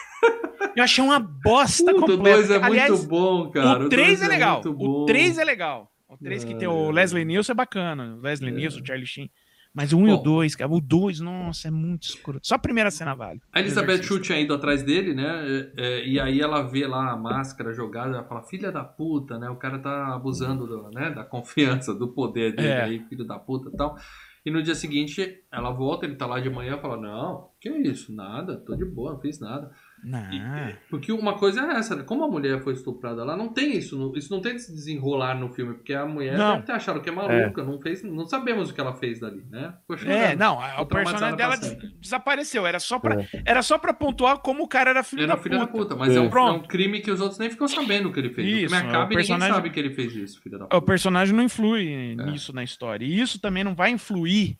eu 0.76 0.84
achei 0.84 1.02
uma 1.04 1.20
bosta 1.20 1.90
o 1.92 2.02
completa. 2.02 2.18
2 2.38 2.52
é 2.52 2.56
Aliás, 2.58 2.90
muito 2.92 3.08
bom, 3.08 3.50
cara. 3.50 3.86
o 3.86 3.90
3 3.90 4.08
dois 4.08 4.22
é 4.22 4.28
legal. 4.28 4.62
O 4.66 4.74
bom. 4.74 5.06
3 5.06 5.38
é 5.38 5.44
legal. 5.46 5.92
O 6.10 6.18
3 6.18 6.44
que 6.44 6.56
tem 6.56 6.68
o 6.68 6.88
Ai, 6.88 6.92
Leslie 6.94 7.24
Nielsen 7.26 7.54
é 7.54 7.56
bacana. 7.56 8.16
O 8.18 8.22
Leslie 8.22 8.52
Nielsen, 8.52 8.82
o 8.82 8.86
Charlie 8.86 9.08
Sheen. 9.08 9.32
Mas 9.76 9.92
o 9.92 9.98
1 9.98 10.08
e 10.08 10.12
o 10.14 10.18
Bom. 10.18 10.24
2, 10.24 10.56
cara. 10.56 10.72
O 10.72 10.80
2, 10.80 11.20
nossa, 11.20 11.68
é 11.68 11.72
muito 11.72 12.04
escuro. 12.04 12.40
Só 12.42 12.56
a 12.56 12.60
primeira 12.60 12.90
cena 12.90 13.14
vale. 13.14 13.42
A 13.52 13.60
Elizabeth. 13.60 14.02
Shue 14.04 14.22
tinha 14.22 14.40
ido 14.40 14.54
atrás 14.54 14.82
dele, 14.84 15.14
né? 15.14 15.44
É, 15.46 15.72
é, 15.76 16.08
e 16.08 16.18
aí 16.18 16.40
ela 16.40 16.62
vê 16.62 16.88
lá 16.88 17.12
a 17.12 17.18
máscara 17.18 17.74
jogada, 17.74 18.16
ela 18.16 18.24
fala, 18.24 18.42
filha 18.44 18.72
da 18.72 18.86
puta, 18.86 19.38
né? 19.38 19.50
O 19.50 19.58
cara 19.58 19.78
tá 19.78 20.16
abusando 20.16 20.66
do, 20.66 20.90
né? 20.92 21.10
da 21.10 21.26
confiança, 21.26 21.94
do 21.94 22.08
poder 22.08 22.56
dele 22.56 22.68
É. 22.70 22.84
aí, 22.84 23.00
filho 23.10 23.26
da 23.26 23.38
puta 23.38 23.70
e 23.70 23.76
tal. 23.76 23.98
E 24.46 24.52
no 24.52 24.62
dia 24.62 24.76
seguinte, 24.76 25.44
ela 25.52 25.72
volta, 25.72 26.06
ele 26.06 26.16
tá 26.16 26.26
lá 26.28 26.40
de 26.40 26.50
manhã 26.50 26.76
e 26.78 26.82
fala, 26.82 26.98
não, 26.98 27.50
que 27.60 27.68
isso, 27.68 28.14
nada, 28.16 28.58
tô 28.58 28.76
de 28.76 28.86
boa, 28.86 29.14
não 29.14 29.20
fiz 29.20 29.40
nada. 29.40 29.72
Não. 30.06 30.32
E- 30.32 30.76
porque 30.90 31.12
uma 31.12 31.34
coisa 31.34 31.62
é 31.62 31.78
essa, 31.78 31.96
né? 31.96 32.04
Como 32.04 32.24
a 32.24 32.28
mulher 32.28 32.62
foi 32.64 32.74
estuprada 32.74 33.24
lá, 33.24 33.36
não 33.36 33.50
tem 33.50 33.76
isso, 33.76 33.98
no- 33.98 34.16
isso 34.16 34.32
não 34.32 34.40
tem 34.40 34.54
que 34.54 34.60
se 34.60 34.72
desenrolar 34.74 35.34
no 35.34 35.50
filme, 35.52 35.74
porque 35.74 35.94
a 35.94 36.06
mulher 36.06 36.38
Não. 36.38 36.54
deve 36.56 36.66
ter 36.68 36.74
achado 36.74 37.02
que 37.02 37.10
é 37.10 37.12
maluca, 37.12 37.64
não 37.64 37.80
fez, 37.82 38.04
não 38.04 38.26
sabemos 38.28 38.70
o 38.70 38.74
que 38.74 38.80
ela 38.80 38.94
fez 38.94 39.20
dali, 39.20 39.44
né? 39.50 39.74
É, 40.06 40.36
não, 40.36 40.60
a- 40.62 40.82
o 40.82 40.86
personagem 40.86 41.36
dela 41.36 41.56
des- 41.58 41.76
desapareceu. 42.00 42.66
Era 42.68 42.80
só 42.80 43.00
pra, 43.00 43.26
era 43.44 43.62
só 43.62 43.78
pra 43.78 43.94
pontuar 43.94 44.38
como 44.38 44.64
o 44.64 44.68
cara 44.68 44.92
era 44.92 45.04
filho, 45.04 45.22
Ele 45.22 45.28
da, 45.28 45.34
era 45.34 45.42
filho 45.42 45.60
puta. 45.60 45.72
da 45.72 45.78
puta, 45.80 45.96
mas 45.96 46.16
é, 46.16 46.20
um, 46.22 46.26
é 46.26 46.30
Pronto. 46.30 46.64
um 46.66 46.68
crime 46.68 47.02
que 47.02 47.10
os 47.12 47.20
outros 47.20 47.40
nem 47.40 47.50
ficam 47.50 47.68
sabendo 47.68 48.12
que 48.12 48.20
ele 48.20 48.30
fez. 48.30 48.48
Isso, 48.48 48.66
o 48.66 48.70
filme 48.70 48.84
é, 48.84 48.86
o 48.86 48.90
acaba 48.90 49.12
e 49.12 49.16
personagem- 49.16 49.48
ninguém 49.50 49.56
sabe 49.64 49.70
que 49.72 49.80
ele 49.80 49.94
fez 49.94 50.16
isso, 50.16 50.42
filho 50.42 50.60
da 50.60 50.66
O 50.66 50.70
puta. 50.70 50.82
personagem 50.86 51.36
não 51.36 51.44
influi 51.44 51.92
É. 51.92 52.16
nisso 52.16 52.54
na 52.54 52.64
história. 52.64 53.06
E 53.06 53.20
isso 53.20 53.40
também 53.40 53.64
não 53.64 53.74
vai 53.74 53.90
influir 53.92 54.58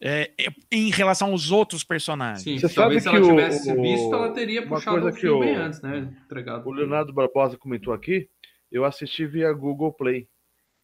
é, 0.00 0.30
em 0.70 0.90
relação 0.90 1.32
aos 1.32 1.50
outros 1.50 1.82
personagens. 1.84 2.42
Sim, 2.42 2.58
Você 2.58 2.72
talvez 2.74 3.02
sabe 3.02 3.02
se 3.02 3.08
ela 3.08 3.26
que 3.26 3.32
o- 3.32 3.36
tivesse 3.36 3.74
visto, 3.74 4.14
ela 4.14 4.32
teria 4.32 4.60
uma 4.62 4.68
puxado 4.68 5.00
coisa 5.00 5.16
o 5.16 5.20
filme 5.20 5.46
o- 5.46 5.56
antes, 5.56 5.80
né? 5.82 6.12
Entregado. 6.24 6.68
O 6.68 6.72
Leonardo 6.72 7.12
Barbosa 7.12 7.56
comentou 7.58 7.92
aqui, 7.92 8.28
eu 8.70 8.84
assisti 8.84 9.26
via 9.26 9.52
Google 9.52 9.92
Play. 9.92 10.28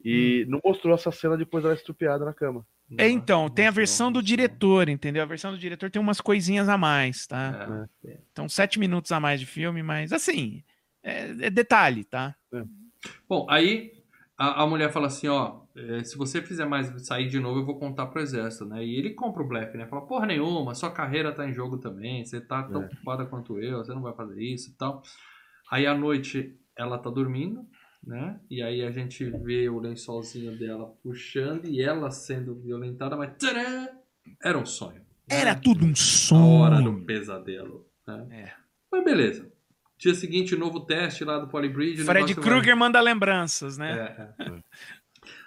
E 0.05 0.45
não 0.49 0.61
mostrou 0.63 0.95
essa 0.95 1.11
cena 1.11 1.35
depois 1.37 1.63
dela 1.63 1.75
estupiada 1.75 2.25
na 2.27 2.35
cama. 2.35 2.67
É, 2.99 3.09
então, 3.09 3.49
tem 3.49 3.67
a 3.67 3.71
versão 3.71 4.13
do 4.13 4.23
diretor, 4.23 4.89
entendeu? 4.91 5.23
A 5.23 5.27
versão 5.27 5.51
do 5.51 5.57
diretor 5.57 5.91
tem 5.91 6.01
umas 6.03 6.21
coisinhas 6.21 6.69
a 6.69 6.77
mais, 6.77 7.27
tá? 7.27 7.89
É. 8.07 8.19
Então, 8.31 8.47
sete 8.47 8.79
minutos 8.79 9.11
a 9.13 9.19
mais 9.19 9.41
de 9.41 9.47
filme, 9.47 9.83
mas 9.83 10.13
assim, 10.13 10.63
é, 11.03 11.31
é 11.47 11.51
detalhe, 11.51 12.05
tá? 12.05 12.37
Bom, 13.27 13.47
aí 13.49 13.93
a, 14.37 14.63
a 14.63 14.67
mulher 14.67 14.91
fala 14.93 15.07
assim, 15.07 15.29
ó, 15.29 15.61
eh, 15.77 16.03
se 16.05 16.17
você 16.19 16.43
fizer 16.43 16.65
mais 16.67 16.89
sair 17.07 17.29
de 17.29 17.39
novo, 17.39 17.61
eu 17.61 17.65
vou 17.67 17.79
contar 17.79 18.07
pro 18.07 18.21
exército, 18.21 18.65
né? 18.65 18.85
E 18.85 18.97
ele 18.97 19.11
compra 19.15 19.43
o 19.43 19.49
blefe, 19.49 19.77
né? 19.79 19.87
Fala, 19.87 20.07
porra 20.07 20.27
nenhuma, 20.27 20.75
sua 20.75 20.91
carreira 20.91 21.33
tá 21.33 21.49
em 21.49 21.53
jogo 21.53 21.79
também, 21.79 22.25
você 22.25 22.41
tá 22.41 22.63
tão 22.65 22.83
É. 22.83 22.87
ocupada 22.87 23.27
quanto 23.27 23.61
eu, 23.61 23.79
você 23.79 23.93
não 23.95 24.03
vai 24.03 24.15
fazer 24.15 24.43
isso 24.43 24.71
e 24.71 24.75
tal. 24.75 25.03
Aí 25.71 25.87
à 25.87 25.95
noite 25.95 26.57
ela 26.77 26.99
tá 26.99 27.09
dormindo, 27.11 27.65
né? 28.03 28.39
E 28.51 28.63
aí 28.63 28.83
a 28.83 28.91
gente 28.91 29.25
vê 29.25 29.69
o 29.69 29.79
lençolzinho 29.79 30.59
dela 30.59 30.93
puxando 31.03 31.65
e 31.67 31.81
ela 31.81 32.11
sendo 32.11 32.55
violentada, 32.61 33.17
mas 33.17 33.33
tcharam, 33.39 33.89
era 34.43 34.59
um 34.59 34.67
sonho. 34.67 34.97
né? 34.99 35.05
Era 35.41 35.55
tudo 35.55 35.85
um 35.87 35.93
a 36.37 36.45
hora 36.45 36.77
do 36.79 36.83
sonho. 36.93 37.05
pesadelo. 37.07 37.87
Né? 38.07 38.27
É. 38.31 38.53
Mas 38.93 39.05
beleza. 39.05 39.51
Dia 39.99 40.15
seguinte, 40.15 40.57
novo 40.57 40.81
teste 40.81 41.25
lá 41.25 41.39
do 41.39 41.49
Polybridge. 41.49 42.05
Fred 42.05 42.35
Krueger 42.35 42.77
manda 42.77 43.01
lembranças, 43.01 43.79
né? 43.79 44.15
é, 44.39 44.45
é. 44.45 44.53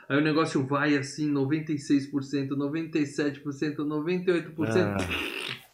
Aí 0.09 0.17
o 0.17 0.21
negócio 0.21 0.65
vai 0.65 0.95
assim, 0.95 1.29
96%, 1.33 2.51
97%, 2.51 3.75
98%. 3.75 4.55
Ah, 4.69 4.97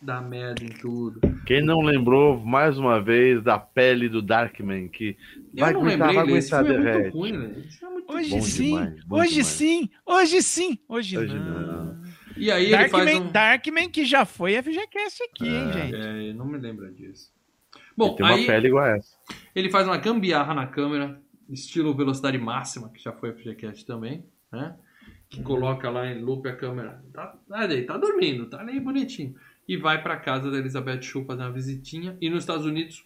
Dá 0.02 0.20
merda 0.20 0.64
em 0.64 0.70
tudo. 0.70 1.22
quem 1.46 1.64
não 1.64 1.82
lembrou, 1.82 2.38
mais 2.44 2.78
uma 2.78 3.00
vez, 3.02 3.42
da 3.44 3.58
pele 3.58 4.10
do 4.10 4.22
Darkman, 4.22 4.90
que 4.90 5.16
Eu 5.56 5.64
vai 5.64 5.72
não 5.72 5.82
aguentar, 5.82 6.08
lembrei, 6.12 6.42
vai 6.42 6.60
aguentar, 6.60 6.96
é 7.06 7.10
ruim, 7.10 7.32
né? 7.32 7.64
É 7.82 7.86
muito 7.86 8.12
Hoje 8.14 8.30
Bom 8.32 8.42
sim, 8.42 8.64
demais, 8.66 8.94
hoje 9.10 9.30
demais. 9.30 9.48
sim, 9.48 9.90
hoje 10.06 10.44
sim, 10.44 10.80
hoje, 10.90 11.18
Hoje 11.18 11.36
não. 11.40 11.62
não. 11.62 12.04
E 12.36 12.52
aí 12.52 12.74
ele 12.74 12.90
faz 12.90 13.06
Darkman, 13.06 13.22
um... 13.22 13.32
Darkman 13.32 13.90
que 13.90 14.04
já 14.04 14.26
foi 14.26 14.62
FGCast 14.62 15.24
aqui, 15.24 15.48
hein, 15.48 15.72
gente? 15.72 15.96
É, 15.96 16.34
não 16.34 16.48
me 16.48 16.58
lembro 16.58 16.92
disso. 16.92 17.32
Bom, 17.98 18.16
tem 18.16 18.26
uma 18.26 18.36
aí 18.36 18.46
pele 18.46 18.68
igual 18.68 18.84
a 18.86 18.98
essa. 18.98 19.16
ele 19.56 19.70
faz 19.70 19.88
uma 19.88 19.98
gambiarra 19.98 20.54
na 20.54 20.68
câmera, 20.68 21.22
estilo 21.50 21.94
velocidade 21.96 22.38
máxima, 22.38 22.90
que 22.90 23.02
já 23.02 23.12
foi 23.12 23.32
FGCast 23.34 23.86
também, 23.86 24.26
né? 24.52 24.76
Que 25.30 25.42
coloca 25.42 25.90
lá 25.90 26.08
em 26.08 26.22
loop 26.22 26.48
a 26.48 26.56
câmera. 26.56 27.04
Tá, 27.14 27.36
tá, 27.48 27.60
aí, 27.60 27.84
tá 27.84 27.98
dormindo, 27.98 28.46
tá 28.48 28.60
ali 28.60 28.80
bonitinho. 28.80 29.36
E 29.68 29.78
vai 29.78 30.02
pra 30.02 30.18
casa 30.18 30.52
da 30.52 30.58
Elizabeth 30.58 31.02
Shue 31.02 31.26
fazer 31.26 31.42
uma 31.42 31.52
visitinha. 31.52 32.16
E 32.22 32.30
nos 32.30 32.44
Estados 32.44 32.66
Unidos, 32.66 33.04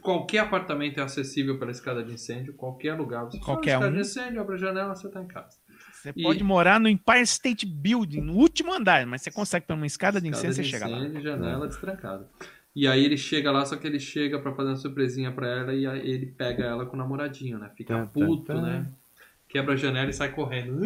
qualquer 0.00 0.38
apartamento 0.40 0.98
é 1.00 1.02
acessível 1.02 1.58
pela 1.58 1.70
escada 1.72 2.04
de 2.04 2.12
incêndio, 2.12 2.54
qualquer 2.54 2.94
lugar. 2.94 3.24
Você 3.24 3.38
Qualquer 3.40 3.72
a 3.72 3.74
escada 3.74 3.90
um. 3.90 3.94
de 3.94 4.00
incêndio, 4.02 4.40
abre 4.40 4.54
a 4.54 4.58
janela, 4.58 4.94
você 4.94 5.08
tá 5.08 5.20
em 5.22 5.26
casa. 5.26 5.58
Você 5.92 6.12
E- 6.14 6.22
pode 6.22 6.44
morar 6.44 6.78
no 6.78 6.88
Empire 6.88 7.22
State 7.22 7.66
Building, 7.66 8.20
no 8.20 8.34
último 8.34 8.72
andar, 8.72 9.04
mas 9.06 9.22
você 9.22 9.30
consegue 9.32 9.66
pela 9.66 9.76
uma 9.78 9.86
escada 9.86 10.20
de 10.20 10.28
Escada 10.28 10.46
incêndio, 10.48 10.62
de 10.64 10.70
você 10.70 10.78
chega 10.78 10.88
lá. 10.90 10.98
incêndio, 10.98 11.22
janela 11.22 11.66
destrancada. 11.66 12.28
E 12.74 12.88
aí 12.88 13.04
ele 13.04 13.16
chega 13.16 13.52
lá, 13.52 13.64
só 13.64 13.76
que 13.76 13.86
ele 13.86 14.00
chega 14.00 14.38
pra 14.40 14.52
fazer 14.54 14.70
uma 14.70 14.76
surpresinha 14.76 15.30
pra 15.30 15.46
ela 15.48 15.72
e 15.74 15.86
aí 15.86 16.10
ele 16.10 16.26
pega 16.26 16.64
ela 16.64 16.84
com 16.86 16.96
o 16.96 16.98
namoradinho, 16.98 17.58
né? 17.58 17.70
Fica 17.76 17.94
Tá, 17.94 18.00
tá, 18.02 18.06
puto, 18.08 18.46
tá. 18.46 18.60
né? 18.60 18.86
Quebra 19.48 19.74
a 19.74 19.76
janela 19.76 20.10
e 20.10 20.12
sai 20.12 20.32
correndo, 20.32 20.80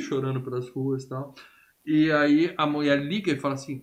chorando 0.00 0.42
pelas 0.42 0.68
ruas 0.68 1.04
e 1.04 1.08
tal. 1.08 1.34
E 1.86 2.12
aí 2.12 2.52
a 2.58 2.66
mulher 2.66 3.00
liga 3.02 3.32
e 3.32 3.38
fala 3.40 3.54
assim: 3.54 3.82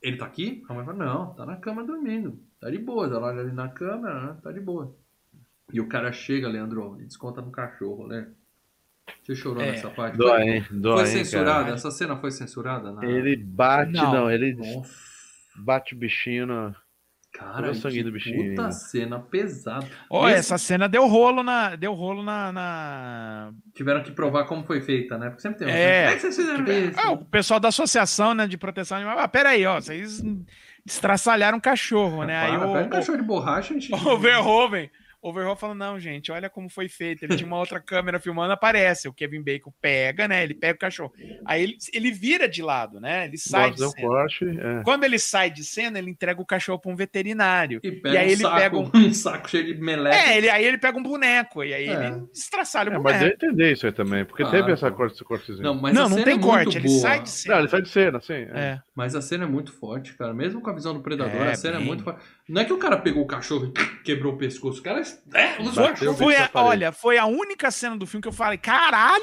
Ele 0.00 0.16
tá 0.16 0.26
aqui? 0.26 0.62
A 0.68 0.72
mulher 0.72 0.86
fala: 0.86 1.04
Não, 1.04 1.34
tá 1.34 1.44
na 1.44 1.56
cama 1.56 1.82
dormindo. 1.84 2.38
Tá 2.60 2.70
de 2.70 2.78
boa. 2.78 3.06
Ela 3.06 3.26
olha 3.26 3.40
ali 3.40 3.52
na 3.52 3.68
câmera, 3.68 4.20
né? 4.34 4.36
tá 4.40 4.52
de 4.52 4.60
boa. 4.60 4.94
E 5.72 5.80
o 5.80 5.88
cara 5.88 6.12
chega, 6.12 6.48
Leandro, 6.48 6.96
e 7.00 7.04
desconta 7.04 7.42
no 7.42 7.50
cachorro, 7.50 8.06
né? 8.06 8.28
Você 9.22 9.34
chorou 9.34 9.62
É. 9.62 9.72
nessa 9.72 9.90
parte? 9.90 10.16
Dói, 10.16 10.30
Foi, 10.30 10.42
hein? 10.48 10.64
Dói, 10.70 10.96
foi 10.98 11.06
censurada? 11.06 11.70
Essa 11.72 11.90
cena 11.90 12.16
foi 12.16 12.30
censurada? 12.30 12.92
Na... 12.92 13.04
Ele 13.04 13.36
bate, 13.36 13.92
Não. 13.92 14.12
não, 14.12 14.30
ele 14.30 14.54
Nossa. 14.54 15.07
Bate 15.58 15.94
o 15.94 15.98
bichinho 15.98 16.46
na. 16.46 16.74
Cara, 17.30 17.74
sangue 17.74 17.98
que 17.98 18.02
do 18.02 18.10
bichinho, 18.10 18.50
puta 18.50 18.62
né? 18.64 18.70
cena 18.72 19.20
pesada. 19.20 19.86
Ó, 20.10 20.26
Esse- 20.28 20.38
essa 20.38 20.58
cena 20.58 20.88
deu 20.88 21.06
rolo 21.06 21.42
na. 21.42 21.76
Deu 21.76 21.92
rolo 21.92 22.22
na. 22.22 22.50
na- 22.50 23.52
Tiveram 23.74 24.02
que 24.02 24.10
provar 24.10 24.44
como 24.44 24.64
foi 24.64 24.80
feita, 24.80 25.18
né? 25.18 25.28
Porque 25.28 25.42
sempre 25.42 25.58
tem 25.58 25.68
um. 25.68 25.70
É. 25.70 26.02
Como 26.04 26.10
é 26.10 26.14
que 26.14 26.20
vocês 26.22 26.36
fizeram 26.36 26.64
isso? 26.64 26.98
Ah, 26.98 27.10
o 27.12 27.24
pessoal 27.26 27.60
da 27.60 27.68
associação 27.68 28.32
né, 28.34 28.46
de 28.46 28.56
proteção 28.56 28.96
animal. 28.96 29.18
Ah, 29.18 29.28
peraí, 29.28 29.64
ó. 29.66 29.78
Vocês 29.78 30.22
estraçalharam 30.86 31.58
um 31.58 31.60
cachorro, 31.60 32.24
né? 32.24 32.36
Aí 32.38 32.56
Para, 32.56 32.66
o, 32.68 32.72
pega 32.72 32.86
um 32.86 32.90
cachorro 32.90 33.18
de 33.18 33.24
borracha 33.24 33.74
e 33.74 33.92
o, 33.92 33.96
o 34.14 34.18
Verhoeven. 34.18 34.90
O 35.20 35.32
Verhoeven 35.32 35.58
falou: 35.58 35.74
não, 35.74 35.98
gente, 35.98 36.30
olha 36.30 36.48
como 36.48 36.68
foi 36.70 36.88
feito. 36.88 37.24
Ele 37.24 37.34
tinha 37.36 37.46
uma 37.46 37.58
outra 37.58 37.80
câmera 37.80 38.20
filmando, 38.20 38.52
aparece. 38.52 39.08
O 39.08 39.12
Kevin 39.12 39.42
Bacon 39.42 39.72
pega, 39.80 40.28
né? 40.28 40.44
Ele 40.44 40.54
pega 40.54 40.76
o 40.76 40.78
cachorro. 40.78 41.12
Aí 41.44 41.62
ele, 41.62 41.76
ele 41.92 42.10
vira 42.12 42.48
de 42.48 42.62
lado, 42.62 43.00
né? 43.00 43.24
Ele 43.26 43.36
sai 43.36 43.70
de 43.72 43.78
Fazer 43.78 43.86
um 43.86 43.90
cena. 43.90 44.06
corte. 44.08 44.44
É. 44.44 44.82
Quando 44.84 45.04
ele 45.04 45.18
sai 45.18 45.50
de 45.50 45.64
cena, 45.64 45.98
ele 45.98 46.10
entrega 46.10 46.40
o 46.40 46.46
cachorro 46.46 46.78
para 46.78 46.92
um 46.92 46.96
veterinário. 46.96 47.80
E, 47.82 47.90
pega 47.90 48.14
E 48.14 48.18
aí 48.18 48.28
um 48.28 48.30
ele 48.30 48.42
saco, 48.42 48.56
pega 48.56 48.76
um- 48.78 48.90
um 48.94 49.12
saco 49.14 49.50
cheio 49.50 49.64
de 49.74 49.80
meleca. 49.80 50.16
É, 50.16 50.36
ele, 50.38 50.50
aí 50.50 50.64
ele 50.64 50.78
pega 50.78 50.96
um 50.98 51.02
boneco. 51.02 51.64
E 51.64 51.74
aí 51.74 51.88
É. 51.88 52.06
ele 52.08 52.22
estraçalha 52.32 52.90
o 52.90 52.94
É, 52.94 52.98
mas 52.98 53.14
eu 53.14 53.20
boneco. 53.28 53.44
entendi 53.46 53.72
isso 53.72 53.86
aí 53.86 53.92
também, 53.92 54.24
porque 54.24 54.42
Claro, 54.44 54.58
teve 54.58 54.72
essa 54.72 54.90
corte, 54.90 55.14
esse 55.14 55.24
cortezinho. 55.24 55.62
Não, 55.64 55.74
mas 55.74 55.92
não, 55.94 56.08
não 56.08 56.22
tem 56.22 56.36
é 56.36 56.40
corte. 56.40 56.78
Ele 56.78 56.86
boa. 56.88 57.00
sai 57.00 57.14
de 57.18 57.20
Não, 57.20 57.26
cena. 57.26 57.58
ele 57.58 57.68
sai 57.68 57.82
de 57.82 57.88
cena, 57.88 58.18
assim. 58.18 58.32
É. 58.34 58.50
É. 58.54 58.80
Mas 58.94 59.14
a 59.14 59.20
cena 59.22 59.44
é 59.44 59.48
muito 59.48 59.72
forte, 59.72 60.14
cara. 60.14 60.32
Mesmo 60.32 60.60
com 60.60 60.70
a 60.70 60.74
visão 60.74 60.94
do 60.94 61.00
predador, 61.00 61.34
É, 61.42 61.50
a 61.50 61.54
cena 61.56 61.76
bem. 61.78 61.82
é 61.84 61.86
muito 61.86 62.04
forte. 62.04 62.20
Não 62.48 62.62
é 62.62 62.64
que 62.64 62.72
o 62.72 62.78
cara 62.78 62.96
pegou 62.96 63.22
o 63.22 63.26
cachorro 63.26 63.66
e 63.66 64.02
quebrou 64.02 64.32
o 64.32 64.38
pescoço. 64.38 64.80
O 64.80 64.82
cara 64.82 65.02
é, 65.34 65.56
cachorro. 65.74 66.14
Foi 66.16 66.34
a- 66.34 66.50
olha, 66.54 66.92
foi 66.92 67.18
a 67.18 67.26
única 67.26 67.70
cena 67.70 67.96
do 67.96 68.06
filme 68.06 68.22
que 68.22 68.28
eu 68.28 68.32
falei, 68.32 68.56
caralho! 68.56 69.22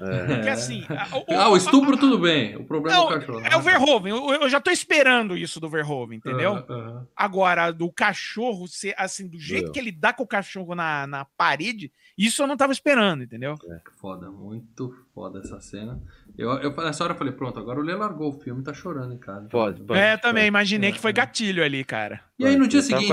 É. 0.00 0.40
Que 0.42 0.48
assim. 0.48 0.84
a- 0.88 1.18
o- 1.18 1.24
Ah, 1.38 1.48
o 1.50 1.56
estupro 1.56 1.96
tudo 1.96 2.18
bem. 2.18 2.56
O 2.56 2.64
problema 2.64 2.96
Não, 2.96 3.04
é 3.04 3.06
o 3.16 3.20
cachorro. 3.20 3.40
É 3.44 3.56
o 3.56 3.60
Verhoeven. 3.60 4.10
Eu, 4.12 4.30
eu 4.42 4.48
já 4.48 4.60
tô 4.60 4.70
esperando 4.70 5.36
isso 5.36 5.60
do 5.60 5.68
Verhoeven, 5.68 6.16
entendeu? 6.18 6.52
Aham, 6.54 6.66
aham. 6.70 7.06
Agora, 7.14 7.70
do 7.72 7.92
cachorro 7.92 8.66
ser 8.66 8.94
assim, 8.96 9.28
do 9.28 9.38
jeito 9.38 9.64
Meu. 9.64 9.72
que 9.72 9.78
ele 9.78 9.92
dá 9.92 10.12
com 10.12 10.22
o 10.22 10.26
cachorro 10.26 10.74
na, 10.74 11.06
na 11.06 11.24
parede, 11.36 11.92
isso 12.16 12.42
eu 12.42 12.46
não 12.46 12.56
tava 12.56 12.72
esperando, 12.72 13.22
entendeu? 13.22 13.56
Foda, 14.00 14.30
muito 14.30 14.94
foda 15.14 15.40
essa 15.40 15.60
cena. 15.60 16.00
Eu, 16.36 16.50
eu 16.58 16.74
nessa 16.76 17.04
hora 17.04 17.12
eu 17.12 17.18
falei, 17.18 17.32
pronto, 17.32 17.58
agora 17.58 17.78
o 17.78 17.82
Lê 17.82 17.94
largou 17.94 18.30
o 18.34 18.40
filme, 18.40 18.62
tá 18.62 18.72
chorando 18.72 19.12
em 19.14 19.18
casa. 19.18 19.48
Pode, 19.48 19.82
pode. 19.82 19.98
é, 20.00 20.16
também 20.16 20.46
imaginei 20.46 20.90
É, 20.90 20.92
que 20.92 20.98
foi 21.00 21.10
é. 21.10 21.14
gatilho 21.14 21.62
ali, 21.62 21.84
cara. 21.84 22.20
E 22.38 22.46
aí 22.46 22.56
no 22.56 22.66
dia 22.66 22.82
seguinte, 22.82 23.12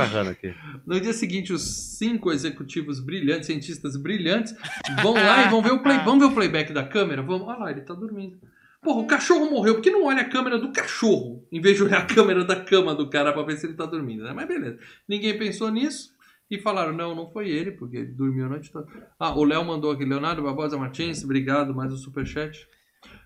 no 0.86 1.00
dia 1.00 1.14
seguinte, 1.14 1.54
os 1.54 1.98
cinco 1.98 2.32
executivos 2.32 3.00
brilhantes, 3.00 3.48
cientistas 3.48 3.96
brilhantes, 3.98 4.56
vão 5.02 5.14
lá 5.14 5.46
e 5.46 5.50
vão 5.50 5.62
ver 5.62 5.74
o 5.74 5.80
play, 5.84 5.98
vamos 6.00 6.20
ver 6.20 6.32
o 6.32 6.36
playback 6.36 6.72
da 6.74 6.84
câmera? 6.84 7.22
Vamos, 7.22 7.48
olha 7.48 7.60
lá, 7.60 7.72
ele 7.72 7.82
tá 7.82 7.94
dormindo. 7.94 8.38
Porra, 8.82 9.02
o 9.02 9.08
cachorro 9.08 9.52
morreu, 9.52 9.76
por 9.76 9.82
que 9.82 9.92
não 9.92 10.06
olha 10.06 10.22
a 10.22 10.30
câmera 10.30 10.58
do 10.58 10.72
cachorro, 10.72 11.46
em 11.52 11.60
vez 11.60 11.76
de 11.76 11.84
olhar 11.84 12.00
a 12.00 12.06
câmera 12.06 12.46
da 12.46 12.56
cama 12.56 12.96
do 12.96 13.10
cara 13.10 13.34
pra 13.34 13.44
ver 13.44 13.58
se 13.58 13.66
ele 13.68 13.74
tá 13.74 13.86
dormindo, 13.86 14.24
né? 14.24 14.32
Mas 14.34 14.48
beleza. 14.48 14.80
Ninguém 15.08 15.38
pensou 15.38 15.70
nisso. 15.70 16.14
E 16.50 16.58
falaram, 16.60 16.92
não, 16.94 17.14
não 17.14 17.30
foi 17.30 17.50
ele, 17.50 17.72
porque 17.72 17.98
ele 17.98 18.12
dormiu 18.12 18.46
a 18.46 18.50
noite 18.50 18.72
toda. 18.72 18.88
Ah, 19.20 19.38
o 19.38 19.44
Léo 19.44 19.64
mandou 19.64 19.92
aqui, 19.92 20.04
Leonardo 20.04 20.42
Barbosa 20.42 20.78
Martins, 20.78 21.24
obrigado, 21.24 21.76
mais 21.76 21.94
um 21.94 21.98
superchat. 21.98 22.68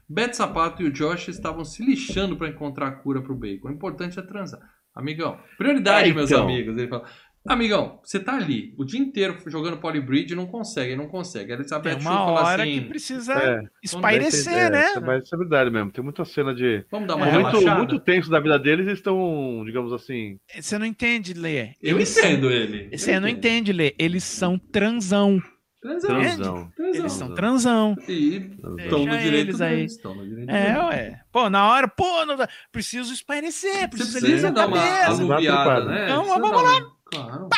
Beto 0.10 0.36
Sapato 0.36 0.84
e 0.84 0.88
o 0.88 0.92
Josh 0.92 1.30
estavam 1.30 1.64
se 1.64 1.84
lixando 1.86 2.36
pra 2.36 2.50
encontrar 2.50 2.88
a 2.88 2.92
cura 2.92 3.22
pro 3.22 3.36
bacon. 3.36 3.70
O 3.70 3.72
importante 3.72 4.20
é 4.20 4.22
transar. 4.22 4.60
Amigão, 4.94 5.40
prioridade, 5.58 6.12
É, 6.12 6.14
meus 6.14 6.30
então. 6.30 6.44
amigos. 6.44 6.78
Ele 6.78 6.88
fala, 6.88 7.08
amigão, 7.46 8.00
você 8.04 8.20
tá 8.20 8.36
ali 8.36 8.74
o 8.78 8.86
dia 8.86 9.00
inteiro 9.00 9.38
jogando 9.48 9.78
polybridge 9.78 10.34
e 10.34 10.36
não 10.36 10.46
consegue, 10.46 10.96
não 10.96 11.08
consegue. 11.08 11.52
A 11.52 11.56
Tem 11.58 11.62
Elizabeth 11.62 12.00
Shue 12.00 12.02
uma 12.02 12.12
fala 12.26 12.44
hora 12.44 12.64
assim, 12.64 12.74
que 12.74 12.82
precisa 12.88 13.34
É, 13.34 13.62
espairecer, 13.84 14.54
é, 14.54 14.70
né? 14.70 14.86
Mas 15.06 15.24
isso 15.26 15.36
é 15.36 15.38
verdade 15.38 15.70
mesmo. 15.70 15.92
Tem 15.92 16.04
muita 16.04 16.24
cena 16.26 16.54
de. 16.54 16.86
vamos 16.90 17.08
dar 17.08 17.16
uma 17.16 17.28
É, 17.28 17.38
muito, 17.38 17.62
muito 17.78 18.00
tenso 18.00 18.30
da 18.30 18.40
vida 18.40 18.58
deles, 18.58 18.86
eles 18.88 19.00
estão, 19.00 19.64
digamos 19.66 19.92
assim. 19.92 20.38
Você 20.60 20.78
não 20.78 20.86
entende, 20.86 21.34
Lê. 21.34 21.72
Eu 21.82 21.98
Eles 21.98 22.18
entendo 22.18 22.50
ele. 22.50 22.90
São... 22.90 22.98
Você 22.98 23.16
Eu 23.16 23.22
não 23.22 23.28
entende, 23.28 23.74
Lê. 23.74 23.94
Eles 24.00 24.24
são 24.24 24.58
transão. 24.58 25.42
Transão. 25.82 26.10
Transão. 26.10 26.72
Transão. 26.78 27.02
Eles 27.02 27.12
são 27.12 27.34
transão. 27.34 27.96
E 28.08 28.52
estão 28.80 29.06
no 29.06 29.18
direito 29.18 29.50
eles 29.50 29.60
aí. 29.60 29.84
Estão 29.84 30.16
no 30.16 30.26
direito 30.26 30.50
É, 30.50 30.64
deles. 30.76 30.84
ué. 30.88 31.20
Pô, 31.30 31.50
na 31.50 31.68
hora, 31.70 31.90
pô, 31.90 32.26
não 32.26 32.38
preciso 32.72 33.14
espairecer, 33.14 33.82
Você 33.82 33.88
preciso 33.90 34.20
precisa 34.22 34.48
aliviar 34.48 34.52
a 34.52 34.56
dar 34.56 34.68
uma 34.68 34.78
cabeça. 34.78 35.22
aluviada, 35.24 35.86
né? 35.86 36.06
Então, 36.06 36.24
vamos 36.26 36.52
dar 36.52 36.93
Claro. 37.14 37.50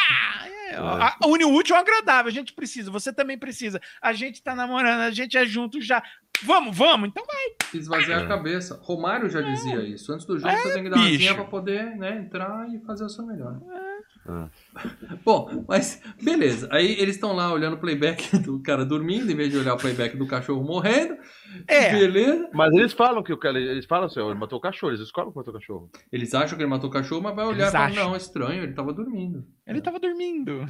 É, 0.69 0.76
a- 0.76 1.15
a- 1.22 1.27
une 1.27 1.45
o 1.45 1.53
útil 1.53 1.76
ao 1.76 1.82
agradável. 1.82 2.30
A 2.30 2.34
gente 2.34 2.53
precisa, 2.53 2.90
você 2.91 3.14
também 3.14 3.38
precisa. 3.38 3.80
A 4.02 4.14
gente 4.14 4.41
tá 4.41 4.56
namorando, 4.56 5.02
a 5.02 5.11
gente 5.11 5.38
é 5.38 5.45
junto 5.45 5.80
já. 5.82 6.03
Vamos, 6.44 6.78
vamos, 6.78 7.10
então 7.10 7.24
vai. 7.26 7.80
Esvaziar 7.80 8.22
É. 8.22 8.24
a 8.24 8.28
cabeça. 8.28 8.80
Romário 8.84 9.30
já 9.30 9.41
dizia 9.41 9.82
isso. 9.82 10.12
Antes 10.14 10.26
do 10.26 10.38
jogo 10.38 10.52
você 10.53 10.74
tem 10.74 10.84
que 10.84 10.90
dar 10.90 10.98
uma 10.98 11.06
É, 11.06 11.10
bicho. 11.10 11.20
zinha 11.20 11.36
pra 11.36 11.45
poder 11.45 11.95
né, 11.98 12.18
entrar 12.20 12.68
e 12.74 12.80
fazer 12.86 13.03
o 13.06 13.10
seu 13.10 13.26
melhor. 13.26 13.60
Ah. 14.28 14.49
Bom, 15.24 15.64
mas 15.68 16.02
beleza. 16.22 16.68
Aí 16.72 16.94
eles 16.99 17.16
estão 17.16 17.34
lá 17.34 17.52
olhando 17.53 17.76
o 17.76 17.80
playback 17.80 18.38
do 18.40 18.60
cara 18.62 18.84
dormindo, 18.86 19.32
em 19.32 19.36
vez 19.36 19.52
de 19.52 19.57
olhar 19.57 19.74
o 19.76 19.78
playback 19.78 20.18
do 20.18 20.26
cachorro 20.28 20.64
morrendo. 20.64 21.16
É. 21.68 21.91
Beleza. 21.91 22.49
Mas 22.53 22.74
eles 22.74 22.94
falam 22.94 23.22
que 23.24 23.32
o 23.34 23.38
cara. 23.38 23.60
Eles 23.60 23.86
falam 23.86 24.06
assim, 24.06 24.20
ó, 24.20 24.30
ele 24.32 24.40
matou 24.40 24.57
o 24.57 24.62
cachorro, 24.62 24.91
eles 24.91 25.02
escolhem 25.02 25.32
que 25.32 25.38
matou 25.38 25.53
o 25.53 25.57
cachorro. 25.60 25.90
Eles 26.12 26.34
acham 26.34 26.57
que 26.57 26.64
ele 26.64 26.70
matou 26.70 26.90
o 26.90 26.94
cachorro, 26.94 27.22
mas 27.22 27.36
vai 27.36 27.45
olhar 27.45 27.57
Eles 27.60 27.70
e 27.70 27.72
falar, 27.72 27.86
acham. 27.86 28.03
não, 28.06 28.14
é 28.14 28.18
estranho, 28.18 28.64
ele 28.64 28.74
tava 28.74 28.94
dormindo. 28.94 29.45
Ele 29.66 29.82
tava 29.82 29.99
dormindo. 29.99 30.66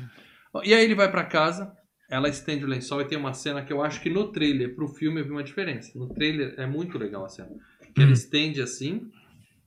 E 0.64 0.74
aí 0.74 0.84
ele 0.84 0.96
vai 0.96 1.10
pra 1.10 1.24
casa, 1.26 1.72
ela 2.10 2.30
estende 2.30 2.64
o 2.64 2.68
lençol 2.68 3.02
e 3.02 3.06
tem 3.06 3.18
uma 3.18 3.34
cena 3.34 3.64
que 3.64 3.73
eu 3.73 3.82
acho 3.82 4.02
que 4.02 4.10
no 4.10 4.32
trailer, 4.32 4.76
pro 4.76 4.88
filme, 4.88 5.19
eu 5.22 5.26
vi 5.26 5.32
uma 5.32 5.44
diferença. 5.44 5.98
No 5.98 6.07
trailer 6.14 6.53
é 6.57 6.65
muito 6.68 6.98
legal 6.98 7.26
a 7.26 7.30
cena. 7.30 7.49
Que 7.94 8.02
ela 8.02 8.11
Hum. 8.11 8.14
estende 8.14 8.61
assim, 8.61 9.10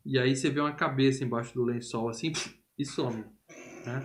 e 0.05 0.19
aí 0.19 0.35
você 0.37 0.49
vê 0.51 0.61
uma 0.61 0.73
cabeça 0.73 1.25
embaixo 1.25 1.53
do 1.55 1.65
lençol 1.65 2.09
assim, 2.09 2.33
e 2.79 2.85
some. 2.85 3.25
né? 3.85 4.05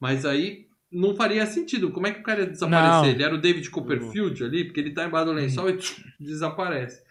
Mas 0.00 0.24
aí 0.26 0.66
não 0.90 1.14
faria 1.16 1.46
sentido. 1.46 1.90
Como 1.90 2.06
é 2.06 2.12
que 2.12 2.20
o 2.20 2.22
cara 2.22 2.40
ia 2.40 2.46
desaparecer? 2.46 2.90
Não. 3.02 3.06
Ele 3.06 3.22
era 3.22 3.34
o 3.34 3.40
David 3.40 3.70
Copperfield 3.70 4.44
ali, 4.44 4.64
porque 4.64 4.80
ele 4.80 4.92
tá 4.92 5.06
embaixo 5.06 5.26
do 5.26 5.32
lençol 5.32 5.70
e 5.70 5.78
desaparece. 6.20 7.02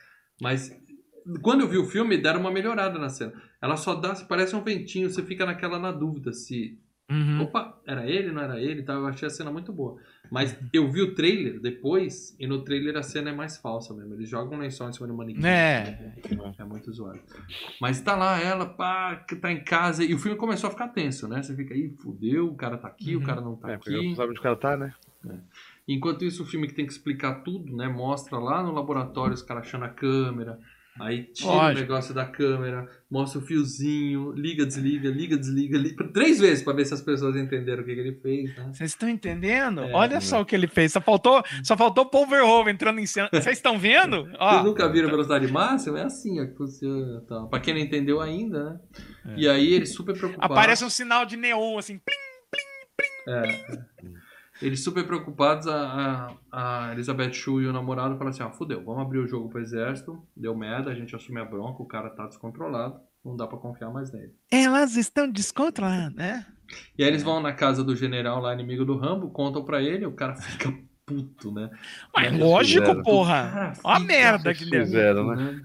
Mas 0.41 0.71
quando 1.41 1.61
eu 1.61 1.67
vi 1.69 1.77
o 1.77 1.85
filme, 1.85 2.17
deram 2.17 2.41
uma 2.41 2.51
melhorada 2.51 2.99
na 2.99 3.09
cena. 3.09 3.33
Ela 3.61 3.77
só 3.77 3.95
dá, 3.95 4.13
parece 4.27 4.55
um 4.55 4.63
ventinho, 4.63 5.09
você 5.09 5.23
fica 5.23 5.45
naquela 5.45 5.79
na 5.79 5.91
dúvida 5.91 6.33
se 6.33 6.77
Uhum. 7.11 7.41
Opa, 7.41 7.77
era 7.85 8.07
ele, 8.09 8.31
não 8.31 8.41
era 8.41 8.59
ele, 8.59 8.83
tá? 8.83 8.93
Eu 8.93 9.05
achei 9.05 9.27
a 9.27 9.29
cena 9.29 9.51
muito 9.51 9.73
boa. 9.73 9.97
Mas 10.31 10.57
eu 10.71 10.89
vi 10.89 11.01
o 11.01 11.13
trailer 11.13 11.59
depois, 11.59 12.33
e 12.39 12.47
no 12.47 12.63
trailer 12.63 12.95
a 12.95 13.03
cena 13.03 13.31
é 13.31 13.33
mais 13.33 13.57
falsa 13.57 13.93
mesmo. 13.93 14.13
Eles 14.13 14.29
jogam 14.29 14.57
um 14.57 14.61
lençol 14.61 14.87
em 14.89 14.93
cima 14.93 15.07
do 15.07 15.13
manequim. 15.13 15.45
É. 15.45 16.13
É 16.57 16.63
muito 16.63 16.91
zoado. 16.93 17.19
Mas 17.81 17.99
tá 17.99 18.15
lá 18.15 18.39
ela, 18.39 18.65
pá, 18.65 19.17
que 19.27 19.35
tá 19.35 19.51
em 19.51 19.61
casa, 19.63 20.03
e 20.05 20.13
o 20.13 20.17
filme 20.19 20.37
começou 20.37 20.69
a 20.69 20.71
ficar 20.71 20.87
tenso, 20.87 21.27
né? 21.27 21.43
Você 21.43 21.53
fica 21.55 21.73
aí, 21.73 21.89
fudeu, 22.01 22.47
o 22.47 22.55
cara 22.55 22.77
tá 22.77 22.87
aqui, 22.87 23.15
Uhum. 23.15 23.21
o 23.21 23.25
cara 23.25 23.41
não 23.41 23.55
tá 23.57 23.71
É, 23.71 23.77
porque 23.77 23.91
não 23.91 23.99
aqui. 23.99 24.15
sabe 24.15 24.29
onde 24.29 24.39
o 24.39 24.43
cara 24.43 24.55
tá, 24.55 24.77
né? 24.77 24.93
Enquanto 25.87 26.23
isso, 26.23 26.43
o 26.43 26.45
filme 26.45 26.67
que 26.67 26.73
tem 26.73 26.85
que 26.85 26.91
explicar 26.93 27.43
tudo, 27.43 27.75
né? 27.75 27.87
Mostra 27.89 28.37
lá 28.39 28.63
no 28.63 28.71
laboratório 28.71 29.33
os 29.33 29.41
caras 29.41 29.63
achando 29.67 29.83
a 29.85 29.89
câmera. 29.89 30.57
Aí 30.99 31.23
tira 31.23 31.49
o 31.49 31.55
Lógico. 31.55 31.79
negócio 31.81 32.13
da 32.13 32.25
câmera, 32.25 32.85
mostra 33.09 33.39
o 33.39 33.41
fiozinho, 33.41 34.33
liga, 34.33 34.65
desliga, 34.65 35.09
liga, 35.09 35.37
desliga, 35.37 35.77
liga. 35.77 36.07
Três 36.11 36.37
vezes 36.39 36.63
pra 36.63 36.73
ver 36.73 36.85
se 36.85 36.93
as 36.93 37.01
pessoas 37.01 37.35
entenderam 37.37 37.81
o 37.81 37.85
que, 37.85 37.93
que 37.93 37.99
ele 38.01 38.19
fez, 38.21 38.55
né? 38.57 38.69
Vocês 38.73 38.89
estão 38.91 39.07
entendendo? 39.07 39.81
É, 39.81 39.93
Olha 39.93 40.19
só 40.19 40.41
o 40.41 40.45
que 40.45 40.53
ele 40.53 40.67
fez. 40.67 40.91
Só 40.91 40.99
faltou, 40.99 41.41
só 41.63 41.77
faltou 41.77 42.05
Paul 42.05 42.27
Verhoeven 42.27 42.73
entrando 42.73 42.99
em 42.99 43.05
cena. 43.05 43.29
Vocês 43.31 43.57
estão 43.57 43.79
vendo? 43.79 44.25
Vocês 44.37 44.63
nunca 44.65 44.89
viram 44.89 45.09
velocidade 45.09 45.47
máxima? 45.51 45.99
É 46.01 46.03
assim 46.03 46.41
ó, 46.41 46.45
que 46.45 46.55
funciona. 46.55 47.21
Tá. 47.21 47.45
Pra 47.45 47.59
quem 47.61 47.73
não 47.73 47.81
entendeu 47.81 48.19
ainda, 48.19 48.63
né? 48.63 48.79
É. 49.27 49.33
E 49.39 49.47
aí 49.49 49.73
eles 49.73 49.93
super 49.93 50.15
preocupados. 50.17 50.51
aparece 50.57 50.83
um 50.83 50.89
sinal 50.89 51.25
de 51.25 51.37
neon 51.37 51.77
assim. 51.77 51.99
plim. 51.99 53.33
É. 53.33 53.41
Eles 54.61 54.83
super 54.83 55.05
preocupados, 55.05 55.67
a, 55.67 56.35
a, 56.51 56.89
a 56.89 56.93
Elizabeth 56.93 57.33
Shue 57.33 57.63
e 57.63 57.67
o 57.67 57.73
namorado 57.73 58.17
falam 58.17 58.29
assim, 58.29 58.43
ah, 58.43 58.51
fudeu, 58.51 58.83
vamos 58.83 59.01
abrir 59.01 59.19
o 59.19 59.27
jogo 59.27 59.49
pro 59.49 59.59
exército, 59.59 60.21
deu 60.35 60.55
merda, 60.55 60.91
a 60.91 60.95
gente 60.95 61.15
assume 61.15 61.39
a 61.39 61.45
bronca, 61.45 61.81
o 61.81 61.87
cara 61.87 62.09
tá 62.09 62.27
descontrolado, 62.27 62.99
não 63.25 63.35
dá 63.35 63.47
pra 63.47 63.57
confiar 63.57 63.91
mais 63.91 64.11
nele. 64.11 64.33
Elas 64.51 64.95
estão 64.95 65.29
descontroladas, 65.29 66.13
né? 66.13 66.45
E 66.97 67.03
aí 67.03 67.09
eles 67.09 67.23
vão 67.23 67.41
na 67.41 67.53
casa 67.53 67.83
do 67.83 67.95
general 67.95 68.39
lá, 68.39 68.53
inimigo 68.53 68.85
do 68.85 68.97
Rambo, 68.97 69.31
contam 69.31 69.63
pra 69.63 69.81
ele, 69.81 70.05
o 70.05 70.13
cara 70.13 70.35
fica 70.35 70.71
puto, 71.05 71.51
né? 71.51 71.69
Mas 72.15 72.37
lógico, 72.37 72.85
fizeram. 72.85 73.03
Porra. 73.03 73.73
Ó 73.83 73.91
a 73.91 73.99
fica 73.99 74.07
merda 74.07 74.53
que 74.53 74.65
fizeram, 74.65 75.27
né? 75.27 75.35
né? 75.35 75.61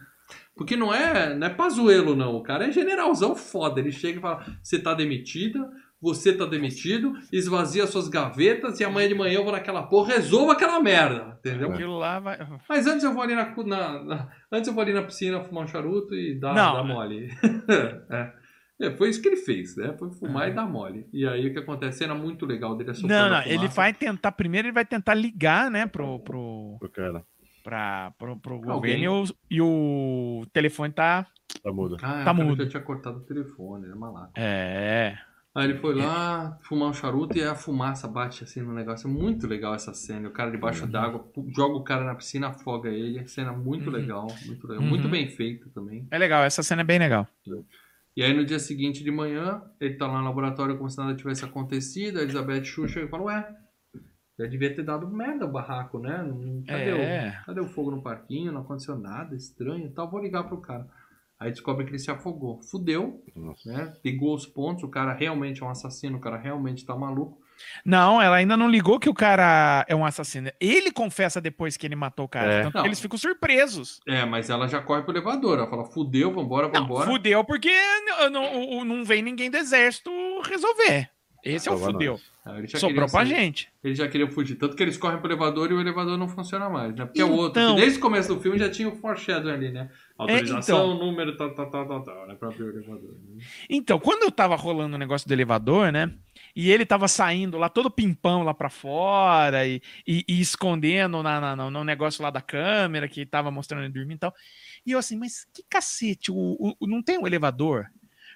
Porque 0.56 0.74
não 0.74 0.92
é, 0.92 1.34
não 1.34 1.46
é 1.46 1.50
pazuelo, 1.50 2.16
não. 2.16 2.34
O 2.34 2.42
cara 2.42 2.66
é 2.66 2.72
generalzão 2.72 3.36
foda. 3.36 3.78
Ele 3.78 3.92
chega 3.92 4.18
e 4.18 4.22
fala: 4.22 4.44
você 4.62 4.78
tá 4.78 4.94
demitida, 4.94 5.70
você 6.14 6.32
tá 6.32 6.46
demitido, 6.46 7.12
esvazia 7.32 7.86
suas 7.86 8.08
gavetas 8.08 8.78
e 8.80 8.84
amanhã 8.84 9.08
de 9.08 9.14
manhã 9.14 9.34
eu 9.34 9.44
vou 9.44 9.52
naquela 9.52 9.82
porra, 9.82 10.14
resolva 10.14 10.52
aquela 10.52 10.80
merda. 10.80 11.36
Entendeu? 11.40 11.72
Aquilo 11.72 11.98
lá 11.98 12.18
vai. 12.20 12.38
Mas 12.68 12.86
antes 12.86 13.04
eu 13.04 13.12
vou 13.12 13.22
ali 13.22 13.34
na, 13.34 13.54
na- 13.64 14.04
na- 14.04 14.28
antes 14.52 14.68
eu 14.68 14.74
vou 14.74 14.82
ali 14.82 14.92
na 14.92 15.02
piscina 15.02 15.42
fumar 15.42 15.64
um 15.64 15.68
charuto 15.68 16.14
e 16.14 16.38
dar, 16.38 16.54
Não. 16.54 16.74
dar 16.74 16.84
mole. 16.84 17.28
é. 18.10 18.32
É, 18.78 18.90
foi 18.90 19.08
isso 19.08 19.22
que 19.22 19.28
ele 19.28 19.36
fez, 19.38 19.74
né? 19.74 19.94
Foi 19.98 20.10
fumar 20.12 20.50
e 20.50 20.52
dar 20.52 20.66
mole. 20.66 21.06
E 21.12 21.26
aí 21.26 21.46
o 21.46 21.52
que 21.52 21.58
acontece? 21.60 21.98
Cena 21.98 22.14
muito 22.14 22.44
legal 22.44 22.76
dele 22.76 22.92
Não, 23.04 23.30
não, 23.30 23.36
a 23.38 23.48
ele 23.48 23.68
vai 23.68 23.92
tentar. 23.94 24.32
Primeiro 24.32 24.68
ele 24.68 24.74
vai 24.74 24.84
tentar 24.84 25.14
ligar, 25.14 25.70
né, 25.70 25.86
pro, 25.86 26.18
pro, 26.20 26.76
O 26.82 26.88
cara 26.92 27.24
pra, 27.64 28.12
pro, 28.18 28.36
pro 28.38 28.54
Alguém. 28.70 29.02
governo 29.02 29.02
e 29.02 29.08
o, 29.08 29.24
e 29.50 29.60
o 30.42 30.46
telefone 30.52 30.92
tá. 30.92 31.26
tá 31.64 31.72
mudo. 31.72 31.96
Ah, 32.02 32.22
Tá 32.22 32.30
eu 32.32 32.34
mudo. 32.34 32.62
já 32.64 32.68
tinha 32.68 32.82
cortado 32.82 33.16
o 33.16 33.22
telefone, 33.24 33.86
é 33.90 33.94
malaco. 33.94 34.32
É. 34.36 35.16
Aí 35.56 35.70
ele 35.70 35.78
foi 35.78 35.94
lá 35.94 36.58
fumar 36.62 36.90
um 36.90 36.92
charuto 36.92 37.38
e 37.38 37.42
a 37.42 37.54
fumaça 37.54 38.06
bate 38.06 38.44
assim 38.44 38.60
no 38.60 38.74
negócio. 38.74 39.08
É 39.08 39.10
muito 39.10 39.46
legal 39.46 39.74
essa 39.74 39.94
cena. 39.94 40.28
O 40.28 40.30
cara 40.30 40.50
debaixo 40.50 40.84
Uhum. 40.84 40.90
d'água 40.90 41.26
joga 41.56 41.74
o 41.76 41.82
cara 41.82 42.04
na 42.04 42.14
piscina, 42.14 42.48
afoga 42.48 42.90
ele. 42.90 43.26
Cena 43.26 43.52
muito 43.52 43.86
Uhum. 43.86 43.96
legal, 43.96 44.26
muito 44.44 44.66
legal. 44.68 44.82
Uhum. 44.82 44.88
Muito 44.90 45.08
bem 45.08 45.28
feita 45.30 45.66
também. 45.74 46.06
É 46.10 46.18
legal, 46.18 46.44
essa 46.44 46.62
cena 46.62 46.82
é 46.82 46.84
bem 46.84 46.98
legal. 46.98 47.26
E 48.14 48.22
aí 48.22 48.34
no 48.34 48.44
dia 48.44 48.58
seguinte 48.58 49.02
de 49.02 49.10
manhã, 49.10 49.62
ele 49.80 49.94
tá 49.94 50.06
lá 50.06 50.18
no 50.18 50.24
laboratório 50.26 50.76
como 50.76 50.90
se 50.90 50.98
nada 50.98 51.14
tivesse 51.14 51.44
acontecido. 51.44 52.18
A 52.18 52.22
Elizabeth 52.22 52.64
Xuxa 52.64 53.00
e 53.00 53.08
fala, 53.08 53.22
ué, 53.24 53.56
já 54.38 54.46
devia 54.46 54.74
ter 54.74 54.82
dado 54.82 55.08
merda 55.08 55.46
o 55.46 55.50
barraco, 55.50 55.98
né? 55.98 56.18
Cadê, 56.66 56.90
É. 56.90 57.38
o, 57.42 57.46
cadê 57.46 57.60
o 57.60 57.66
fogo 57.68 57.90
no 57.90 58.02
parquinho? 58.02 58.52
Não 58.52 58.60
aconteceu 58.60 58.98
nada, 58.98 59.34
estranho 59.34 59.86
e 59.86 59.90
tal. 59.90 60.10
Vou 60.10 60.20
ligar 60.20 60.44
pro 60.44 60.60
cara. 60.60 60.86
Aí 61.38 61.50
descobre 61.50 61.84
que 61.84 61.90
ele 61.90 61.98
se 61.98 62.10
afogou. 62.10 62.60
Fudeu, 62.62 63.22
Nossa. 63.34 63.70
né? 63.70 63.92
Ligou 64.04 64.34
os 64.34 64.46
pontos, 64.46 64.82
o 64.84 64.88
cara 64.88 65.12
realmente 65.12 65.62
é 65.62 65.66
um 65.66 65.70
assassino, 65.70 66.16
o 66.16 66.20
cara 66.20 66.38
realmente 66.38 66.84
tá 66.86 66.96
maluco. 66.96 67.38
Não, 67.84 68.20
ela 68.20 68.36
ainda 68.36 68.54
não 68.56 68.68
ligou 68.68 68.98
que 69.00 69.08
o 69.08 69.14
cara 69.14 69.84
é 69.88 69.94
um 69.96 70.04
assassino. 70.04 70.50
Ele 70.60 70.90
confessa 70.90 71.40
depois 71.40 71.76
que 71.76 71.86
ele 71.86 71.96
matou 71.96 72.26
o 72.26 72.28
cara. 72.28 72.52
É. 72.52 72.62
Tanto 72.64 72.74
Não. 72.74 72.82
que 72.82 72.88
eles 72.88 73.00
ficam 73.00 73.18
surpresos. 73.18 74.00
É, 74.06 74.24
mas 74.26 74.50
ela 74.50 74.66
já 74.68 74.80
corre 74.82 75.02
pro 75.02 75.12
elevador. 75.12 75.58
Ela 75.58 75.66
fala, 75.68 75.84
fudeu, 75.84 76.32
vambora, 76.32 76.68
Não, 76.68 76.82
vambora. 76.82 77.06
fudeu 77.06 77.42
porque 77.44 77.70
não, 78.30 78.78
o- 78.78 78.84
não 78.84 79.04
vem 79.04 79.22
ninguém 79.22 79.50
do 79.50 79.56
exército 79.56 80.10
resolver. 80.44 81.08
Esse 81.44 81.68
é 81.68 81.72
o 81.72 81.78
fudeu. 81.78 82.18
ele 82.46 82.66
Sobrou 82.68 82.88
queria 82.90 82.94
pra 83.02 83.08
sair. 83.08 83.26
gente. 83.28 83.68
Eles 83.82 83.96
já 83.98 84.08
queriam 84.08 84.28
fugir. 84.28 84.56
Tanto 84.56 84.74
que 84.76 84.82
eles 84.82 84.96
correm 84.96 85.18
pro 85.18 85.28
elevador 85.30 85.70
e 85.70 85.74
o 85.74 85.80
elevador 85.80 86.18
não 86.18 86.28
funciona 86.28 86.68
mais, 86.68 86.94
né? 86.94 87.04
Porque 87.06 87.20
é 87.20 87.24
o 87.24 87.32
outro. 87.32 87.60
Então- 87.62 87.74
que 87.76 87.80
desde 87.82 87.98
o 87.98 88.02
começo 88.02 88.34
do 88.34 88.40
filme 88.40 88.58
já 88.58 88.68
tinha 88.68 88.88
o 88.88 88.96
foreshadowing 88.96 89.52
ali, 89.54 89.70
né? 89.70 89.88
Autorização, 90.18 90.94
então. 90.94 91.06
número, 91.06 91.36
tal, 91.36 91.54
tal, 91.54 91.68
tal, 91.70 91.86
tal, 91.86 92.02
tal, 92.02 92.26
né? 92.26 92.34
Pra 92.34 92.48
abrir 92.48 92.64
o 92.64 92.70
elevador. 92.70 93.12
né? 93.28 93.44
Então, 93.68 93.98
quando 93.98 94.22
eu 94.22 94.30
tava 94.30 94.56
rolando 94.56 94.96
o 94.96 94.98
negócio 94.98 95.28
do 95.28 95.32
elevador, 95.32 95.92
né? 95.92 96.10
E 96.54 96.70
ele 96.70 96.86
tava 96.86 97.06
saindo 97.06 97.58
lá 97.58 97.68
todo 97.68 97.90
pimpão 97.90 98.42
lá 98.42 98.54
pra 98.54 98.70
fora 98.70 99.66
e, 99.66 99.82
e- 100.06 100.24
e 100.26 100.40
escondendo 100.40 101.22
na, 101.22 101.54
na- 101.54 101.70
no, 101.70 101.84
negócio 101.84 102.22
lá 102.22 102.30
da 102.30 102.40
câmera 102.40 103.06
que 103.08 103.26
tava 103.26 103.50
mostrando 103.50 103.84
ele 103.84 103.92
dormindo 103.92 104.16
e 104.16 104.20
tal. 104.20 104.34
E 104.86 104.92
eu 104.92 104.98
assim, 104.98 105.16
mas 105.18 105.46
que 105.52 105.62
cacete, 105.68 106.30
o, 106.32 106.74
o- 106.80 106.86
não 106.86 107.02
tem 107.02 107.18
um 107.18 107.26
elevador? 107.26 107.86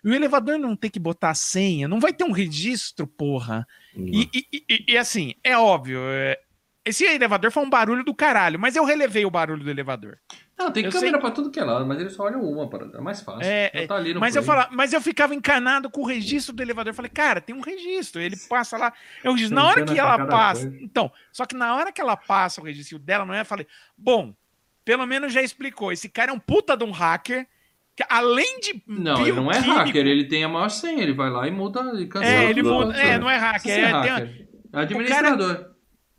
E 0.05 0.09
o 0.11 0.15
elevador 0.15 0.59
não 0.59 0.77
tem 0.77 0.91
que 0.91 0.99
botar 0.99 1.31
a 1.31 1.35
senha, 1.35 1.89
não 1.89 1.99
vai 2.01 2.13
ter 2.13 2.25
um 2.25 2.33
registro, 2.33 3.07
porra. 3.07 3.67
E, 3.97 4.29
e- 4.35 4.47
e- 4.53 4.65
e- 4.69 4.85
e, 4.93 4.99
assim, 4.99 5.35
é 5.43 5.57
óbvio, 5.57 6.01
é, 6.05 6.39
esse 6.85 7.05
elevador 7.05 7.51
foi 7.51 7.63
um 7.63 7.71
barulho 7.71 8.05
do 8.05 8.15
caralho, 8.15 8.59
mas 8.59 8.77
eu 8.77 8.85
relevei 8.85 9.25
o 9.25 9.31
barulho 9.31 9.63
do 9.65 9.71
elevador. 9.71 10.19
Não, 10.61 10.71
tem 10.71 10.85
Eu 10.85 10.93
câmera 10.93 11.13
sei 11.13 11.21
pra 11.21 11.31
tudo 11.31 11.51
que 11.51 11.59
é 11.59 11.65
lado, 11.65 11.87
mas 11.87 11.99
eles 11.99 12.13
só 12.13 12.25
olham 12.25 12.43
uma, 12.43 12.69
parada. 12.69 12.99
é 12.99 13.01
mais 13.01 13.23
fácil. 13.23 13.43
É, 13.43 13.87
tá 13.87 13.97
Mas 14.21 14.37
eu, 14.37 14.43
fala, 14.43 14.69
mas 14.71 14.93
eu 14.93 15.01
ficava 15.01 15.35
encanado 15.35 15.89
com 15.89 16.03
o 16.03 16.07
registro 16.07 16.55
do 16.55 16.63
elevador. 16.63 16.91
Eu 16.91 16.95
falei, 16.95 17.11
cara, 17.11 17.41
tem 17.41 17.57
um 17.57 17.63
registro. 17.63 18.21
Ele 18.21 18.37
passa 18.37 18.77
lá. 18.77 18.93
Eu 19.25 19.35
disse, 19.35 19.53
na 19.53 19.65
hora 19.65 19.85
que 19.85 19.99
ela 19.99 20.27
passa. 20.27 20.69
coisa. 20.69 20.85
Então, 20.85 21.11
só 21.33 21.47
que 21.47 21.57
na 21.57 21.75
hora 21.75 21.91
que 21.91 22.01
ela 22.01 22.15
passa 22.15 22.61
o 22.61 22.65
registro 22.65 22.99
dela, 22.99 23.25
não 23.25 23.33
é? 23.33 23.41
Eu 23.41 23.47
falei, 23.47 23.67
bom, 23.97 24.35
pelo 24.85 25.07
menos 25.07 25.33
já 25.33 25.41
explicou. 25.41 25.93
Esse 25.93 26.11
cara 26.11 26.31
é 26.31 26.35
um 26.35 26.39
puta 26.39 26.77
de 26.77 26.85
um 26.85 26.91
hacker. 26.91 27.47
Que 27.97 28.05
além 28.09 28.61
de. 28.61 28.83
Não, 28.87 29.21
ele 29.23 29.33
não 29.33 29.51
é 29.51 29.59
hacker, 29.59 30.07
ele 30.07 30.27
tem 30.27 30.45
a 30.45 30.49
maior 30.49 30.69
senha, 30.69 31.03
ele 31.03 31.13
vai 31.13 31.31
lá 31.31 31.49
e 31.49 31.51
muda 31.51 31.81
e 32.01 32.07
cancela. 32.07 32.45
É, 32.45 32.51
ele 32.51 32.63
muda. 32.63 32.95
É, 32.97 33.19
não 33.19 33.29
é 33.29 33.37
hacker. 33.37 33.73
É, 33.73 33.75
ser 33.75 33.81
tem 33.81 33.93
uma- 33.93 34.03
hacker. 34.03 34.49
É 34.73 34.79
administrador. 34.79 35.75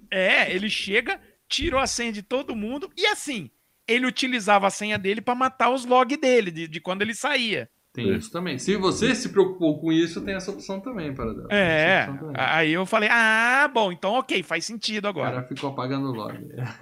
é, 0.10 0.54
ele 0.54 0.70
chega, 0.70 1.20
tirou 1.48 1.80
a 1.80 1.88
senha 1.88 2.12
de 2.12 2.22
todo 2.22 2.56
mundo 2.56 2.92
e 2.98 3.06
assim. 3.06 3.50
Ele 3.88 4.06
utilizava 4.06 4.68
a 4.68 4.70
senha 4.70 4.98
dele 4.98 5.22
pra 5.22 5.36
matar 5.36 5.70
os 5.72 5.86
log 5.86 6.16
dele, 6.18 6.52
de, 6.52 6.68
de 6.68 6.80
quando 6.80 7.02
ele 7.02 7.14
saía. 7.14 7.70
Tem 7.94 8.10
É. 8.10 8.16
isso 8.16 8.32
também. 8.32 8.58
Se 8.58 8.78
você 8.78 9.14
se 9.14 9.28
preocupou 9.30 9.82
com 9.82 9.92
isso, 9.92 10.22
tem 10.22 10.34
essa 10.36 10.50
opção 10.50 10.80
também, 10.80 11.14
Paradela. 11.14 11.50
Tem 11.50 11.58
É. 11.58 12.06
também. 12.06 12.34
Aí 12.38 12.72
eu 12.72 12.86
falei, 12.86 13.10
ah, 13.12 13.70
bom, 13.74 13.92
então 13.92 14.14
ok, 14.14 14.42
faz 14.44 14.66
sentido 14.66 15.06
O 15.06 15.08
agora. 15.10 15.32
cara 15.32 15.48
ficou 15.48 15.72
apagando 15.72 16.08
o 16.08 16.14
log. 16.14 16.38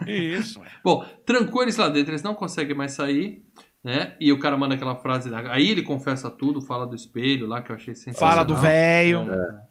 Isso. 0.07 0.61
Bom, 0.83 1.03
trancou 1.25 1.63
eles 1.63 1.77
lá 1.77 1.89
dentro, 1.89 2.11
eles 2.11 2.21
não 2.21 2.35
conseguem 2.35 2.75
mais 2.75 2.91
sair, 2.91 3.41
né? 3.83 4.15
E 4.19 4.31
o 4.31 4.37
cara 4.37 4.55
manda 4.55 4.75
aquela 4.75 4.95
frase, 4.97 5.31
aí 5.33 5.69
ele 5.71 5.81
confessa 5.81 6.29
tudo, 6.29 6.61
fala 6.61 6.85
do 6.85 6.95
espelho 6.95 7.47
lá, 7.47 7.63
que 7.63 7.71
eu 7.71 7.75
achei 7.75 7.95
sensacional. 7.95 8.35
Fala 8.35 8.43
do 8.45 8.55
velho. 8.55 9.21
É. 9.33 9.68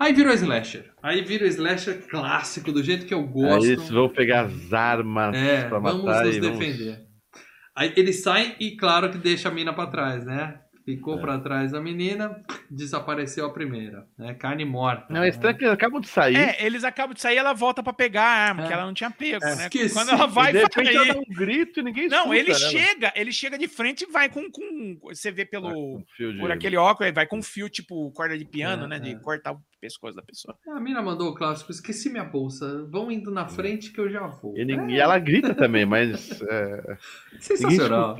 Aí 0.00 0.12
vira 0.14 0.30
o 0.30 0.32
slasher. 0.32 0.90
Aí 1.02 1.20
vira 1.22 1.44
o 1.44 1.48
slasher 1.48 2.00
clássico, 2.08 2.72
do 2.72 2.82
jeito 2.82 3.04
que 3.06 3.12
eu 3.12 3.20
Aí 3.20 3.26
gosto. 3.26 3.66
eles 3.66 3.90
vão 3.90 4.08
pegar 4.08 4.46
as 4.46 4.72
armas 4.72 5.36
É, 5.36 5.68
pra 5.68 5.78
vamos 5.78 6.04
matar 6.04 6.24
nos 6.24 6.36
e 6.36 6.40
vamos... 6.40 6.58
defender. 6.58 7.00
Aí 7.76 7.92
ele 7.96 8.12
sai 8.12 8.56
e, 8.58 8.76
claro, 8.76 9.10
que 9.10 9.18
deixa 9.18 9.48
a 9.48 9.52
mina 9.52 9.72
pra 9.72 9.86
trás, 9.86 10.24
né? 10.24 10.58
Ficou 10.86 11.18
É. 11.18 11.20
pra 11.20 11.38
trás 11.38 11.74
a 11.74 11.80
menina, 11.80 12.42
desapareceu 12.70 13.44
a 13.44 13.52
primeira, 13.52 14.06
né? 14.18 14.34
Carne 14.34 14.64
morta. 14.64 15.06
Não, 15.10 15.18
é 15.18 15.24
né? 15.24 15.28
estranho 15.28 15.56
que 15.56 15.64
eles 15.64 15.74
acabam 15.74 16.00
de 16.00 16.08
sair. 16.08 16.34
É, 16.36 16.64
eles 16.64 16.82
acabam 16.82 17.14
de 17.14 17.20
sair 17.20 17.36
ela 17.36 17.52
volta 17.52 17.82
pra 17.82 17.92
pegar 17.92 18.22
a 18.24 18.48
arma, 18.48 18.64
É. 18.64 18.66
que 18.66 18.72
ela 18.72 18.86
não 18.86 18.94
tinha 18.94 19.10
pego, 19.10 19.44
né? 19.44 19.52
Esqueci. 19.52 19.94
Quando 19.94 20.08
ela 20.10 20.26
vai, 20.26 20.50
e 20.50 20.52
de 20.54 20.58
repente 20.60 20.84
vai 20.86 20.94
ela 20.96 21.14
dá 21.14 21.20
um 21.20 21.34
grito 21.34 21.80
e 21.80 21.82
ninguém 21.82 22.08
Não, 22.08 22.18
escuta, 22.32 22.36
ele 22.38 22.48
né, 22.52 22.54
chega, 22.58 23.12
ele 23.14 23.32
chega 23.32 23.58
de 23.58 23.68
frente 23.68 24.02
e 24.04 24.10
vai 24.10 24.28
com, 24.30 24.50
com 24.50 24.98
você 25.02 25.30
vê 25.30 25.42
Vai 25.44 25.46
pelo 25.46 25.70
com 25.72 26.04
fio 26.16 26.32
de- 26.32 26.38
por 26.40 26.50
aquele 26.50 26.76
óculos, 26.78 27.06
ele 27.08 27.14
vai 27.14 27.26
com 27.26 27.38
um 27.38 27.42
fio 27.42 27.68
tipo 27.68 28.10
corda 28.12 28.36
de 28.36 28.44
piano, 28.46 28.84
É, 28.86 28.88
né, 28.88 28.96
é. 28.96 29.00
de 29.00 29.20
cortar 29.20 29.52
o 29.52 29.60
pescoço 29.80 30.14
da 30.16 30.22
pessoa. 30.22 30.56
A 30.68 30.78
mina 30.80 31.00
mandou 31.02 31.28
o 31.30 31.34
clássico, 31.34 31.70
esqueci 31.70 32.10
minha 32.10 32.24
bolsa, 32.24 32.86
vão 32.90 33.10
indo 33.10 33.30
na 33.30 33.46
frente 33.48 33.90
que 33.92 34.00
eu 34.00 34.10
já 34.10 34.26
vou. 34.26 34.56
E, 34.56 34.64
ninguém- 34.64 34.96
e 34.96 35.00
ela 35.00 35.18
grita 35.18 35.54
também, 35.54 35.86
mas. 35.86 36.40
é, 36.42 36.96
Sensacional. 37.40 38.16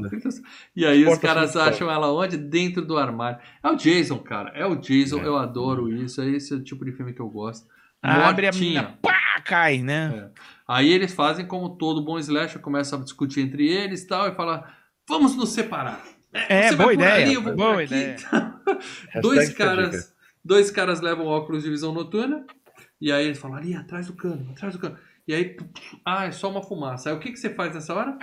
E 0.75 0.87
aí 0.87 1.07
os 1.07 1.19
caras 1.19 1.57
acham 1.57 1.91
ela 1.91 2.13
onde? 2.13 2.37
Dentro 2.37 2.85
do 2.85 2.97
armário. 2.97 3.39
É 3.63 3.69
o 3.69 3.77
Jason, 3.77 4.19
cara. 4.19 4.51
É 4.55 4.65
o 4.67 4.77
Jason, 4.77 5.21
É. 5.21 5.27
eu 5.27 5.37
adoro 5.37 5.93
isso. 5.93 6.21
É 6.23 6.29
esse 6.29 6.55
o 6.55 6.63
tipo 6.63 6.85
de 6.85 6.93
filme 6.93 7.13
que 7.13 7.21
eu 7.21 7.29
gosto. 7.29 7.67
Abre 8.03 8.47
a 8.47 8.51
Mortinha. 8.53 8.81
mina, 8.83 8.99
pá, 9.03 9.43
cai, 9.45 9.83
né? 9.83 10.31
Aí 10.67 10.91
eles 10.91 11.13
fazem 11.13 11.45
como 11.47 11.77
todo 11.77 12.03
bom 12.05 12.19
slasher, 12.19 12.61
começa 12.61 12.97
a 12.97 13.01
discutir 13.01 13.41
entre 13.41 13.69
eles 13.69 14.03
e 14.03 14.07
tal, 14.07 14.27
e 14.29 14.35
fala, 14.35 14.73
vamos 15.07 15.37
nos 15.37 15.51
separar. 15.51 16.03
É, 16.33 16.69
você 16.69 16.77
boa 16.77 16.87
vai 16.87 16.97
por 16.97 17.03
ideia, 17.03 17.25
ali, 17.27 17.35
eu 17.35 17.43
vou 17.43 17.53
por 17.53 17.57
boa 17.59 17.83
aqui. 17.83 17.93
ideia. 17.95 18.17
dois 19.21 19.53
caras, 19.53 20.10
dois 20.45 20.71
caras 20.71 21.01
levam 21.01 21.27
óculos 21.27 21.63
de 21.65 21.71
visão 21.71 21.93
noturna, 21.93 22.45
e 23.01 23.11
aí 23.13 23.27
eles 23.27 23.39
falam, 23.39 23.57
ali, 23.57 23.75
atrás 23.75 24.07
do 24.07 24.15
cano, 24.15 24.51
atrás 24.51 24.75
do 24.75 24.81
cano. 24.81 24.99
E 25.27 25.35
aí, 25.35 25.57
ah, 26.05 26.25
é 26.27 26.33
só 26.33 26.51
uma 26.51 26.63
fumaça. 26.63 27.09
Aí 27.11 27.17
o 27.17 27.21
que, 27.21 27.31
que 27.31 27.39
você 27.39 27.51
faz 27.51 27.75
nessa 27.75 27.95
hora? 27.95 28.17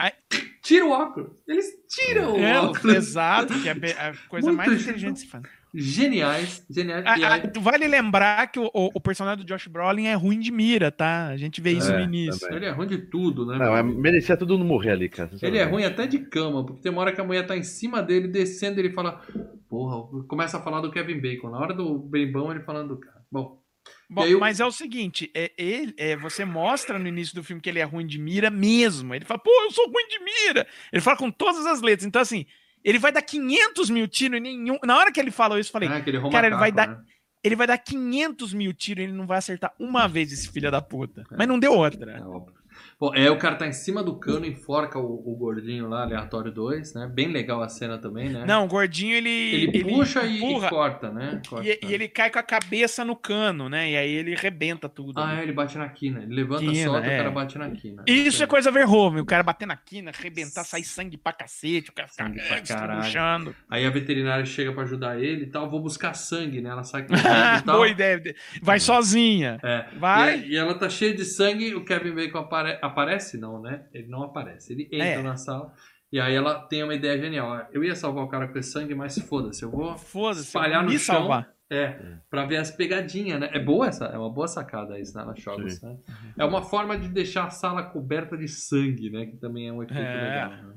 Tira 0.62 0.86
o 0.86 0.90
óculos. 0.92 1.32
Eles 1.48 1.66
tiram 1.88 2.34
o 2.34 2.38
É, 2.40 2.60
óculos. 2.60 2.96
exato, 2.96 3.54
que 3.62 3.70
é 3.70 3.74
be- 3.74 3.92
a 3.94 4.14
coisa 4.28 4.48
Muito 4.48 4.58
mais 4.58 4.82
inteligente 4.82 5.20
se 5.22 5.28
fazer. 5.28 5.50
Geniais, 5.74 6.66
geniais. 6.70 7.04
Ah, 7.06 7.20
E 7.20 7.24
ah, 7.24 7.48
tu 7.48 7.62
vale 7.62 7.88
lembrar 7.88 8.48
que 8.48 8.60
o, 8.60 8.66
o- 8.74 8.92
o 8.96 9.02
personagem 9.02 9.44
do 9.44 9.48
Josh 9.48 9.68
Brolin 9.68 10.06
é 10.08 10.14
ruim 10.14 10.40
de 10.40 10.52
mira, 10.52 10.92
tá? 10.92 11.28
A 11.28 11.38
gente 11.38 11.62
vê 11.62 11.72
isso 11.72 11.92
É, 11.92 11.98
no 11.98 12.04
início. 12.04 12.40
também. 12.40 12.58
ele 12.58 12.66
é 12.66 12.72
ruim 12.72 12.88
de 12.88 12.98
tudo, 12.98 13.46
né? 13.46 13.58
Não, 13.58 13.76
é, 13.78 13.84
merecia 13.84 14.38
todo 14.38 14.58
mundo 14.58 14.66
morrer 14.68 14.92
ali, 14.92 15.10
cara. 15.10 15.30
Ele 15.42 15.58
é 15.58 15.64
ruim 15.64 15.84
até 15.84 16.08
de 16.08 16.20
cama, 16.20 16.66
porque 16.66 16.82
tem 16.82 16.92
uma 16.92 17.02
hora 17.02 17.14
que 17.14 17.22
a 17.22 17.24
mulher 17.24 17.46
tá 17.46 17.56
em 17.56 17.64
cima 17.64 18.02
dele, 18.02 18.28
descendo, 18.28 18.80
ele 18.80 18.92
fala, 18.92 19.22
porra, 19.70 20.24
começa 20.28 20.58
a 20.58 20.62
falar 20.62 20.82
do 20.82 20.92
Kevin 20.92 21.20
Bacon. 21.20 21.50
Na 21.50 21.60
hora 21.60 21.74
do 21.74 22.00
bem-bom, 22.00 22.52
ele 22.52 22.62
falando 22.62 22.96
do 22.96 23.00
cara. 23.00 23.22
Bom, 23.32 23.62
Bom, 24.10 24.26
E 24.26 24.36
o- 24.36 24.40
mas 24.40 24.60
é 24.60 24.66
o 24.66 24.72
seguinte, 24.72 25.30
é, 25.36 25.52
ele, 25.58 25.94
é, 25.98 26.16
você 26.16 26.44
mostra 26.46 26.98
no 26.98 27.08
início 27.08 27.36
do 27.36 27.44
filme 27.44 27.62
que 27.62 27.70
ele 27.70 27.80
é 27.80 27.84
ruim 27.84 28.06
de 28.06 28.18
mira 28.18 28.50
mesmo. 28.50 29.14
Ele 29.14 29.26
fala, 29.26 29.40
pô, 29.40 29.50
eu 29.64 29.72
sou 29.72 29.86
ruim 29.86 30.08
de 30.08 30.20
mira. 30.20 30.66
Ele 30.92 31.02
fala 31.02 31.18
com 31.18 31.30
todas 31.32 31.66
as 31.66 31.82
letras. 31.82 32.06
Então, 32.06 32.22
assim, 32.22 32.46
ele 32.88 33.00
vai 33.00 33.12
dar 33.12 33.22
500 33.22 33.90
mil 33.90 34.08
tiros 34.08 34.38
e 34.38 34.40
nenhum. 34.40 34.80
Na 34.84 34.98
hora 34.98 35.12
que 35.12 35.20
ele 35.20 35.30
falou 35.30 35.60
isso, 35.60 35.70
eu 35.70 35.74
falei, 35.74 35.90
ah, 35.90 35.98
aquele 35.98 36.22
cara, 36.30 36.48
ele 36.48 36.56
vai 36.56 36.72
dar- 36.72 36.88
né? 36.88 37.00
ele 37.44 37.56
vai 37.56 37.68
dar 37.68 37.78
500 37.78 38.54
mil 38.54 38.74
tiros 38.74 39.02
e 39.04 39.08
ele 39.08 39.14
não 39.14 39.28
vai 39.28 39.38
acertar 39.40 39.74
uma 39.78 40.08
vez 40.08 40.32
esse 40.32 40.50
filho 40.50 40.72
da 40.72 40.82
puta. 40.82 41.26
É. 41.30 41.36
Mas 41.38 41.48
não 41.50 41.60
deu 41.60 41.74
outra. 41.74 42.10
É 42.12 42.22
óbvio. 42.22 42.56
Bom, 43.00 43.14
é, 43.14 43.30
o 43.30 43.38
cara 43.38 43.56
tá 43.56 43.68
em 43.68 43.72
cima 43.74 44.02
do 44.04 44.16
cano, 44.16 44.44
enforca 44.44 44.98
o, 44.98 45.22
o 45.32 45.36
gordinho 45.36 45.88
lá, 45.88 46.02
aleatório 46.02 46.52
2, 46.52 46.96
né? 46.96 47.08
Bem 47.14 47.28
legal 47.28 47.62
a 47.62 47.70
cena 47.70 48.00
também, 48.00 48.28
né? 48.30 48.44
Não, 48.44 48.66
o 48.66 48.68
gordinho, 48.68 49.16
ele. 49.16 49.30
Ele, 49.30 49.84
puxa 49.84 50.24
e- 50.24 50.34
e, 50.34 50.38
empurra, 50.44 50.70
corta, 50.70 51.12
né? 51.12 51.40
Corta. 51.48 51.68
E, 51.68 51.80
e 51.84 51.94
ele 51.94 52.08
cai 52.08 52.32
com 52.32 52.40
a 52.40 52.44
cabeça 52.44 53.06
no 53.06 53.16
cano, 53.16 53.70
né? 53.70 53.92
E 53.92 53.96
aí 53.98 54.12
ele 54.12 54.34
rebenta 54.36 54.90
tudo. 54.90 55.20
Ah, 55.20 55.30
ali. 55.30 55.40
é, 55.42 55.44
ele 55.44 55.52
bate 55.52 55.78
na 55.78 55.88
quina. 55.90 56.24
Ele 56.24 56.34
levanta, 56.34 56.62
Quina, 56.62 56.86
solta, 56.92 57.06
é. 57.08 57.14
o 57.14 57.18
cara 57.20 57.30
bate 57.32 57.58
na 57.60 57.70
quina. 57.70 58.04
Isso 58.08 58.42
é 58.44 58.48
coisa 58.48 58.72
Verhoeven, 58.72 59.22
o 59.22 59.26
cara 59.26 59.44
bater 59.44 59.68
na 59.68 59.78
quina, 59.78 60.10
arrebentar, 60.10 60.64
sair 60.64 60.84
sangue 60.84 61.18
pra 61.18 61.34
cacete, 61.34 61.92
o 61.92 61.94
cara 61.94 62.08
ficar 62.08 62.32
pra 62.32 62.40
é. 62.58 63.54
Aí 63.70 63.86
a 63.86 63.90
veterinária 63.92 64.44
chega 64.46 64.72
pra 64.72 64.82
ajudar 64.82 65.22
ele 65.22 65.44
e 65.44 65.48
tal. 65.48 65.70
Vou 65.70 65.82
buscar 65.82 66.16
sangue, 66.16 66.62
né? 66.62 66.72
Ela 66.72 66.84
sai 66.84 67.04
com 67.06 67.14
sangue 67.16 67.60
e 67.60 67.62
tal. 67.62 67.76
Boa 67.76 67.88
ideia. 67.88 68.22
Vai 68.60 68.80
sozinha. 68.80 69.60
É. 69.64 69.86
Vai. 70.00 70.40
E, 70.40 70.54
e 70.54 70.58
ela 70.58 70.74
tá 70.74 70.90
cheia 70.90 71.14
de 71.14 71.24
sangue, 71.24 71.76
o 71.76 71.86
Kevin 71.86 72.16
Bacon 72.16 72.40
apare- 72.40 72.80
aparece? 72.88 73.38
Não, 73.38 73.62
né? 73.62 73.86
Ele 73.94 74.08
não 74.08 74.24
aparece. 74.24 74.74
Ele 74.74 74.84
entra 74.92 75.06
É. 75.20 75.22
na 75.24 75.38
sala 75.38 75.72
e 76.12 76.20
aí 76.20 76.34
ela 76.34 76.60
tem 76.68 76.84
uma 76.84 76.94
ideia 76.96 77.18
genial. 77.20 77.68
Eu 77.72 77.84
ia 77.84 77.96
salvar 77.96 78.24
o 78.24 78.28
cara 78.28 78.48
com 78.48 78.58
esse 78.58 78.72
sangue, 78.72 78.96
mas 78.96 79.18
foda-se, 79.20 79.64
eu 79.64 79.70
vou 79.72 79.98
Foda-se, 79.98 80.42
espalhar 80.48 80.82
eu 80.82 80.86
no 80.86 80.90
me 80.92 81.00
chão. 81.00 81.16
salvar. 81.16 81.50
É, 81.70 82.00
pra 82.30 82.46
ver 82.46 82.56
as 82.58 82.72
pegadinhas, 82.72 83.42
né? 83.42 83.50
É 83.52 83.60
boa 83.60 83.88
essa, 83.88 84.06
é 84.06 84.18
uma 84.18 84.30
boa 84.32 84.48
sacada 84.48 84.98
isso, 84.98 85.18
né? 85.18 85.34
Joga, 85.36 85.70
Sim. 85.70 85.86
né? 85.86 85.98
É 86.38 86.46
uma 86.46 86.62
forma 86.62 86.98
de 86.98 87.10
deixar 87.10 87.44
a 87.44 87.50
sala 87.50 87.84
coberta 87.84 88.38
de 88.38 88.48
sangue, 88.48 89.10
né? 89.10 89.26
Que 89.26 89.36
também 89.36 89.68
é 89.68 89.74
um 89.74 89.84
efeito 89.84 90.02
É. 90.02 90.24
legal. 90.24 90.50
Né? 90.64 90.76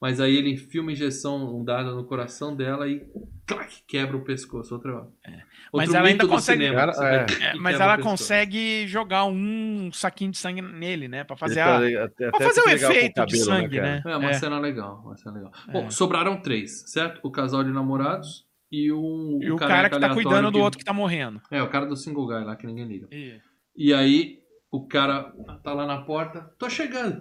Mas 0.00 0.20
aí 0.20 0.36
ele 0.36 0.50
enfia 0.52 0.80
uma 0.80 0.92
injeção, 0.92 1.56
um 1.58 1.64
dado 1.64 1.92
no 1.96 2.04
coração 2.04 2.54
dela 2.54 2.86
e 2.88 3.04
clac, 3.44 3.82
quebra 3.86 4.16
o 4.16 4.22
pescoço. 4.24 4.72
Outro, 4.74 5.12
Mas 5.72 5.88
outro 5.88 5.96
ela 5.96 6.06
ainda 6.08 6.26
consegue- 6.28 6.62
cinema, 6.62 6.76
Cara, 6.80 6.92
vai 6.92 7.16
é. 7.16 7.24
que 7.24 7.42
É, 7.42 7.54
mas 7.56 7.80
ela 7.80 7.98
consegue 7.98 8.86
jogar 8.86 9.24
um 9.24 9.90
saquinho 9.92 10.30
de 10.30 10.38
sangue 10.38 10.62
nele, 10.62 11.08
né? 11.08 11.24
Pra 11.24 11.36
fazer, 11.36 11.60
a, 11.60 11.66
tá- 11.66 12.04
até- 12.04 12.28
pra 12.30 12.36
até 12.36 12.44
fazer 12.44 12.60
o 12.60 12.64
com 12.64 12.70
efeito 12.70 13.08
de 13.08 13.38
cabelo, 13.38 13.44
sangue, 13.44 13.76
cara? 13.76 14.02
né? 14.04 14.12
É 14.12 14.16
uma 14.16 14.30
É. 14.30 14.34
cena 14.34 14.60
legal, 14.60 15.02
uma 15.04 15.16
cena 15.16 15.34
legal. 15.34 15.52
Bom, 15.72 15.90
sobraram 15.90 16.40
três, 16.40 16.84
certo? 16.92 17.18
O 17.24 17.30
casal 17.32 17.64
de 17.64 17.70
namorados 17.70 18.46
e 18.70 18.92
o, 18.92 19.40
E 19.42 19.50
o 19.50 19.56
careca 19.56 19.68
cara 19.74 19.90
que 19.90 19.98
tá 19.98 20.14
cuidando 20.14 20.50
do 20.52 20.60
outro 20.60 20.78
que 20.78 20.84
tá 20.84 20.92
morrendo. 20.92 21.40
É, 21.50 21.60
o 21.60 21.68
cara 21.68 21.86
do 21.86 21.96
single 21.96 22.26
guy 22.28 22.44
lá 22.44 22.54
que 22.54 22.68
ninguém 22.68 22.86
liga. 22.86 23.08
E 23.76 23.92
aí 23.92 24.38
o 24.70 24.86
cara 24.86 25.32
tá 25.64 25.72
lá 25.72 25.86
na 25.86 26.02
porta, 26.02 26.42
tô 26.56 26.70
chegando. 26.70 27.18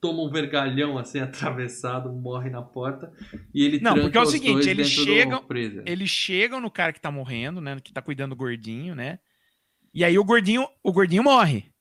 Toma 0.00 0.22
um 0.22 0.30
vergalhão 0.30 0.96
assim 0.96 1.18
atravessado, 1.20 2.12
morre 2.12 2.50
na 2.50 2.62
porta. 2.62 3.12
E 3.54 3.64
ele 3.64 3.80
Não, 3.80 3.94
porque 3.98 4.16
é 4.16 4.20
o 4.20 4.26
seguinte, 4.26 4.68
eles 4.68 4.88
chegam-. 4.88 5.44
Eles 5.84 6.08
chegam 6.10 6.60
no 6.60 6.70
cara 6.70 6.92
que 6.92 7.00
tá 7.00 7.10
morrendo, 7.10 7.60
né? 7.60 7.76
Que 7.82 7.92
tá 7.92 8.00
cuidando 8.00 8.30
do 8.30 8.36
gordinho, 8.36 8.94
né? 8.94 9.18
E 9.92 10.04
aí 10.04 10.18
o 10.18 10.24
gordinho, 10.24 10.66
o 10.82 10.92
gordinho 10.92 11.24
morre. 11.24 11.72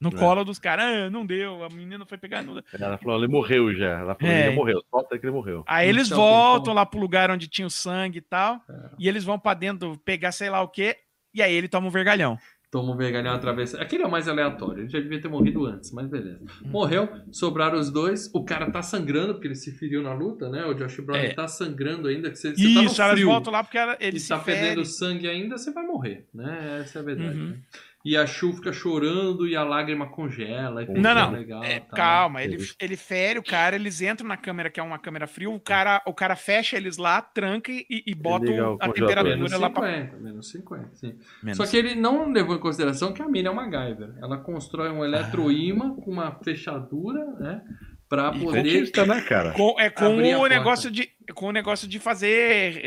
No 0.00 0.08
É. 0.08 0.12
colo 0.18 0.44
dos 0.44 0.58
caras, 0.58 0.84
ah, 0.84 1.10
não 1.10 1.24
deu, 1.24 1.62
a 1.64 1.68
menina 1.68 2.04
foi 2.04 2.18
pegar. 2.18 2.42
Não 2.42 2.54
deu. 2.54 2.62
Ela 2.74 2.98
falou, 2.98 3.18
ele 3.18 3.32
morreu 3.32 3.72
já. 3.74 4.00
Ela 4.00 4.14
falou, 4.16 4.32
É. 4.34 4.40
ele 4.40 4.50
já 4.50 4.56
morreu. 4.56 4.82
Solta 4.90 5.18
que 5.18 5.24
ele 5.24 5.32
morreu. 5.32 5.62
Aí 5.66 5.88
eles 5.88 6.06
Então, 6.08 6.18
voltam 6.18 6.60
então- 6.62 6.74
lá 6.74 6.84
pro 6.86 6.98
lugar 7.00 7.30
onde 7.30 7.46
tinha 7.48 7.66
o 7.66 7.70
sangue 7.70 8.18
e 8.18 8.22
tal. 8.22 8.56
É. 8.68 8.90
E 8.98 9.08
eles 9.08 9.22
vão 9.24 9.38
pra 9.38 9.54
dentro 9.54 9.96
pegar 10.04 10.32
sei 10.32 10.50
lá 10.50 10.60
o 10.60 10.68
quê. 10.68 10.96
E 11.34 11.40
aí 11.40 11.54
ele 11.54 11.68
toma 11.68 11.86
um 11.86 11.90
vergalhão. 11.90 12.36
Toma 12.72 12.94
um 12.94 12.96
vergalhão 12.96 13.34
atravessa. 13.34 13.78
Aquele 13.82 14.02
é 14.02 14.06
o 14.06 14.10
mais 14.10 14.26
aleatório. 14.26 14.84
Ele 14.84 14.88
já 14.88 14.98
devia 14.98 15.20
ter 15.20 15.28
morrido 15.28 15.66
antes, 15.66 15.92
mas 15.92 16.08
beleza. 16.08 16.40
Morreu, 16.64 17.06
sobraram 17.30 17.78
os 17.78 17.90
dois. 17.90 18.30
O 18.32 18.42
cara 18.46 18.70
tá 18.70 18.80
sangrando, 18.80 19.34
porque 19.34 19.46
ele 19.46 19.54
se 19.54 19.72
feriu 19.72 20.02
na 20.02 20.14
luta, 20.14 20.48
né? 20.48 20.64
O 20.64 20.72
Josh 20.72 20.98
Brolin 21.00 21.20
É. 21.20 21.34
tá 21.34 21.46
sangrando 21.46 22.08
ainda. 22.08 22.30
Que 22.30 22.36
você, 22.38 22.54
você 22.56 22.62
tá 22.74 22.80
no 22.80 22.84
Isso, 22.86 23.02
elas 23.02 23.12
frio. 23.12 23.26
voltam 23.28 23.52
lá 23.52 23.62
porque 23.62 23.76
ela, 23.76 23.98
e 24.00 24.06
ele 24.06 24.18
se 24.18 24.30
tá 24.30 24.40
fere. 24.40 24.58
perdendo 24.58 24.86
sangue 24.86 25.28
ainda, 25.28 25.58
você 25.58 25.70
vai 25.70 25.84
morrer, 25.84 26.26
né? 26.32 26.78
Essa 26.80 27.00
é 27.00 27.02
a 27.02 27.04
verdade. 27.04 27.38
Uhum. 27.38 27.48
né? 27.50 27.56
E 28.04 28.16
a 28.16 28.26
Chu 28.26 28.52
fica 28.52 28.72
chorando 28.72 29.46
e 29.46 29.54
a 29.54 29.62
lágrima 29.62 30.08
congela. 30.08 30.82
E 30.82 30.86
Não, 30.88 31.14
não. 31.14 31.30
Legal, 31.30 31.62
É, 31.62 31.78
tá. 31.80 31.96
calma, 31.96 32.42
ele, 32.42 32.56
ele 32.80 32.96
fere 32.96 33.38
o 33.38 33.42
cara, 33.44 33.76
eles 33.76 34.00
entram 34.00 34.26
na 34.26 34.36
câmera, 34.36 34.68
que 34.70 34.80
é 34.80 34.82
uma 34.82 34.98
câmera 34.98 35.26
fria, 35.28 35.48
o 35.48 35.60
cara, 35.60 36.02
o 36.04 36.12
cara 36.12 36.34
fecha 36.34 36.76
eles 36.76 36.96
lá, 36.96 37.22
tranca 37.22 37.70
e, 37.70 37.86
e 37.88 38.14
bota 38.14 38.50
o 38.50 38.76
a 38.80 38.88
temperatura 38.88 39.36
Menos 39.36 39.52
lá 39.52 39.70
pra. 39.70 39.86
50, 39.88 40.16
menos 40.16 40.50
50, 40.50 40.88
sim. 40.94 41.14
Menos. 41.42 41.56
Só 41.56 41.66
que 41.66 41.76
ele 41.76 41.94
não 41.94 42.30
levou 42.32 42.56
em 42.56 42.60
consideração 42.60 43.12
que 43.12 43.22
a 43.22 43.28
mina 43.28 43.48
é 43.48 43.52
uma 43.52 43.62
MacGyver. 43.68 44.14
Ela 44.20 44.36
constrói 44.38 44.90
um 44.90 45.04
eletroímã 45.04 45.94
com 45.94 46.10
uma 46.10 46.32
fechadura, 46.42 47.24
né? 47.38 47.62
Pra 48.08 48.32
E 48.34 48.40
poder. 48.40 48.62
Cientista, 48.68 49.06
né, 49.06 49.20
cara? 49.22 49.52
Com, 49.52 49.74
é 49.78 49.88
com 49.88 50.18
o 50.18 50.20
porta. 50.20 50.48
negócio 50.48 50.90
de 50.90 51.08
com 51.34 51.46
o 51.46 51.52
negócio 51.52 51.88
de 51.88 51.98
fazer 51.98 52.84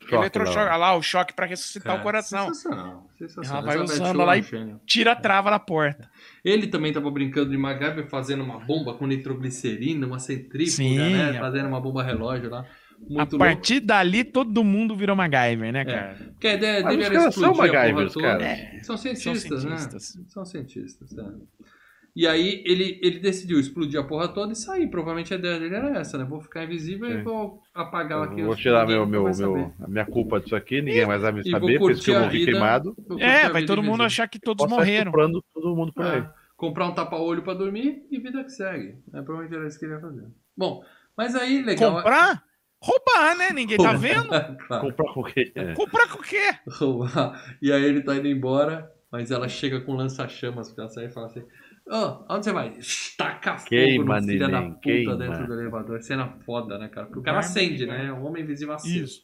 Choque 0.00 0.14
eletrochoque 0.14 0.56
lá. 0.70 0.76
lá, 0.76 0.96
o 0.96 1.02
choque 1.02 1.34
pra 1.34 1.46
ressuscitar 1.46 1.96
É, 1.96 2.00
o 2.00 2.02
coração. 2.02 2.46
Sensacional, 2.54 3.06
sensacional. 3.18 3.62
Ela 3.62 3.66
vai 3.66 3.84
Essa 3.84 3.94
usando 3.94 4.16
lá 4.18 4.36
e- 4.36 4.40
é. 4.40 4.74
Tira 4.86 5.12
a 5.12 5.16
trava 5.16 5.50
da 5.50 5.58
porta. 5.58 6.10
Ele 6.44 6.66
também 6.66 6.92
tava 6.92 7.10
brincando 7.10 7.50
de 7.50 7.56
MacGyver 7.56 8.08
fazendo 8.08 8.42
uma 8.42 8.58
bomba 8.58 8.94
com 8.94 9.06
nitroglicerina, 9.06 10.06
uma 10.06 10.18
centrífuga, 10.18 10.72
Sim, 10.76 10.98
né? 10.98 11.36
é. 11.36 11.38
Fazendo 11.38 11.68
uma 11.68 11.80
bomba 11.80 12.02
relógio 12.02 12.48
lá. 12.50 12.60
a 12.60 13.02
Muito 13.02 13.16
louco. 13.32 13.38
partir 13.38 13.80
dali, 13.80 14.24
todo 14.24 14.62
mundo 14.64 14.94
virou 14.96 15.14
MacGyver, 15.16 15.72
né, 15.72 15.84
cara? 15.84 16.16
Porque 16.32 16.46
a 16.48 16.54
ideia 16.54 16.82
dele 16.82 17.04
era 17.04 17.14
são 17.20 17.28
explodir 17.28 17.50
a 17.50 17.52
porra 17.54 17.72
MacGyvers, 17.72 18.12
toda. 18.12 18.26
cara. 18.26 18.44
É, 18.44 18.78
São 18.82 18.96
cientistas, 18.96 19.42
são 19.42 19.58
cientistas. 19.60 20.14
né? 20.16 20.24
São 20.28 20.44
cientistas, 20.44 21.18
é. 21.18 21.22
E 22.14 22.26
aí 22.26 22.62
ele, 22.66 22.98
ele 23.02 23.18
decidiu 23.20 23.60
explodir 23.60 23.98
a 24.00 24.04
porra 24.04 24.28
toda 24.28 24.52
e 24.52 24.56
sair. 24.56 24.88
Provavelmente 24.88 25.32
a 25.32 25.36
ideia 25.36 25.58
dele 25.60 25.74
era 25.74 25.98
essa, 25.98 26.18
né? 26.18 26.24
Vou 26.24 26.40
ficar 26.40 26.64
invisível 26.64 27.08
e 27.08 27.18
Sim. 27.18 27.22
vou 27.22 27.62
apagar 27.72 28.22
aqui. 28.24 28.40
Eu 28.40 28.46
vou 28.46 28.56
tirar 28.56 28.86
meu, 28.86 29.06
meu, 29.06 29.24
meu, 29.32 29.74
a 29.80 29.86
minha 29.88 30.04
culpa 30.04 30.40
disso 30.40 30.56
aqui, 30.56 30.82
ninguém 30.82 31.06
mais 31.06 31.22
vai 31.22 31.32
me 31.32 31.40
E 31.40 31.50
saber, 31.50 31.78
por 31.78 31.92
isso 31.92 32.02
que 32.02 32.10
eu 32.10 32.20
morri 32.20 32.38
vida. 32.40 32.52
queimado. 32.52 32.96
É, 33.18 33.48
vai 33.48 33.64
todo 33.64 33.78
mundo 33.78 34.02
invisível. 34.02 34.06
achar 34.06 34.28
que 34.28 34.38
todos 34.40 34.64
Posso 34.64 34.74
morreram. 34.76 35.12
todo 35.12 35.76
mundo 35.76 35.92
por 35.92 36.04
aí. 36.04 36.18
Ah, 36.18 36.34
comprar 36.56 36.86
um 36.86 36.94
tapa-olho 36.94 37.42
pra 37.42 37.54
dormir 37.54 38.04
e 38.10 38.18
vida 38.18 38.42
que 38.44 38.50
segue. 38.50 38.98
É 39.14 39.22
provavelmente 39.22 39.54
era 39.56 39.66
isso 39.68 39.78
que 39.78 39.84
ele 39.84 39.94
ia 39.94 40.00
fazer. 40.00 40.26
Bom, 40.56 40.84
mas 41.16 41.34
aí, 41.36 41.62
legal. 41.62 41.94
Comprar? 41.96 42.42
Roubar, 42.82 43.36
né? 43.36 43.50
Ninguém 43.52 43.76
tá 43.76 43.92
vendo? 43.92 44.28
claro. 44.66 44.86
Comprar 44.86 45.12
com 45.14 45.20
o 45.20 45.24
quê? 45.24 45.52
É. 45.54 45.74
Comprar 45.74 46.08
com 46.08 46.18
o 46.18 46.22
quê? 46.22 46.50
roubar. 46.66 47.56
E 47.62 47.70
aí 47.70 47.84
ele 47.84 48.02
tá 48.02 48.16
indo 48.16 48.26
embora, 48.26 48.90
mas 49.12 49.30
ela 49.30 49.48
chega 49.48 49.80
com 49.82 49.94
lança-chamas 49.94 50.72
pra 50.72 50.88
sair 50.88 51.06
e 51.06 51.10
fala 51.12 51.26
assim: 51.26 51.42
Ô, 51.88 52.24
aonde 52.28 52.44
você 52.44 52.52
vai? 52.52 52.72
Taca 53.18 53.56
fogo 53.58 53.68
Queima, 53.68 54.20
no 54.20 54.26
filho 54.26 54.48
da 54.50 54.62
puta 54.62 54.80
queima. 54.80 55.16
dentro 55.16 55.46
do 55.46 55.52
elevador. 55.60 56.00
Cena 56.02 56.28
foda, 56.44 56.78
né, 56.78 56.88
cara? 56.88 57.06
Porque 57.06 57.20
o 57.20 57.22
cara 57.22 57.38
acende, 57.38 57.78
de 57.78 57.86
né? 57.86 58.12
O 58.12 58.22
homem 58.22 58.42
invisível 58.42 58.74
acende. 58.74 59.02
Isso. 59.04 59.22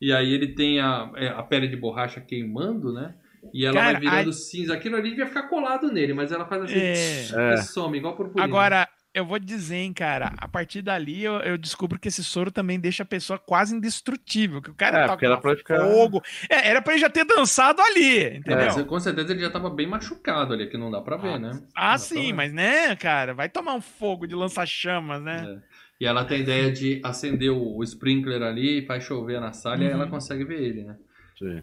E 0.00 0.12
aí 0.12 0.32
ele 0.32 0.54
tem 0.54 0.80
a, 0.80 1.10
é, 1.16 1.28
a 1.28 1.42
pele 1.42 1.68
de 1.68 1.76
borracha 1.76 2.20
queimando, 2.20 2.92
né? 2.92 3.14
E 3.52 3.64
ela 3.66 3.74
Cara, 3.74 3.92
vai 3.92 4.00
virando 4.00 4.28
aí- 4.28 4.32
cinza. 4.32 4.74
Aquilo 4.74 4.96
ali 4.96 5.10
devia 5.10 5.26
ficar 5.26 5.44
colado 5.48 5.92
nele, 5.92 6.14
mas 6.14 6.32
ela 6.32 6.46
faz 6.46 6.62
assim, 6.62 6.78
É. 6.78 7.54
e 7.54 7.56
some, 7.58 7.98
igual 7.98 8.16
purpurina. 8.16 8.44
Agora, 8.44 8.88
eu 9.14 9.26
vou 9.26 9.38
dizer, 9.38 9.76
hein, 9.76 9.92
cara, 9.92 10.32
a 10.38 10.48
partir 10.48 10.80
dali 10.82 11.22
eu, 11.22 11.34
eu 11.40 11.58
descubro 11.58 11.98
que 11.98 12.08
esse 12.08 12.24
soro 12.24 12.50
também 12.50 12.80
deixa 12.80 13.02
a 13.02 13.06
pessoa 13.06 13.38
quase 13.38 13.74
indestrutível. 13.76 14.62
Que 14.62 14.70
o 14.70 14.74
cara 14.74 14.98
É, 14.98 15.00
toca 15.02 15.12
porque 15.12 15.26
era 15.26 15.36
pra 15.40 15.50
ele 15.50 15.58
ficar- 15.58 15.80
fogo. 15.80 16.22
É, 16.48 16.68
era 16.68 16.80
pra 16.82 16.92
ele 16.94 17.00
já 17.02 17.10
ter 17.10 17.24
dançado 17.24 17.80
ali, 17.82 18.18
É, 18.18 18.36
entendeu? 18.36 18.86
com 18.86 18.98
certeza 19.00 19.32
ele 19.32 19.40
já 19.42 19.50
tava 19.50 19.68
bem 19.70 19.86
machucado 19.86 20.52
ali, 20.54 20.66
que 20.68 20.78
não 20.78 20.90
dá 20.90 21.00
pra 21.00 21.16
ver, 21.16 21.38
né? 21.38 21.50
Ah, 21.74 21.84
Não 21.86 21.92
dá 21.92 21.98
sim, 21.98 22.32
mas 22.32 22.52
né, 22.52 22.96
cara, 22.96 23.34
vai 23.34 23.48
tomar 23.48 23.74
um 23.74 23.80
fogo 23.80 24.26
de 24.26 24.34
lança-chamas, 24.34 25.22
né? 25.22 25.58
É. 25.68 25.72
E 26.00 26.06
ela 26.06 26.24
tem 26.24 26.38
a 26.38 26.40
ideia 26.40 26.72
de 26.72 27.00
acender 27.04 27.50
o, 27.52 27.82
sprinkler 27.84 28.42
ali 28.42 28.78
e 28.82 28.86
faz 28.86 29.04
chover 29.04 29.40
na 29.40 29.52
sala 29.52 29.76
e 29.76 29.86
aí 29.86 29.92
Uhum. 29.92 30.00
ela 30.00 30.08
consegue 30.10 30.44
ver 30.44 30.60
ele, 30.60 30.84
né? 30.84 30.96
Sim. 31.38 31.62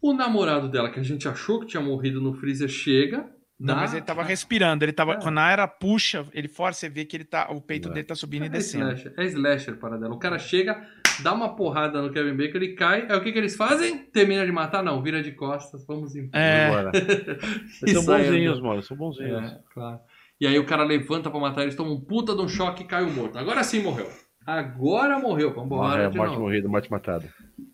O 0.00 0.12
namorado 0.12 0.68
dela, 0.68 0.90
que 0.90 1.00
a 1.00 1.02
gente 1.02 1.26
achou 1.26 1.58
que 1.60 1.66
tinha 1.66 1.82
morrido 1.82 2.20
no 2.20 2.34
freezer, 2.34 2.68
chega. 2.68 3.26
Não, 3.60 3.76
mas 3.76 3.92
ele 3.92 4.00
tava 4.02 4.22
respirando, 4.22 4.82
ele 4.84 4.92
tava. 4.92 5.12
É. 5.12 5.16
Quando 5.20 5.38
a 5.38 5.50
era 5.50 5.68
puxa, 5.68 6.26
ele 6.32 6.48
força, 6.48 6.80
você 6.80 6.88
vê 6.88 7.04
que 7.04 7.14
ele 7.16 7.24
tá. 7.24 7.50
O 7.50 7.60
peito 7.60 7.90
É. 7.90 7.92
dele 7.92 8.04
tá 8.06 8.14
subindo 8.14 8.44
e 8.44 8.46
É 8.46 8.48
descendo. 8.48 8.86
slasher, 8.92 9.12
é 9.18 9.24
slasher 9.26 9.76
para 9.76 9.98
dela. 9.98 10.14
O 10.14 10.18
cara 10.18 10.38
chega, 10.38 10.82
dá 11.22 11.34
uma 11.34 11.54
porrada 11.54 12.00
no 12.00 12.10
Kevin 12.10 12.34
Bacon, 12.34 12.56
ele 12.56 12.74
cai. 12.74 13.06
Aí 13.10 13.18
o 13.18 13.22
que, 13.22 13.32
que 13.32 13.38
eles 13.38 13.54
fazem? 13.56 13.98
Termina 14.06 14.46
de 14.46 14.50
matar? 14.52 14.82
Não, 14.82 15.02
vira 15.02 15.22
de 15.22 15.32
costas, 15.32 15.84
vamos 15.86 16.16
em 16.16 16.30
É. 16.32 16.70
São 17.92 18.04
bonzinhos, 18.04 18.52
andando. 18.58 18.62
mano. 18.66 18.82
São 18.82 18.96
bonzinhos. 18.96 19.52
É, 19.52 19.58
claro. 19.74 20.00
E 20.40 20.46
aí 20.46 20.58
o 20.58 20.64
cara 20.64 20.82
levanta 20.82 21.30
pra 21.30 21.38
matar 21.38 21.62
eles, 21.62 21.74
toma 21.74 21.90
um 21.92 22.00
puta 22.00 22.34
de 22.34 22.40
um 22.40 22.48
choque 22.48 22.82
e 22.82 22.86
cai 22.86 23.02
o 23.04 23.10
morto. 23.10 23.38
Agora 23.38 23.62
sim 23.62 23.82
morreu. 23.82 24.08
Agora 24.46 25.18
morreu, 25.18 25.52
vambora 25.52 25.98
Morre, 25.98 26.08
de 26.10 26.16
morte 26.16 26.30
novo. 26.30 26.42
morrida, 26.44 26.66
morte 26.68 26.90
matada. 26.90 27.28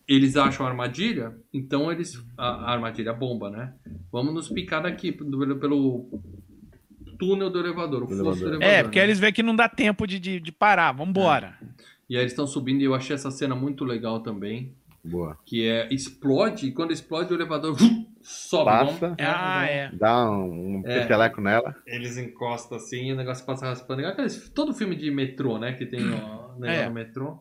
Eles 0.08 0.36
acham 0.36 0.64
a 0.64 0.68
armadilha, 0.70 1.34
então 1.52 1.90
eles. 1.90 2.22
A, 2.38 2.48
a 2.48 2.72
armadilha, 2.72 3.10
a 3.10 3.14
bomba, 3.14 3.50
né? 3.50 3.74
Vamos 4.12 4.32
nos 4.32 4.48
picar 4.48 4.82
daqui, 4.82 5.10
pelo, 5.10 5.58
pelo 5.58 6.22
túnel 7.18 7.50
do 7.50 7.58
elevador, 7.58 8.02
o 8.04 8.12
elevador. 8.12 8.36
elevador. 8.42 8.62
É, 8.62 8.82
porque 8.82 8.98
né? 8.98 9.04
eles 9.04 9.18
veem 9.18 9.32
que 9.32 9.42
não 9.42 9.56
dá 9.56 9.68
tempo 9.68 10.06
de, 10.06 10.18
de, 10.20 10.38
de 10.40 10.52
parar, 10.52 10.92
vambora. 10.92 11.58
E 12.08 12.14
aí 12.16 12.22
eles 12.22 12.32
estão 12.32 12.46
subindo 12.46 12.80
e 12.80 12.84
eu 12.84 12.94
achei 12.94 13.14
essa 13.14 13.30
cena 13.30 13.54
muito 13.56 13.84
legal 13.84 14.20
também. 14.20 14.74
Boa. 15.04 15.36
Que 15.46 15.66
é 15.66 15.88
explode, 15.92 16.66
e 16.66 16.72
quando 16.72 16.92
explode 16.92 17.32
o 17.32 17.36
elevador 17.36 17.76
sobe. 18.22 18.64
Passa. 18.70 19.16
Ah, 19.20 19.64
é. 19.64 19.90
Dá 19.92 20.30
um, 20.30 20.78
um 20.78 20.82
É. 20.84 21.00
peteleco 21.00 21.40
nela. 21.40 21.74
Eles 21.86 22.16
encostam 22.16 22.76
assim 22.76 23.08
e 23.08 23.12
o 23.12 23.16
negócio 23.16 23.44
passa 23.46 23.66
raspando. 23.66 24.04
Aqueles- 24.06 24.48
todo 24.50 24.72
filme 24.74 24.94
de 24.96 25.10
metrô, 25.10 25.58
né? 25.58 25.72
Que 25.72 25.86
tem 25.86 26.00
o 26.00 26.58
negócio 26.58 26.64
É. 26.64 26.88
no 26.88 26.94
metrô. 26.94 27.38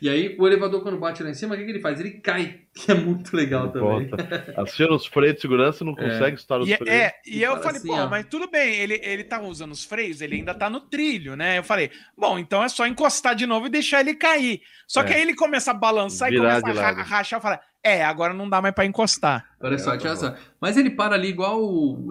E 0.00 0.08
aí 0.08 0.36
o 0.38 0.46
elevador, 0.46 0.82
quando 0.82 0.96
bate 0.98 1.22
lá 1.24 1.30
em 1.30 1.34
cima, 1.34 1.54
o 1.54 1.58
que, 1.58 1.64
que 1.64 1.70
ele 1.72 1.80
faz? 1.80 1.98
Ele 1.98 2.12
cai, 2.12 2.60
que 2.72 2.92
é 2.92 2.94
muito 2.94 3.36
legal 3.36 3.68
também. 3.72 4.08
Aciona 4.56 4.94
os 4.94 5.06
freios 5.06 5.34
de 5.34 5.40
segurança 5.40 5.84
não 5.84 5.94
consegue 5.94 6.36
estourar 6.36 6.62
os 6.64 6.70
E, 6.70 6.76
freios. 6.76 6.94
é, 6.94 7.14
e 7.26 7.38
E 7.38 7.42
eu 7.42 7.56
falei, 7.60 7.78
assim, 7.78 7.88
pô, 7.88 7.94
ó. 7.94 8.06
mas 8.08 8.24
tudo 8.26 8.48
bem, 8.48 8.76
ele, 8.76 9.00
ele 9.02 9.24
tá 9.24 9.40
usando 9.42 9.72
os 9.72 9.84
freios, 9.84 10.20
ele 10.20 10.36
ainda 10.36 10.54
tá 10.54 10.70
no 10.70 10.80
trilho, 10.80 11.34
né? 11.34 11.58
Eu 11.58 11.64
falei, 11.64 11.90
bom, 12.16 12.38
então 12.38 12.62
é 12.62 12.68
só 12.68 12.86
encostar 12.86 13.34
de 13.34 13.44
novo 13.46 13.66
e 13.66 13.70
deixar 13.70 14.00
ele 14.00 14.14
cair. 14.14 14.60
Só 14.86 15.02
que 15.02 15.12
É. 15.12 15.16
aí 15.16 15.22
ele 15.22 15.34
começa 15.34 15.72
a 15.72 15.74
balançar 15.74 16.30
Virar 16.30 16.58
e 16.58 16.60
começa 16.62 16.80
a 16.80 16.92
ra- 16.92 17.02
rachar. 17.02 17.38
Eu 17.38 17.42
falei, 17.42 17.58
é, 17.82 18.04
agora 18.04 18.32
não 18.32 18.48
dá 18.48 18.62
mais 18.62 18.74
pra 18.74 18.86
encostar. 18.86 19.44
Olha 19.60 19.78
só, 19.78 19.94
É, 19.94 19.98
tinha 19.98 20.14
tá 20.14 20.16
essa- 20.16 20.38
Mas 20.60 20.76
ele 20.76 20.90
para 20.90 21.16
ali 21.16 21.28
igual, 21.28 21.60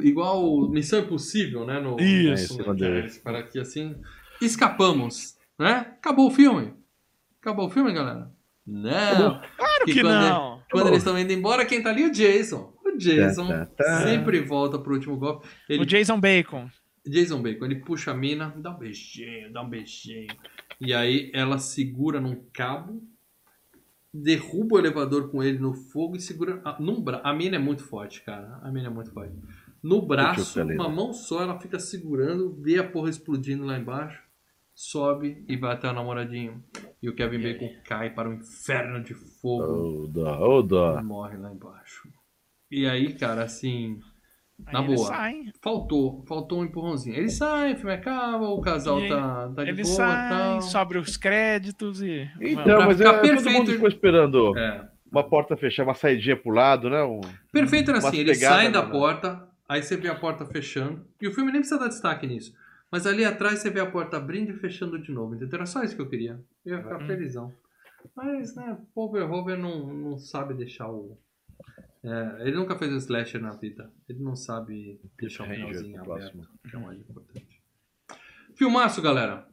igual 0.01 0.67
Missão 0.69 0.99
Impossível, 0.99 1.65
né? 1.65 1.79
No, 1.79 1.97
Isso. 2.01 2.57
no- 2.61 2.73
Ele 2.85 3.09
para 3.23 3.39
aqui 3.39 3.59
assim. 3.59 3.95
Escapamos, 4.41 5.35
né? 5.57 5.85
Acabou 5.97 6.27
o 6.27 6.31
filme. 6.31 6.73
Acabou 7.47 7.67
o 7.67 7.69
filme, 7.69 7.93
galera? 7.93 8.29
Não. 8.65 9.39
Claro 9.55 9.83
E 9.87 9.93
que 9.93 10.01
quando 10.01 10.13
não. 10.19 10.49
Quando 10.49 10.65
Acabou. 10.67 10.87
eles 10.89 10.97
estão 10.97 11.17
indo 11.17 11.31
embora, 11.31 11.65
quem 11.65 11.81
tá 11.81 11.91
ali 11.91 12.03
é 12.03 12.07
o 12.07 12.11
Jason. 12.11 12.73
O 12.85 12.97
Jason 12.97 13.47
Tá, 13.47 13.65
tá, 13.67 13.83
tá. 13.85 14.01
sempre 14.03 14.41
volta 14.41 14.77
pro 14.77 14.93
último 14.95 15.15
golpe. 15.15 15.47
Ele 15.69 15.81
O 15.81 15.85
Jason 15.85 16.19
Bacon. 16.19 16.69
Jason 17.07 17.41
Bacon, 17.41 17.63
ele 17.63 17.75
puxa 17.77 18.11
a 18.11 18.13
mina, 18.13 18.53
dá 18.57 18.71
um 18.71 18.77
beijinho, 18.77 19.53
dá 19.53 19.61
um 19.61 19.69
beijinho. 19.69 20.27
E 20.81 20.93
aí 20.93 21.31
ela 21.33 21.57
segura 21.57 22.19
num 22.19 22.35
cabo, 22.51 23.01
derruba 24.13 24.75
o 24.75 24.79
elevador 24.79 25.31
com 25.31 25.41
ele 25.41 25.57
no 25.57 25.73
fogo 25.73 26.17
e 26.17 26.19
segura. 26.19 26.61
A, 26.65 26.77
num 26.81 27.01
bra... 27.01 27.21
a 27.23 27.33
mina 27.33 27.55
é 27.55 27.59
muito 27.59 27.81
forte, 27.85 28.21
cara. 28.23 28.59
A 28.61 28.69
mina 28.69 28.87
é 28.87 28.91
muito 28.91 29.11
forte. 29.13 29.33
No 29.81 30.05
braço, 30.05 30.61
uma 30.61 30.89
mão 30.89 31.13
só, 31.13 31.41
ela 31.43 31.57
fica 31.61 31.79
segurando, 31.79 32.53
vê 32.61 32.77
a 32.77 32.83
porra 32.83 33.09
explodindo 33.09 33.63
lá 33.63 33.79
embaixo, 33.79 34.21
sobe 34.81 35.43
e 35.47 35.57
vai 35.57 35.73
até 35.73 35.89
o 35.89 35.93
namoradinho. 35.93 36.63
E 37.01 37.09
o 37.09 37.15
Kevin 37.15 37.41
Bacon 37.41 37.69
cai 37.83 38.11
para 38.11 38.29
o 38.29 38.33
inferno 38.33 39.03
de 39.03 39.15
fogo 39.15 40.03
Ô, 40.03 40.07
dó, 40.07 40.39
ô, 40.47 40.59
e 40.59 40.67
dó. 40.67 41.01
morre 41.03 41.35
lá 41.35 41.51
embaixo. 41.51 42.07
E 42.69 42.85
aí, 42.85 43.13
cara, 43.13 43.43
assim, 43.43 43.99
Aí 44.67 44.73
Na 44.73 44.81
boa. 44.83 44.97
saem. 45.07 45.51
faltou, 45.61 46.23
faltou 46.27 46.59
um 46.61 46.65
empurrãozinho. 46.65 47.15
Ele 47.15 47.29
sai, 47.29 47.73
o 47.73 47.77
filme 47.77 47.93
acaba, 47.93 48.49
o 48.49 48.59
casal 48.61 48.99
E 48.99 49.07
tá, 49.09 49.51
tá 49.55 49.63
de 49.63 49.69
Ele 49.69 49.81
boa 49.83 49.93
e 49.93 49.95
sai, 49.95 50.29
tal. 50.29 50.61
sobe 50.61 50.97
os 50.99 51.17
créditos 51.17 52.01
e. 52.01 52.29
Então, 52.41 52.85
mas 52.85 52.97
ficar 52.97 53.09
é, 53.09 53.13
todo 53.13 53.21
perfeito- 53.29 53.51
mundo 53.57 53.71
ficou 53.71 53.87
esperando 53.87 54.57
É. 54.57 54.87
uma 55.11 55.23
porta 55.23 55.55
fechada, 55.57 55.89
uma 55.89 55.95
saidinha 55.95 56.35
pro 56.37 56.51
lado, 56.51 56.87
né? 56.89 57.03
Um... 57.03 57.21
Perfeito 57.51 57.89
era 57.91 57.97
assim, 57.99 58.17
pegadas 58.25 58.37
saem 58.39 58.71
da 58.71 58.83
na- 58.83 58.89
porta, 58.89 59.47
aí 59.69 59.81
você 59.81 59.95
vê 59.97 60.07
a 60.09 60.15
porta 60.15 60.45
fechando, 60.45 61.03
e 61.21 61.27
o 61.27 61.31
filme 61.33 61.51
nem 61.51 61.61
precisa 61.61 61.79
dar 61.79 61.87
destaque 61.87 62.25
nisso. 62.27 62.53
Mas 62.91 63.05
ali 63.05 63.25
atrás 63.25 63.59
você 63.59 63.69
vê 63.69 63.79
a 63.79 63.89
porta 63.91 64.17
abrindo 64.17 64.51
e 64.51 64.57
fechando 64.59 64.97
de 65.01 65.11
novo, 65.11 65.35
entendeu? 65.35 65.57
Era 65.57 65.65
só 65.65 65.83
isso 65.83 65.95
que 65.95 66.01
eu 66.01 66.09
queria. 66.09 66.39
Eu 66.65 66.77
ia 66.77 66.83
ficar 66.83 67.01
Hum. 67.01 67.07
felizão. 67.07 67.53
Mas, 68.15 68.55
né, 68.55 68.77
Paul 68.95 69.11
Verhoeven 69.11 69.57
não, 69.61 69.93
não 69.93 70.17
sabe 70.17 70.53
deixar 70.53 70.89
o... 70.89 71.17
É, 72.03 72.47
ele 72.47 72.55
nunca 72.55 72.77
fez 72.77 72.91
um 72.93 72.97
slasher 72.97 73.41
na 73.41 73.51
vida. 73.51 73.91
Ele 74.07 74.19
não 74.19 74.35
sabe 74.35 75.01
deixar 75.19 75.43
um 75.43 75.47
Ranger, 75.47 75.65
finalzinho 75.67 76.01
aberto, 76.01 76.31
próximo. 76.31 76.47
que 76.69 76.75
é 76.75 76.79
o 76.79 76.83
mais 76.83 76.99
importante. 76.99 77.61
Filmaço, 78.55 79.01
galera. 79.01 79.47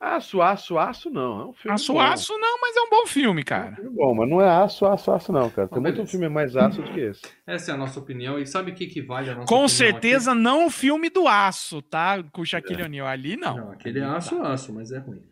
Aço, 0.00 0.40
aço, 0.40 0.78
aço 0.78 1.10
não. 1.10 1.40
É 1.40 1.44
um 1.44 1.52
filme 1.52 1.74
Aço, 1.74 1.92
bom. 1.92 2.00
aço 2.00 2.32
não, 2.38 2.58
mas 2.58 2.74
é 2.74 2.80
um 2.80 2.88
bom 2.88 3.06
filme, 3.06 3.40
É 3.40 3.42
um 3.42 3.44
cara. 3.44 3.74
filme 3.76 3.90
bom, 3.90 4.14
mas 4.14 4.30
não 4.30 4.40
é 4.40 4.48
aço, 4.48 4.86
aço, 4.86 5.10
aço 5.12 5.30
não, 5.30 5.50
cara. 5.50 5.68
Tem 5.68 5.76
Ah, 5.76 5.80
muito 5.82 5.92
beleza. 5.96 6.10
filme 6.10 6.28
mais 6.30 6.56
aço 6.56 6.80
do 6.80 6.90
que 6.90 7.00
esse. 7.00 7.20
Essa 7.46 7.72
é 7.72 7.74
a 7.74 7.76
nossa 7.76 8.00
opinião. 8.00 8.38
E 8.38 8.46
sabe 8.46 8.70
o 8.70 8.74
que, 8.74 8.86
que 8.86 9.02
vale 9.02 9.28
a 9.28 9.34
nossa 9.34 9.46
Com 9.46 9.56
opinião 9.56 9.68
certeza 9.68 10.34
não 10.34 10.66
o 10.66 10.70
filme 10.70 11.10
do 11.10 11.28
Aço, 11.28 11.82
tá? 11.82 12.22
Com 12.32 12.40
o 12.40 12.46
Shaquille 12.46 12.82
O'Neal. 12.82 13.06
Ali 13.06 13.32
aqui? 13.34 13.40
não. 13.42 13.56
Não, 13.56 13.70
aquele 13.72 13.98
é 13.98 14.02
Ali 14.04 14.16
aço, 14.16 14.38
dá. 14.38 14.52
aço, 14.52 14.72
mas 14.72 14.90
é 14.90 14.98
ruim. 15.00 15.22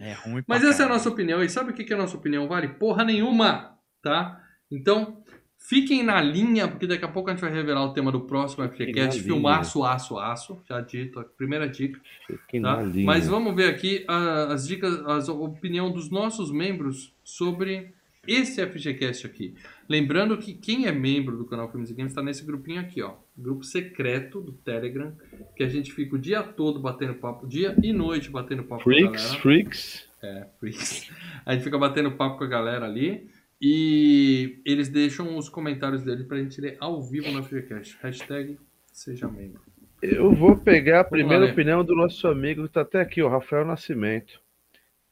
É 0.00 0.12
ruim 0.14 0.42
Mas 0.48 0.64
essa 0.64 0.82
é 0.82 0.86
a 0.86 0.88
nossa 0.88 1.08
opinião. 1.08 1.40
E 1.42 1.48
sabe 1.48 1.70
o 1.70 1.74
que, 1.74 1.84
que 1.84 1.94
a 1.94 1.96
nossa 1.96 2.16
opinião 2.16 2.48
vale? 2.48 2.66
Porra 2.66 3.04
nenhuma, 3.04 3.78
tá? 4.02 4.40
Então, 4.72 5.22
fiquem 5.68 6.02
na 6.02 6.20
linha, 6.20 6.68
porque 6.68 6.86
daqui 6.86 7.04
a 7.04 7.08
pouco 7.08 7.28
a 7.30 7.32
gente 7.32 7.40
vai 7.40 7.52
revelar 7.52 7.84
o 7.84 7.92
tema 7.92 8.10
do 8.12 8.20
próximo 8.20 8.64
FGCast. 8.68 9.22
Filmaço, 9.22 9.84
aço, 9.84 10.18
aço. 10.18 10.60
Já 10.68 10.80
dito, 10.80 11.18
a 11.20 11.24
primeira 11.24 11.68
dica. 11.68 12.00
Fiquem 12.26 12.62
Tá? 12.62 12.76
na 12.76 12.82
linha. 12.82 13.06
Mas 13.06 13.26
vamos 13.28 13.54
ver 13.54 13.68
aqui 13.68 14.04
ah, 14.08 14.48
as 14.52 14.66
dicas, 14.66 14.94
as- 15.06 15.28
a 15.28 15.32
opinião 15.32 15.90
dos 15.90 16.10
nossos 16.10 16.50
membros 16.50 17.12
sobre 17.24 17.92
esse 18.26 18.60
FGCast 18.60 19.24
aqui. 19.24 19.54
Lembrando 19.88 20.36
que 20.36 20.52
quem 20.52 20.86
é 20.86 20.92
membro 20.92 21.36
do 21.36 21.44
canal 21.44 21.70
Filmes 21.70 21.90
e 21.90 21.94
Games 21.94 22.10
está 22.10 22.20
nesse 22.22 22.44
grupinho 22.44 22.80
aqui, 22.80 23.00
ó. 23.00 23.14
Grupo 23.38 23.62
secreto 23.62 24.40
do 24.40 24.50
Telegram, 24.50 25.12
que 25.54 25.62
a 25.62 25.68
gente 25.68 25.92
fica 25.92 26.16
o 26.16 26.18
dia 26.18 26.42
todo 26.42 26.80
batendo 26.80 27.14
papo, 27.14 27.46
dia 27.46 27.76
e 27.80 27.92
noite 27.92 28.28
batendo 28.28 28.64
papo 28.64 28.82
com 28.82 28.90
a 28.90 28.92
Freaks, 28.92 29.22
galera. 29.22 29.40
Freaks. 29.40 30.08
É, 30.22 30.46
freaks. 30.58 31.10
A 31.44 31.52
gente 31.52 31.62
fica 31.62 31.78
batendo 31.78 32.10
papo 32.12 32.38
com 32.38 32.44
a 32.44 32.48
galera 32.48 32.84
ali. 32.84 33.28
E 33.60 34.60
eles 34.64 34.88
deixam 34.88 35.36
os 35.36 35.48
comentários 35.48 36.02
dele 36.02 36.24
pra 36.24 36.38
gente 36.38 36.60
ler 36.60 36.76
ao 36.78 37.02
vivo 37.02 37.30
no 37.30 37.42
FGCast. 37.42 37.98
Hashtag 38.02 38.58
seja 38.92 39.28
membro. 39.28 39.62
Eu 40.02 40.32
vou 40.32 40.56
pegar 40.56 41.00
a 41.00 41.04
primeira 41.04 41.46
Lê. 41.46 41.52
opinião 41.52 41.82
do 41.82 41.94
nosso 41.94 42.28
amigo 42.28 42.64
que 42.64 42.74
tá 42.74 42.82
até 42.82 43.00
aqui, 43.00 43.22
o 43.22 43.28
Rafael 43.28 43.64
Nascimento. 43.64 44.40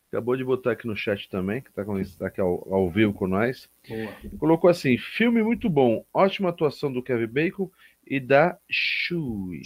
Acabou 0.08 0.36
de 0.36 0.44
botar 0.44 0.72
aqui 0.72 0.86
no 0.86 0.94
chat 0.94 1.28
também, 1.28 1.60
que 1.60 1.72
tá, 1.72 1.84
com, 1.84 2.00
tá 2.00 2.26
aqui 2.28 2.40
ao, 2.40 2.72
ao 2.72 2.88
vivo 2.90 3.12
com 3.12 3.26
nós. 3.26 3.68
Boa. 3.88 4.12
Colocou 4.38 4.70
assim: 4.70 4.96
filme 4.96 5.42
muito 5.42 5.68
bom, 5.68 6.04
ótima 6.12 6.50
atuação 6.50 6.92
do 6.92 7.02
Kevin 7.02 7.26
Bacon 7.26 7.70
e 8.06 8.20
da 8.20 8.56
Shui. 8.70 9.62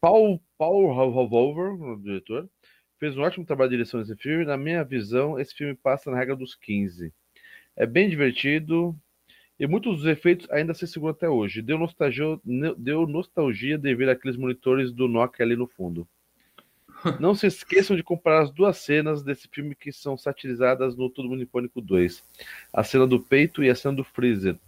Paul, 0.00 0.42
Paul 0.58 0.94
Revolver, 0.94 1.72
o 1.72 1.96
diretor, 1.96 2.48
fez 2.98 3.16
um 3.16 3.22
ótimo 3.22 3.46
trabalho 3.46 3.70
de 3.70 3.76
direção 3.76 4.00
nesse 4.00 4.14
filme. 4.16 4.44
Na 4.44 4.56
minha 4.56 4.84
visão, 4.84 5.38
esse 5.38 5.54
filme 5.54 5.74
passa 5.74 6.10
na 6.10 6.18
regra 6.18 6.36
dos 6.36 6.54
15. 6.54 7.12
É 7.78 7.86
bem 7.86 8.10
divertido 8.10 8.92
e 9.56 9.64
muitos 9.64 9.98
dos 9.98 10.06
efeitos 10.06 10.50
ainda 10.50 10.74
se 10.74 10.84
seguram 10.84 11.12
até 11.12 11.28
hoje. 11.28 11.62
Deu 11.62 11.78
nostalgia, 11.78 12.40
deu 12.76 13.06
nostalgia 13.06 13.78
de 13.78 13.94
ver 13.94 14.08
aqueles 14.08 14.36
monitores 14.36 14.90
do 14.90 15.06
Nokia 15.06 15.46
ali 15.46 15.54
no 15.54 15.68
fundo. 15.68 16.06
Não 17.20 17.36
se 17.36 17.46
esqueçam 17.46 17.96
de 17.96 18.02
comparar 18.02 18.42
as 18.42 18.50
duas 18.50 18.78
cenas 18.78 19.22
desse 19.22 19.46
filme 19.46 19.76
que 19.76 19.92
são 19.92 20.18
satirizadas 20.18 20.96
no 20.96 21.08
Todo 21.08 21.28
Mundo 21.28 21.44
em 21.44 21.46
Pânico 21.46 21.80
2. 21.80 22.24
A 22.72 22.82
cena 22.82 23.06
do 23.06 23.20
peito 23.20 23.62
e 23.62 23.70
a 23.70 23.76
cena 23.76 23.94
do 23.94 24.02
Freezer. 24.02 24.58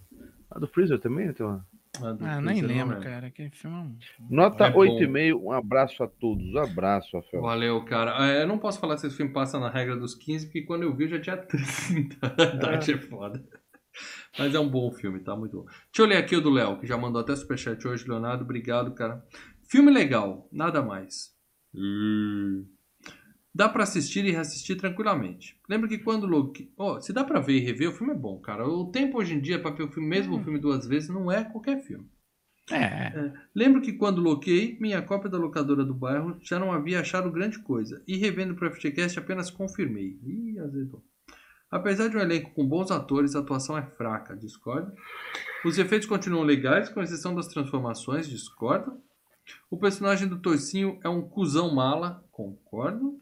A 0.49 0.57
do 0.57 0.65
Freezer 0.65 0.97
também 0.97 1.33
tem 1.33 1.45
uma... 1.45 1.67
Ah, 1.97 2.13
do 2.13 2.25
Ah, 2.25 2.39
nem 2.41 2.61
lembro, 2.61 2.93
lembro. 2.95 3.01
cara. 3.01 3.27
Aquele 3.27 3.49
filme 3.51 3.75
é 3.75 3.79
um- 3.79 3.97
Nota 4.29 4.65
É 4.67 4.71
bom. 4.71 4.79
8,5. 4.79 5.37
Um 5.43 5.51
abraço 5.51 6.01
a 6.03 6.07
todos. 6.07 6.53
Um 6.53 6.57
abraço, 6.59 7.15
Rafael. 7.17 7.43
Valeu, 7.43 7.83
cara. 7.85 8.31
É, 8.31 8.43
eu 8.43 8.47
não 8.47 8.57
posso 8.57 8.79
falar 8.79 8.97
se 8.97 9.07
esse 9.07 9.15
filme 9.17 9.33
passa 9.33 9.59
na 9.59 9.69
regra 9.69 9.95
dos 9.97 10.15
15, 10.15 10.45
porque 10.45 10.61
quando 10.61 10.83
eu 10.83 10.95
vi 10.95 11.03
eu 11.05 11.09
já 11.09 11.19
tinha 11.19 11.37
30. 11.37 12.17
A 12.37 12.55
idade 12.55 12.93
é 12.93 12.97
foda. 12.97 13.43
Mas 14.39 14.55
é 14.55 14.59
um 14.59 14.69
bom 14.69 14.89
filme, 14.93 15.19
tá? 15.19 15.35
Muito 15.35 15.57
bom. 15.57 15.65
Deixa 15.65 15.81
eu 15.99 16.05
ler 16.05 16.15
aqui 16.17 16.33
o 16.35 16.41
do 16.41 16.49
Léo, 16.49 16.79
que 16.79 16.87
já 16.87 16.97
mandou 16.97 17.21
até 17.21 17.35
superchat 17.35 17.85
hoje, 17.85 18.07
Leonardo. 18.07 18.43
Obrigado, 18.45 18.93
cara. 18.95 19.21
Filme 19.69 19.91
legal, 19.91 20.47
nada 20.51 20.81
mais. 20.81 21.31
Dá 23.53 23.67
pra 23.67 23.83
assistir 23.83 24.23
e 24.23 24.31
reassistir 24.31 24.77
tranquilamente. 24.77 25.59
Lembra 25.67 25.89
que 25.89 25.97
quando 25.97 26.25
loguei... 26.25 26.71
Oh, 26.77 27.01
se 27.01 27.11
dá 27.11 27.23
pra 27.23 27.41
ver 27.41 27.57
e 27.57 27.59
rever, 27.59 27.89
o 27.89 27.93
filme 27.93 28.13
é 28.13 28.17
bom, 28.17 28.39
cara. 28.39 28.65
O 28.65 28.89
tempo 28.91 29.17
hoje 29.17 29.33
em 29.33 29.41
dia 29.41 29.59
pra 29.61 29.71
ver 29.71 29.83
o 29.83 29.91
filme, 29.91 30.07
mesmo 30.07 30.37
o 30.37 30.43
filme 30.43 30.57
duas 30.57 30.87
vezes, 30.87 31.09
não 31.09 31.29
é 31.29 31.43
qualquer 31.43 31.81
filme. 31.83 32.09
É. 32.71 33.33
Lembro 33.53 33.81
que 33.81 33.93
quando 33.93 34.21
loquei, 34.21 34.77
minha 34.79 35.01
cópia 35.01 35.29
da 35.29 35.37
locadora 35.37 35.83
do 35.83 35.93
bairro 35.93 36.37
já 36.41 36.57
não 36.57 36.71
havia 36.71 37.01
achado 37.01 37.31
grande 37.31 37.59
coisa. 37.59 38.01
E 38.07 38.15
revendo 38.15 38.55
pro 38.55 38.71
FGCast 38.73 39.19
apenas 39.19 39.51
confirmei. 39.51 40.17
Ih, 40.23 40.59
azedou. 40.59 41.03
Apesar 41.69 42.09
de 42.09 42.17
um 42.17 42.19
elenco 42.19 42.51
com 42.51 42.67
bons 42.67 42.91
atores, 42.91 43.35
a 43.35 43.39
atuação 43.39 43.77
é 43.77 43.81
fraca, 43.81 44.35
discordo. 44.35 44.93
Os 45.65 45.77
efeitos 45.77 46.07
continuam 46.07 46.43
legais, 46.43 46.89
com 46.89 47.01
exceção 47.01 47.33
das 47.33 47.47
transformações, 47.47 48.27
discordo. 48.27 48.99
O 49.69 49.77
personagem 49.77 50.27
do 50.27 50.39
Toicinho 50.39 50.99
é 51.03 51.09
um 51.09 51.21
cuzão 51.21 51.73
mala, 51.73 52.23
concordo. 52.31 53.20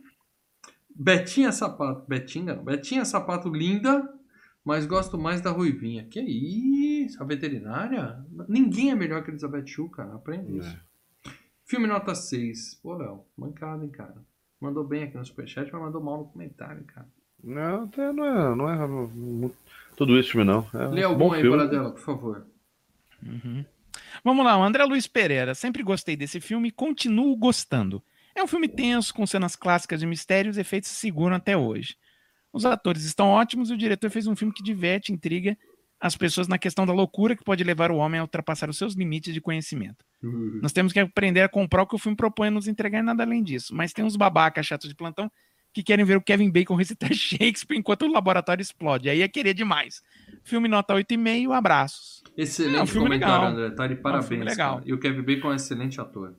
Betinha 1.01 1.51
Sapato, 1.53 2.03
Betinha 2.07 2.55
não, 2.55 2.63
Betinha 2.63 3.05
Sapato 3.05 3.47
linda, 3.47 4.13
mas 4.65 4.85
gosto 4.85 5.17
mais 5.17 5.39
da 5.39 5.49
Ruivinha. 5.49 6.03
Que 6.03 6.19
isso? 6.19 7.21
A 7.23 7.25
veterinária? 7.25 8.19
Ninguém 8.49 8.91
é 8.91 8.95
melhor 8.95 9.23
que 9.23 9.31
Elizabeth 9.31 9.65
Shue, 9.65 9.89
cara. 9.89 10.13
Aprende 10.15 10.57
isso. 10.57 10.77
Filme 11.65 11.87
nota 11.87 12.13
6. 12.13 12.79
Pô, 12.83 12.95
Léo, 12.95 13.23
mancada, 13.37 13.83
hein, 13.85 13.89
cara. 13.91 14.15
Mandou 14.59 14.83
bem 14.83 15.03
aqui 15.03 15.15
no 15.17 15.25
superchat, 15.25 15.71
mas 15.71 15.81
mandou 15.81 16.03
mal 16.03 16.17
no 16.17 16.25
comentário, 16.25 16.83
cara. 16.83 17.07
Não, 17.41 17.87
tá- 17.87 18.11
não 18.11 18.25
é, 18.25 18.55
não 18.55 18.69
é 19.47 19.51
tudo 19.95 20.19
isso 20.19 20.31
filme, 20.31 20.45
não. 20.45 20.67
É 20.73 20.87
Lê 20.87 21.05
um 21.05 21.09
algum 21.11 21.29
bom 21.29 21.33
aí 21.33 21.41
filme. 21.41 21.55
para 21.57 21.65
dela, 21.67 21.91
por 21.91 22.01
favor. 22.01 22.45
Uhum. 23.25 23.63
Vamos 24.23 24.43
lá, 24.45 24.57
o 24.57 24.63
André 24.63 24.83
Luiz 24.83 25.07
Pereira. 25.07 25.55
Sempre 25.55 25.81
gostei 25.81 26.17
desse 26.17 26.41
filme 26.41 26.67
e 26.67 26.71
continuo 26.71 27.33
gostando. 27.37 28.03
É 28.39 28.43
um 28.43 28.47
filme 28.47 28.69
tenso, 28.69 29.13
com 29.13 29.27
cenas 29.27 29.53
clássicas 29.57 29.99
de 29.99 30.05
mistérios 30.05 30.55
e 30.55 30.61
efeitos 30.61 30.89
se 30.89 30.95
seguram 30.95 31.35
até 31.35 31.57
hoje. 31.57 31.97
Os 32.53 32.65
atores 32.65 33.03
estão 33.03 33.27
ótimos 33.27 33.69
e 33.69 33.73
o 33.73 33.77
diretor 33.77 34.09
fez 34.09 34.27
um 34.27 34.35
filme 34.35 34.53
que 34.53 34.63
diverte, 34.63 35.11
intriga 35.11 35.57
as 35.99 36.15
pessoas 36.15 36.47
na 36.47 36.57
questão 36.57 36.85
da 36.85 36.93
loucura 36.93 37.35
que 37.35 37.43
pode 37.43 37.61
levar 37.65 37.91
o 37.91 37.97
homem 37.97 38.17
a 38.17 38.23
ultrapassar 38.23 38.69
os 38.69 38.77
seus 38.77 38.93
limites 38.93 39.33
de 39.33 39.41
conhecimento. 39.41 40.05
Nós 40.61 40.71
temos 40.71 40.93
que 40.93 40.99
aprender 41.01 41.41
a 41.41 41.49
comprar 41.49 41.83
o 41.83 41.87
que 41.87 41.95
o 41.95 41.99
filme 41.99 42.15
propõe 42.15 42.47
a 42.47 42.51
nos 42.51 42.69
entregar 42.69 42.99
e 42.99 43.01
nada 43.03 43.23
além 43.23 43.43
disso. 43.43 43.75
Mas 43.75 43.91
tem 43.91 44.05
uns 44.05 44.15
babacas 44.15 44.65
chatos 44.65 44.87
de 44.87 44.95
plantão 44.95 45.29
que 45.73 45.83
querem 45.83 46.05
ver 46.05 46.15
o 46.15 46.21
Kevin 46.21 46.49
Bacon 46.49 46.75
recitar 46.75 47.11
Shakespeare 47.13 47.77
enquanto 47.77 48.03
o 48.03 48.11
laboratório 48.11 48.61
explode. 48.61 49.09
Aí 49.09 49.21
é 49.21 49.27
querer 49.27 49.53
demais. 49.53 50.01
Filme 50.45 50.69
nota 50.69 50.93
8,5, 50.93 51.51
abraços. 51.51 52.23
Excelente 52.37 52.77
É 52.77 52.83
um 52.83 52.87
filme 52.87 53.07
comentário, 53.07 53.35
legal. 53.35 53.51
André. 53.51 53.75
Tá 53.75 53.85
de 53.85 53.93
É 53.95 53.97
um 53.97 54.01
parabéns. 54.01 54.45
legal. 54.45 54.75
cara. 54.77 54.89
E 54.89 54.93
o 54.93 54.97
Kevin 54.99 55.23
Bacon 55.23 55.49
é 55.49 55.51
um 55.51 55.55
excelente 55.55 55.99
ator. 55.99 56.33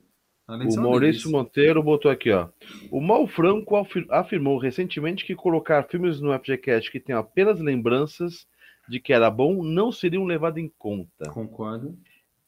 O 0.78 0.82
Maurício 0.82 1.00
delícia. 1.00 1.30
Monteiro 1.30 1.82
botou 1.82 2.10
aqui, 2.10 2.30
ó. 2.30 2.48
O 2.90 3.00
Mal 3.00 3.26
Franco 3.26 3.76
afir- 3.76 4.06
afirmou 4.10 4.58
recentemente 4.58 5.24
que 5.24 5.34
colocar 5.34 5.84
filmes 5.84 6.20
no 6.20 6.32
FGCast 6.32 6.90
que 6.90 7.00
tem 7.00 7.14
apenas 7.14 7.60
lembranças 7.60 8.46
de 8.88 8.98
que 9.00 9.12
era 9.12 9.30
bom 9.30 9.62
não 9.62 9.92
seriam 9.92 10.24
levados 10.24 10.62
em 10.62 10.68
conta. 10.78 11.30
Concordo. 11.30 11.96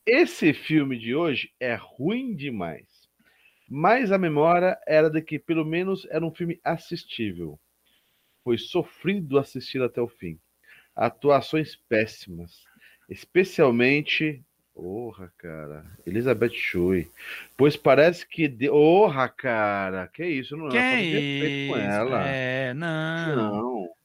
Esse 0.04 0.52
filme 0.52 0.98
de 0.98 1.14
hoje 1.14 1.52
é 1.60 1.74
ruim 1.74 2.34
demais. 2.34 2.86
Mas 3.68 4.10
a 4.12 4.18
memória 4.18 4.76
era 4.86 5.08
de 5.08 5.22
que 5.22 5.38
pelo 5.38 5.64
menos 5.64 6.06
era 6.10 6.26
um 6.26 6.34
filme 6.34 6.60
assistível. 6.64 7.58
Foi 8.44 8.58
sofrido 8.58 9.38
assistir 9.38 9.80
até 9.80 10.00
o 10.00 10.08
fim. 10.08 10.38
Atuações 10.96 11.76
péssimas. 11.88 12.64
Especialmente. 13.08 14.42
Porra, 14.74 15.30
cara. 15.36 15.84
Elizabeth 16.06 16.54
Shue. 16.54 17.06
Pois 17.56 17.76
parece 17.76 18.26
que. 18.26 18.48
De... 18.48 18.68
Porra, 18.68 19.28
cara. 19.28 20.08
Que 20.08 20.24
isso? 20.24 20.56
Não 20.56 20.68
Que 20.70 20.78
é 20.78 21.66
é 21.66 21.68
com 21.68 21.76
ela. 21.76 22.26
É, 22.26 22.74
não. 22.74 23.36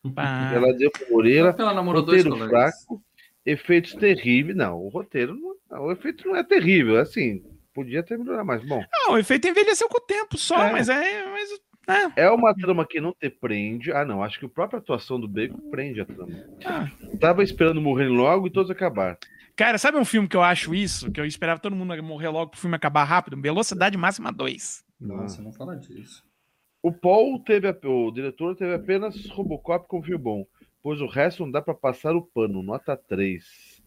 Não. 0.03 0.11
pá. 0.13 0.51
Ela 0.53 0.73
deu 0.73 0.91
pro 0.91 1.09
Moreira. 1.11 1.55
Ela 1.57 1.73
namorou 1.73 2.01
dois 2.03 2.23
Roteiro 2.25 2.47
colegas. 2.49 2.83
fraco, 2.85 3.01
efeitos 3.45 3.93
terríveis. 3.95 4.57
Não, 4.57 4.77
o 4.77 4.89
roteiro 4.89 5.33
não, 5.35 5.55
não, 5.71 5.85
o 5.85 5.91
efeito 5.91 6.27
não 6.27 6.35
é 6.35 6.43
terrível. 6.43 6.99
Assim, 6.99 7.41
podia 7.73 8.03
ter 8.03 8.17
melhorado 8.17 8.45
mais. 8.45 8.61
Bom, 8.67 8.83
Não, 8.91 9.13
o 9.13 9.17
efeito 9.17 9.47
envelheceu 9.47 9.87
com 9.87 9.97
o 9.99 10.05
tempo 10.05 10.37
só, 10.37 10.65
É. 10.65 10.71
mas 10.73 10.89
é. 10.89 11.25
Mas 11.31 11.49
É. 12.17 12.23
É 12.25 12.29
uma 12.29 12.53
trama 12.53 12.85
que 12.85 12.99
não 12.99 13.13
te 13.17 13.29
prende. 13.29 13.93
Ah, 13.93 14.03
não. 14.03 14.21
Acho 14.21 14.37
que 14.37 14.45
a 14.45 14.49
própria 14.49 14.79
atuação 14.79 15.17
do 15.17 15.29
Bacon 15.29 15.69
prende 15.71 16.01
a 16.01 16.05
trama. 16.05 16.43
Ah. 16.65 16.89
Tava 17.21 17.41
esperando 17.41 17.79
morrer 17.79 18.09
logo 18.09 18.47
e 18.47 18.51
todos 18.51 18.69
acabar. 18.69 19.17
Cara, 19.57 19.77
sabe 19.79 19.97
um 19.97 20.05
filme 20.05 20.27
que 20.27 20.37
eu 20.37 20.43
acho 20.43 20.73
isso? 20.75 21.11
Que 21.11 21.19
eu 21.19 21.25
esperava 21.25 21.59
todo 21.59 21.75
mundo 21.75 22.01
morrer 22.03 22.29
logo 22.29 22.51
pro 22.51 22.59
filme 22.59 22.75
acabar 22.75 23.03
rápido? 23.03 23.41
Velocidade 23.41 23.97
Máxima 23.97 24.31
2. 24.31 24.85
Nossa, 25.01 25.41
não 25.41 25.51
fala 25.51 25.75
disso. 25.75 26.23
O 26.81 26.91
Paul 26.91 27.39
teve. 27.43 27.67
a- 27.67 27.75
O 27.83 28.11
diretor 28.11 28.55
teve 28.55 28.75
apenas 28.75 29.25
Robocop 29.29 29.87
com 29.87 30.01
filme 30.03 30.21
bom. 30.23 30.45
Pois 30.83 31.01
o 31.01 31.07
resto 31.07 31.43
não 31.43 31.51
dá 31.51 31.61
pra 31.61 31.73
passar 31.73 32.15
o 32.15 32.21
pano. 32.21 32.61
Nota 32.61 32.95
3. 32.95 33.81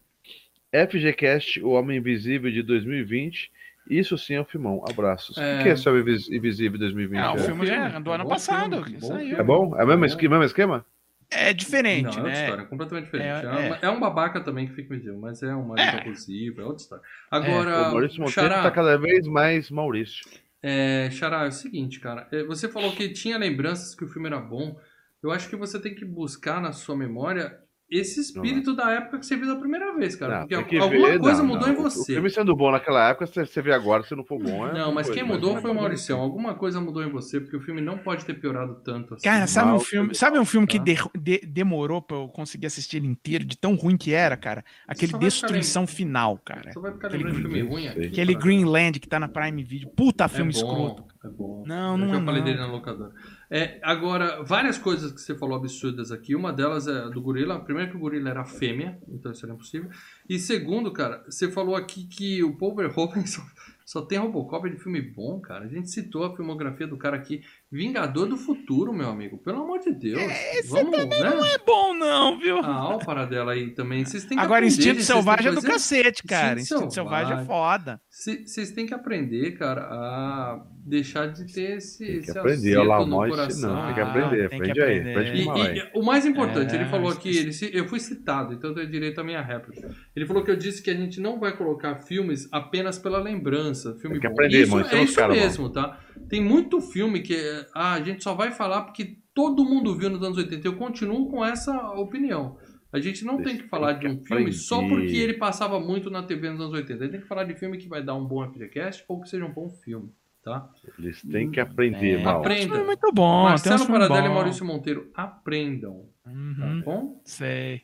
FGCast, 0.73 1.61
O 1.63 1.69
Homem 1.71 1.97
Invisível 1.97 2.51
de 2.51 2.61
2020. 2.63 3.49
Isso 3.89 4.17
sim 4.17 4.35
é 4.35 4.41
um 4.41 4.45
filmão. 4.45 4.83
Abraços. 4.89 5.37
É. 5.37 5.59
O 5.59 5.63
que 5.63 5.69
é 5.69 5.71
esse 5.71 5.87
Homem 5.89 6.01
Invis- 6.01 6.29
Invisível 6.29 6.77
2020? 6.77 7.19
Ah, 7.19 7.33
o 7.33 7.37
é? 7.37 7.39
filme 7.43 7.65
já 7.65 7.87
é 7.87 7.99
do 7.99 8.11
ano 8.11 8.23
Bom 8.25 8.29
passado. 8.29 8.83
filme, 8.83 8.99
bom. 8.99 9.17
É 9.17 9.43
bom? 9.43 9.75
É 9.79 9.83
o 9.83 9.87
mesmo 9.87 10.05
esquema? 10.05 10.35
mesmo 10.35 10.45
esquema? 10.47 10.85
É 11.33 11.53
diferente, 11.53 12.03
não, 12.03 12.11
é 12.11 12.15
outra 12.17 12.31
né? 12.31 12.43
história, 12.43 12.65
completamente 12.65 13.05
diferente. 13.05 13.45
É, 13.45 13.49
É, 13.49 13.69
é. 13.69 13.79
é 13.83 13.89
um 13.89 13.99
babaca 13.99 14.41
também 14.41 14.67
que 14.67 14.73
fica 14.73 14.93
me 14.93 14.99
dizendo, 14.99 15.17
mas 15.19 15.41
é 15.41 15.55
um 15.55 15.65
marido 15.67 15.95
É. 15.97 16.01
abusivo, 16.01 16.59
é 16.61 16.65
outra 16.65 16.83
história. 16.83 17.03
Agora, 17.29 17.87
o 17.87 17.91
Maurício 17.93 18.19
Monteiro 18.21 18.49
Xará, 18.49 18.63
tá 18.63 18.71
cada 18.71 18.97
vez 18.97 19.25
mais 19.27 19.71
Maurício. 19.71 20.25
é, 20.61 21.09
Xará, 21.11 21.45
é 21.45 21.47
o 21.47 21.51
seguinte, 21.51 21.99
cara. 21.99 22.27
é, 22.31 22.43
Você 22.43 22.67
falou 22.67 22.91
que 22.95 23.09
tinha 23.09 23.37
lembranças 23.37 23.95
que 23.95 24.03
o 24.03 24.07
filme 24.07 24.27
era 24.27 24.39
bom. 24.39 24.77
Eu 25.23 25.31
acho 25.31 25.49
que 25.49 25.55
você 25.55 25.79
tem 25.79 25.95
que 25.95 26.03
buscar 26.03 26.59
na 26.61 26.73
sua 26.73 26.95
memória 26.97 27.57
esse 27.91 28.19
espírito 28.21 28.73
da 28.75 28.89
época 28.91 29.19
que 29.19 29.25
você 29.25 29.35
viu 29.35 29.47
da 29.47 29.55
primeira 29.57 29.93
vez, 29.95 30.15
cara. 30.15 30.39
Não, 30.41 30.47
porque 30.47 30.77
alguma 30.77 31.09
ver, 31.09 31.19
coisa 31.19 31.39
não, 31.43 31.49
mudou 31.49 31.67
não. 31.67 31.75
em 31.75 31.77
O 31.79 31.83
você. 31.83 32.13
filme 32.13 32.29
sendo 32.29 32.55
bom 32.55 32.71
naquela 32.71 33.09
época, 33.09 33.27
se 33.27 33.45
você 33.45 33.61
vê 33.61 33.73
agora, 33.73 34.03
se 34.03 34.15
não 34.15 34.23
for 34.23 34.41
bom, 34.41 34.65
é. 34.67 34.73
Não, 34.73 34.93
mas 34.93 35.07
outra 35.07 35.21
quem 35.21 35.27
coisa, 35.29 35.33
mudou 35.35 35.53
mas 35.53 35.61
foi 35.61 35.71
o 35.71 35.73
é 35.73 35.75
Mauricião. 35.75 36.19
Alguma 36.21 36.55
coisa 36.55 36.79
mudou 36.79 37.03
em 37.03 37.09
você, 37.11 37.39
porque 37.41 37.57
o 37.57 37.61
filme 37.61 37.81
não 37.81 37.97
pode 37.97 38.25
ter 38.25 38.33
piorado 38.35 38.75
tanto 38.83 39.13
assim. 39.15 39.23
Cara, 39.23 39.45
sabe 39.45 39.71
um 39.71 39.79
filme, 39.79 40.15
sabe 40.15 40.39
um 40.39 40.45
filme 40.45 40.65
que 40.65 40.79
de- 40.79 40.97
de- 41.19 41.45
demorou 41.45 42.01
pra 42.01 42.17
eu 42.17 42.27
conseguir 42.29 42.67
assistir 42.67 42.97
ele 42.97 43.07
inteiro, 43.07 43.43
de 43.43 43.57
tão 43.57 43.75
ruim 43.75 43.97
que 43.97 44.13
era, 44.13 44.37
cara? 44.37 44.63
Aquele 44.87 45.13
Destruição 45.13 45.85
Final, 45.85 46.37
cara. 46.37 46.71
Só 46.71 46.79
vai 46.79 46.93
ficar 46.93 47.07
Aquele 47.09 47.23
lembrando 47.25 47.43
de 47.49 47.53
filme 47.55 47.69
ruim 47.69 47.87
aqui. 47.87 48.05
Aquele. 48.07 48.35
Greenland 48.35 48.99
que 48.99 49.07
tá 49.07 49.19
na 49.19 49.27
Prime 49.27 49.63
Video. 49.63 49.89
Puta 49.89 50.27
filme 50.27 50.51
é 50.51 50.53
bom, 50.53 50.59
escroto. 50.59 51.03
É 51.23 51.27
bom. 51.29 51.63
Não, 51.67 51.91
Eu 51.93 51.97
não 51.97 52.09
já 52.09 52.21
é 52.21 52.25
falei 52.25 52.39
não. 52.39 52.45
dele 52.45 52.57
na 52.59 52.67
locadora. 52.67 53.11
É, 53.53 53.79
agora, 53.81 54.41
várias 54.43 54.77
coisas 54.77 55.11
que 55.11 55.19
você 55.19 55.35
falou 55.35 55.57
absurdas 55.57 56.09
aqui. 56.09 56.33
Uma 56.33 56.53
delas 56.53 56.87
é 56.87 57.09
do 57.09 57.21
gorila. 57.21 57.59
Primeiro 57.59 57.91
que 57.91 57.97
o 57.97 57.99
gorila 57.99 58.29
era 58.29 58.45
fêmea, 58.45 58.97
então 59.09 59.29
isso 59.29 59.45
era 59.45 59.53
impossível. 59.53 59.89
E 60.29 60.39
segundo, 60.39 60.89
cara, 60.93 61.21
você 61.29 61.51
falou 61.51 61.75
aqui 61.75 62.05
que 62.05 62.41
o 62.41 62.55
Paul 62.55 62.77
Verhoeven 62.77 63.25
só, 63.27 63.41
só 63.85 64.01
tem 64.03 64.17
Robocop 64.17 64.69
de 64.69 64.77
filme 64.77 65.01
bom, 65.01 65.41
cara. 65.41 65.65
A 65.65 65.67
gente 65.67 65.91
citou 65.91 66.23
a 66.23 66.33
filmografia 66.33 66.87
do 66.87 66.95
cara 66.95 67.17
aqui. 67.17 67.43
Vingador 67.71 68.27
do 68.27 68.35
Futuro, 68.35 68.91
meu 68.91 69.07
amigo. 69.09 69.37
Pelo 69.37 69.63
amor 69.63 69.79
de 69.79 69.93
Deus. 69.93 70.21
Vamos, 70.67 70.91
né? 71.07 71.19
Não 71.21 71.45
é 71.45 71.57
bom, 71.65 71.93
não, 71.93 72.37
viu? 72.37 72.57
Ah, 72.57 72.87
olha 72.89 72.97
o 72.97 73.05
paradela 73.05 73.53
aí 73.53 73.69
também. 73.73 74.03
Vocês 74.03 74.25
têm 74.25 74.37
que 74.37 74.43
Agora, 74.43 74.65
aprender, 74.65 74.89
Instinto 74.89 75.03
Selvagem 75.03 75.47
é 75.47 75.51
do 75.55 75.61
cacete, 75.61 76.23
cara. 76.23 76.59
Instinto 76.59 76.75
Instinto 76.79 76.93
Selvagem 76.93 77.37
é 77.39 77.45
foda. 77.45 78.01
Cê- 78.09 78.43
Vocês 78.45 78.71
têm 78.71 78.85
que 78.85 78.93
aprender, 78.93 79.51
cara, 79.51 79.83
a 79.83 80.61
deixar 80.85 81.27
de 81.27 81.45
ter 81.53 81.77
esse. 81.77 82.05
Tem 82.05 82.19
que 82.19 82.29
esse 82.29 82.37
aprender. 82.37 82.75
Olha 82.77 82.87
lá, 82.89 82.99
no 82.99 83.05
nós 83.05 83.29
coração. 83.29 83.73
não. 83.73 83.85
Tem 83.85 83.93
que 83.93 84.01
Ah, 84.01 84.09
aprender. 84.09 84.49
tem 84.49 84.61
que 84.61 84.71
Aprende 84.71 84.81
aí. 84.81 84.99
aprender. 84.99 85.47
Aprende 85.49 85.79
E, 85.79 85.81
e 85.81 85.99
o 85.99 86.03
mais 86.03 86.25
importante, 86.25 86.73
É, 86.73 86.75
ele 86.75 86.89
falou 86.89 87.09
aqui, 87.09 87.29
ele 87.37 87.53
se- 87.53 87.71
eu 87.73 87.87
fui 87.87 88.01
citado, 88.01 88.53
então 88.53 88.71
eu 88.71 88.75
tenho 88.75 88.89
direito 88.91 89.21
à 89.21 89.23
minha 89.23 89.41
réplica. 89.41 89.89
Ele 90.13 90.25
falou 90.25 90.43
que 90.43 90.51
eu 90.51 90.57
disse 90.57 90.81
que 90.83 90.89
a 90.89 90.95
gente 90.95 91.21
não 91.21 91.39
vai 91.39 91.55
colocar 91.55 91.95
filmes 92.01 92.49
apenas 92.51 92.99
pela 92.99 93.19
lembrança, 93.19 93.95
filme 94.01 94.19
Tem 94.19 94.21
que 94.21 94.27
bom. 94.27 94.33
aprender, 94.33 94.61
isso 94.63 94.71
mano, 94.71 94.85
isso 94.85 94.95
é 94.95 94.99
é 94.99 95.03
isso 95.03 95.27
mesmo, 95.29 95.69
tá? 95.69 95.97
Tem 96.27 96.41
muito 96.43 96.79
filme 96.81 97.21
que 97.21 97.35
ah, 97.73 97.93
a 97.93 98.01
gente 98.01 98.23
só 98.23 98.33
vai 98.33 98.51
falar 98.51 98.83
porque 98.83 99.17
todo 99.33 99.63
mundo 99.65 99.95
viu 99.95 100.09
nos 100.09 100.21
anos 100.23 100.37
80. 100.37 100.67
Eu 100.67 100.75
continuo 100.77 101.29
com 101.29 101.43
essa 101.45 101.73
opinião. 101.93 102.57
A 102.93 102.99
gente 102.99 103.23
não 103.23 103.35
Vocês 103.37 103.47
tem 103.47 103.57
que 103.57 103.69
falar 103.69 103.93
de 103.93 104.07
um 104.07 104.17
que 104.17 104.25
filme 104.27 104.51
só 104.51 104.79
porque 104.85 105.15
ele 105.15 105.35
passava 105.35 105.79
muito 105.79 106.09
na 106.09 106.23
TV 106.23 106.49
nos 106.49 106.59
anos 106.59 106.73
80. 106.73 106.93
A 106.93 107.03
gente 107.03 107.11
tem 107.11 107.21
que 107.21 107.27
falar 107.27 107.45
de 107.45 107.55
filme 107.55 107.77
que 107.77 107.87
vai 107.87 108.03
dar 108.03 108.15
um 108.15 108.25
bom 108.25 108.45
FGCast 108.51 109.05
ou 109.07 109.21
que 109.21 109.29
seja 109.29 109.45
um 109.45 109.53
bom 109.53 109.69
filme, 109.69 110.11
tá? 110.43 110.69
Eles 110.99 111.21
têm 111.21 111.49
que 111.49 111.59
aprender, 111.61 112.19
É. 112.19 112.23
mal. 112.23 112.39
Aprenda. 112.41 112.77
É 112.79 112.83
muito 112.83 113.09
bom. 113.13 113.43
Marcelo 113.43 113.75
uns 113.75 113.85
filmes 113.85 114.07
Paradela 114.07 114.27
e. 114.27 114.35
Maurício 114.35 114.65
Monteiro, 114.65 115.09
aprendam, 115.13 116.05
tá 116.23 116.29
Uhum, 116.31 116.81
bom? 116.83 117.21
sei. 117.23 117.83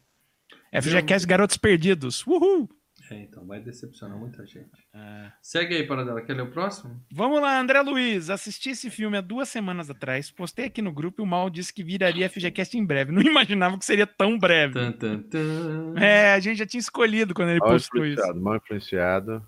FGCast 0.73 1.25
Garotos 1.25 1.55
Perdidos. 1.57 2.27
Uhul! 2.27 2.67
É, 3.09 3.15
então, 3.21 3.45
vai 3.45 3.59
decepcionar 3.61 4.17
muita 4.17 4.45
gente. 4.45 4.69
É. 4.93 5.31
Segue 5.41 5.75
aí, 5.75 5.87
Paradela. 5.87 6.21
Quer 6.21 6.33
ler 6.33 6.41
o 6.43 6.51
próximo? 6.51 7.01
Vamos 7.11 7.41
lá, 7.41 7.59
André 7.59 7.79
Luiz. 7.81 8.29
Assisti 8.29 8.71
esse 8.71 8.89
filme 8.89 9.17
há 9.17 9.21
duas 9.21 9.47
semanas 9.47 9.89
atrás. 9.89 10.29
Postei 10.29 10.65
aqui 10.65 10.81
no 10.81 10.91
grupo 10.91 11.21
e 11.21 11.23
o 11.23 11.25
Mal 11.25 11.49
disse 11.49 11.73
que 11.73 11.83
viraria 11.83 12.29
FGCast 12.29 12.77
em 12.77 12.85
breve. 12.85 13.11
Não 13.13 13.21
imaginava 13.23 13.77
que 13.77 13.85
seria 13.85 14.05
tão 14.05 14.37
breve. 14.37 14.73
Tan, 14.73 14.91
tan, 14.91 15.21
tan. 15.21 15.93
É, 15.97 16.33
a 16.33 16.39
gente 16.39 16.57
já 16.57 16.65
tinha 16.65 16.79
escolhido 16.81 17.33
quando 17.33 17.49
ele 17.49 17.59
Mal 17.59 17.69
postou 17.69 18.03
isso. 18.05 18.13
influenciado, 18.13 18.41
mal 18.41 18.55
influenciado. 18.57 19.47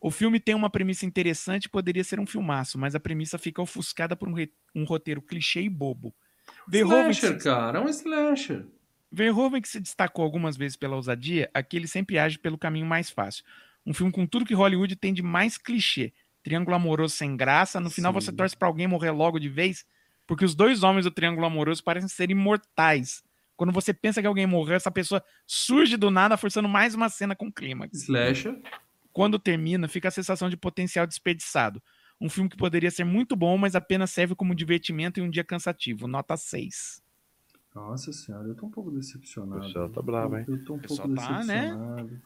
O 0.00 0.10
filme 0.10 0.38
tem 0.40 0.54
uma 0.54 0.68
premissa 0.70 1.06
interessante 1.06 1.64
e 1.64 1.68
poderia 1.70 2.04
ser 2.04 2.20
um 2.20 2.26
filmaço, 2.26 2.78
mas 2.78 2.94
a 2.94 3.00
premissa 3.00 3.38
fica 3.38 3.62
ofuscada 3.62 4.14
por 4.14 4.28
um, 4.28 4.32
re- 4.34 4.52
um 4.74 4.84
roteiro 4.84 5.20
clichê 5.22 5.62
e 5.62 5.68
bobo. 5.68 6.14
Que, 6.70 6.78
Slasher, 6.78 7.38
se, 7.38 7.44
cara. 7.44 7.78
É 7.78 7.80
um 7.82 7.88
slasher. 7.88 8.66
Verhoeven, 9.14 9.62
que 9.62 9.68
se 9.68 9.80
destacou 9.80 10.24
algumas 10.24 10.56
vezes 10.56 10.76
pela 10.76 10.96
ousadia, 10.96 11.50
aqui 11.54 11.76
ele 11.76 11.86
sempre 11.86 12.18
age 12.18 12.38
pelo 12.38 12.58
caminho 12.58 12.86
mais 12.86 13.10
fácil. 13.10 13.44
Um 13.86 13.94
filme 13.94 14.10
com 14.10 14.26
tudo 14.26 14.44
que 14.44 14.54
Hollywood 14.54 14.96
tem 14.96 15.14
de 15.14 15.22
mais 15.22 15.56
clichê. 15.56 16.12
Triângulo 16.42 16.76
amoroso 16.76 17.14
sem 17.14 17.36
graça, 17.36 17.80
no 17.80 17.90
final 17.90 18.12
Sim. 18.12 18.20
você 18.20 18.32
torce 18.32 18.56
pra 18.56 18.68
alguém 18.68 18.86
morrer 18.86 19.10
logo 19.10 19.38
de 19.38 19.48
vez, 19.48 19.86
porque 20.26 20.44
os 20.44 20.54
dois 20.54 20.82
homens 20.82 21.04
do 21.04 21.10
Triângulo 21.10 21.46
Amoroso 21.46 21.82
parecem 21.82 22.08
ser 22.08 22.30
imortais. 22.30 23.22
Quando 23.56 23.72
você 23.72 23.94
pensa 23.94 24.20
que 24.20 24.26
alguém 24.26 24.46
morreu, 24.46 24.74
essa 24.74 24.90
pessoa 24.90 25.22
surge 25.46 25.96
do 25.96 26.10
nada, 26.10 26.36
forçando 26.36 26.68
mais 26.68 26.94
uma 26.94 27.08
cena 27.08 27.36
com 27.36 27.52
clímax. 27.52 28.02
Slasher. 28.02 28.60
Quando 29.12 29.38
termina, 29.38 29.86
fica 29.86 30.08
a 30.08 30.10
sensação 30.10 30.50
de 30.50 30.56
potencial 30.56 31.06
desperdiçado. 31.06 31.82
Um 32.20 32.28
filme 32.28 32.50
que 32.50 32.56
poderia 32.56 32.90
ser 32.90 33.04
muito 33.04 33.36
bom, 33.36 33.56
mas 33.56 33.74
apenas 33.74 34.10
serve 34.10 34.34
como 34.34 34.54
divertimento 34.54 35.20
em 35.20 35.22
um 35.22 35.30
dia 35.30 35.44
cansativo. 35.44 36.08
Nota 36.08 36.36
6. 36.36 37.03
Nossa 37.74 38.12
senhora, 38.12 38.46
eu 38.46 38.54
tô 38.54 38.66
um 38.66 38.70
pouco 38.70 38.90
decepcionado. 38.90 39.62
O 39.62 39.66
pessoal 39.66 39.88
tá 39.88 40.00
bravo, 40.00 40.38
hein? 40.38 40.44
Eu 40.46 40.64
tô 40.64 40.74
um 40.74 40.78
pouco 40.78 41.08
tá, 41.14 41.42
né? 41.42 41.70
decepcionado. 41.70 42.22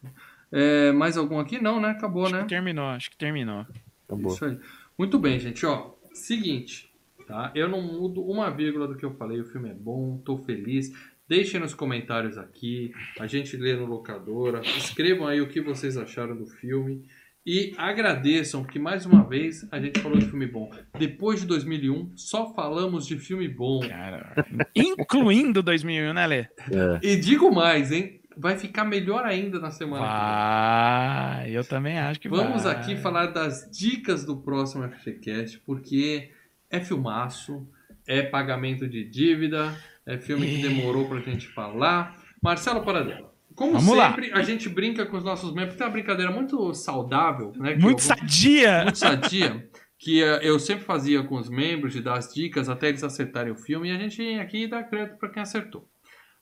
É, 0.52 0.92
mais 0.92 1.16
algum 1.16 1.38
aqui? 1.38 1.60
Não, 1.60 1.80
né? 1.80 1.90
Acabou, 1.90 2.24
Acho 2.24 2.34
né? 2.34 2.42
que 2.42 2.48
terminou, 2.48 2.84
acho 2.86 3.10
que 3.10 3.16
terminou. 3.16 3.66
Acabou. 4.06 4.32
Isso 4.32 4.44
aí. 4.44 4.58
Muito 4.98 5.18
bem, 5.18 5.38
gente. 5.38 5.64
Ó, 5.64 5.94
seguinte, 6.12 6.92
tá? 7.26 7.50
Eu 7.54 7.68
não 7.68 7.80
mudo 7.80 8.22
uma 8.22 8.50
vírgula 8.50 8.86
do 8.86 8.96
que 8.96 9.04
eu 9.04 9.14
falei. 9.14 9.40
O 9.40 9.44
filme 9.44 9.70
é 9.70 9.74
bom, 9.74 10.18
tô 10.18 10.36
feliz. 10.38 10.92
Deixem 11.26 11.60
nos 11.60 11.74
comentários 11.74 12.36
aqui. 12.36 12.92
A 13.18 13.26
gente 13.26 13.56
lê 13.56 13.74
no 13.74 13.86
locadora. 13.86 14.60
Escrevam 14.62 15.26
aí 15.26 15.40
o 15.40 15.48
que 15.48 15.60
vocês 15.60 15.96
acharam 15.96 16.36
do 16.36 16.46
filme. 16.46 17.04
E 17.50 17.72
agradeçam 17.78 18.62
que 18.62 18.78
mais 18.78 19.06
uma 19.06 19.24
vez 19.26 19.66
a 19.72 19.80
gente 19.80 20.00
falou 20.00 20.18
de 20.18 20.26
filme 20.26 20.46
bom. 20.46 20.70
Depois 20.98 21.40
de 21.40 21.46
2001, 21.46 22.12
só 22.14 22.52
falamos 22.52 23.06
de 23.06 23.18
filme 23.18 23.48
bom. 23.48 23.80
Cara, 23.88 24.34
incluindo 24.76 25.62
2001, 25.62 26.12
né, 26.12 26.26
Lê? 26.26 26.36
É. 26.40 26.48
E 27.02 27.16
digo 27.16 27.50
mais, 27.50 27.90
hein? 27.90 28.20
Vai 28.36 28.58
ficar 28.58 28.84
melhor 28.84 29.24
ainda 29.24 29.58
na 29.58 29.70
semana 29.70 30.04
que 30.04 30.12
vem. 30.12 31.48
Vai, 31.54 31.56
eu 31.56 31.64
também 31.64 31.98
acho 31.98 32.20
que 32.20 32.28
Vamos 32.28 32.64
vai. 32.64 32.74
aqui 32.76 32.96
falar 32.96 33.28
das 33.28 33.66
dicas 33.72 34.26
do 34.26 34.36
próximo 34.36 34.86
FGCast, 34.86 35.58
porque 35.64 36.30
é 36.70 36.80
filmaço, 36.80 37.66
é 38.06 38.22
pagamento 38.22 38.86
de 38.86 39.08
dívida, 39.08 39.74
é 40.06 40.18
filme 40.18 40.46
que 40.46 40.58
É. 40.66 40.68
demorou 40.68 41.08
pra 41.08 41.18
gente 41.20 41.48
falar. 41.48 42.14
Marcelo 42.42 42.84
Paradela, 42.84 43.27
como 43.58 43.72
Vamos 43.72 43.96
lá. 43.96 44.10
sempre, 44.14 44.32
a 44.32 44.42
gente 44.42 44.68
brinca 44.68 45.04
com 45.04 45.16
os 45.16 45.24
nossos 45.24 45.52
membros, 45.52 45.76
tem 45.76 45.84
uma 45.84 45.92
brincadeira 45.92 46.30
muito 46.30 46.72
saudável, 46.72 47.52
né? 47.56 47.74
Muito 47.74 47.98
eu- 47.98 48.04
sadia. 48.04 48.84
muito 48.84 48.98
sadia, 48.98 49.68
que 49.98 50.22
eh, 50.22 50.38
eu 50.42 50.58
sempre 50.60 50.84
fazia 50.84 51.24
com 51.24 51.34
os 51.34 51.50
membros 51.50 51.92
de 51.92 52.00
dar 52.00 52.16
as 52.18 52.32
dicas 52.32 52.68
até 52.68 52.88
eles 52.88 53.02
acertarem 53.02 53.52
o 53.52 53.56
filme, 53.56 53.88
e 53.88 53.92
a 53.92 53.98
gente 53.98 54.22
aqui 54.38 54.68
dá 54.68 54.82
crédito 54.84 55.18
pra 55.18 55.28
quem 55.28 55.42
acertou. 55.42 55.88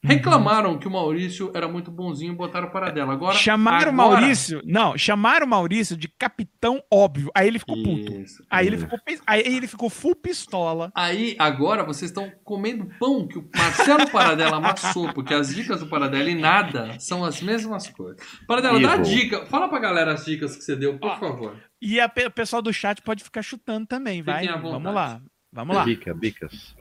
Uhum. 0.04 0.10
Reclamaram 0.10 0.78
que 0.78 0.86
o 0.86 0.90
Maurício 0.90 1.50
era 1.54 1.66
muito 1.66 1.90
bonzinho 1.90 2.32
e 2.32 2.36
botaram 2.36 2.68
o 2.68 2.70
Paradela. 2.70 3.12
Agora, 3.14 3.34
Chamaram 3.34 3.90
o 3.90 4.00
agora- 4.00 4.20
Maurício. 4.20 4.60
Não, 4.64 4.96
chamaram 4.96 5.46
o 5.46 5.48
Maurício 5.50 5.96
de 5.96 6.06
capitão 6.06 6.82
óbvio. 6.92 7.30
Aí 7.34 7.48
ele 7.48 7.58
ficou 7.58 7.82
puto. 7.82 8.12
Isso. 8.12 8.44
Aí 8.48 8.66
ele 8.66 8.78
ficou, 8.78 8.98
aí 9.26 9.42
ele 9.44 9.66
ficou 9.66 9.90
full 9.90 10.14
pistola. 10.14 10.92
Aí, 10.94 11.34
agora, 11.38 11.82
vocês 11.82 12.10
estão 12.10 12.30
comendo 12.44 12.86
pão 13.00 13.26
que 13.26 13.38
o 13.38 13.48
Marcelo 13.56 14.08
Paradela 14.10 14.56
amassou, 14.58 15.12
porque 15.12 15.34
as 15.34 15.54
dicas 15.54 15.80
do 15.80 15.86
Paradela 15.88 16.30
e 16.30 16.34
nada 16.34 16.98
são 17.00 17.24
as 17.24 17.40
mesmas 17.42 17.88
coisas. 17.88 18.20
Paradela, 18.46 18.78
dá 18.78 18.96
dica. 18.98 19.46
Fala 19.46 19.68
pra 19.68 19.78
galera 19.78 20.12
as 20.12 20.24
dicas 20.24 20.54
que 20.56 20.62
você 20.62 20.76
deu, 20.76 20.98
por 20.98 21.10
Ó, 21.10 21.16
favor. 21.16 21.56
E 21.80 21.98
a 22.00 22.06
o 22.26 22.30
pessoal 22.30 22.62
do 22.62 22.72
chat 22.72 23.02
pode 23.02 23.24
ficar 23.24 23.42
chutando 23.42 23.86
também, 23.86 24.22
vai. 24.22 24.46
Vamos 24.46 24.94
lá. 24.94 25.20
Vamos 25.52 25.74
lá. 25.74 25.84
Bica, 25.84 26.14
bicas. 26.14 26.76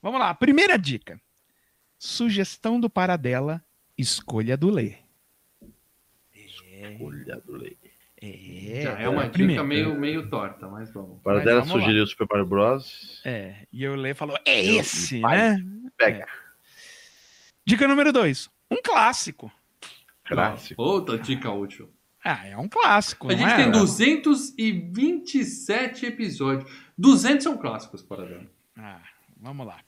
Vamos 0.00 0.18
lá. 0.20 0.32
Primeira 0.34 0.78
dica. 0.78 1.20
Sugestão 2.06 2.80
do 2.80 2.90
Paradela, 2.90 3.62
escolha 3.96 4.56
do 4.56 4.68
Lê. 4.70 4.96
Olha 7.00 7.36
do 7.46 7.52
leite. 7.52 7.92
É, 8.20 8.80
Já 8.82 8.98
é 8.98 9.08
uma 9.08 9.28
dica 9.28 9.62
meio, 9.62 9.96
meio 9.96 10.28
torta, 10.28 10.66
mas 10.68 10.92
vamos. 10.92 11.22
Para 11.22 11.34
Mas 11.36 11.44
dela 11.44 11.64
sugeriu 11.64 12.02
o 12.02 12.06
Super 12.08 12.26
Mario 12.28 12.44
Bros. 12.46 13.22
É, 13.24 13.68
e 13.72 13.84
eu 13.84 13.94
Lê 13.94 14.14
falou, 14.14 14.36
é 14.44 14.66
Eu- 14.68 14.80
esse, 14.80 15.20
né? 15.20 15.64
Pega. 15.96 16.26
Dica 17.64 17.86
número 17.86 18.12
dois. 18.12 18.50
Um 18.68 18.82
clássico. 18.82 19.52
Clássico. 20.24 20.82
Outra 20.82 21.16
dica 21.16 21.52
útil. 21.52 21.88
Ah, 22.24 22.44
é 22.48 22.56
um 22.58 22.68
clássico, 22.68 23.30
A 23.30 23.34
gente 23.36 23.48
é? 23.48 23.54
tem 23.56 23.70
227 23.70 26.04
episódios. 26.06 26.68
200 26.98 27.44
são 27.44 27.56
clássicos, 27.56 28.02
para 28.02 28.24
dela. 28.26 28.50
Ah, 28.76 29.00
vamos 29.40 29.64
lá. 29.64 29.78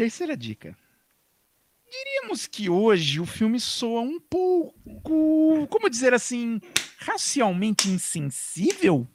Terceira 0.00 0.34
dica. 0.34 0.74
Diríamos 1.90 2.46
que 2.46 2.70
hoje 2.70 3.20
o 3.20 3.26
filme 3.26 3.60
soa 3.60 4.00
um 4.00 4.18
pouco, 4.18 5.66
como 5.68 5.90
dizer 5.90 6.14
assim, 6.14 6.58
racialmente 7.00 7.90
insensível? 7.90 9.06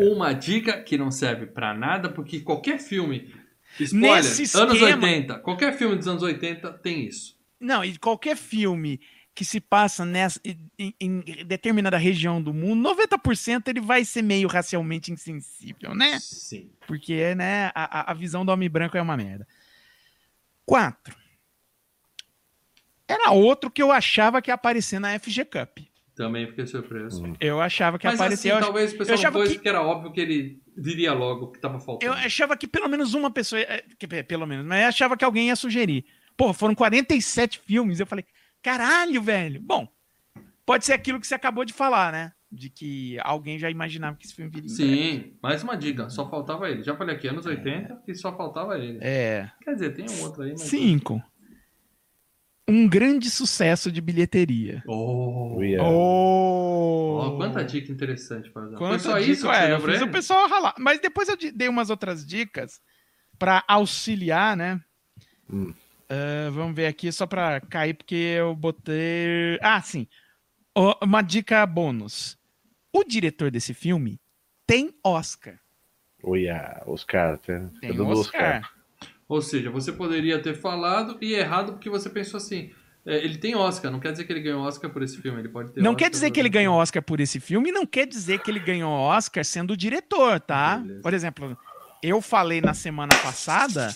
Uma 0.00 0.32
dica 0.32 0.80
que 0.82 0.96
não 0.96 1.10
serve 1.10 1.44
pra 1.44 1.74
nada, 1.74 2.08
porque 2.08 2.40
qualquer 2.40 2.78
filme. 2.78 3.30
Spoiler, 3.78 4.14
Nesse 4.24 4.56
anos 4.56 4.74
esquema- 4.78 5.06
80. 5.06 5.38
Qualquer 5.40 5.76
filme 5.76 5.96
dos 5.96 6.08
anos 6.08 6.22
80 6.22 6.72
tem 6.78 7.04
isso. 7.04 7.36
Não, 7.60 7.84
e 7.84 7.98
qualquer 7.98 8.38
filme 8.38 8.98
que 9.34 9.44
se 9.44 9.60
passa 9.60 10.02
nessa, 10.06 10.40
em, 10.78 10.94
em 10.98 11.20
determinada 11.44 11.98
região 11.98 12.40
do 12.42 12.54
mundo, 12.54 12.80
90% 12.88 13.68
ele 13.68 13.82
vai 13.82 14.02
ser 14.02 14.22
meio 14.22 14.48
racialmente 14.48 15.12
insensível, 15.12 15.94
né? 15.94 16.18
Sim. 16.20 16.70
Porque, 16.86 17.34
né, 17.34 17.70
a, 17.74 18.00
a- 18.00 18.10
a 18.12 18.14
visão 18.14 18.46
do 18.46 18.50
homem 18.52 18.70
branco 18.70 18.96
é 18.96 19.02
uma 19.02 19.14
merda. 19.14 19.46
Quatro. 20.66 21.16
Era 23.08 23.30
outro 23.30 23.70
que 23.70 23.82
eu 23.82 23.92
achava 23.92 24.42
que 24.42 24.50
ia 24.50 24.54
aparecer 24.54 24.98
na 24.98 25.18
FG 25.18 25.44
Cup. 25.44 25.78
Também 26.14 26.46
fiquei 26.48 26.66
surpreso. 26.66 27.24
Hum. 27.24 27.34
Eu 27.40 27.60
achava 27.60 27.98
que 27.98 28.06
ia 28.06 28.10
Mas 28.10 28.20
aparecer. 28.20 28.50
assim, 28.50 28.58
eu, 28.58 28.64
talvez 28.64 28.92
o 28.92 28.98
pessoal 28.98 29.18
eu 29.18 29.30
não 29.30 29.42
que- 29.46 29.54
porque 29.54 29.68
era 29.68 29.82
óbvio 29.82 30.12
que 30.12 30.20
ele 30.20 30.60
viria 30.76 31.12
logo, 31.12 31.52
que 31.52 31.60
tava 31.60 31.76
eu 31.76 31.80
faltando. 31.80 32.12
achava 32.14 32.56
que 32.56 32.66
pelo 32.66 32.88
menos 32.88 33.14
uma 33.14 33.30
pessoa. 33.30 33.60
ia- 33.60 33.84
que, 33.98 34.08
pe- 34.08 34.22
pelo 34.24 34.46
menos, 34.46 34.66
mas 34.66 34.82
eu 34.82 34.88
achava 34.88 35.16
que 35.16 35.24
alguém 35.24 35.48
ia 35.48 35.56
sugerir. 35.56 36.04
Pô, 36.36 36.52
foram 36.52 36.74
47 36.74 37.60
filmes. 37.60 38.00
Eu 38.00 38.06
falei, 38.06 38.24
caralho, 38.62 39.22
velho. 39.22 39.60
Bom, 39.60 39.86
pode 40.64 40.84
ser 40.84 40.94
aquilo 40.94 41.20
que 41.20 41.26
você 41.26 41.34
acabou 41.34 41.64
de 41.64 41.72
falar, 41.72 42.10
né? 42.12 42.32
De 42.50 42.70
que 42.70 43.18
alguém 43.22 43.58
já 43.58 43.68
imaginava 43.68 44.16
que 44.16 44.24
esse 44.24 44.34
filme 44.34 44.50
viria. 44.50 44.68
Sim, 44.68 45.32
mais 45.42 45.62
uma 45.62 45.76
dica, 45.76 46.08
só 46.08 46.30
faltava 46.30 46.70
ele. 46.70 46.82
Já 46.84 46.96
falei 46.96 47.16
aqui, 47.16 47.26
anos 47.26 47.44
80, 47.44 48.02
e 48.06 48.14
só 48.14 48.36
faltava 48.36 48.78
ele. 48.78 48.98
É. 49.02 49.50
Quer 49.62 49.74
dizer, 49.74 49.94
tem 49.94 50.06
um 50.08 50.22
outro 50.22 50.42
aí, 50.42 50.52
mas. 50.52 50.62
Cinco. 50.62 51.22
Um 52.68 52.88
grande 52.88 53.30
sucesso 53.30 53.92
de 53.92 54.00
bilheteria. 54.00 54.82
Oh, 54.86 55.56
Uia. 55.56 55.82
Oh! 55.82 57.18
Ó, 57.20 57.36
quanta 57.36 57.64
dica 57.64 57.92
interessante 57.92 58.50
para 58.50 58.66
dar. 58.68 58.78
Foi 58.78 58.98
só 58.98 59.18
dica, 59.18 59.32
isso 59.32 59.50
é, 59.50 59.72
eu 59.72 59.80
fiz 59.80 60.02
o 60.02 60.08
pessoal 60.08 60.48
ralar. 60.48 60.74
Mas 60.78 61.00
depois 61.00 61.28
eu 61.28 61.36
dei 61.54 61.68
umas 61.68 61.90
outras 61.90 62.26
dicas 62.26 62.80
pra 63.38 63.64
auxiliar, 63.68 64.56
né? 64.56 64.80
Hum. 65.50 65.72
Ah, 66.08 66.50
vamos 66.50 66.74
ver 66.74 66.86
aqui 66.86 67.10
só 67.10 67.26
pra 67.26 67.60
cair, 67.60 67.94
porque 67.94 68.14
eu 68.14 68.54
botei. 68.54 69.58
Ah, 69.60 69.80
sim. 69.80 70.06
Uma 71.02 71.22
dica 71.22 71.64
bônus. 71.64 72.36
O 72.92 73.02
diretor 73.02 73.50
desse 73.50 73.72
filme 73.72 74.20
tem 74.66 74.94
Oscar. 75.02 75.58
Uia. 76.22 76.82
Oscar. 76.86 77.38
Tem, 77.38 77.68
Tem 77.80 77.90
Cadê 77.90 78.02
o 78.02 78.08
Oscar. 78.08 78.70
Ou 79.28 79.40
seja, 79.40 79.70
você 79.70 79.90
poderia 79.90 80.38
ter 80.40 80.54
falado 80.54 81.16
e 81.20 81.32
errado 81.34 81.72
porque 81.72 81.88
você 81.88 82.10
pensou 82.10 82.38
assim. 82.38 82.70
é, 83.06 83.24
ele 83.24 83.38
tem 83.38 83.54
Oscar, 83.56 83.90
não 83.90 83.98
quer 84.00 84.12
dizer 84.12 84.24
que 84.24 84.32
ele 84.32 84.40
ganhou 84.40 84.62
Oscar 84.62 84.90
por 84.90 85.02
esse 85.02 85.16
filme. 85.16 85.38
Ele 85.40 85.48
pode 85.48 85.72
ter 85.72 85.80
Não 85.80 85.92
Oscar 85.92 86.04
quer 86.04 86.10
dizer 86.10 86.30
que 86.30 86.40
ele 86.40 86.48
ganhou. 86.48 86.76
Oscar 86.76 87.02
por 87.02 87.20
esse 87.20 87.40
filme 87.40 87.70
e 87.70 87.72
não 87.72 87.86
quer 87.86 88.06
dizer 88.06 88.40
que 88.40 88.50
ele 88.50 88.60
ganhou 88.60 88.92
Oscar 88.92 89.44
sendo 89.44 89.72
o 89.72 89.76
diretor, 89.76 90.40
tá? 90.40 90.76
Beleza. 90.76 91.00
Por 91.00 91.14
exemplo, 91.14 91.58
eu 92.02 92.20
falei 92.20 92.60
na 92.60 92.74
semana 92.74 93.14
passada, 93.22 93.94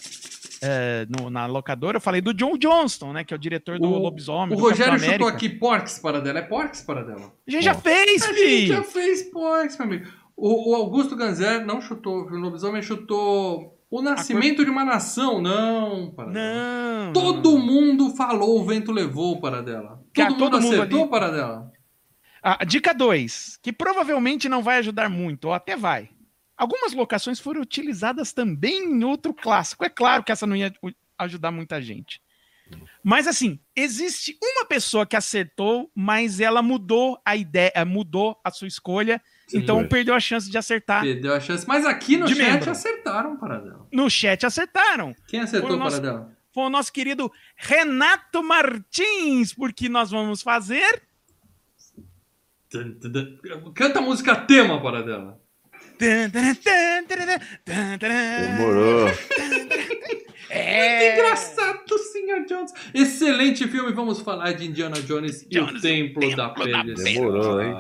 é, 0.63 1.07
no- 1.09 1.31
na 1.31 1.47
locadora, 1.47 1.97
eu 1.97 2.01
falei 2.01 2.21
do 2.21 2.33
John 2.35 2.57
Johnston, 2.59 3.13
né? 3.13 3.25
Que 3.25 3.33
é 3.33 3.37
o 3.37 3.41
diretor 3.41 3.79
do 3.79 3.89
O- 3.89 3.99
Lobisomem. 3.99 4.55
O 4.55 4.61
do 4.61 4.63
Rogério 4.69 4.99
chutou 4.99 5.27
aqui 5.29 5.49
Porks 5.49 5.99
para 5.99 6.21
dela. 6.21 6.39
É 6.39 6.43
Porks 6.43 6.83
para 6.83 7.03
dela. 7.03 7.33
A 7.47 7.51
gente 7.51 7.65
já 7.65 7.75
fez, 7.75 8.23
A 8.23 8.33
gente 8.33 8.67
já 8.69 8.83
fez 8.83 9.23
Porks, 9.31 9.77
meu 9.79 9.87
amigo. 9.87 10.09
O, 10.37 10.71
o 10.73 10.75
Augusto 10.75 11.15
Ganzer 11.17 11.65
não 11.67 11.81
chutou 11.81 12.25
o 12.27 12.37
lobisomem, 12.37 12.81
chutou 12.83 13.79
o 13.91 14.01
Nascimento 14.03 14.65
de 14.65 14.71
uma 14.71 14.85
Nação. 14.85 15.41
Não, 15.43 16.11
para 16.13 16.31
dela. 16.31 17.05
Não. 17.07 17.13
Todo 17.13 17.59
mundo 17.59 18.15
falou 18.17 18.59
o 18.61 18.65
vento 18.65 18.91
levou 18.93 19.41
para 19.41 19.63
dela. 19.63 20.01
Todo 20.15 20.25
mundo 20.31 20.39
todo 20.39 20.61
mundo 20.63 20.75
acertou 20.75 21.01
ali- 21.03 21.11
para 21.11 21.31
dela. 21.31 21.71
Ah, 22.43 22.65
dica 22.65 22.95
2, 22.95 23.59
que 23.63 23.71
provavelmente 23.71 24.49
não 24.49 24.63
vai 24.63 24.79
ajudar 24.79 25.11
muito, 25.11 25.47
ou 25.47 25.53
até 25.53 25.77
vai. 25.77 26.09
Algumas 26.61 26.93
locações 26.93 27.41
foram 27.41 27.63
utilizadas 27.63 28.35
também 28.35 28.85
em 28.85 29.03
outro 29.03 29.33
clássico. 29.33 29.83
É 29.83 29.89
claro 29.89 30.23
que 30.23 30.31
essa 30.31 30.47
não 30.47 30.55
ia 30.55 30.71
ajudar 31.17 31.51
muita 31.51 31.81
gente. 31.81 32.21
Mas 33.03 33.27
assim, 33.27 33.59
existe 33.75 34.37
uma 34.43 34.67
pessoa 34.67 35.07
que 35.07 35.17
acertou, 35.17 35.91
mas 35.95 36.39
ela 36.39 36.61
mudou 36.61 37.19
a 37.25 37.35
ideia, 37.35 37.73
eh, 37.75 37.83
mudou 37.87 38.39
a 38.45 38.51
sua 38.51 38.69
escolha, 38.69 39.23
Sim. 39.49 39.57
então 39.57 39.89
perdeu 39.89 40.15
a 40.15 40.21
chance 40.21 40.51
de 40.51 40.59
acertar. 40.59 41.01
Perdeu 41.01 41.35
a 41.35 41.41
chance. 41.41 41.67
Mas 41.67 41.87
aqui 41.87 42.19
no 42.19 42.27
De 42.27 42.35
chat 42.35 42.53
membro. 42.53 42.71
acertaram 42.71 43.39
para 43.39 43.59
dela. 43.59 43.89
No 43.91 44.11
chat 44.11 44.45
acertaram. 44.45 45.17
Quem 45.29 45.41
acertou 45.41 45.71
Foi 45.71 45.79
nosso-? 45.79 46.03
Foi 46.53 46.65
o 46.65 46.69
nosso 46.69 46.93
querido 46.93 47.33
Renato 47.57 48.43
Martins, 48.43 49.55
porque 49.55 49.89
nós 49.89 50.11
vamos 50.11 50.43
fazer. 50.43 51.03
Canta 53.75 53.99
a 53.99 54.03
música 54.03 54.37
tema 54.37 54.79
para 54.83 55.03
dela. 55.03 55.40
Demorou. 58.57 59.09
É. 60.51 61.15
Engraçado, 61.15 61.97
Sr. 61.97 62.45
Jones. 62.49 62.73
Excelente 62.93 63.69
filme. 63.69 63.93
Vamos 63.93 64.21
falar 64.21 64.53
de 64.53 64.67
Indiana 64.67 65.01
Jones 65.03 65.47
e 65.49 65.59
o 65.59 65.67
Jones, 65.67 65.81
Templo, 65.81 66.21
Templo 66.21 66.37
da 66.37 66.49
Perdição. 66.49 67.05
Demorou, 67.05 67.63
hein? 67.63 67.77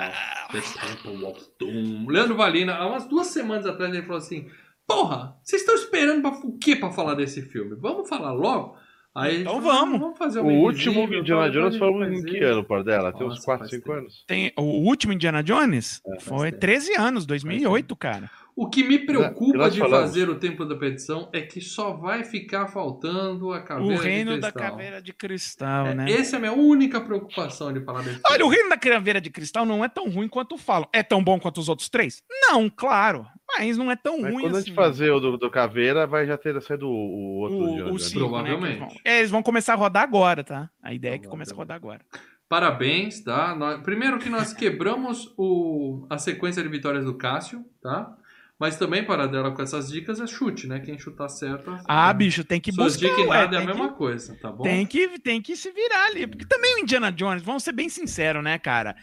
The 0.53 0.61
Temple 0.61 1.25
of 1.25 1.41
Doom. 1.59 2.07
Leandro 2.09 2.37
Valina, 2.37 2.75
há 2.75 2.87
umas 2.87 3.07
duas 3.09 3.27
semanas 3.27 3.67
atrás, 3.67 3.93
ele 3.93 4.03
falou 4.03 4.19
assim: 4.19 4.49
Porra, 4.87 5.37
vocês 5.43 5.63
estão 5.63 5.75
esperando 5.75 6.23
pra, 6.23 6.31
o 6.31 6.59
que 6.59 6.77
pra 6.77 6.91
falar 6.91 7.15
desse 7.15 7.43
filme? 7.43 7.77
Vamos 7.77 8.09
falar 8.09 8.33
logo? 8.33 8.77
Aí 9.15 9.41
Então 9.41 9.61
falou, 9.61 9.73
vamos. 9.73 9.95
"Ah, 9.97 9.99
vamos 9.99 10.19
fazer 10.19 10.41
O 10.41 10.47
último 10.47 11.01
Indiana 11.12 11.51
Jones 11.51 11.77
foi 11.77 11.89
em 11.89 12.15
fazer." 12.23 12.31
que 12.31 12.45
ano, 12.45 12.62
por 12.65 12.85
dela? 12.85 13.12
Tem 13.12 13.27
uns 13.27 13.31
Nossa, 13.35 13.45
4, 13.45 13.59
faz 13.61 13.70
5 13.73 13.85
tempo. 13.85 13.99
anos. 13.99 14.24
Tem 14.27 14.53
o 14.57 14.62
último 14.62 15.12
Indiana 15.12 15.43
Jones 15.43 16.01
É, 16.07 16.20
foi 16.20 16.51
tempo. 16.51 16.61
13 16.61 16.95
anos, 16.97 17.27
2008, 17.27 17.97
cara. 17.97 18.31
O 18.62 18.69
que 18.69 18.85
me 18.85 18.97
E 18.97 19.07
preocupa 19.07 19.70
de 19.70 19.78
falamos. 19.78 20.07
fazer 20.11 20.28
o 20.28 20.35
Templo 20.39 20.66
da 20.69 20.77
Perdição 20.77 21.31
é 21.32 21.41
que 21.41 21.61
só 21.62 21.95
vai 21.95 22.24
ficar 22.24 22.66
faltando 22.69 23.53
a 23.55 23.59
O 23.61 23.65
caveira 23.65 24.03
reino 24.03 24.35
de 24.35 24.41
da 24.41 24.53
cristal. 24.53 24.70
caveira 24.77 25.01
de 25.03 25.12
cristal, 25.15 25.87
É, 25.87 25.95
né? 25.95 26.11
Essa 26.12 26.37
é 26.37 26.39
a 26.39 26.41
minha 26.41 26.53
única 26.53 27.01
preocupação 27.01 27.73
de 27.73 27.81
falar 27.81 28.03
desse 28.03 28.20
Olha, 28.27 28.45
o 28.45 28.49
reino 28.51 28.69
da 28.69 28.77
caveira 28.77 29.19
de 29.20 29.31
cristal 29.31 29.65
não 29.65 29.82
é 29.82 29.89
tão 29.89 30.11
ruim 30.11 30.28
quanto 30.28 30.59
falam. 30.59 30.87
É 30.93 31.03
tão 31.03 31.24
bom 31.24 31.41
quanto 31.41 31.59
os 31.59 31.70
outros 31.70 31.89
três? 31.89 32.23
Não, 32.31 32.69
claro. 32.69 33.27
Mas 33.57 33.78
não 33.78 33.91
é 33.91 33.97
tão 33.97 34.20
Mas 34.20 34.32
ruim 34.32 34.43
quando 34.43 34.55
a 34.57 34.59
assim. 34.59 34.66
gente 34.69 34.77
fazer 34.77 35.11
o 35.11 35.19
do, 35.19 35.37
do 35.39 35.51
Caveira, 35.51 36.07
vai 36.07 36.27
já 36.27 36.37
ter 36.37 36.61
saído 36.61 36.87
o, 36.87 36.91
o 36.93 37.39
outro 37.41 37.57
o, 37.59 37.62
Indiana 37.70 37.85
o 37.85 37.89
Jones. 37.97 38.05
cinco, 38.05 38.20
né, 38.20 38.28
que 38.45 38.49
eles 38.51 38.59
Provavelmente. 38.61 38.78
vão- 38.78 38.97
É, 39.07 39.19
eles 39.20 39.31
vão 39.31 39.43
começar 39.43 39.73
a 39.73 39.77
rodar 39.77 40.03
agora, 40.03 40.45
tá? 40.45 40.69
A 40.82 40.93
ideia 40.93 41.15
é 41.15 41.19
que 41.19 41.27
começa 41.28 41.55
a 41.55 41.57
rodar 41.57 41.77
agora. 41.77 42.01
Parabéns, 42.49 43.20
tá? 43.23 43.55
Nós- 43.55 43.81
primeiro 43.82 44.19
que 44.19 44.28
nós 44.28 44.53
quebramos 44.53 45.32
o, 45.39 46.05
a 46.11 46.19
sequência 46.19 46.62
de 46.62 46.69
vitórias 46.69 47.05
do 47.05 47.15
Cássio, 47.16 47.65
tá? 47.82 48.12
Mas 48.61 48.77
também, 48.77 49.03
para 49.05 49.27
dela 49.27 49.51
com 49.53 49.62
essas 49.62 49.91
dicas, 49.91 50.20
é 50.20 50.27
chute, 50.27 50.66
né? 50.66 50.81
Quem 50.81 50.99
chutar 50.99 51.31
certo. 51.31 51.74
Ah, 51.89 52.12
bicho, 52.12 52.45
tem 52.45 52.61
que 52.61 52.70
Suas 52.70 52.93
buscar. 52.93 53.09
dicas 53.09 53.27
ué, 53.31 53.39
nada 53.39 53.57
é 53.57 53.62
a 53.62 53.66
mesma 53.66 53.89
que, 53.89 53.97
coisa, 53.97 54.37
tá 54.41 54.53
bom? 54.53 54.62
tem, 54.65 54.87
que, 54.87 55.19
tem 55.19 55.41
que 55.41 55.57
se 55.57 55.73
virar 55.73 56.05
ali. 56.07 56.27
Porque 56.27 56.45
também 56.47 56.77
o 56.77 56.78
Indiana 56.81 57.11
Jones, 57.11 57.43
vamos 57.43 57.62
ser 57.62 57.73
bem 57.73 57.89
sinceros, 57.89 58.45
né, 58.45 58.59
cara? 58.59 58.95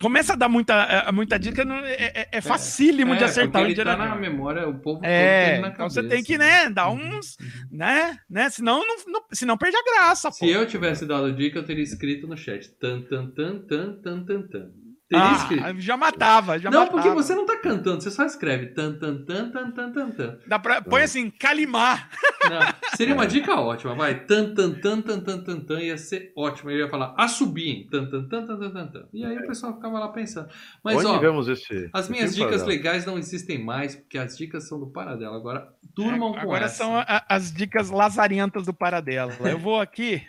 Começa 0.00 0.32
a 0.32 0.36
dar 0.36 0.48
muita, 0.48 0.74
eh, 0.74 1.12
muita 1.12 1.38
dica, 1.38 1.64
não- 1.64 1.76
é, 1.76 1.92
é, 1.92 2.28
é 2.32 2.40
facílimo 2.40 3.14
de 3.14 3.22
É, 3.22 3.26
acertar 3.26 3.52
porque 3.52 3.58
o 3.58 3.64
ele 3.66 3.72
Indiana 3.72 3.96
tá 3.96 4.04
na 4.08 4.16
memória, 4.16 4.68
o 4.68 4.74
povo 4.80 5.04
É, 5.04 5.60
na 5.60 5.68
então 5.70 5.88
você 5.88 6.00
cabeça. 6.02 6.14
tem 6.16 6.24
que, 6.24 6.38
né, 6.38 6.68
dar 6.70 6.90
uns, 6.90 7.36
né, 7.70 8.18
né, 8.28 8.50
senão 8.50 8.84
não, 8.84 8.96
não, 9.06 9.22
senão 9.32 9.56
perde 9.56 9.76
a 9.76 9.82
graça, 9.84 10.28
pô. 10.30 10.36
Se 10.38 10.48
eu 10.48 10.66
tivesse 10.66 11.06
dado 11.06 11.32
dica, 11.32 11.58
eu 11.60 11.64
teria 11.64 11.84
escrito 11.84 12.26
no 12.26 12.36
chat. 12.36 12.68
Tan, 12.80 13.02
tan, 13.02 13.30
tan, 13.30 13.58
tan, 13.60 14.00
tan, 14.02 14.24
tan, 14.24 14.42
tan. 14.48 14.70
Teria 15.12 15.26
Ah, 15.28 15.32
escrito. 15.34 15.80
já 15.80 15.94
matava, 15.96 16.58
já 16.58 16.70
Não, 16.70 16.80
matava. 16.80 16.96
porque 17.02 17.14
você 17.14 17.34
não 17.34 17.44
tá 17.44 17.58
cantando, 17.58 18.00
você 18.02 18.10
só 18.10 18.24
escreve 18.24 18.68
tan, 18.68 18.94
tan, 18.94 19.22
tan, 19.24 19.50
tan, 19.50 19.70
tan, 19.70 19.92
tan, 19.92 20.10
tan. 20.10 20.38
Dá 20.46 20.58
pra, 20.58 20.80
põe 20.80 21.02
assim, 21.02 21.28
Calimar. 21.30 22.08
Não, 22.48 22.60
seria 22.96 23.12
uma 23.14 23.26
dica 23.26 23.54
ótima, 23.60 23.94
vai. 23.94 24.24
Tan, 24.24 24.54
tan, 24.54 24.72
tan, 24.72 25.02
tan, 25.02 25.20
tan, 25.20 25.38
tan, 25.44 25.60
tan, 25.60 25.80
ia 25.80 25.98
ser 25.98 26.32
ótimo. 26.34 26.70
Ele 26.70 26.80
ia 26.82 26.88
falar 26.88 27.14
assobiem. 27.18 27.86
Tan, 27.90 28.06
tan, 28.08 28.26
tan, 28.26 28.46
tan, 28.46 28.58
tan, 28.58 28.70
tan, 28.72 28.86
tan. 28.86 29.04
E 29.12 29.22
aí 29.22 29.36
o 29.36 29.46
pessoal 29.46 29.74
ficava 29.74 29.98
lá 29.98 30.08
pensando. 30.08 30.48
Mas, 30.82 30.96
Onde 30.96 31.06
ó, 31.06 31.18
vemos 31.18 31.46
esse. 31.46 31.90
as 31.92 32.08
minhas 32.08 32.30
esse 32.30 32.36
dicas 32.36 32.62
Paradela? 32.62 32.68
legais 32.70 33.04
não 33.04 33.18
existem 33.18 33.62
mais, 33.62 33.94
porque 33.94 34.16
as 34.16 34.36
dicas 34.38 34.66
são 34.66 34.80
do 34.80 34.86
Paradela. 34.90 35.36
Agora, 35.36 35.68
durmam 35.94 36.32
com 36.32 36.38
É, 36.38 36.42
Agora 36.42 36.64
essa. 36.64 36.76
são 36.78 36.96
a- 36.96 37.22
as 37.28 37.52
dicas 37.52 37.90
lazarentas 37.90 38.64
do 38.64 38.72
Paradela. 38.72 39.32
Eu 39.44 39.58
vou 39.58 39.78
aqui. 39.78 40.22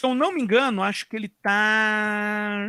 Se 0.00 0.06
eu 0.06 0.14
não 0.14 0.32
me 0.32 0.40
engano, 0.40 0.82
acho 0.82 1.06
que 1.06 1.14
ele 1.14 1.28
tá. 1.28 2.66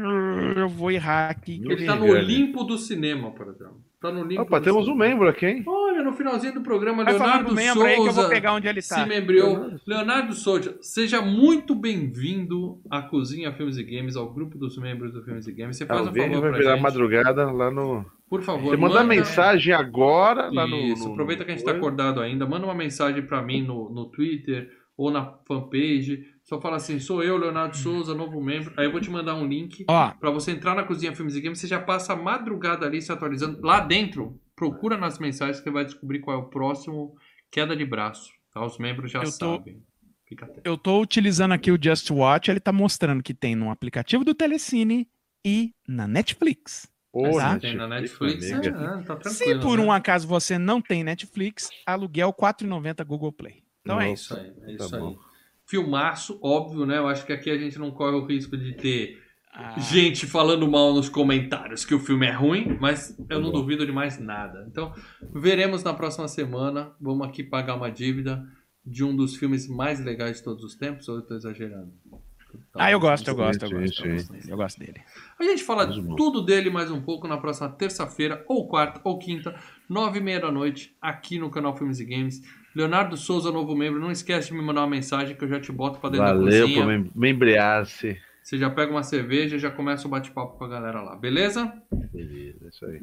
Eu 0.58 0.68
vou 0.68 0.91
errar 0.91 1.30
aqui. 1.30 1.60
que 1.60 1.72
Ele 1.72 1.86
tá 1.86 1.95
no. 1.95 2.06
Olimpo 2.08 2.64
do 2.66 2.78
cinema, 2.78 3.32
Paradela. 3.32 3.74
Tá 4.02 4.12
no 4.12 4.22
Olimpo 4.22 4.41
Opa, 4.41 4.60
do 4.60 4.64
temos 4.66 4.82
um 4.88 4.91
cinema. 4.94 5.06
membro 5.10 5.30
aqui, 5.30 5.45
hein? 5.45 5.64
Olha, 5.66 6.03
no 6.03 6.12
finalzinho 6.12 6.53
do 6.56 6.62
programa, 6.62 7.03
Vai 7.06 7.14
Leonardo 7.14 7.49
do 7.49 7.56
membro 7.56 7.84
aí 7.84 7.94
que 7.94 7.99
eu 8.02 8.03
vou 8.06 8.14
Souza 8.14 8.30
pegar 8.30 8.53
onde 8.53 8.68
ele 8.68 8.82
tá. 8.82 8.95
se 8.95 9.06
membriou. 9.06 9.72
Leonardo 9.88 10.34
Souza, 10.34 10.78
seja 10.82 11.22
muito 11.22 11.74
bem-vindo 11.74 12.82
à 12.90 13.02
Cozinha 13.03 13.53
Filmes 13.53 13.78
e 13.78 13.84
Games, 13.84 14.16
ao 14.18 14.34
grupo 14.34 14.58
dos 14.58 14.78
membros 14.78 15.14
do 15.14 15.24
Filmes 15.24 15.48
e 15.48 15.53
Games. 15.53 15.78
Você 15.78 15.86
faz 15.86 16.02
um 16.02 16.08
Alguém 16.08 16.24
favor 16.30 16.41
vai 16.41 16.49
pra 16.49 16.60
virar 16.60 16.74
gente. 16.74 16.84
madrugada 16.84 17.52
lá 17.52 17.72
no. 17.72 18.03
Por 18.30 18.41
favor, 18.41 18.72
Você 18.72 18.78
manda 18.78 19.03
mensagem 19.03 19.74
agora 19.74 20.49
lá 20.52 20.66
no. 20.68 20.76
Isso, 20.78 21.06
no- 21.06 21.12
aproveita 21.14 21.45
que 21.45 21.52
a 21.52 21.56
gente 21.56 21.64
tá 21.64 21.72
no- 21.72 21.78
acordado 21.78 22.20
ainda, 22.22 22.45
manda 22.45 22.66
uma 22.66 22.76
mensagem 22.76 23.22
pra 23.22 23.41
mim 23.41 23.62
no, 23.62 23.90
no 23.90 24.06
Twitter 24.08 24.70
ou 24.98 25.12
na 25.12 25.32
fanpage. 25.48 26.26
Só 26.52 26.60
fala 26.60 26.76
assim, 26.76 26.99
sou 26.99 27.23
eu, 27.23 27.38
Leonardo 27.38 27.78
Souza, 27.78 28.14
novo 28.14 28.44
membro. 28.44 28.73
Aí 28.76 28.84
eu 28.84 28.91
vou 28.91 28.99
te 28.99 29.10
mandar 29.10 29.36
um 29.36 29.48
link 29.48 29.86
Ó, 29.88 30.10
pra 30.19 30.30
você 30.32 30.52
entrar 30.52 30.76
na 30.76 30.84
Cozinha 30.84 31.15
Filmes 31.15 31.34
e 31.34 31.40
Games. 31.40 31.57
Você 31.61 31.65
já 31.65 31.80
passa 31.80 32.11
a 32.11 32.15
madrugada 32.18 32.86
ali 32.86 33.02
se 33.02 33.10
atualizando. 33.10 33.61
Lá 33.65 33.80
dentro, 33.80 34.38
procura 34.53 34.98
nas 34.98 35.18
mensagens 35.18 35.60
que 35.60 35.64
você 35.64 35.72
vai 35.72 35.86
descobrir 35.86 36.19
qual 36.19 36.36
é 36.38 36.40
o 36.41 36.49
próximo 36.49 37.15
queda 37.49 37.73
de 37.73 37.86
braço. 37.86 38.34
Tá? 38.53 38.65
Os 38.65 38.78
membros 38.78 39.10
já 39.10 39.19
Eu 39.19 39.23
tô- 39.32 39.32
sabem. 39.56 39.82
Fica 40.28 40.44
atento. 40.45 40.61
eu 40.65 40.78
tô 40.78 40.99
utilizando 41.02 41.53
aqui 41.53 41.72
o 41.72 41.80
Just 41.82 42.10
Watch, 42.11 42.52
ele 42.52 42.60
tá 42.60 42.73
mostrando 42.73 43.23
que 43.23 43.34
tem 43.34 43.56
no 43.56 43.69
aplicativo 43.72 44.26
do 44.26 44.36
Telecine 44.36 45.07
e 45.45 45.73
na 45.88 46.06
Netflix. 46.06 46.86
Ô, 47.14 47.38
Tá. 47.38 47.57
Tem 47.60 47.76
na 47.78 47.88
Netflix, 47.88 48.44
é, 48.52 48.60
tá 49.03 49.15
tranquilo. 49.15 49.30
Se 49.32 49.60
por 49.60 49.78
né? 49.78 49.86
um 49.86 49.90
acaso 49.91 50.28
você 50.28 50.57
não 50.57 50.82
tem 50.82 51.02
Netflix, 51.02 51.69
aluguel 51.86 52.28
R$ 52.30 52.36
4,90 52.36 53.06
Google 53.06 53.32
Play. 53.32 53.64
Então 53.82 54.02
é 54.02 54.10
Nossa. 54.10 54.34
isso. 54.34 54.34
Isso 54.34 54.41
aí, 54.65 54.73
é 54.73 54.78
Tá 54.78 54.86
isso 54.86 54.95
aí. 54.98 55.31
Filmaço, 55.72 56.38
óbvio, 56.43 56.85
né? 56.85 56.98
Eu 56.98 57.07
acho 57.07 57.26
que 57.26 57.31
aqui 57.31 57.49
a 57.49 57.57
gente 57.57 57.80
não 57.80 57.91
corre 57.91 58.14
o 58.18 58.26
risco 58.26 58.57
de 58.57 58.73
ter 58.76 59.18
Ah, 59.53 59.80
gente 59.80 60.26
falando 60.26 60.69
mal 60.69 60.93
nos 60.93 61.07
comentários 61.07 61.85
que 61.85 61.93
o 61.95 61.99
filme 61.99 62.26
é 62.27 62.31
ruim, 62.31 62.77
mas 62.80 63.18
eu 63.30 63.39
não 63.39 63.52
Tá 63.52 63.53
bom. 63.57 63.61
duvido 63.61 63.85
de 63.85 63.91
mais 63.93 64.19
nada. 64.19 64.65
Então, 64.69 64.93
veremos 65.34 65.81
na 65.81 65.93
próxima 65.93 66.27
semana. 66.27 66.91
Vamos 66.99 67.26
aqui 67.26 67.41
pagar 67.41 67.76
uma 67.76 67.89
dívida 67.89 68.43
de 68.85 69.03
um 69.03 69.15
dos 69.15 69.38
filmes 69.38 69.68
mais 69.68 69.99
legais 70.03 70.38
de 70.38 70.43
todos 70.43 70.61
os 70.64 70.76
tempos, 70.76 71.07
ou 71.07 71.15
eu 71.18 71.22
tô 71.22 71.35
exagerando? 71.35 71.93
ah, 72.76 72.91
eu 72.91 72.99
gosto, 72.99 73.30
eu 73.30 73.35
gosto, 73.35 73.64
eu 73.64 73.69
gosto. 73.72 74.06
Eu 74.06 74.11
gosto 74.14 74.30
dele. 74.34 74.43
Eu 74.49 74.57
gosto 74.57 74.80
dele. 74.80 75.02
A 75.39 75.43
gente 75.43 75.64
fala 75.64 75.88
tudo 76.18 76.41
dele 76.41 76.69
mais 76.69 76.91
um 76.91 77.02
pouco 77.02 77.27
na 77.30 77.38
próxima 77.38 77.69
terça-feira, 77.69 78.43
ou 78.48 78.68
quarta, 78.68 78.99
ou 79.06 79.18
quinta, 79.19 79.56
nove 79.89 80.19
e 80.19 80.22
meia 80.22 80.39
da 80.41 80.52
noite, 80.52 80.93
aqui 81.02 81.39
no 81.39 81.49
canal 81.49 81.77
Filmes 81.77 81.99
e 82.02 82.06
Games. 82.06 82.41
Leonardo 82.76 83.18
Souza, 83.18 83.52
novo 83.52 83.76
membro, 83.76 83.99
não 83.99 84.11
esquece 84.11 84.49
de 84.49 84.53
me 84.53 84.61
mandar 84.61 84.81
uma 84.81 84.88
mensagem 84.88 85.35
que 85.35 85.43
eu 85.43 85.48
já 85.48 85.60
te 85.60 85.72
boto 85.72 85.99
pra 85.99 86.10
dentro 86.10 86.26
da 86.26 86.34
Valeu 86.34 86.61
cozinha. 86.68 86.80
por 86.81 86.88
mem- 86.88 87.11
membrear-se. 87.15 88.18
Você 88.43 88.57
já 88.57 88.69
pega 88.72 88.91
uma 88.91 89.03
cerveja 89.03 89.56
e 89.56 89.60
já 89.60 89.69
começa 89.69 90.07
o 90.07 90.10
bate-papo 90.10 90.57
com 90.57 90.64
a 90.65 90.68
galera 90.68 91.02
lá, 91.02 91.15
beleza? 91.15 91.72
Beleza, 92.11 92.68
isso 92.69 92.85
aí. 92.85 92.99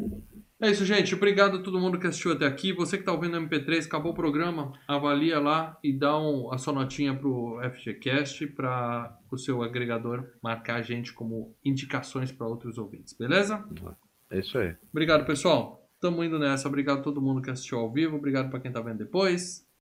É 0.60 0.70
isso, 0.70 0.84
gente. 0.84 1.14
Obrigado 1.14 1.58
a 1.58 1.62
todo 1.62 1.78
mundo 1.78 1.96
que 1.98 2.08
assistiu 2.08 2.32
até 2.32 2.44
aqui. 2.44 2.72
Você 2.72 2.98
que 2.98 3.04
tá 3.04 3.12
ouvindo 3.12 3.34
o 3.34 3.40
MP3, 3.40 3.86
acabou 3.86 4.10
o 4.10 4.14
programa, 4.14 4.72
avalia 4.88 5.38
lá 5.38 5.78
e 5.84 5.92
dá 5.92 6.18
um- 6.18 6.52
a 6.52 6.58
sua 6.58 6.72
notinha 6.72 7.14
pro 7.14 7.60
FGCast 7.62 8.48
para 8.48 9.16
o 9.30 9.38
seu 9.38 9.62
agregador 9.62 10.24
marcar 10.42 10.76
a 10.76 10.82
gente 10.82 11.12
como 11.12 11.54
indicações 11.64 12.32
para 12.32 12.44
outros 12.48 12.76
ouvintes, 12.76 13.12
beleza? 13.16 13.64
É 14.30 14.40
isso 14.40 14.58
aí. 14.58 14.74
Obrigado, 14.90 15.24
pessoal. 15.24 15.77
Tamo 16.00 16.24
indo 16.24 16.38
nessa. 16.38 16.68
Obrigado 16.68 17.00
a 17.00 17.02
todo 17.02 17.20
mundo 17.20 17.42
que 17.42 17.50
assistiu 17.50 17.78
ao 17.78 17.92
vivo. 17.92 18.16
Obrigado 18.16 18.50
para 18.50 18.60
quem 18.60 18.72
tá 18.72 18.80
vendo 18.80 18.98
depois. 18.98 19.67